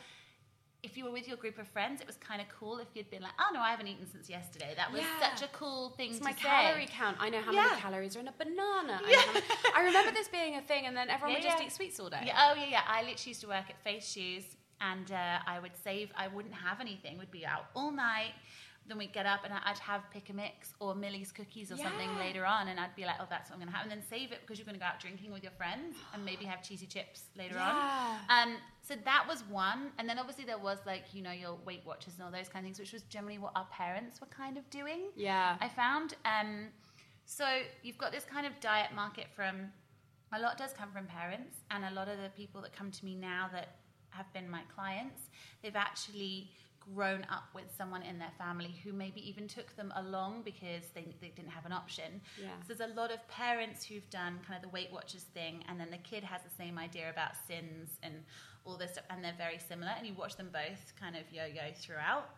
if 0.84 0.96
you 0.96 1.04
were 1.04 1.10
with 1.10 1.26
your 1.26 1.36
group 1.36 1.58
of 1.58 1.66
friends, 1.66 2.00
it 2.00 2.06
was 2.06 2.14
kind 2.18 2.40
of 2.40 2.46
cool 2.48 2.78
if 2.78 2.86
you'd 2.94 3.10
been 3.10 3.22
like, 3.22 3.32
oh 3.40 3.52
no, 3.52 3.58
I 3.58 3.70
haven't 3.72 3.88
eaten 3.88 4.06
since 4.06 4.30
yesterday. 4.30 4.72
That 4.76 4.92
was 4.92 5.00
Yeah. 5.00 5.30
such 5.34 5.42
a 5.42 5.50
cool 5.52 5.90
thing 5.96 6.10
It's 6.10 6.18
to 6.18 6.24
my 6.24 6.30
say. 6.32 6.42
calorie 6.42 6.86
count. 6.88 7.16
I 7.18 7.28
know 7.28 7.40
how 7.42 7.50
Yeah. 7.50 7.62
many 7.70 7.80
calories 7.80 8.14
are 8.16 8.20
in 8.20 8.28
a 8.28 8.32
banana. 8.38 9.00
I, 9.04 9.26
many- 9.32 9.46
I 9.74 9.82
remember 9.84 10.12
this 10.12 10.28
being 10.28 10.54
a 10.54 10.62
thing, 10.62 10.86
and 10.86 10.96
then 10.96 11.10
everyone 11.10 11.32
Yeah, 11.42 11.48
would 11.48 11.50
just 11.58 11.60
eat 11.64 11.72
sweets 11.72 11.98
all 11.98 12.08
day. 12.08 12.22
Yeah, 12.24 12.50
oh 12.52 12.54
yeah, 12.54 12.66
yeah. 12.66 12.82
I 12.86 13.00
literally 13.02 13.30
used 13.30 13.40
to 13.40 13.48
work 13.48 13.64
at 13.68 13.82
Face 13.82 14.08
Shoes, 14.12 14.44
and 14.80 15.10
uh, 15.12 15.38
I 15.46 15.58
would 15.60 15.76
save. 15.76 16.10
I 16.16 16.28
wouldn't 16.28 16.54
have 16.54 16.80
anything. 16.80 17.18
We'd 17.18 17.30
be 17.30 17.46
out 17.46 17.66
all 17.74 17.90
night. 17.90 18.32
Then 18.88 18.98
we'd 18.98 19.12
get 19.12 19.26
up 19.26 19.40
and 19.44 19.52
I'd 19.52 19.78
have 19.78 20.02
pick 20.12 20.30
a 20.30 20.32
mix 20.32 20.72
or 20.78 20.94
Millie's 20.94 21.32
cookies 21.32 21.72
or 21.72 21.76
something 21.76 22.08
later 22.18 22.46
on, 22.46 22.68
and 22.68 22.78
I'd 22.78 22.94
be 22.94 23.04
like, 23.04 23.16
"Oh, 23.18 23.26
that's 23.28 23.50
what 23.50 23.54
I'm 23.56 23.60
gonna 23.60 23.72
have," 23.76 23.82
and 23.82 23.90
then 23.90 24.00
save 24.08 24.30
it 24.30 24.42
because 24.42 24.58
you're 24.60 24.66
gonna 24.66 24.78
go 24.78 24.84
out 24.84 25.00
drinking 25.00 25.32
with 25.32 25.42
your 25.42 25.50
friends 25.52 25.96
and 26.14 26.24
maybe 26.24 26.44
have 26.44 26.62
cheesy 26.62 26.86
chips 26.86 27.24
later 27.36 27.56
Yeah. 27.56 28.18
on. 28.30 28.48
Um, 28.50 28.56
so 28.82 28.94
that 29.04 29.26
was 29.26 29.42
one, 29.44 29.90
and 29.98 30.08
then 30.08 30.20
obviously 30.20 30.44
there 30.44 30.58
was 30.58 30.78
like 30.86 31.12
you 31.12 31.20
know 31.20 31.32
your 31.32 31.56
Weight 31.66 31.84
Watchers 31.84 32.14
and 32.14 32.22
all 32.22 32.30
those 32.30 32.48
kind 32.48 32.64
of 32.64 32.68
things, 32.68 32.78
which 32.78 32.92
was 32.92 33.02
generally 33.02 33.38
what 33.38 33.52
our 33.56 33.66
parents 33.72 34.20
were 34.20 34.28
kind 34.28 34.56
of 34.56 34.70
doing. 34.70 35.10
Yeah. 35.16 35.56
I 35.60 35.68
found. 35.68 36.14
Um, 36.24 36.68
So 37.28 37.44
you've 37.82 37.98
got 37.98 38.12
this 38.12 38.24
kind 38.24 38.46
of 38.46 38.60
diet 38.60 38.92
market 38.94 39.26
from 39.34 39.72
a 40.32 40.38
lot 40.38 40.58
does 40.58 40.72
come 40.72 40.92
from 40.92 41.06
parents, 41.06 41.56
and 41.72 41.84
a 41.84 41.90
lot 41.90 42.06
of 42.06 42.18
the 42.18 42.28
people 42.36 42.60
that 42.60 42.72
come 42.72 42.92
to 42.92 43.04
me 43.04 43.16
now 43.16 43.48
that 43.52 43.78
have 44.16 44.32
been 44.32 44.48
my 44.50 44.62
clients, 44.74 45.22
they've 45.62 45.76
actually 45.76 46.50
grown 46.94 47.26
up 47.30 47.48
with 47.52 47.64
someone 47.76 48.02
in 48.02 48.16
their 48.18 48.30
family 48.38 48.72
who 48.84 48.92
maybe 48.92 49.20
even 49.28 49.48
took 49.48 49.74
them 49.74 49.92
along 49.96 50.42
because 50.44 50.84
they, 50.94 51.14
they 51.20 51.32
didn't 51.34 51.50
have 51.50 51.66
an 51.66 51.72
option. 51.72 52.20
Yeah. 52.40 52.48
So 52.66 52.74
there's 52.74 52.90
a 52.90 52.94
lot 52.94 53.10
of 53.10 53.18
parents 53.28 53.84
who've 53.84 54.08
done 54.08 54.38
kind 54.46 54.56
of 54.56 54.62
the 54.62 54.68
Weight 54.68 54.90
Watchers 54.92 55.24
thing, 55.34 55.64
and 55.68 55.80
then 55.80 55.90
the 55.90 55.98
kid 55.98 56.22
has 56.22 56.42
the 56.42 56.54
same 56.56 56.78
idea 56.78 57.10
about 57.10 57.32
sins 57.48 57.90
and 58.04 58.14
all 58.64 58.76
this 58.76 58.92
stuff, 58.92 59.04
and 59.10 59.22
they're 59.22 59.34
very 59.36 59.58
similar, 59.58 59.92
and 59.98 60.06
you 60.06 60.14
watch 60.14 60.36
them 60.36 60.48
both 60.52 60.92
kind 61.00 61.16
of 61.16 61.22
yo 61.32 61.44
yo 61.46 61.72
throughout. 61.74 62.30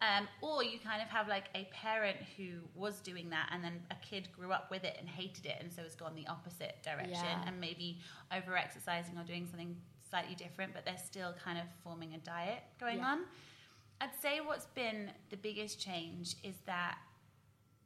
Um, 0.00 0.26
or 0.40 0.64
you 0.64 0.80
kind 0.80 1.00
of 1.00 1.06
have 1.10 1.28
like 1.28 1.44
a 1.54 1.68
parent 1.72 2.16
who 2.36 2.54
was 2.74 2.98
doing 3.00 3.30
that 3.30 3.50
and 3.52 3.62
then 3.62 3.80
a 3.92 3.94
kid 4.04 4.26
grew 4.36 4.50
up 4.50 4.68
with 4.68 4.82
it 4.82 4.96
and 4.98 5.08
hated 5.08 5.46
it 5.46 5.54
and 5.60 5.72
so 5.72 5.80
has 5.84 5.94
gone 5.94 6.16
the 6.16 6.26
opposite 6.26 6.74
direction 6.82 7.12
Yeah. 7.12 7.44
and 7.46 7.60
maybe 7.60 8.00
over 8.36 8.56
exercising 8.56 9.16
or 9.16 9.22
doing 9.22 9.46
something 9.46 9.76
slightly 10.12 10.34
different, 10.34 10.74
but 10.74 10.84
they're 10.84 11.04
still 11.12 11.32
kind 11.42 11.58
of 11.58 11.64
forming 11.82 12.12
a 12.14 12.18
diet 12.18 12.62
going 12.78 12.98
Yeah. 12.98 13.12
on. 13.12 13.24
I'd 14.02 14.14
say 14.20 14.40
what's 14.40 14.66
been 14.66 15.10
the 15.30 15.38
biggest 15.38 15.80
change 15.80 16.34
is 16.42 16.56
that 16.66 16.98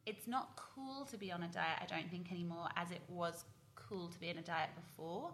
it's 0.06 0.26
not 0.26 0.56
cool 0.56 1.04
to 1.06 1.16
be 1.16 1.30
on 1.30 1.44
a 1.44 1.48
diet, 1.48 1.78
I 1.80 1.86
don't 1.86 2.10
think, 2.10 2.32
anymore, 2.32 2.68
as 2.76 2.90
it 2.90 3.02
was 3.08 3.44
cool 3.76 4.08
to 4.08 4.18
be 4.18 4.28
in 4.28 4.38
a 4.38 4.42
diet 4.42 4.70
before. 4.74 5.30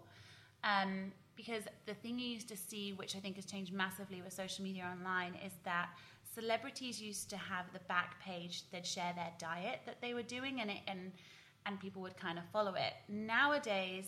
Um, 0.63 1.11
because 1.35 1.63
the 1.87 1.95
thing 1.95 2.19
you 2.19 2.27
used 2.27 2.47
to 2.49 2.57
see, 2.57 2.93
which 2.93 3.15
I 3.15 3.19
think 3.19 3.37
has 3.37 3.45
changed 3.45 3.73
massively 3.73 4.21
with 4.21 4.33
social 4.33 4.63
media 4.63 4.85
online, 4.91 5.33
is 5.43 5.53
that 5.63 5.89
celebrities 6.35 7.01
used 7.01 7.27
to 7.31 7.37
have 7.37 7.65
the 7.73 7.79
back 7.87 8.19
page, 8.21 8.69
they'd 8.71 8.85
share 8.85 9.13
their 9.15 9.31
diet 9.39 9.81
that 9.87 9.99
they 9.99 10.13
were 10.13 10.21
doing, 10.37 10.61
and, 10.61 10.69
it, 10.69 10.81
and, 10.87 11.11
and 11.65 11.79
people 11.79 12.03
would 12.03 12.17
kind 12.17 12.37
of 12.37 12.45
follow 12.51 12.75
it. 12.75 12.93
Nowadays, 13.07 14.05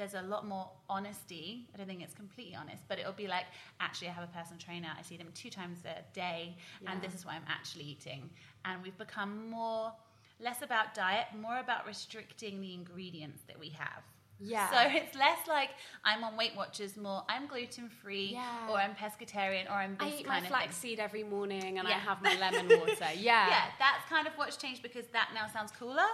there's 0.00 0.14
a 0.14 0.22
lot 0.22 0.46
more 0.46 0.68
honesty. 0.88 1.66
I 1.74 1.76
don't 1.78 1.86
think 1.86 2.00
it's 2.02 2.14
completely 2.14 2.54
honest, 2.54 2.82
but 2.88 2.98
it'll 2.98 3.12
be 3.12 3.28
like, 3.28 3.44
actually, 3.80 4.08
I 4.08 4.12
have 4.12 4.24
a 4.24 4.32
personal 4.38 4.58
trainer. 4.58 4.88
I 4.98 5.02
see 5.02 5.18
them 5.18 5.28
two 5.34 5.50
times 5.50 5.78
a 5.84 6.00
day, 6.14 6.56
and 6.86 7.02
this 7.02 7.14
is 7.14 7.26
what 7.26 7.34
I'm 7.34 7.44
actually 7.46 7.84
eating. 7.84 8.30
And 8.64 8.82
we've 8.82 8.96
become 8.96 9.50
more, 9.50 9.92
less 10.40 10.62
about 10.62 10.94
diet, 10.94 11.26
more 11.38 11.58
about 11.58 11.86
restricting 11.86 12.62
the 12.62 12.72
ingredients 12.72 13.42
that 13.46 13.60
we 13.60 13.68
have. 13.70 14.02
Yeah. 14.42 14.70
So 14.70 14.78
it's 14.96 15.14
less 15.14 15.40
like 15.46 15.68
I'm 16.02 16.24
on 16.24 16.34
Weight 16.34 16.52
Watchers, 16.56 16.96
more 16.96 17.22
I'm 17.28 17.46
gluten 17.46 17.90
free, 17.90 18.30
Yeah. 18.32 18.70
or 18.70 18.78
I'm 18.78 18.94
pescatarian, 18.94 19.66
or 19.68 19.74
I'm 19.74 19.98
I 20.00 20.08
this 20.08 20.20
eat 20.20 20.26
my 20.26 20.34
kind 20.36 20.46
of 20.46 20.50
thing. 20.50 20.58
flaxseed 20.58 20.98
every 20.98 21.24
morning 21.24 21.78
and 21.78 21.86
I 21.86 21.90
have 21.92 22.22
my 22.22 22.38
lemon 22.38 22.66
water. 22.80 22.94
Yeah. 23.18 23.48
Yeah, 23.48 23.64
that's 23.78 24.08
kind 24.08 24.26
of 24.26 24.32
what's 24.36 24.56
changed 24.56 24.82
because 24.82 25.04
that 25.08 25.28
now 25.34 25.46
sounds 25.46 25.72
cooler. 25.72 26.08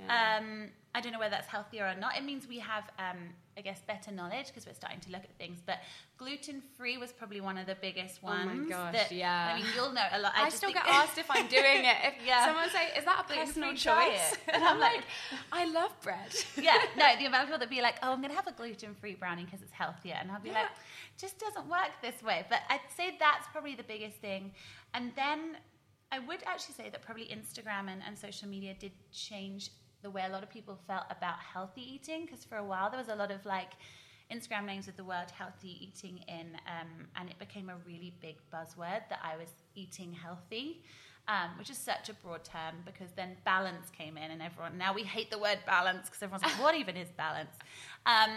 Yeah. 0.00 0.38
Um, 0.40 0.68
I 0.94 1.00
don't 1.00 1.12
know 1.12 1.18
whether 1.18 1.30
that's 1.30 1.46
healthier 1.46 1.86
or 1.86 1.94
not. 1.98 2.18
It 2.18 2.24
means 2.24 2.46
we 2.46 2.58
have, 2.58 2.84
um, 2.98 3.16
I 3.56 3.62
guess, 3.62 3.80
better 3.86 4.10
knowledge 4.12 4.48
because 4.48 4.66
we're 4.66 4.74
starting 4.74 5.00
to 5.00 5.10
look 5.10 5.22
at 5.24 5.34
things. 5.38 5.58
But 5.64 5.78
gluten 6.18 6.60
free 6.76 6.98
was 6.98 7.12
probably 7.12 7.40
one 7.40 7.56
of 7.56 7.66
the 7.66 7.76
biggest 7.80 8.20
Oh 8.22 8.26
my 8.28 8.44
ones. 8.44 8.68
gosh, 8.68 8.92
that- 8.94 9.10
yeah. 9.12 9.54
I 9.54 9.56
mean, 9.62 9.66
you'll 9.74 9.92
know 9.92 10.04
a 10.12 10.18
lot. 10.20 10.32
I, 10.36 10.44
just 10.44 10.58
still 10.58 10.70
think- 10.70 10.84
get 10.84 10.94
asked 11.02 11.16
if 11.16 11.30
I'm 11.30 11.46
doing 11.48 11.84
it. 11.86 11.96
If 12.04 12.26
Yeah. 12.26 12.44
someone 12.44 12.68
say, 12.68 12.88
"Is 12.98 13.04
that 13.06 13.24
a 13.26 13.32
personal 13.34 13.72
choice?" 13.74 14.36
And 14.48 14.56
and 14.56 14.64
I'm 14.64 14.74
I'm 14.74 14.80
like- 14.80 14.96
like, 14.96 15.04
"I 15.50 15.64
love 15.64 15.98
bread." 16.02 16.34
yeah, 16.60 16.76
no, 16.96 17.16
the 17.18 17.24
amount 17.24 17.44
of 17.44 17.48
people 17.48 17.58
that 17.60 17.70
be 17.70 17.80
like, 17.80 17.96
oh, 18.02 18.12
I'm 18.12 18.18
going 18.20 18.30
to 18.30 18.36
have 18.36 18.46
a 18.46 18.52
gluten 18.52 18.94
free 18.94 19.14
brownie 19.14 19.44
because 19.46 19.62
it's 19.62 19.72
healthier. 19.72 20.16
And 20.20 20.30
I'll 20.30 20.40
be 20.40 20.50
Yeah. 20.50 20.62
like, 20.62 20.70
just 21.16 21.38
doesn't 21.38 21.68
work 21.70 21.90
this 22.02 22.22
way. 22.22 22.44
But 22.50 22.60
I'd 22.68 22.80
say 22.94 23.16
that's 23.18 23.46
probably 23.48 23.74
the 23.76 23.82
biggest 23.82 24.16
thing. 24.18 24.52
And 24.92 25.12
then 25.16 25.56
I 26.10 26.18
would 26.18 26.42
actually 26.44 26.74
say 26.74 26.90
that 26.90 27.00
probably 27.00 27.24
Instagram 27.28 27.88
and, 27.90 28.02
and 28.06 28.18
social 28.18 28.46
media 28.46 28.74
did 28.78 28.92
change 29.10 29.70
the 30.02 30.10
way 30.10 30.24
a 30.26 30.32
lot 30.32 30.42
of 30.42 30.50
people 30.50 30.78
felt 30.86 31.04
about 31.10 31.38
healthy 31.38 31.82
eating 31.94 32.24
because 32.26 32.44
for 32.44 32.56
a 32.56 32.64
while 32.64 32.90
there 32.90 32.98
was 32.98 33.08
a 33.08 33.14
lot 33.14 33.30
of 33.30 33.44
like, 33.46 33.72
Instagram 34.32 34.64
names 34.64 34.86
with 34.86 34.96
the 34.96 35.04
word 35.04 35.30
healthy 35.36 35.76
eating 35.80 36.20
in, 36.28 36.56
um, 36.66 37.06
and 37.16 37.28
it 37.28 37.38
became 37.38 37.68
a 37.68 37.76
really 37.86 38.14
big 38.20 38.36
buzzword 38.52 39.02
that 39.10 39.20
I 39.22 39.36
was 39.36 39.48
eating 39.74 40.12
healthy, 40.12 40.82
um, 41.28 41.50
which 41.58 41.70
is 41.70 41.76
such 41.76 42.08
a 42.08 42.14
broad 42.14 42.42
term 42.44 42.76
because 42.86 43.10
then 43.14 43.36
balance 43.44 43.90
came 43.90 44.16
in, 44.16 44.30
and 44.30 44.40
everyone 44.40 44.78
now 44.78 44.94
we 44.94 45.02
hate 45.02 45.30
the 45.30 45.38
word 45.38 45.58
balance 45.66 46.08
because 46.08 46.22
everyone's 46.22 46.44
like, 46.44 46.62
what 46.62 46.74
even 46.74 46.96
is 46.96 47.08
balance? 47.16 47.54
Um, 48.06 48.30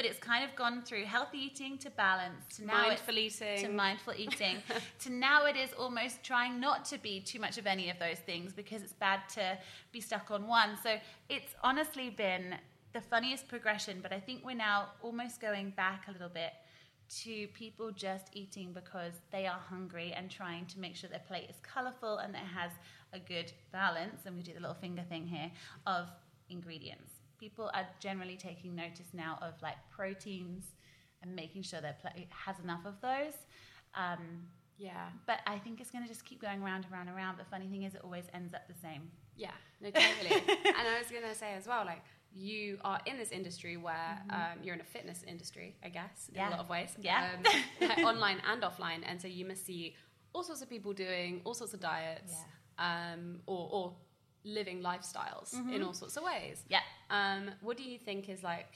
but 0.00 0.08
it's 0.08 0.18
kind 0.18 0.42
of 0.42 0.56
gone 0.56 0.80
through 0.80 1.04
healthy 1.04 1.36
eating 1.36 1.76
to 1.76 1.90
balance 1.90 2.56
to 2.56 2.64
now 2.64 2.88
Mindful 2.88 3.18
eating. 3.18 3.58
to 3.58 3.68
mindful 3.68 4.14
eating 4.16 4.56
to 5.00 5.12
now 5.12 5.44
it 5.44 5.56
is 5.56 5.74
almost 5.74 6.22
trying 6.22 6.58
not 6.58 6.86
to 6.86 6.96
be 6.96 7.20
too 7.20 7.38
much 7.38 7.58
of 7.58 7.66
any 7.66 7.90
of 7.90 7.98
those 7.98 8.16
things 8.16 8.54
because 8.54 8.80
it's 8.80 8.94
bad 8.94 9.20
to 9.34 9.58
be 9.92 10.00
stuck 10.00 10.30
on 10.30 10.46
one. 10.46 10.78
So 10.82 10.96
it's 11.28 11.54
honestly 11.62 12.08
been 12.08 12.54
the 12.94 13.02
funniest 13.02 13.46
progression, 13.46 13.98
but 14.02 14.10
I 14.10 14.20
think 14.20 14.42
we're 14.42 14.56
now 14.56 14.86
almost 15.02 15.38
going 15.38 15.74
back 15.76 16.08
a 16.08 16.12
little 16.12 16.30
bit 16.30 16.54
to 17.22 17.46
people 17.48 17.90
just 17.90 18.28
eating 18.32 18.72
because 18.72 19.12
they 19.30 19.46
are 19.46 19.60
hungry 19.68 20.14
and 20.16 20.30
trying 20.30 20.64
to 20.68 20.80
make 20.80 20.96
sure 20.96 21.10
their 21.10 21.20
plate 21.28 21.50
is 21.50 21.56
colorful 21.62 22.16
and 22.16 22.34
it 22.34 22.38
has 22.38 22.70
a 23.12 23.18
good 23.18 23.52
balance. 23.70 24.22
And 24.24 24.34
we 24.34 24.42
do 24.42 24.54
the 24.54 24.60
little 24.60 24.74
finger 24.76 25.02
thing 25.10 25.26
here 25.26 25.50
of 25.86 26.06
ingredients. 26.48 27.19
People 27.40 27.70
are 27.74 27.86
generally 28.00 28.36
taking 28.36 28.74
notice 28.76 29.08
now 29.14 29.38
of 29.40 29.54
like 29.62 29.76
proteins 29.90 30.64
and 31.22 31.34
making 31.34 31.62
sure 31.62 31.80
their 31.80 31.96
plate 32.00 32.28
has 32.30 32.56
enough 32.62 32.84
of 32.84 33.00
those. 33.00 33.34
Um, 33.94 34.46
Yeah. 34.78 35.08
but 35.26 35.40
I 35.46 35.58
think 35.58 35.80
it's 35.80 35.90
going 35.90 36.04
to 36.04 36.08
just 36.08 36.24
keep 36.24 36.40
going 36.40 36.62
round 36.62 36.84
and 36.84 36.92
round 36.92 37.08
and 37.08 37.16
round. 37.16 37.38
The 37.38 37.44
funny 37.44 37.66
thing 37.68 37.82
is, 37.84 37.94
it 37.94 38.00
always 38.04 38.24
ends 38.34 38.54
up 38.54 38.62
the 38.68 38.74
same. 38.80 39.10
Yeah, 39.36 39.50
no, 39.80 39.90
totally. 39.90 40.30
and 40.78 40.86
I 40.94 40.98
was 40.98 41.10
gonna 41.10 41.34
say 41.34 41.54
as 41.54 41.66
well, 41.66 41.84
like 41.86 42.02
you 42.32 42.78
are 42.84 43.00
in 43.06 43.16
this 43.16 43.30
industry 43.30 43.76
where 43.78 44.20
um, 44.28 44.58
you're 44.62 44.74
in 44.74 44.80
a 44.82 44.84
fitness 44.96 45.24
industry, 45.26 45.76
I 45.82 45.88
guess, 45.88 46.28
in 46.28 46.34
Mm-hmm. 46.34 46.40
Yeah. 46.40 46.48
a 46.48 46.50
lot 46.50 46.60
of 46.60 46.68
ways. 46.68 46.90
Yeah. 47.00 47.28
um, 47.98 48.04
online 48.04 48.38
and 48.50 48.62
offline, 48.62 49.00
and 49.06 49.20
so 49.20 49.28
you 49.28 49.46
must 49.46 49.64
see 49.64 49.94
all 50.34 50.42
sorts 50.42 50.60
of 50.62 50.68
people 50.68 50.92
doing 50.92 51.40
all 51.44 51.54
sorts 51.54 51.72
of 51.74 51.80
diets, 51.80 52.34
um, 52.78 53.40
or, 53.46 53.68
or 53.72 53.94
living 54.44 54.80
lifestyles 54.82 55.54
Mm-hmm. 55.54 55.72
in 55.74 55.82
all 55.82 55.94
sorts 55.94 56.16
of 56.18 56.22
ways. 56.24 56.62
Yeah. 56.68 56.80
Um, 57.10 57.50
what 57.60 57.76
do 57.76 57.82
you 57.82 57.98
think 57.98 58.28
is 58.28 58.42
like 58.42 58.72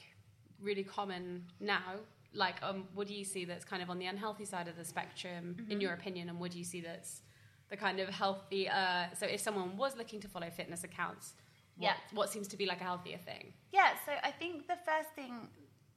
really 0.61 0.85
common 0.85 1.45
now? 1.61 1.95
Like, 2.33 2.57
um, 2.63 2.89
what 2.95 3.07
do 3.07 3.15
you 3.15 3.25
see 3.25 3.45
that's 3.45 3.65
kind 3.65 3.83
of 3.83 3.89
on 3.91 3.99
the 3.99 4.07
unhealthy 4.07 4.45
side 4.45 4.67
of 4.67 4.77
the 4.77 4.85
spectrum, 4.85 5.55
Mm-hmm. 5.59 5.71
in 5.71 5.81
your 5.81 5.93
opinion, 5.93 6.29
and 6.29 6.41
what 6.41 6.51
do 6.51 6.59
you 6.59 6.65
see 6.65 6.81
that's 6.81 7.23
the 7.71 7.77
kind 7.77 8.01
of 8.01 8.09
healthy? 8.09 8.69
Uh, 8.69 9.05
so, 9.17 9.25
if 9.27 9.41
someone 9.41 9.77
was 9.77 9.97
looking 9.97 10.21
to 10.21 10.29
follow 10.29 10.51
fitness 10.51 10.83
accounts, 10.83 11.35
what, 11.77 11.87
Yeah. 11.87 11.95
what 12.13 12.31
seems 12.31 12.49
to 12.49 12.57
be 12.57 12.67
like 12.67 12.81
a 12.81 12.85
healthier 12.85 13.19
thing? 13.19 13.53
Yeah, 13.73 13.91
so 14.05 14.13
I 14.23 14.33
think 14.33 14.67
the 14.67 14.79
first 14.85 15.11
thing 15.15 15.49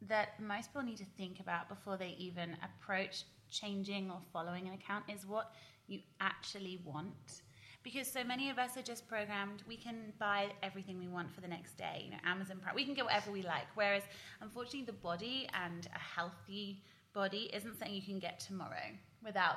that 0.03 0.39
most 0.39 0.69
people 0.69 0.83
need 0.83 0.97
to 0.97 1.05
think 1.17 1.39
about 1.39 1.69
before 1.69 1.97
they 1.97 2.15
even 2.19 2.55
approach 2.63 3.23
changing 3.49 4.11
or 4.11 4.19
following 4.31 4.67
an 4.67 4.73
account 4.75 5.05
is 5.09 5.25
what 5.25 5.53
you 5.87 6.01
actually 6.21 6.79
want. 6.85 7.41
Because 7.87 8.11
so 8.11 8.21
many 8.21 8.49
of 8.49 8.59
us 8.59 8.75
are 8.75 8.81
just 8.81 9.07
programmed, 9.07 9.63
we 9.65 9.77
can 9.77 10.11
buy 10.19 10.47
everything 10.61 10.99
we 10.99 11.07
want 11.07 11.33
for 11.33 11.39
the 11.39 11.47
next 11.47 11.77
day. 11.77 12.01
You 12.03 12.11
know, 12.11 12.17
Amazon 12.25 12.57
Prime, 12.61 12.75
we 12.75 12.83
can 12.83 12.93
get 12.93 13.05
whatever 13.05 13.31
we 13.31 13.43
like. 13.43 13.67
Whereas, 13.75 14.03
unfortunately, 14.41 14.83
the 14.83 14.91
body 14.91 15.47
and 15.53 15.87
a 15.95 15.97
healthy 15.97 16.83
body 17.13 17.49
isn't 17.53 17.79
something 17.79 17.95
you 17.95 18.01
can 18.01 18.19
get 18.19 18.41
tomorrow 18.41 18.91
without 19.23 19.55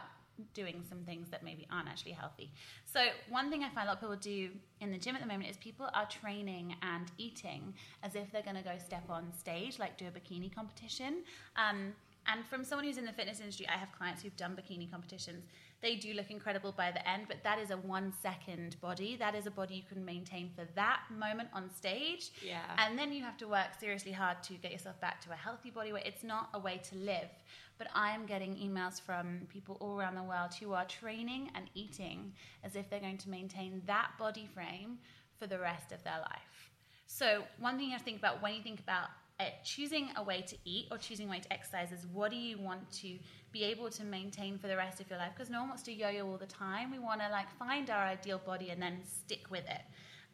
doing 0.55 0.85
some 0.89 0.99
things 0.99 1.29
that 1.31 1.43
maybe 1.43 1.67
aren't 1.73 1.89
actually 1.89 2.13
healthy. 2.13 2.53
So 2.85 3.01
one 3.29 3.51
thing 3.51 3.65
I 3.65 3.69
find 3.71 3.89
a 3.89 3.91
lot 3.91 3.97
of 3.97 4.01
people 4.01 4.15
do 4.15 4.51
in 4.81 4.93
the 4.93 4.99
gym 4.99 5.17
at 5.17 5.23
the 5.23 5.27
moment 5.27 5.51
is 5.51 5.57
people 5.57 5.89
are 5.93 6.07
training 6.07 6.77
and 6.83 7.11
eating 7.19 7.75
as 8.05 8.15
if 8.15 8.31
they're 8.31 8.43
going 8.43 8.55
to 8.55 8.63
go 8.63 8.79
step 8.79 9.11
on 9.11 9.33
stage, 9.37 9.81
like 9.81 9.99
do 9.99 10.07
a 10.07 10.11
bikini 10.13 10.55
competition. 10.55 11.25
Um, 11.57 11.95
and 12.27 12.47
from 12.47 12.65
someone 12.65 12.87
who's 12.87 12.99
in 12.99 13.07
the 13.07 13.13
fitness 13.13 13.41
industry, 13.41 13.67
I 13.69 13.77
have 13.77 13.91
clients 13.93 14.23
who've 14.23 14.37
done 14.37 14.57
bikini 14.57 14.89
competitions. 14.89 15.47
They 15.83 15.97
do 15.97 16.13
look 16.13 16.31
incredible 16.31 16.73
by 16.73 16.91
the 16.91 17.07
end, 17.09 17.25
but 17.27 17.43
that 17.43 17.59
is 17.59 17.71
a 17.71 17.77
one 17.77 18.13
second 18.21 18.77
body. 18.81 19.17
That 19.17 19.35
is 19.35 19.47
a 19.47 19.51
body 19.51 19.77
you 19.77 19.83
can 19.83 20.05
maintain 20.05 20.51
for 20.55 20.67
that 20.75 21.01
moment 21.11 21.49
on 21.55 21.71
stage. 21.71 22.31
Yeah. 22.45 22.61
And 22.77 22.99
then 22.99 23.13
you 23.13 23.23
have 23.23 23.39
to 23.39 23.49
work 23.49 23.69
seriously 23.79 24.13
hard 24.13 24.43
to 24.45 24.55
get 24.55 24.73
yourself 24.73 25.01
back 25.01 25.21
to 25.23 25.33
a 25.33 25.37
healthy 25.37 25.71
body 25.71 25.93
weight. 25.93 26.05
It's 26.07 26.25
not 26.25 26.51
a 26.53 26.59
way 26.59 26.81
to 26.91 26.97
live. 26.97 27.31
But 27.79 27.89
I 27.95 28.11
am 28.11 28.27
getting 28.27 28.57
emails 28.57 29.01
from 29.01 29.47
people 29.49 29.79
all 29.81 29.99
around 29.99 30.15
the 30.15 30.23
world 30.23 30.53
who 30.53 30.75
are 30.75 30.85
training 30.85 31.51
and 31.55 31.71
eating 31.75 32.35
as 32.63 32.77
if 32.77 32.91
they're 32.91 33.01
going 33.01 33.17
to 33.19 33.31
maintain 33.31 33.81
that 33.87 34.11
body 34.19 34.47
frame 34.53 34.99
for 35.39 35.47
the 35.47 35.59
rest 35.59 35.91
of 35.91 36.05
their 36.05 36.19
life. 36.21 36.71
So, 37.07 37.43
one 37.59 37.77
thing 37.77 37.87
you 37.87 37.93
have 37.93 38.01
to 38.01 38.05
think 38.05 38.19
about 38.19 38.43
when 38.43 38.55
you 38.55 38.63
think 38.63 38.81
about 38.81 39.09
uh, 39.41 39.45
choosing 39.65 40.11
a 40.17 40.23
way 40.23 40.43
to 40.43 40.57
eat 40.67 40.87
or 40.91 40.99
choosing 40.99 41.27
a 41.27 41.31
way 41.31 41.41
to 41.41 41.53
exercise 41.53 41.91
is 41.91 42.07
what 42.13 42.31
do 42.31 42.37
you 42.37 42.59
want 42.59 42.91
to 42.93 43.19
be 43.53 43.65
able 43.65 43.91
to 43.91 44.05
maintain 44.05 44.59
for 44.59 44.69
the 44.69 44.77
rest 44.77 45.01
of 45.01 45.09
your 45.11 45.19
life? 45.19 45.33
Because 45.35 45.51
no 45.51 45.61
one 45.61 45.69
wants 45.69 45.83
to 45.85 45.93
yo-yo 45.93 46.27
all 46.27 46.39
the 46.39 46.47
time. 46.47 46.91
We 46.91 46.99
want 46.99 47.21
to 47.21 47.29
like 47.31 47.51
find 47.59 47.91
our 47.91 48.05
ideal 48.05 48.41
body 48.45 48.71
and 48.71 48.81
then 48.81 48.99
stick 49.05 49.51
with 49.51 49.65
it 49.67 49.83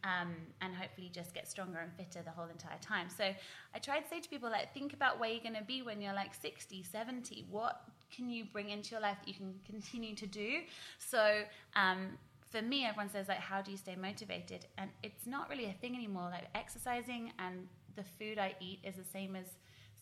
um, 0.05 0.35
and 0.61 0.75
hopefully 0.75 1.11
just 1.13 1.35
get 1.35 1.49
stronger 1.49 1.79
and 1.79 1.93
fitter 1.95 2.23
the 2.25 2.31
whole 2.31 2.47
entire 2.47 2.79
time. 2.81 3.09
So 3.15 3.25
I 3.25 3.79
try 3.79 4.01
to 4.01 4.09
say 4.09 4.21
to 4.21 4.29
people, 4.29 4.51
like, 4.51 4.73
think 4.73 4.93
about 4.93 5.19
where 5.19 5.31
you're 5.31 5.43
going 5.43 5.57
to 5.57 5.65
be 5.65 5.83
when 5.83 6.01
you're 6.01 6.15
like 6.15 6.35
60, 6.35 6.83
70. 6.83 7.47
What 7.51 7.83
can 8.15 8.31
you 8.31 8.45
bring 8.45 8.71
into 8.71 8.93
your 8.93 9.01
life 9.01 9.19
that 9.25 9.29
you 9.29 9.35
can 9.35 9.55
continue 9.65 10.15
to 10.15 10.27
do? 10.27 10.61
So, 10.99 11.43
um, 11.75 12.19
for 12.51 12.63
me, 12.63 12.85
everyone 12.85 13.11
says 13.11 13.27
like, 13.29 13.39
how 13.39 13.61
do 13.61 13.73
you 13.73 13.77
stay 13.77 13.97
motivated? 13.97 14.67
And 14.79 14.91
it's 15.03 15.27
not 15.27 15.51
really 15.51 15.67
a 15.67 15.73
thing 15.73 15.97
anymore. 15.97 16.29
Like 16.31 16.45
exercising 16.55 17.33
and 17.41 17.67
the 17.97 18.05
food 18.05 18.39
I 18.39 18.55
eat 18.61 18.79
is 18.85 18.95
the 18.95 19.05
same 19.05 19.35
as 19.35 19.47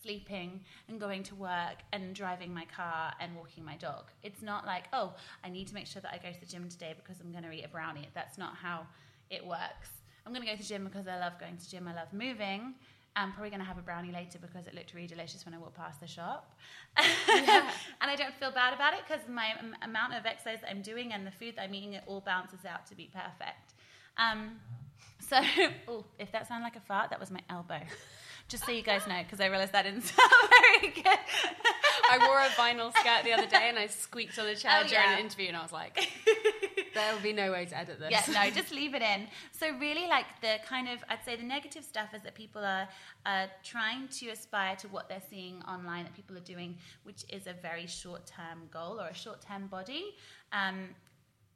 sleeping 0.05 0.61
and 0.89 1.01
going 1.01 1.23
to 1.25 1.35
work 1.35 1.79
and 1.93 2.15
driving 2.15 2.53
my 2.53 2.67
car 2.67 3.13
and 3.21 3.35
walking 3.35 3.65
my 3.65 3.77
dog. 3.77 4.05
It's 4.23 4.43
not 4.43 4.67
like, 4.67 4.85
oh, 4.93 5.15
I 5.43 5.49
need 5.49 5.67
to 5.69 5.75
make 5.75 5.87
sure 5.87 6.03
that 6.03 6.13
I 6.13 6.19
go 6.19 6.33
to 6.33 6.41
the 6.41 6.47
gym 6.47 6.69
today 6.69 6.95
because 6.97 7.21
I'm 7.21 7.33
going 7.33 7.45
to 7.45 7.51
eat 7.51 7.65
a 7.65 7.69
brownie. 7.69 8.09
That's 8.15 8.37
not 8.39 8.55
how 8.57 8.87
it 9.31 9.45
works. 9.45 9.89
I'm 10.27 10.33
going 10.33 10.45
to 10.45 10.51
go 10.51 10.57
to 10.57 10.63
the 10.63 10.69
gym 10.69 10.85
because 10.85 11.09
I 11.09 11.19
love 11.19 11.39
going 11.41 11.57
to 11.57 11.65
the 11.65 11.71
gym. 11.71 11.89
I 11.89 11.95
love 11.95 12.13
moving. 12.13 12.75
I'm 13.17 13.33
probably 13.33 13.51
going 13.51 13.61
to 13.61 13.67
have 13.67 13.79
a 13.79 13.83
brownie 13.83 14.13
later 14.13 14.39
because 14.41 14.67
it 14.67 14.75
looked 14.75 14.93
really 14.93 15.07
delicious 15.07 15.45
when 15.45 15.55
I 15.55 15.59
walked 15.59 15.77
past 15.77 16.01
the 16.01 16.07
shop. 16.07 16.53
Yeah. 16.99 17.71
and 18.01 18.11
I 18.11 18.17
don't 18.17 18.35
feel 18.35 18.51
bad 18.51 18.75
about 18.75 18.93
it 18.95 19.01
because 19.07 19.27
my 19.29 19.53
um, 19.61 19.75
amount 19.83 20.15
of 20.15 20.27
exercise 20.27 20.61
that 20.63 20.71
I'm 20.71 20.83
doing 20.83 21.13
and 21.13 21.27
the 21.27 21.31
food 21.31 21.55
that 21.57 21.63
I'm 21.63 21.75
eating, 21.75 21.93
it 21.93 22.03
all 22.07 22.21
balances 22.21 22.65
out 22.69 22.87
to 22.89 22.97
be 22.97 23.09
perfect. 23.13 23.75
Um, 24.17 24.57
so, 25.21 25.41
ooh, 25.89 26.05
if 26.19 26.33
that 26.33 26.49
sounded 26.49 26.65
like 26.65 26.77
a 26.77 26.81
fart, 26.81 27.11
that 27.11 27.21
was 27.21 27.31
my 27.31 27.41
elbow. 27.49 27.81
Just 28.49 28.67
so 28.67 28.73
you 28.73 28.83
guys 28.83 29.07
know, 29.07 29.21
because 29.23 29.41
I 29.41 29.47
realized 29.47 29.73
that 29.73 29.83
didn't 29.85 30.03
sound 30.05 30.31
very 30.51 30.93
good. 30.93 31.19
I 32.11 32.19
wore 32.19 32.39
a 32.41 32.49
vinyl 32.51 32.93
skirt 32.93 33.25
the 33.25 33.33
other 33.33 33.47
day 33.47 33.69
and 33.71 33.79
I 33.79 33.87
squeaked 33.87 34.39
on 34.39 34.47
the 34.47 34.55
chair 34.55 34.73
Oh, 34.81 34.87
during 34.87 34.93
yeah. 34.93 35.15
an 35.15 35.19
interview 35.21 35.49
and 35.49 35.57
I 35.57 35.63
was 35.63 35.73
like, 35.73 35.99
there'll 36.95 37.21
be 37.21 37.33
no 37.33 37.51
way 37.53 37.65
to 37.65 37.77
edit 37.77 37.99
this. 37.99 38.11
Yeah, 38.11 38.23
no, 38.33 38.51
just 38.55 38.71
leave 38.73 38.95
it 38.95 39.01
in. 39.01 39.27
So 39.53 39.71
really, 39.79 40.07
like 40.09 40.27
the 40.43 40.57
kind 40.67 40.89
of, 40.89 40.99
I'd 41.09 41.25
say 41.25 41.37
the 41.37 41.43
negative 41.43 41.85
stuff 41.85 42.13
is 42.15 42.23
that 42.23 42.35
people 42.35 42.63
are 42.63 42.87
uh, 43.25 43.47
trying 43.63 44.09
to 44.09 44.29
aspire 44.29 44.77
to 44.77 44.89
what 44.89 45.09
they're 45.09 45.23
seeing 45.31 45.63
online 45.63 46.05
that 46.05 46.15
people 46.15 46.37
are 46.37 46.41
doing, 46.41 46.77
which 47.05 47.25
is 47.31 47.47
a 47.47 47.55
very 47.55 47.87
short-term 47.87 48.69
goal 48.71 49.01
or 49.01 49.09
a 49.09 49.15
short-term 49.15 49.69
body. 49.69 50.15
Um, 50.53 50.91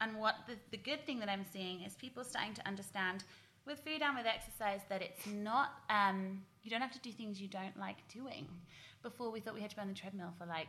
and 0.01 0.17
what 0.19 0.37
the, 0.47 0.55
the 0.71 0.79
good 0.79 1.05
thing 1.05 1.21
that 1.21 1.29
I'm 1.29 1.45
seeing 1.53 1.83
is 1.83 1.95
people 1.95 2.25
starting 2.25 2.55
to 2.55 2.67
understand 2.67 3.25
with 3.67 3.81
food 3.81 4.01
and 4.01 4.17
with 4.17 4.25
exercise 4.27 4.81
that 4.89 5.03
it's 5.03 5.27
not, 5.27 5.73
um, 5.91 6.41
you 6.63 6.71
don't 6.71 6.81
have 6.81 6.93
to 6.93 7.01
do 7.01 7.13
things 7.13 7.41
you 7.41 7.49
don't 7.49 7.79
like 7.79 8.07
doing. 8.09 8.49
Before 9.03 9.31
we 9.31 9.41
thought 9.41 9.55
we 9.55 9.61
had 9.61 9.71
to 9.71 9.77
be 9.77 9.83
on 9.83 9.89
the 9.89 9.95
treadmill 9.95 10.33
for 10.39 10.47
like 10.47 10.69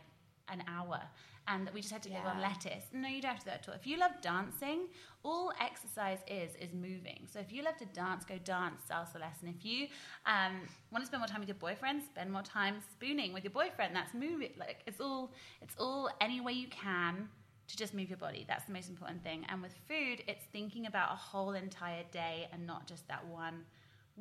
an 0.52 0.64
hour 0.68 1.02
and 1.48 1.66
that 1.66 1.74
we 1.74 1.82
just 1.82 1.92
had 1.92 2.04
to 2.04 2.10
live 2.10 2.26
on 2.26 2.40
lettuce. 2.42 2.84
No, 2.94 3.08
you 3.08 3.22
don't 3.22 3.32
have 3.32 3.40
to 3.40 3.46
do 3.46 3.52
that 3.52 3.62
at 3.62 3.70
all. 3.70 3.76
If 3.76 3.88
you 3.88 3.98
love 3.98 4.12
dancing, 4.22 4.88
all 5.24 5.52
exercise 5.60 6.20
is 6.28 6.52
is 6.56 6.74
moving. 6.74 7.28
So 7.32 7.40
if 7.40 7.52
you 7.52 7.64
love 7.64 7.78
to 7.78 7.86
dance, 7.86 8.24
go 8.24 8.38
dance 8.44 8.82
salsa 8.90 9.20
lesson. 9.20 9.48
If 9.48 9.66
you 9.66 9.88
um, 10.26 10.62
want 10.92 11.04
to 11.04 11.08
spend 11.08 11.22
more 11.22 11.28
time 11.28 11.40
with 11.40 11.50
your 11.50 11.56
boyfriend, 11.56 12.04
spend 12.04 12.32
more 12.32 12.44
time 12.44 12.76
spooning 12.92 13.34
with 13.34 13.44
your 13.44 13.52
boyfriend. 13.52 13.96
That's 13.96 14.14
moving. 14.14 14.52
Like 14.60 14.84
it's 14.86 15.02
all 15.02 15.32
it's 15.62 15.76
all 15.80 16.10
any 16.22 16.40
way 16.40 16.54
you 16.54 16.68
can 16.68 17.30
to 17.68 17.78
just 17.78 17.94
move 17.94 18.10
your 18.10 18.18
body. 18.18 18.46
That's 18.48 18.66
the 18.66 18.74
most 18.74 18.90
important 18.90 19.24
thing. 19.24 19.46
And 19.50 19.62
with 19.62 19.74
food, 19.88 20.24
it's 20.28 20.46
thinking 20.52 20.86
about 20.86 21.12
a 21.12 21.16
whole 21.16 21.52
entire 21.52 22.04
day 22.12 22.48
and 22.52 22.66
not 22.66 22.88
just 22.88 23.08
that 23.08 23.26
one 23.28 23.66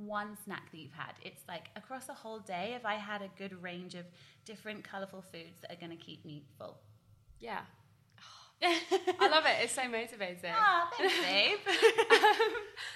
one 0.04 0.36
snack 0.44 0.70
that 0.70 0.78
you've 0.78 0.92
had. 0.92 1.12
It's 1.22 1.42
like 1.48 1.70
across 1.76 2.08
a 2.08 2.14
whole 2.14 2.38
day, 2.38 2.74
if 2.76 2.84
I 2.86 2.94
had 2.94 3.22
a 3.22 3.28
good 3.36 3.62
range 3.62 3.94
of 3.94 4.04
different 4.44 4.84
colorful 4.84 5.22
foods 5.22 5.60
that 5.62 5.72
are 5.72 5.76
going 5.76 5.96
to 5.96 6.02
keep 6.02 6.24
me 6.24 6.42
full. 6.58 6.78
Yeah. 7.40 7.60
I 8.62 9.28
love 9.28 9.44
it. 9.46 9.56
It's 9.62 9.72
so 9.72 9.86
motivating. 9.88 10.50
Ah, 10.52 10.90
thanks, 10.98 11.14
babe. 11.20 11.58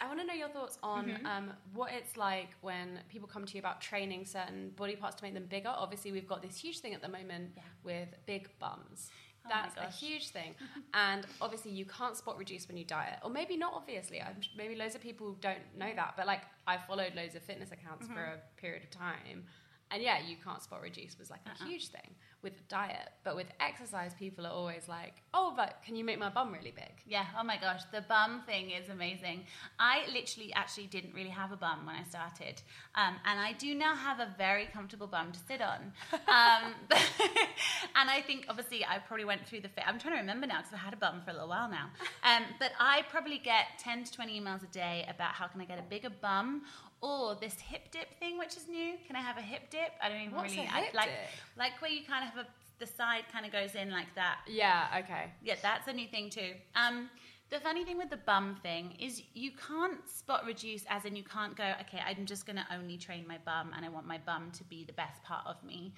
I 0.01 0.09
want 0.09 0.19
to 0.19 0.27
know 0.27 0.35
your 0.35 0.49
thoughts 0.49 0.77
on 0.83 1.21
um, 1.25 1.53
what 1.73 1.93
it's 1.93 2.17
like 2.17 2.49
when 2.63 2.99
people 3.09 3.29
come 3.29 3.45
to 3.47 3.55
you 3.55 3.61
about 3.61 3.81
training 3.81 4.25
certain 4.25 4.71
body 4.77 4.97
parts 4.97 5.17
to 5.17 5.25
make 5.25 5.35
them 5.35 5.47
bigger. 5.49 5.69
Obviously, 5.69 6.11
we've 6.11 6.27
got 6.27 6.43
this 6.43 6.57
huge 6.57 6.81
thing 6.81 6.95
at 6.95 7.03
the 7.03 7.09
moment 7.09 7.53
Yeah. 7.57 7.63
with 7.85 8.09
big 8.27 8.49
bums. 8.59 9.11
Oh 9.45 9.49
That's 9.49 9.77
a 9.77 9.91
huge 10.05 10.29
thing. 10.29 10.55
and 10.95 11.27
obviously, 11.41 11.73
you 11.73 11.85
can't 11.85 12.17
spot 12.17 12.39
reduce 12.39 12.69
when 12.69 12.77
you 12.77 12.85
diet. 12.85 13.19
Or 13.25 13.31
maybe 13.31 13.57
not, 13.57 13.73
obviously. 13.75 14.21
I'm, 14.23 14.37
maybe 14.57 14.77
loads 14.77 14.95
of 14.95 15.01
people 15.01 15.37
don't 15.41 15.59
know 15.77 15.91
that. 15.97 16.15
But 16.17 16.27
like, 16.27 16.43
I 16.67 16.77
followed 16.79 17.15
loads 17.15 17.35
of 17.35 17.43
fitness 17.43 17.71
accounts 17.73 18.07
for 18.07 18.15
Mm-hmm. 18.15 18.39
a 18.57 18.61
period 18.61 18.83
of 18.85 18.91
time. 18.91 19.45
And 19.91 20.03
yeah, 20.03 20.19
you 20.27 20.37
can't 20.43 20.63
spot 20.63 20.81
reduce 20.81 21.19
was 21.19 21.29
like 21.31 21.41
a 21.47 21.51
Uh-uh. 21.51 21.67
huge 21.69 21.89
thing 21.89 22.15
with 22.43 22.67
diet. 22.69 23.09
But 23.25 23.37
with 23.37 23.47
exercise, 23.61 24.13
people 24.19 24.47
are 24.47 24.53
always 24.53 24.89
like, 24.89 25.15
oh, 25.33 25.53
but 25.57 25.81
can 25.85 25.97
you 25.97 26.05
make 26.05 26.19
my 26.19 26.29
bum 26.29 26.53
really 26.53 26.73
big? 26.75 26.93
Yeah, 27.07 27.25
oh 27.39 27.45
my 27.45 27.57
gosh, 27.57 27.83
the 27.93 28.03
bum 28.03 28.43
thing 28.47 28.71
is 28.71 28.89
amazing. 28.89 29.45
I 29.79 30.03
literally 30.13 30.53
actually 30.55 30.87
didn't 30.87 31.15
really 31.15 31.31
have 31.31 31.53
a 31.53 31.57
bum 31.57 31.87
when 31.87 31.95
I 31.95 32.03
started. 32.03 32.61
Um, 32.95 33.15
and 33.25 33.39
I 33.39 33.53
do 33.53 33.75
now 33.75 33.95
have 33.95 34.21
a 34.21 34.35
very 34.37 34.67
comfortable 34.67 35.07
bum 35.07 35.33
to 35.33 35.39
sit 35.47 35.61
on. 35.61 35.93
Um, 36.13 36.75
and 37.97 38.11
I 38.11 38.23
think, 38.27 38.47
obviously, 38.49 38.85
I 38.85 38.99
probably 38.99 39.25
went 39.25 39.47
through 39.47 39.61
the 39.61 39.69
fit. 39.69 39.85
I'm 39.87 39.99
trying 39.99 40.15
to 40.15 40.21
remember 40.21 40.47
now 40.47 40.59
because 40.59 40.73
I've 40.75 40.81
had 40.81 40.95
a 40.95 40.97
bum 40.97 41.23
for 41.25 41.31
a 41.31 41.35
little 41.35 41.49
while 41.49 41.71
now. 41.71 41.91
Um, 42.25 42.43
but 42.59 42.73
I 42.81 43.03
probably 43.11 43.39
get 43.39 43.79
10 43.79 44.05
to 44.05 44.13
20 44.13 44.41
emails 44.41 44.63
a 44.63 44.73
day 44.73 45.07
about 45.09 45.33
how 45.33 45.47
can 45.47 45.61
I 45.61 45.65
get 45.65 45.79
a 45.79 45.83
bigger 45.83 46.11
bum 46.11 46.63
or 47.03 47.35
this 47.35 47.55
hip 47.61 47.91
dip 47.91 48.19
thing, 48.21 48.39
which 48.39 48.57
is 48.57 48.69
new. 48.69 48.95
Can 49.07 49.17
I 49.17 49.21
have 49.21 49.37
a 49.37 49.43
hip 49.43 49.71
dip? 49.71 49.91
I 50.01 50.09
don't 50.09 50.21
even 50.21 50.35
What's 50.35 50.55
really 50.55 50.69
I- 50.73 50.91
like 50.95 51.07
dip? 51.07 51.59
like 51.59 51.83
where 51.83 51.91
you 51.91 52.05
kind 52.07 52.27
of 52.27 52.32
have 52.35 52.47
a 52.47 52.49
the 52.83 52.87
side 52.87 53.23
kind 53.33 53.47
of 53.47 53.53
goes 53.53 53.77
in 53.77 53.91
like 53.91 54.13
that. 54.17 54.39
Yeah, 54.49 54.87
okay. 55.05 55.31
Yeah, 55.43 55.55
that's 55.63 55.87
a 55.87 55.93
new 55.93 56.09
thing 56.09 56.31
too. 56.31 56.55
Um, 56.75 57.09
the 57.51 57.61
funny 57.61 57.85
thing 57.85 57.97
with 57.97 58.11
the 58.11 58.17
bum 58.17 58.57
thing 58.63 58.97
is 58.99 59.23
you 59.35 59.53
can't 59.69 60.09
spot 60.09 60.45
reduce, 60.47 60.85
as 60.89 61.05
in 61.05 61.15
you 61.15 61.23
can't 61.23 61.57
go, 61.57 61.75
okay, 61.83 62.01
I'm 62.05 62.27
just 62.27 62.45
going 62.45 62.57
to 62.57 62.67
only 62.75 62.97
train 62.99 63.25
my 63.29 63.39
bum 63.45 63.71
and 63.77 63.85
I 63.85 63.89
want 63.89 64.07
my 64.07 64.19
bum 64.19 64.51
to 64.55 64.65
be 64.65 64.85
the 64.85 64.95
best 64.95 65.23
part 65.23 65.47
of 65.47 65.63
me. 65.63 65.95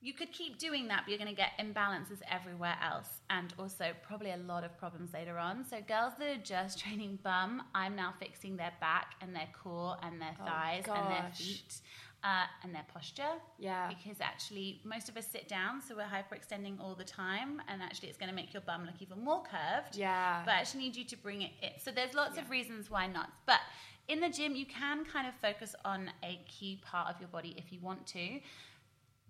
You 0.00 0.14
could 0.14 0.32
keep 0.32 0.58
doing 0.58 0.88
that, 0.88 1.02
but 1.04 1.10
you're 1.10 1.18
going 1.18 1.34
to 1.34 1.36
get 1.36 1.50
imbalances 1.60 2.20
everywhere 2.28 2.76
else 2.82 3.20
and 3.30 3.54
also 3.58 3.90
probably 4.02 4.32
a 4.32 4.36
lot 4.36 4.64
of 4.64 4.76
problems 4.78 5.12
later 5.12 5.38
on. 5.38 5.64
So, 5.64 5.76
girls 5.86 6.14
that 6.18 6.28
are 6.28 6.42
just 6.42 6.78
training 6.84 7.18
bum, 7.22 7.62
I'm 7.74 7.94
now 7.94 8.14
fixing 8.18 8.56
their 8.56 8.72
back 8.80 9.14
and 9.20 9.34
their 9.34 9.48
core 9.62 9.96
and 10.02 10.20
their 10.20 10.34
Oh, 10.40 10.44
thighs 10.46 10.84
and 10.86 11.10
their 11.10 11.30
feet 11.38 11.80
uh, 12.24 12.44
and 12.62 12.74
their 12.74 12.84
posture. 12.92 13.22
Yeah. 13.58 13.88
because 13.88 14.20
actually 14.20 14.80
most 14.84 15.08
of 15.08 15.16
us 15.16 15.26
sit 15.26 15.48
down 15.48 15.80
so 15.80 15.96
we're 15.96 16.02
hyperextending 16.04 16.80
all 16.80 16.94
the 16.94 17.04
time 17.04 17.60
and 17.68 17.82
actually 17.82 18.08
it's 18.08 18.18
going 18.18 18.30
to 18.30 18.34
make 18.34 18.52
your 18.52 18.62
bum 18.62 18.84
look 18.84 19.00
even 19.00 19.22
more 19.24 19.42
curved. 19.42 19.96
Yeah. 19.96 20.42
but 20.44 20.52
I 20.52 20.58
actually 20.58 20.80
need 20.80 20.96
you 20.96 21.04
to 21.04 21.16
bring 21.16 21.42
it 21.42 21.52
in 21.62 21.70
so 21.78 21.90
there's 21.90 22.14
lots 22.14 22.38
of 22.38 22.50
reasons 22.50 22.90
why 22.90 23.06
not. 23.06 23.30
But 23.46 23.60
in 24.08 24.20
the 24.20 24.28
gym 24.28 24.54
you 24.54 24.66
can 24.66 25.04
kind 25.04 25.26
of 25.26 25.34
focus 25.34 25.74
on 25.84 26.10
a 26.22 26.40
key 26.48 26.80
part 26.84 27.14
of 27.14 27.20
your 27.20 27.28
body 27.28 27.54
if 27.56 27.72
you 27.72 27.80
want 27.80 28.06
to 28.08 28.40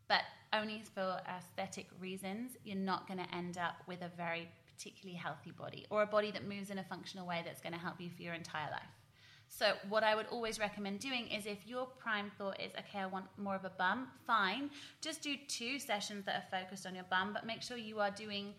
but 0.08 0.22
only 0.52 0.82
for 0.94 1.20
aesthetic 1.26 1.86
reasons. 1.98 2.52
You're 2.64 2.76
not 2.76 3.08
going 3.08 3.18
to 3.18 3.34
end 3.34 3.56
up 3.56 3.76
with 3.86 4.02
a 4.02 4.10
very 4.14 4.48
particularly 4.66 5.16
healthy 5.16 5.52
body 5.52 5.86
or 5.90 6.02
a 6.02 6.06
body 6.06 6.30
that 6.32 6.46
moves 6.46 6.70
in 6.70 6.78
a 6.78 6.84
functional 6.84 7.26
way 7.26 7.42
that's 7.44 7.60
going 7.60 7.72
to 7.72 7.78
help 7.78 8.00
you 8.00 8.10
for 8.14 8.22
your 8.22 8.34
entire 8.34 8.70
life 8.70 8.82
so 9.58 9.74
what 9.90 10.02
I 10.02 10.14
would 10.14 10.26
always 10.28 10.58
recommend 10.58 11.00
doing 11.00 11.28
is 11.28 11.44
if 11.44 11.66
your 11.66 11.84
prime 11.84 12.30
thought 12.38 12.58
is 12.58 12.72
okay, 12.78 13.00
I 13.00 13.06
want 13.06 13.26
more 13.36 13.54
of 13.54 13.66
a 13.66 13.70
bum, 13.70 14.08
fine. 14.26 14.70
Just 15.02 15.20
do 15.20 15.34
two 15.46 15.78
sessions 15.78 16.24
that 16.24 16.36
are 16.36 16.60
focused 16.60 16.86
on 16.86 16.94
your 16.94 17.04
bum, 17.10 17.34
but 17.34 17.44
make 17.44 17.60
sure 17.60 17.76
you 17.76 18.00
are 18.00 18.10
doing 18.10 18.54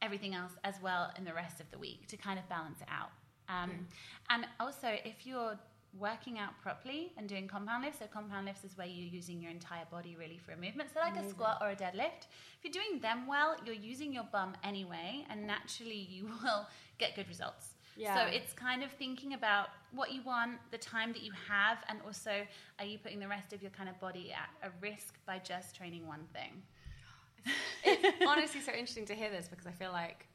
everything 0.00 0.34
else 0.34 0.52
as 0.64 0.76
well 0.82 1.12
in 1.18 1.24
the 1.24 1.34
rest 1.34 1.60
of 1.60 1.70
the 1.70 1.76
week 1.76 2.06
to 2.08 2.16
kind 2.16 2.38
of 2.38 2.48
balance 2.48 2.80
it 2.80 2.88
out. 2.90 3.10
Um, 3.50 3.86
And 4.30 4.46
also, 4.58 4.88
if 5.04 5.26
you're 5.26 5.58
working 5.98 6.38
out 6.38 6.52
properly 6.62 7.12
and 7.18 7.28
doing 7.28 7.46
compound 7.46 7.84
lifts, 7.84 7.98
so 7.98 8.06
compound 8.06 8.46
lifts 8.46 8.64
is 8.64 8.76
where 8.78 8.86
you're 8.86 9.06
using 9.06 9.42
your 9.42 9.50
entire 9.50 9.84
body 9.90 10.16
really 10.18 10.38
for 10.38 10.52
a 10.52 10.56
movement. 10.56 10.88
So 10.94 11.00
like 11.00 11.16
a 11.16 11.28
squat 11.28 11.58
or 11.60 11.70
a 11.70 11.76
deadlift, 11.76 12.26
if 12.56 12.64
you're 12.64 12.72
doing 12.72 13.00
them 13.00 13.26
well, 13.26 13.54
you're 13.66 13.74
using 13.74 14.14
your 14.14 14.26
bum 14.32 14.54
anyway, 14.64 15.26
and 15.28 15.46
naturally 15.46 16.06
you 16.10 16.24
will 16.42 16.66
get 16.96 17.14
good 17.16 17.28
results. 17.28 17.74
Yeah. 17.98 18.14
So 18.14 18.32
it's 18.32 18.52
kind 18.52 18.84
of 18.84 18.92
thinking 18.92 19.34
about 19.34 19.70
what 19.92 20.12
you 20.12 20.22
want, 20.22 20.52
the 20.70 20.78
time 20.78 21.12
that 21.12 21.22
you 21.22 21.32
have, 21.48 21.78
and 21.88 21.98
also 22.06 22.46
are 22.78 22.84
you 22.84 22.96
putting 22.96 23.18
the 23.18 23.26
rest 23.26 23.52
of 23.52 23.60
your 23.60 23.72
kind 23.72 23.88
of 23.88 23.98
body 24.00 24.32
at 24.32 24.68
a 24.68 24.70
risk 24.80 25.14
by 25.26 25.38
just 25.38 25.74
training 25.74 26.06
one 26.06 26.24
thing? 26.32 26.62
it's 27.84 28.16
honestly 28.26 28.60
so 28.60 28.70
interesting 28.70 29.04
to 29.06 29.14
hear 29.14 29.30
this 29.30 29.48
because 29.48 29.66
I 29.66 29.72
feel 29.72 29.90
like, 29.90 30.26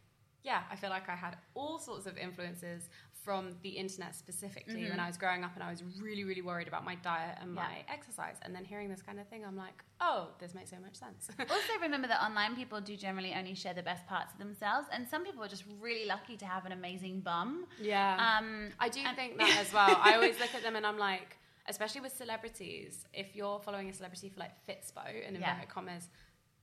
yeah, 0.43 0.63
I 0.69 0.75
feel 0.75 0.89
like 0.89 1.07
I 1.07 1.15
had 1.15 1.37
all 1.55 1.79
sorts 1.79 2.05
of 2.05 2.17
influences 2.17 2.89
from 3.23 3.55
the 3.61 3.69
internet 3.69 4.13
specifically 4.15 4.89
when 4.89 4.99
I 4.99 5.07
was 5.07 5.17
growing 5.17 5.43
up 5.43 5.51
and 5.55 5.63
I 5.63 5.69
was 5.69 5.81
really, 6.01 6.23
really 6.23 6.41
worried 6.41 6.67
about 6.67 6.83
my 6.83 6.95
diet 6.95 7.37
and 7.41 7.55
Yeah. 7.55 7.61
my 7.63 7.75
exercise. 7.91 8.35
And 8.43 8.53
then 8.55 8.65
hearing 8.65 8.89
this 8.89 9.01
kind 9.01 9.19
of 9.19 9.27
thing, 9.27 9.45
I'm 9.45 9.55
like, 9.55 9.83
oh, 10.01 10.29
this 10.39 10.53
makes 10.53 10.69
so 10.71 10.77
much 10.83 10.95
sense. 10.95 11.29
also, 11.39 11.73
remember 11.81 12.07
that 12.07 12.21
online 12.21 12.55
people 12.55 12.81
do 12.81 12.95
generally 12.97 13.33
only 13.33 13.55
share 13.55 13.73
the 13.73 13.83
best 13.83 14.05
parts 14.07 14.33
of 14.33 14.39
themselves, 14.39 14.87
and 14.91 15.07
some 15.07 15.23
people 15.23 15.43
are 15.43 15.47
just 15.47 15.63
really 15.79 16.05
lucky 16.05 16.35
to 16.37 16.45
have 16.45 16.65
an 16.65 16.71
amazing 16.73 17.21
bum. 17.21 17.65
yeah. 17.81 18.37
Um, 18.39 18.69
I 18.79 18.89
do 18.89 18.99
and- 19.05 19.15
think 19.15 19.37
that 19.37 19.57
as 19.59 19.71
well. 19.73 19.97
I 20.01 20.15
always 20.15 20.39
look 20.39 20.53
at 20.55 20.63
them 20.63 20.75
and 20.75 20.85
I'm 20.85 20.97
like, 20.97 21.37
especially 21.69 22.01
with 22.01 22.11
celebrities, 22.17 23.05
if 23.13 23.35
you're 23.35 23.59
following 23.59 23.89
a 23.89 23.93
celebrity 23.93 24.29
for 24.29 24.39
like 24.41 24.51
Fitspo 24.67 25.05
in 25.27 25.35
Yeah. 25.35 25.51
inverted 25.51 25.69
commas, 25.69 26.09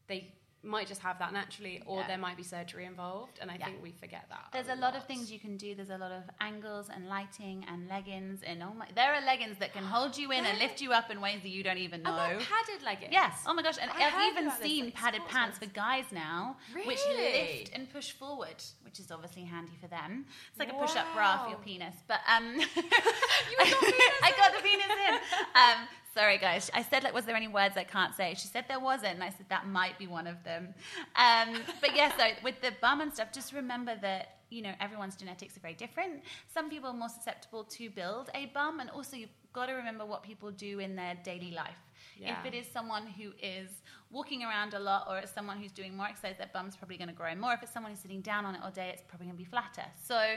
they 0.09 0.35
might 0.63 0.87
just 0.87 1.01
have 1.01 1.19
that 1.19 1.33
naturally, 1.33 1.83
or 1.87 2.01
Yeah. 2.01 2.07
there 2.07 2.19
might 2.19 2.37
be 2.37 2.43
surgery 2.43 2.85
involved, 2.85 3.39
and 3.41 3.51
I 3.51 3.55
Yeah. 3.57 3.65
think 3.67 3.83
we 3.83 3.93
forget 3.93 4.27
that. 4.29 4.49
There's 4.53 4.69
a 4.69 4.75
lot 4.75 4.95
of 4.95 5.05
things 5.07 5.33
you 5.33 5.39
can 5.41 5.57
do. 5.57 5.75
There's 5.75 5.91
a 5.91 5.97
lot 5.97 6.13
of 6.13 6.25
angles 6.41 6.91
and 6.91 7.09
lighting 7.09 7.65
and 7.67 7.89
leggings 7.89 8.43
and 8.43 8.63
oh 8.63 8.75
my, 8.75 8.87
there 8.95 9.15
are 9.15 9.21
leggings 9.23 9.59
that 9.59 9.73
can 9.73 9.85
hold 9.85 10.19
you 10.19 10.33
in 10.33 10.45
and 10.45 10.59
lift 10.59 10.81
you 10.83 10.93
up 10.93 11.11
in 11.11 11.21
ways 11.21 11.41
that 11.43 11.49
you 11.49 11.63
don't 11.63 11.79
even 11.79 12.03
know. 12.03 12.11
Padded 12.11 12.83
leggings. 12.85 13.13
Yes. 13.13 13.43
Oh 13.47 13.55
my 13.55 13.63
gosh. 13.63 13.79
And 13.81 13.91
I 13.91 14.05
I've 14.11 14.33
even 14.33 14.51
seen 14.51 14.85
like, 14.87 14.95
padded 14.95 15.23
pants 15.29 15.59
for 15.59 15.67
guys 15.67 16.05
now, 16.13 16.57
which 16.85 17.01
lift 17.09 17.71
and 17.75 17.91
push 17.91 18.11
forward, 18.13 18.63
which 18.85 19.01
is 19.01 19.11
obviously 19.11 19.45
handy 19.45 19.77
for 19.81 19.87
them. 19.89 20.27
It's 20.51 20.59
like 20.59 20.71
a 20.71 20.75
push-up 20.75 21.07
bra 21.15 21.39
for 21.43 21.49
your 21.51 21.59
penis. 21.59 21.95
But 22.07 22.21
um, 22.29 22.61
I 23.59 24.33
got 24.37 24.53
the 24.55 24.63
penis 24.63 24.87
in. 25.09 25.15
Um, 25.55 25.89
sorry 26.15 26.39
guys. 26.39 26.71
I 26.75 26.83
said 26.83 27.05
like, 27.05 27.15
was 27.15 27.25
there 27.25 27.37
any 27.37 27.49
words 27.49 27.77
I 27.77 27.85
can't 27.85 28.15
say? 28.15 28.35
She 28.37 28.49
said 28.49 28.65
there 28.69 28.81
wasn't, 28.81 29.15
and 29.15 29.25
I 29.25 29.31
said 29.31 29.47
that 29.49 29.67
might 29.67 29.99
be 29.99 30.07
one 30.07 30.27
of 30.27 30.43
them. 30.45 30.75
Um, 31.17 31.61
but 31.81 31.95
yeah, 31.95 32.17
so 32.17 32.25
with 32.43 32.61
the 32.61 32.73
bum 32.81 33.01
and 33.01 33.13
stuff, 33.13 33.33
just 33.33 33.53
remember 33.53 33.97
that 34.01 34.37
you 34.51 34.63
know 34.63 34.73
everyone's 34.81 35.17
genetics 35.17 35.57
are 35.57 35.61
very 35.61 35.75
different. 35.75 36.23
Some 36.53 36.69
people 36.71 36.91
are 36.91 36.97
more 36.97 37.09
susceptible 37.09 37.65
to 37.65 37.91
build 37.91 38.31
a 38.35 38.47
bum, 38.47 38.81
and 38.81 38.91
also 38.91 39.17
you've 39.17 39.31
got 39.53 39.67
to 39.67 39.73
remember 39.73 40.05
what 40.05 40.23
people 40.23 40.51
do 40.51 40.79
in 40.79 40.97
their 40.97 41.17
daily 41.25 41.51
life. 41.51 41.75
Yeah. 42.19 42.39
If 42.39 42.53
it 42.53 42.57
is 42.57 42.67
someone 42.73 43.07
who 43.07 43.33
is 43.43 43.71
walking 44.11 44.43
around 44.43 44.75
a 44.75 44.79
lot, 44.79 45.07
or 45.09 45.19
it's 45.19 45.33
someone 45.33 45.59
who's 45.59 45.73
doing 45.73 45.97
more 45.97 46.07
exercise, 46.07 46.37
their 46.39 46.51
bum's 46.53 46.77
probably 46.77 46.97
going 46.97 47.09
to 47.09 47.15
grow 47.15 47.35
more. 47.35 47.53
If 47.55 47.63
it's 47.63 47.73
someone 47.73 47.93
who's 47.93 48.01
sitting 48.01 48.21
down 48.21 48.45
on 48.45 48.55
it 48.55 48.61
all 48.63 48.71
day, 48.71 48.91
it's 48.93 49.03
probably 49.09 49.27
going 49.27 49.37
to 49.37 49.43
be 49.43 49.49
flatter. 49.49 49.85
So, 50.07 50.35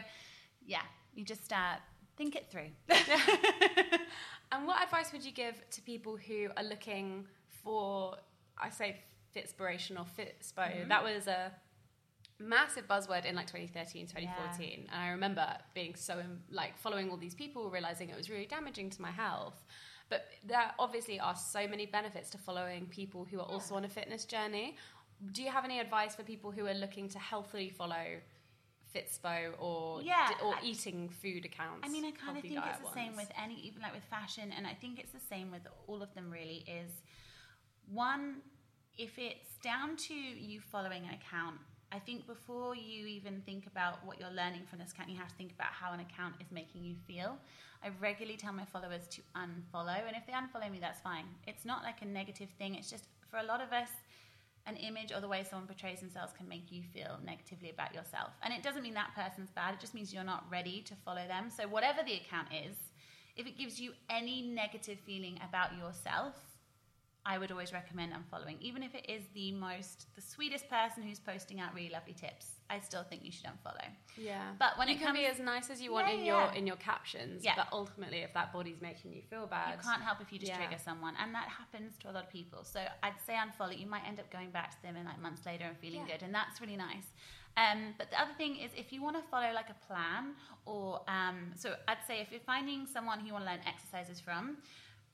yeah, 0.65 0.81
you 1.13 1.25
just 1.25 1.51
uh, 1.51 1.75
think 2.17 2.35
it 2.35 2.51
through. 2.51 2.71
And 4.53 4.67
what 4.67 4.83
advice 4.83 5.11
would 5.11 5.25
you 5.25 5.31
give 5.31 5.67
to 5.71 5.81
people 5.81 6.15
who 6.15 6.47
are 6.55 6.63
looking 6.63 7.25
for, 7.63 8.15
I 8.57 8.69
say, 8.69 8.97
fitspiration 9.35 9.99
or 9.99 10.05
fitspo? 10.05 10.59
Mm-hmm. 10.59 10.89
That 10.89 11.03
was 11.03 11.25
a 11.25 11.51
massive 12.39 12.87
buzzword 12.87 13.25
in 13.25 13.35
like 13.35 13.47
2013, 13.47 14.05
2014. 14.05 14.89
And 14.91 15.01
I 15.01 15.09
remember 15.09 15.47
being 15.73 15.95
so, 15.95 16.21
like, 16.51 16.77
following 16.77 17.09
all 17.09 17.17
these 17.17 17.33
people, 17.33 17.71
realizing 17.71 18.09
it 18.09 18.15
was 18.15 18.29
really 18.29 18.45
damaging 18.45 18.91
to 18.91 19.01
my 19.01 19.09
health. 19.09 19.65
But 20.09 20.27
there 20.45 20.71
obviously 20.77 21.19
are 21.19 21.35
so 21.35 21.67
many 21.67 21.87
benefits 21.87 22.29
to 22.31 22.37
following 22.37 22.85
people 22.85 23.25
who 23.25 23.39
are 23.39 23.47
also 23.47 23.73
on 23.73 23.85
a 23.85 23.89
fitness 23.89 24.23
journey. 24.23 24.77
Do 25.31 25.41
you 25.41 25.49
have 25.49 25.65
any 25.65 25.79
advice 25.79 26.15
for 26.15 26.21
people 26.21 26.51
who 26.51 26.67
are 26.67 26.75
looking 26.75 27.09
to 27.09 27.17
healthily 27.17 27.69
follow 27.69 28.19
Fitspo 28.93 29.53
or 29.59 30.01
Yeah, 30.01 30.31
or 30.43 30.55
I- 30.55 30.61
eating 30.63 31.09
food 31.09 31.45
accounts? 31.45 31.85
I 31.87 31.89
mean, 31.89 32.05
I 32.05 32.11
kind 32.11 32.37
of 32.37 32.43
think 32.43 32.57
it's 32.65 32.79
the 32.79 32.93
same 32.93 33.15
with 33.15 33.31
any, 33.41 33.55
even 33.61 33.81
like 33.81 33.93
with 33.93 34.03
fashion, 34.05 34.51
and 34.51 34.67
I 34.67 34.73
think 34.73 34.99
it's 34.99 35.11
the 35.11 35.19
same 35.19 35.51
with 35.51 35.65
all 35.87 36.01
of 36.03 36.13
them. 36.13 36.29
Really, 36.31 36.63
is 36.67 36.91
one 37.87 38.41
if 38.97 39.17
it's 39.17 39.57
down 39.63 39.95
to 39.97 40.13
you 40.13 40.59
following 40.61 41.03
an 41.05 41.13
account. 41.15 41.57
I 41.91 41.99
think 41.99 42.25
before 42.25 42.75
you 42.75 43.05
even 43.05 43.41
think 43.45 43.67
about 43.67 44.03
what 44.05 44.19
you're 44.19 44.31
learning 44.31 44.63
from 44.67 44.79
this 44.79 44.91
account, 44.91 45.09
you 45.09 45.17
have 45.17 45.27
to 45.29 45.35
think 45.35 45.51
about 45.51 45.67
how 45.67 45.93
an 45.93 45.99
account 45.99 46.35
is 46.41 46.51
making 46.51 46.83
you 46.83 46.95
feel. 47.07 47.37
I 47.83 47.89
regularly 47.99 48.37
tell 48.37 48.53
my 48.53 48.65
followers 48.65 49.05
to 49.09 49.21
unfollow, 49.35 49.99
and 50.07 50.15
if 50.15 50.25
they 50.25 50.33
unfollow 50.33 50.71
me, 50.71 50.79
that's 50.79 51.01
fine. 51.01 51.25
It's 51.45 51.65
not 51.65 51.83
like 51.83 52.01
a 52.01 52.05
negative 52.05 52.49
thing. 52.57 52.75
It's 52.75 52.89
just 52.89 53.05
for 53.29 53.37
a 53.37 53.43
lot 53.43 53.61
of 53.61 53.71
us, 53.73 53.89
an 54.65 54.77
image 54.77 55.11
or 55.11 55.19
the 55.19 55.27
way 55.27 55.43
someone 55.43 55.67
portrays 55.67 55.99
themselves 55.99 56.33
can 56.37 56.47
make 56.47 56.71
you 56.71 56.81
feel 56.93 57.19
negatively 57.25 57.69
about 57.69 57.93
yourself. 57.93 58.31
And 58.41 58.53
it 58.53 58.63
doesn't 58.63 58.81
mean 58.81 58.93
that 58.93 59.13
person's 59.15 59.51
bad, 59.51 59.73
it 59.73 59.79
just 59.79 59.93
means 59.93 60.13
you're 60.13 60.23
not 60.23 60.45
ready 60.49 60.81
to 60.83 60.95
follow 61.03 61.27
them. 61.27 61.49
So, 61.49 61.67
whatever 61.67 62.01
the 62.03 62.13
account 62.13 62.47
is, 62.53 62.75
if 63.35 63.47
it 63.47 63.57
gives 63.57 63.79
you 63.79 63.93
any 64.09 64.41
negative 64.41 64.99
feeling 65.05 65.39
about 65.47 65.77
yourself, 65.77 66.35
I 67.25 67.37
would 67.37 67.51
always 67.51 67.71
recommend 67.71 68.13
unfollowing. 68.13 68.57
Even 68.59 68.83
if 68.83 68.93
it 68.95 69.09
is 69.09 69.23
the 69.33 69.53
most, 69.53 70.07
the 70.15 70.21
sweetest 70.21 70.69
person 70.69 71.03
who's 71.03 71.19
posting 71.19 71.59
out 71.59 71.73
really 71.73 71.89
lovely 71.89 72.13
tips, 72.13 72.47
I 72.73 72.79
still 72.79 73.03
think 73.03 73.23
you 73.23 73.31
should 73.31 73.45
unfollow. 73.45 73.87
Yeah, 74.17 74.51
But 74.59 74.77
when 74.77 74.87
you 74.87 74.95
it 74.95 74.99
can 75.01 75.13
be 75.13 75.25
as 75.25 75.39
nice 75.39 75.69
as 75.69 75.81
you 75.81 75.91
want 75.95 76.07
Yeah, 76.07 76.13
in 76.15 76.25
your 76.25 76.41
yeah. 76.41 76.53
in 76.59 76.67
your 76.67 76.75
captions, 76.77 77.43
Yeah. 77.43 77.55
but 77.55 77.67
ultimately, 77.71 78.19
if 78.27 78.33
that 78.33 78.51
body's 78.57 78.81
making 78.81 79.13
you 79.13 79.21
feel 79.29 79.45
bad, 79.47 79.75
You 79.75 79.81
can't 79.89 80.01
help 80.01 80.21
if 80.21 80.31
you 80.33 80.39
just 80.39 80.51
Yeah. 80.51 80.57
trigger 80.57 80.77
someone, 80.89 81.15
and 81.21 81.33
that 81.37 81.47
happens 81.59 81.97
to 81.99 82.09
a 82.09 82.13
lot 82.15 82.23
of 82.27 82.29
people. 82.39 82.63
So 82.63 82.79
I'd 83.05 83.19
say 83.27 83.33
unfollow. 83.35 83.77
You 83.83 83.87
might 83.87 84.05
end 84.07 84.19
up 84.19 84.29
going 84.37 84.51
back 84.51 84.69
to 84.75 84.81
them 84.81 84.95
in 84.95 85.05
like 85.05 85.19
months 85.19 85.45
later 85.45 85.65
and 85.65 85.77
feeling 85.77 86.05
good, 86.05 86.21
and 86.23 86.33
that's 86.33 86.59
really 86.61 86.77
nice. 86.77 87.07
Um, 87.55 87.93
but 87.99 88.09
the 88.11 88.19
other 88.19 88.33
thing 88.33 88.55
is, 88.57 88.71
if 88.75 88.91
you 88.91 88.99
want 89.03 89.15
to 89.15 89.23
follow 89.29 89.51
like 89.53 89.69
a 89.69 89.79
plan, 89.87 90.33
or 90.65 91.01
um, 91.07 91.51
so 91.55 91.75
I'd 91.87 92.03
say 92.07 92.15
if 92.21 92.31
you're 92.31 92.47
finding 92.55 92.87
someone 92.87 93.19
who 93.19 93.27
you 93.27 93.33
want 93.33 93.45
to 93.45 93.51
learn 93.51 93.61
exercises 93.73 94.19
from, 94.19 94.57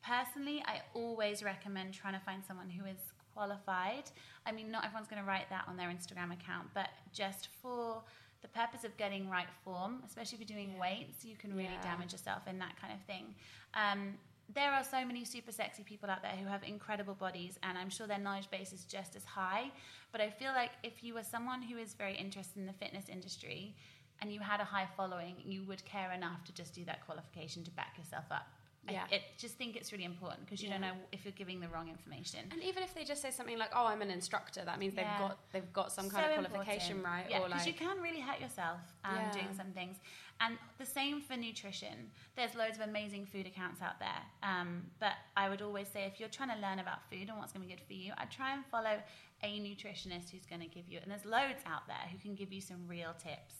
personally, 0.01 0.63
I 0.65 0.81
always 0.93 1.43
recommend 1.43 1.93
trying 1.93 2.13
to 2.19 2.23
find 2.25 2.43
someone 2.45 2.69
who 2.69 2.85
is 2.85 2.99
qualified. 3.33 4.03
I 4.45 4.51
mean, 4.51 4.71
not 4.71 4.85
everyone's 4.85 5.07
going 5.07 5.21
to 5.21 5.27
write 5.27 5.49
that 5.49 5.65
on 5.67 5.77
their 5.77 5.89
Instagram 5.89 6.31
account, 6.33 6.67
but 6.73 6.89
just 7.13 7.47
for 7.61 8.01
the 8.41 8.47
purpose 8.47 8.83
of 8.83 8.95
getting 8.97 9.29
right 9.29 9.47
form, 9.63 10.01
especially 10.05 10.39
if 10.41 10.49
you're 10.49 10.57
doing 10.57 10.77
weights, 10.79 11.25
you 11.25 11.35
can 11.35 11.51
really 11.55 11.69
Yeah. 11.73 11.81
damage 11.81 12.11
yourself 12.13 12.47
in 12.47 12.57
that 12.59 12.75
kind 12.77 12.93
of 12.93 13.01
thing. 13.01 13.35
Um, 13.73 14.17
there 14.51 14.71
are 14.71 14.83
so 14.83 15.05
many 15.05 15.25
super 15.25 15.51
sexy 15.51 15.83
people 15.83 16.09
out 16.09 16.21
there 16.23 16.31
who 16.35 16.47
have 16.47 16.63
incredible 16.63 17.13
bodies, 17.13 17.59
and 17.61 17.77
I'm 17.77 17.89
sure 17.89 18.07
their 18.07 18.17
knowledge 18.17 18.49
base 18.49 18.73
is 18.73 18.85
just 18.85 19.15
as 19.15 19.23
high. 19.25 19.71
But 20.11 20.21
I 20.21 20.29
feel 20.31 20.53
like 20.53 20.71
if 20.83 21.03
you 21.03 21.13
were 21.13 21.23
someone 21.23 21.61
who 21.61 21.77
is 21.77 21.93
very 21.93 22.15
interested 22.15 22.57
in 22.57 22.65
the 22.65 22.73
fitness 22.73 23.09
industry 23.09 23.75
and 24.21 24.33
you 24.33 24.39
had 24.39 24.59
a 24.59 24.63
high 24.63 24.87
following, 24.97 25.35
you 25.45 25.63
would 25.65 25.85
care 25.85 26.11
enough 26.13 26.43
to 26.45 26.51
just 26.53 26.73
do 26.73 26.83
that 26.85 27.05
qualification 27.05 27.63
to 27.65 27.71
back 27.71 27.97
yourself 27.97 28.25
up. 28.31 28.47
Yeah. 28.87 29.03
I, 29.11 29.15
I 29.15 29.21
just 29.37 29.55
think 29.55 29.75
it's 29.75 29.91
really 29.91 30.05
important 30.05 30.45
because 30.45 30.63
you 30.63 30.69
don't 30.69 30.81
know 30.81 30.93
if 31.11 31.25
you're 31.25 31.33
giving 31.33 31.59
the 31.59 31.67
wrong 31.67 31.89
information. 31.89 32.39
And 32.51 32.63
even 32.63 32.81
if 32.81 32.93
they 32.95 33.03
just 33.03 33.21
say 33.21 33.29
something 33.29 33.57
like, 33.57 33.71
"Oh, 33.75 33.85
I'm 33.85 34.01
an 34.01 34.09
instructor," 34.09 34.63
that 34.65 34.79
means 34.79 34.93
Yeah. 34.95 35.03
they've 35.03 35.27
got 35.27 35.37
they've 35.51 35.73
got 35.73 35.91
some 35.91 36.09
kind 36.09 36.25
So 36.25 36.41
of 36.41 36.47
qualification, 36.47 36.97
important. 36.97 37.05
right? 37.05 37.29
Yeah, 37.29 37.39
because 37.39 37.51
like, 37.51 37.67
you 37.67 37.73
can 37.73 38.01
really 38.01 38.21
hurt 38.21 38.39
yourself 38.39 38.79
um, 39.03 39.15
Yeah. 39.17 39.31
doing 39.31 39.53
some 39.55 39.71
things. 39.73 39.97
And 40.41 40.57
the 40.77 40.85
same 40.85 41.21
for 41.21 41.35
nutrition. 41.35 42.11
There's 42.37 42.55
loads 42.55 42.77
of 42.77 42.87
amazing 42.87 43.25
food 43.25 43.45
accounts 43.45 43.81
out 43.81 43.99
there. 43.99 44.21
Um, 44.41 44.85
but 44.99 45.13
I 45.35 45.49
would 45.49 45.61
always 45.61 45.89
say 45.89 46.05
if 46.05 46.17
you're 46.19 46.29
trying 46.29 46.49
to 46.49 46.61
learn 46.65 46.79
about 46.79 47.03
food 47.09 47.27
and 47.27 47.37
what's 47.37 47.51
going 47.51 47.63
to 47.63 47.67
be 47.67 47.75
good 47.75 47.83
for 47.85 47.93
you, 47.93 48.13
I'd 48.17 48.31
try 48.31 48.53
and 48.53 48.65
follow 48.67 49.01
a 49.43 49.59
nutritionist 49.59 50.29
who's 50.31 50.45
going 50.45 50.61
to 50.61 50.67
give 50.67 50.87
you, 50.87 50.99
and 51.01 51.11
there's 51.11 51.25
loads 51.25 51.61
out 51.65 51.85
there 51.87 52.05
who 52.11 52.17
can 52.17 52.35
give 52.35 52.53
you 52.53 52.61
some 52.61 52.87
real 52.87 53.13
tips, 53.21 53.55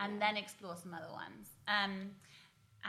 and 0.00 0.20
then 0.20 0.36
explore 0.36 0.76
some 0.76 0.92
other 0.92 1.12
ones. 1.12 1.50
Um, 1.68 2.10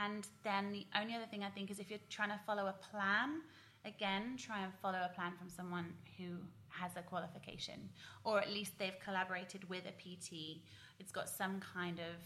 and 0.04 0.26
then 0.44 0.72
the 0.72 0.86
only 1.00 1.14
other 1.14 1.26
thing 1.30 1.42
I 1.44 1.48
think 1.50 1.70
is 1.70 1.78
if 1.78 1.90
you're 1.90 1.98
trying 2.10 2.30
to 2.30 2.40
follow 2.46 2.66
a 2.66 2.74
plan, 2.90 3.40
again, 3.84 4.36
try 4.38 4.62
and 4.62 4.72
follow 4.82 4.98
a 5.04 5.14
plan 5.14 5.32
from 5.38 5.48
someone 5.48 5.92
who 6.18 6.36
has 6.68 6.92
a 6.96 7.02
qualification, 7.02 7.88
or 8.24 8.38
at 8.40 8.50
least 8.50 8.72
they've 8.78 8.98
collaborated 9.02 9.68
with 9.68 9.84
a 9.86 9.92
PT. 9.92 10.60
It's 10.98 11.12
got 11.12 11.28
some 11.28 11.60
kind 11.60 11.98
of 11.98 12.16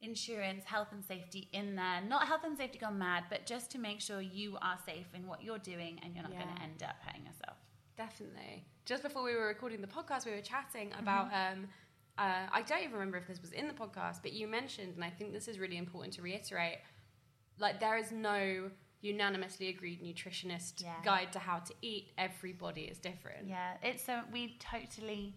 insurance, 0.00 0.64
health 0.64 0.88
and 0.92 1.04
safety 1.04 1.48
in 1.52 1.74
there. 1.76 2.00
Not 2.06 2.26
health 2.28 2.42
and 2.44 2.56
safety 2.56 2.78
gone 2.78 2.98
mad, 2.98 3.24
but 3.28 3.46
just 3.46 3.70
to 3.72 3.78
make 3.78 4.00
sure 4.00 4.20
you 4.20 4.56
are 4.62 4.78
safe 4.86 5.06
in 5.14 5.26
what 5.26 5.42
you're 5.42 5.58
doing 5.58 5.98
and 6.04 6.14
you're 6.14 6.22
not 6.22 6.32
going 6.32 6.54
to 6.56 6.62
end 6.62 6.82
up 6.82 6.96
hurting 7.04 7.26
yourself. 7.26 7.56
Definitely. 7.96 8.64
Just 8.84 9.02
before 9.02 9.24
we 9.24 9.34
were 9.34 9.46
recording 9.48 9.80
the 9.80 9.88
podcast, 9.88 10.24
we 10.24 10.32
were 10.32 10.40
chatting 10.40 10.90
Mm-hmm. 10.90 11.00
about. 11.02 11.26
Um, 11.32 11.66
uh, 12.18 12.46
I 12.52 12.62
don't 12.62 12.80
even 12.82 12.92
remember 12.94 13.16
if 13.18 13.26
this 13.28 13.40
was 13.40 13.52
in 13.52 13.68
the 13.68 13.74
podcast, 13.74 14.22
but 14.22 14.32
you 14.32 14.46
mentioned, 14.48 14.94
and 14.96 15.04
I 15.04 15.10
think 15.10 15.32
this 15.32 15.48
is 15.48 15.58
really 15.58 15.76
important 15.78 16.14
to 16.14 16.22
reiterate. 16.22 16.78
Like 17.58 17.80
there 17.80 17.96
is 17.96 18.10
no 18.12 18.70
unanimously 19.00 19.68
agreed 19.68 20.02
nutritionist 20.02 20.82
Yeah. 20.82 20.94
guide 21.04 21.32
to 21.32 21.38
how 21.38 21.60
to 21.60 21.74
eat. 21.82 22.12
Everybody 22.18 22.82
is 22.82 22.98
different. 22.98 23.46
Yeah, 23.48 23.74
it's 23.82 24.04
so 24.04 24.22
we 24.32 24.58
totally 24.58 25.34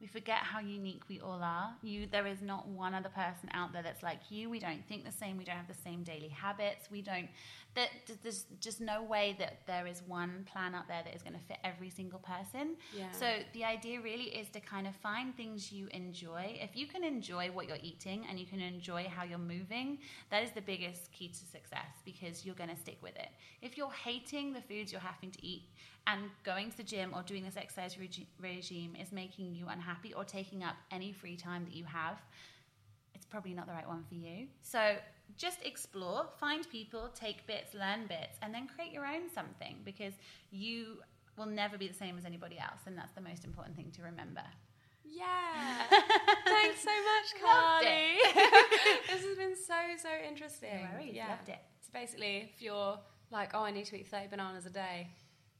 we 0.00 0.06
forget 0.06 0.38
how 0.38 0.60
unique 0.60 1.02
we 1.08 1.20
all 1.20 1.40
are. 1.42 1.74
You 1.82 2.06
there 2.10 2.26
is 2.26 2.40
not 2.40 2.66
one 2.68 2.94
other 2.94 3.10
person 3.10 3.50
out 3.52 3.72
there 3.72 3.82
that's 3.82 4.02
like 4.02 4.30
you. 4.30 4.48
We 4.48 4.58
don't 4.58 4.86
think 4.88 5.04
the 5.04 5.12
same. 5.12 5.36
We 5.36 5.44
don't 5.44 5.56
have 5.56 5.68
the 5.68 5.82
same 5.82 6.02
daily 6.02 6.28
habits. 6.28 6.90
We 6.90 7.02
don't 7.02 7.28
that 7.74 7.90
there's 8.22 8.46
just 8.58 8.80
no 8.80 9.02
way 9.02 9.36
that 9.38 9.58
there 9.66 9.86
is 9.86 10.02
one 10.06 10.44
plan 10.52 10.74
out 10.74 10.88
there 10.88 11.02
that 11.04 11.14
is 11.14 11.22
going 11.22 11.34
to 11.34 11.44
fit 11.46 11.58
every 11.62 11.88
single 11.88 12.18
person. 12.18 12.76
Yeah. 12.96 13.12
So 13.12 13.26
the 13.52 13.64
idea 13.64 14.00
really 14.00 14.24
is 14.24 14.48
to 14.50 14.60
kind 14.60 14.88
of 14.88 14.96
find 14.96 15.36
things 15.36 15.70
you 15.70 15.86
enjoy. 15.92 16.58
If 16.60 16.76
you 16.76 16.88
can 16.88 17.04
enjoy 17.04 17.50
what 17.52 17.68
you're 17.68 17.78
eating 17.80 18.26
and 18.28 18.40
you 18.40 18.46
can 18.46 18.60
enjoy 18.60 19.06
how 19.14 19.22
you're 19.22 19.38
moving, 19.38 19.98
that 20.30 20.42
is 20.42 20.50
the 20.50 20.62
biggest 20.62 21.12
key 21.12 21.28
to 21.28 21.36
success 21.36 22.02
because 22.04 22.44
you're 22.44 22.56
going 22.56 22.70
to 22.70 22.76
stick 22.76 22.98
with 23.02 23.14
it. 23.16 23.28
If 23.62 23.76
you're 23.76 23.92
hating 23.92 24.52
the 24.52 24.62
foods 24.62 24.90
you're 24.90 25.00
having 25.00 25.30
to 25.30 25.46
eat 25.46 25.68
and 26.10 26.30
going 26.44 26.70
to 26.70 26.76
the 26.76 26.82
gym 26.82 27.12
or 27.14 27.22
doing 27.22 27.44
this 27.44 27.56
exercise 27.56 27.98
regi- 27.98 28.28
regime 28.40 28.96
is 29.00 29.12
making 29.12 29.54
you 29.54 29.66
unhappy 29.68 30.12
or 30.14 30.24
taking 30.24 30.64
up 30.64 30.76
any 30.90 31.12
free 31.12 31.36
time 31.36 31.64
that 31.64 31.74
you 31.74 31.84
have, 31.84 32.20
it's 33.14 33.26
probably 33.26 33.54
not 33.54 33.66
the 33.66 33.72
right 33.72 33.86
one 33.86 34.04
for 34.08 34.14
you. 34.14 34.46
So 34.62 34.96
just 35.36 35.58
explore, 35.64 36.26
find 36.38 36.68
people, 36.68 37.10
take 37.14 37.46
bits, 37.46 37.74
learn 37.74 38.06
bits, 38.08 38.38
and 38.42 38.52
then 38.54 38.66
create 38.66 38.92
your 38.92 39.06
own 39.06 39.30
something 39.32 39.76
because 39.84 40.14
you 40.50 40.98
will 41.36 41.46
never 41.46 41.78
be 41.78 41.88
the 41.88 41.94
same 41.94 42.18
as 42.18 42.24
anybody 42.24 42.58
else, 42.58 42.80
and 42.86 42.96
that's 42.96 43.12
the 43.12 43.20
most 43.20 43.44
important 43.44 43.76
thing 43.76 43.90
to 43.96 44.02
remember. 44.02 44.42
Yeah. 45.04 45.86
Thanks 46.44 46.82
so 46.82 46.90
much, 46.90 47.42
Carly. 47.42 48.18
this 49.08 49.24
has 49.24 49.36
been 49.36 49.56
so 49.56 49.74
so 50.00 50.08
interesting. 50.28 50.84
No 50.84 50.98
worries, 50.98 51.14
yeah. 51.14 51.28
loved 51.28 51.48
it. 51.48 51.58
So 51.80 51.88
basically, 51.92 52.50
if 52.54 52.62
you're 52.62 52.98
like, 53.30 53.50
oh, 53.54 53.62
I 53.62 53.70
need 53.70 53.86
to 53.86 53.96
eat 53.96 54.08
thirty 54.08 54.28
bananas 54.28 54.66
a 54.66 54.70
day, 54.70 55.08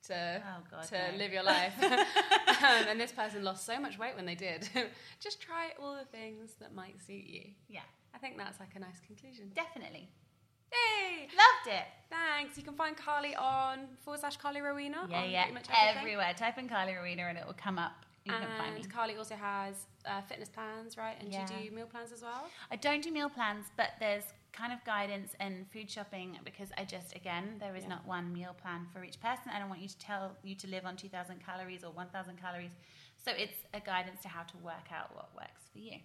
to 0.09 0.43
Oh, 0.45 0.63
God, 0.71 0.85
to 0.89 1.13
no. 1.13 1.19
live 1.19 1.33
your 1.33 1.43
life. 1.43 1.75
um, 1.83 2.87
and 2.89 3.01
this 3.01 3.13
person 3.13 3.43
lost 3.45 3.65
so 3.67 3.79
much 3.81 3.99
weight 3.99 4.17
when 4.17 4.27
they 4.27 4.35
did. 4.35 4.69
Just 5.21 5.41
try 5.41 5.71
all 5.81 5.95
the 5.97 6.05
things 6.07 6.55
that 6.61 6.75
might 6.75 7.01
suit 7.07 7.25
you. 7.27 7.43
Yeah, 7.69 7.81
I 8.15 8.19
think 8.19 8.37
that's 8.39 8.61
like 8.61 8.75
a 8.77 8.79
nice 8.81 9.01
conclusion. 9.07 9.51
definitely. 9.55 10.09
Yay! 10.73 11.23
Loved 11.37 11.77
it. 11.79 11.85
Thanks. 12.11 12.57
You 12.57 12.63
can 12.63 12.75
find 12.75 12.97
Carly 12.97 13.35
on 13.35 13.89
forward 14.05 14.21
slash 14.21 14.37
Carly 14.37 14.61
Rowena. 14.61 15.07
Yeah, 15.11 15.25
yeah. 15.25 15.47
much. 15.53 15.67
Everywhere. 15.97 16.33
Type 16.37 16.59
in 16.59 16.69
Carly 16.69 16.95
Rowena 16.95 17.23
and 17.25 17.37
it 17.37 17.45
will 17.45 17.57
come 17.57 17.77
up. 17.79 18.05
You 18.25 18.33
can 18.33 18.47
find 18.57 18.75
me. 18.77 18.85
Carly 18.85 19.17
also 19.17 19.35
has 19.35 19.87
uh, 20.07 20.21
fitness 20.23 20.49
plans, 20.49 20.97
right? 20.97 21.17
And 21.19 21.33
Yeah. 21.33 21.47
do 21.47 21.55
you 21.55 21.71
do 21.71 21.75
meal 21.77 21.87
plans 21.87 22.13
as 22.13 22.23
well? 22.23 22.47
I 22.71 22.77
don't 22.77 23.03
do 23.03 23.11
meal 23.11 23.29
plans, 23.31 23.67
but 23.77 23.91
there's 23.99 24.25
kind 24.53 24.73
of 24.73 24.85
guidance 24.85 25.35
and 25.41 25.71
food 25.71 25.91
shopping 25.91 26.39
because 26.45 26.71
I 26.77 26.85
just, 26.85 27.15
again, 27.15 27.57
there 27.59 27.77
is 27.77 27.85
Yeah. 27.85 27.91
not 27.91 28.07
one 28.07 28.33
meal 28.33 28.55
plan 28.55 28.87
for 28.93 29.05
each 29.05 29.21
person. 29.21 29.51
I 29.53 29.59
don't 29.59 29.69
want 29.69 29.81
you 29.81 29.89
to 29.89 29.99
tell 29.99 30.37
you 30.43 30.55
to 30.57 30.67
live 30.67 30.85
on 30.85 30.97
2,000 30.97 31.41
calories 31.45 31.85
or 31.85 31.93
1,000 31.93 32.37
calories. 32.37 32.73
So 33.17 33.33
it's 33.33 33.65
a 33.75 33.81
guidance 33.81 34.23
to 34.23 34.29
how 34.29 34.43
to 34.45 34.57
work 34.59 34.91
out 34.91 35.15
what 35.15 35.35
works 35.35 35.69
for 35.73 35.79
you. 35.79 35.99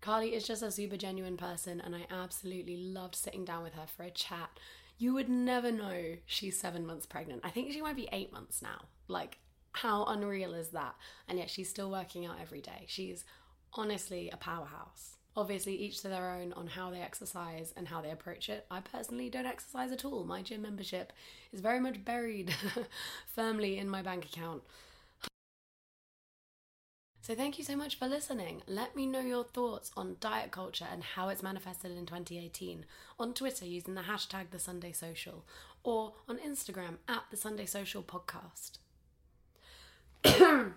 Carly 0.00 0.34
is 0.34 0.46
just 0.46 0.62
a 0.62 0.70
super 0.70 0.98
genuine 0.98 1.36
person, 1.38 1.80
and 1.80 1.94
I 1.96 2.06
absolutely 2.10 2.76
loved 2.76 3.14
sitting 3.14 3.44
down 3.44 3.62
with 3.62 3.72
her 3.72 3.86
for 3.86 4.02
a 4.02 4.10
chat. 4.10 4.50
You 4.98 5.14
would 5.14 5.30
never 5.30 5.72
know 5.72 6.16
she's 6.26 6.60
seven 6.60 6.86
months 6.86 7.06
pregnant. 7.06 7.40
I 7.42 7.50
think 7.50 7.72
she 7.72 7.80
might 7.80 7.96
be 7.96 8.08
eight 8.12 8.30
months 8.32 8.60
now. 8.60 8.84
Like, 9.08 9.38
how 9.72 10.04
unreal 10.04 10.52
is 10.54 10.68
that? 10.70 10.94
And 11.26 11.38
yet 11.38 11.48
she's 11.50 11.70
still 11.70 11.90
working 11.90 12.26
out 12.26 12.36
every 12.40 12.60
day. 12.60 12.84
She's 12.86 13.24
honestly 13.72 14.30
a 14.30 14.36
powerhouse. 14.36 15.16
Obviously, 15.36 15.74
each 15.74 16.00
to 16.02 16.08
their 16.08 16.30
own 16.30 16.52
on 16.52 16.68
how 16.68 16.90
they 16.90 17.00
exercise 17.00 17.74
and 17.76 17.88
how 17.88 18.00
they 18.00 18.10
approach 18.10 18.48
it. 18.48 18.66
I 18.70 18.80
personally 18.80 19.28
don't 19.28 19.46
exercise 19.46 19.90
at 19.90 20.04
all. 20.04 20.24
My 20.24 20.42
gym 20.42 20.62
membership 20.62 21.12
is 21.52 21.60
very 21.60 21.80
much 21.80 22.04
buried 22.04 22.54
firmly 23.26 23.78
in 23.78 23.88
my 23.88 24.00
bank 24.00 24.26
account. 24.26 24.62
So, 27.20 27.34
thank 27.34 27.58
you 27.58 27.64
so 27.64 27.74
much 27.74 27.98
for 27.98 28.06
listening. 28.06 28.62
Let 28.68 28.94
me 28.94 29.06
know 29.06 29.20
your 29.20 29.44
thoughts 29.44 29.90
on 29.96 30.18
diet 30.20 30.52
culture 30.52 30.86
and 30.90 31.02
how 31.02 31.30
it's 31.30 31.42
manifested 31.42 31.90
in 31.96 32.06
2018 32.06 32.84
on 33.18 33.32
Twitter 33.32 33.64
using 33.64 33.94
the 33.94 34.02
hashtag 34.02 34.50
The 34.50 34.58
Sunday 34.58 34.92
Social 34.92 35.44
or 35.82 36.12
on 36.28 36.38
Instagram 36.38 36.98
at 37.08 37.24
The 37.30 37.36
Sunday 37.36 37.66
Social 37.66 38.02
Podcast. 38.02 38.78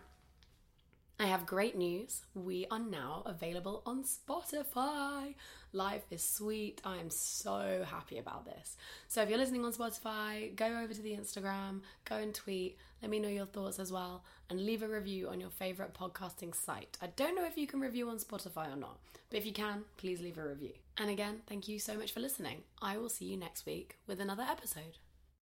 I 1.20 1.26
have 1.26 1.48
great 1.48 1.76
news. 1.76 2.22
We 2.36 2.68
are 2.70 2.78
now 2.78 3.24
available 3.26 3.82
on 3.88 4.04
Spotify. 4.04 5.34
Life 5.74 6.04
is 6.12 6.24
sweet. 6.24 6.80
I 6.86 6.98
am 6.98 7.10
so 7.10 7.84
happy 7.90 8.20
about 8.20 8.46
this. 8.46 8.78
So 9.08 9.24
if 9.24 9.30
you're 9.30 9.40
listening 9.40 9.66
on 9.66 9.74
Spotify, 9.74 10.56
go 10.56 10.68
over 10.68 10.94
to 10.94 11.02
the 11.02 11.14
Instagram, 11.14 11.82
go 12.06 12.18
and 12.18 12.36
tweet, 12.36 12.78
let 13.02 13.10
me 13.10 13.18
know 13.18 13.30
your 13.30 13.48
thoughts 13.48 13.80
as 13.80 13.92
well, 13.92 14.24
and 14.52 14.64
leave 14.64 14.84
a 14.84 14.88
review 14.88 15.28
on 15.30 15.40
your 15.40 15.50
favorite 15.50 15.96
podcasting 15.96 16.54
site. 16.54 17.00
I 17.02 17.08
don't 17.08 17.36
know 17.36 17.46
if 17.46 17.58
you 17.58 17.66
can 17.66 17.80
review 17.80 18.10
on 18.10 18.20
Spotify 18.20 18.72
or 18.72 18.78
not, 18.78 19.00
but 19.32 19.40
if 19.40 19.46
you 19.46 19.54
can, 19.54 19.86
please 19.98 20.22
leave 20.22 20.38
a 20.38 20.48
review. 20.48 20.74
And 21.00 21.10
again, 21.10 21.42
thank 21.48 21.68
you 21.68 21.80
so 21.80 21.98
much 21.98 22.12
for 22.12 22.20
listening. 22.20 22.62
I 22.80 22.98
will 22.98 23.10
see 23.10 23.26
you 23.26 23.38
next 23.38 23.66
week 23.66 23.98
with 24.06 24.20
another 24.20 24.46
episode. 24.48 25.00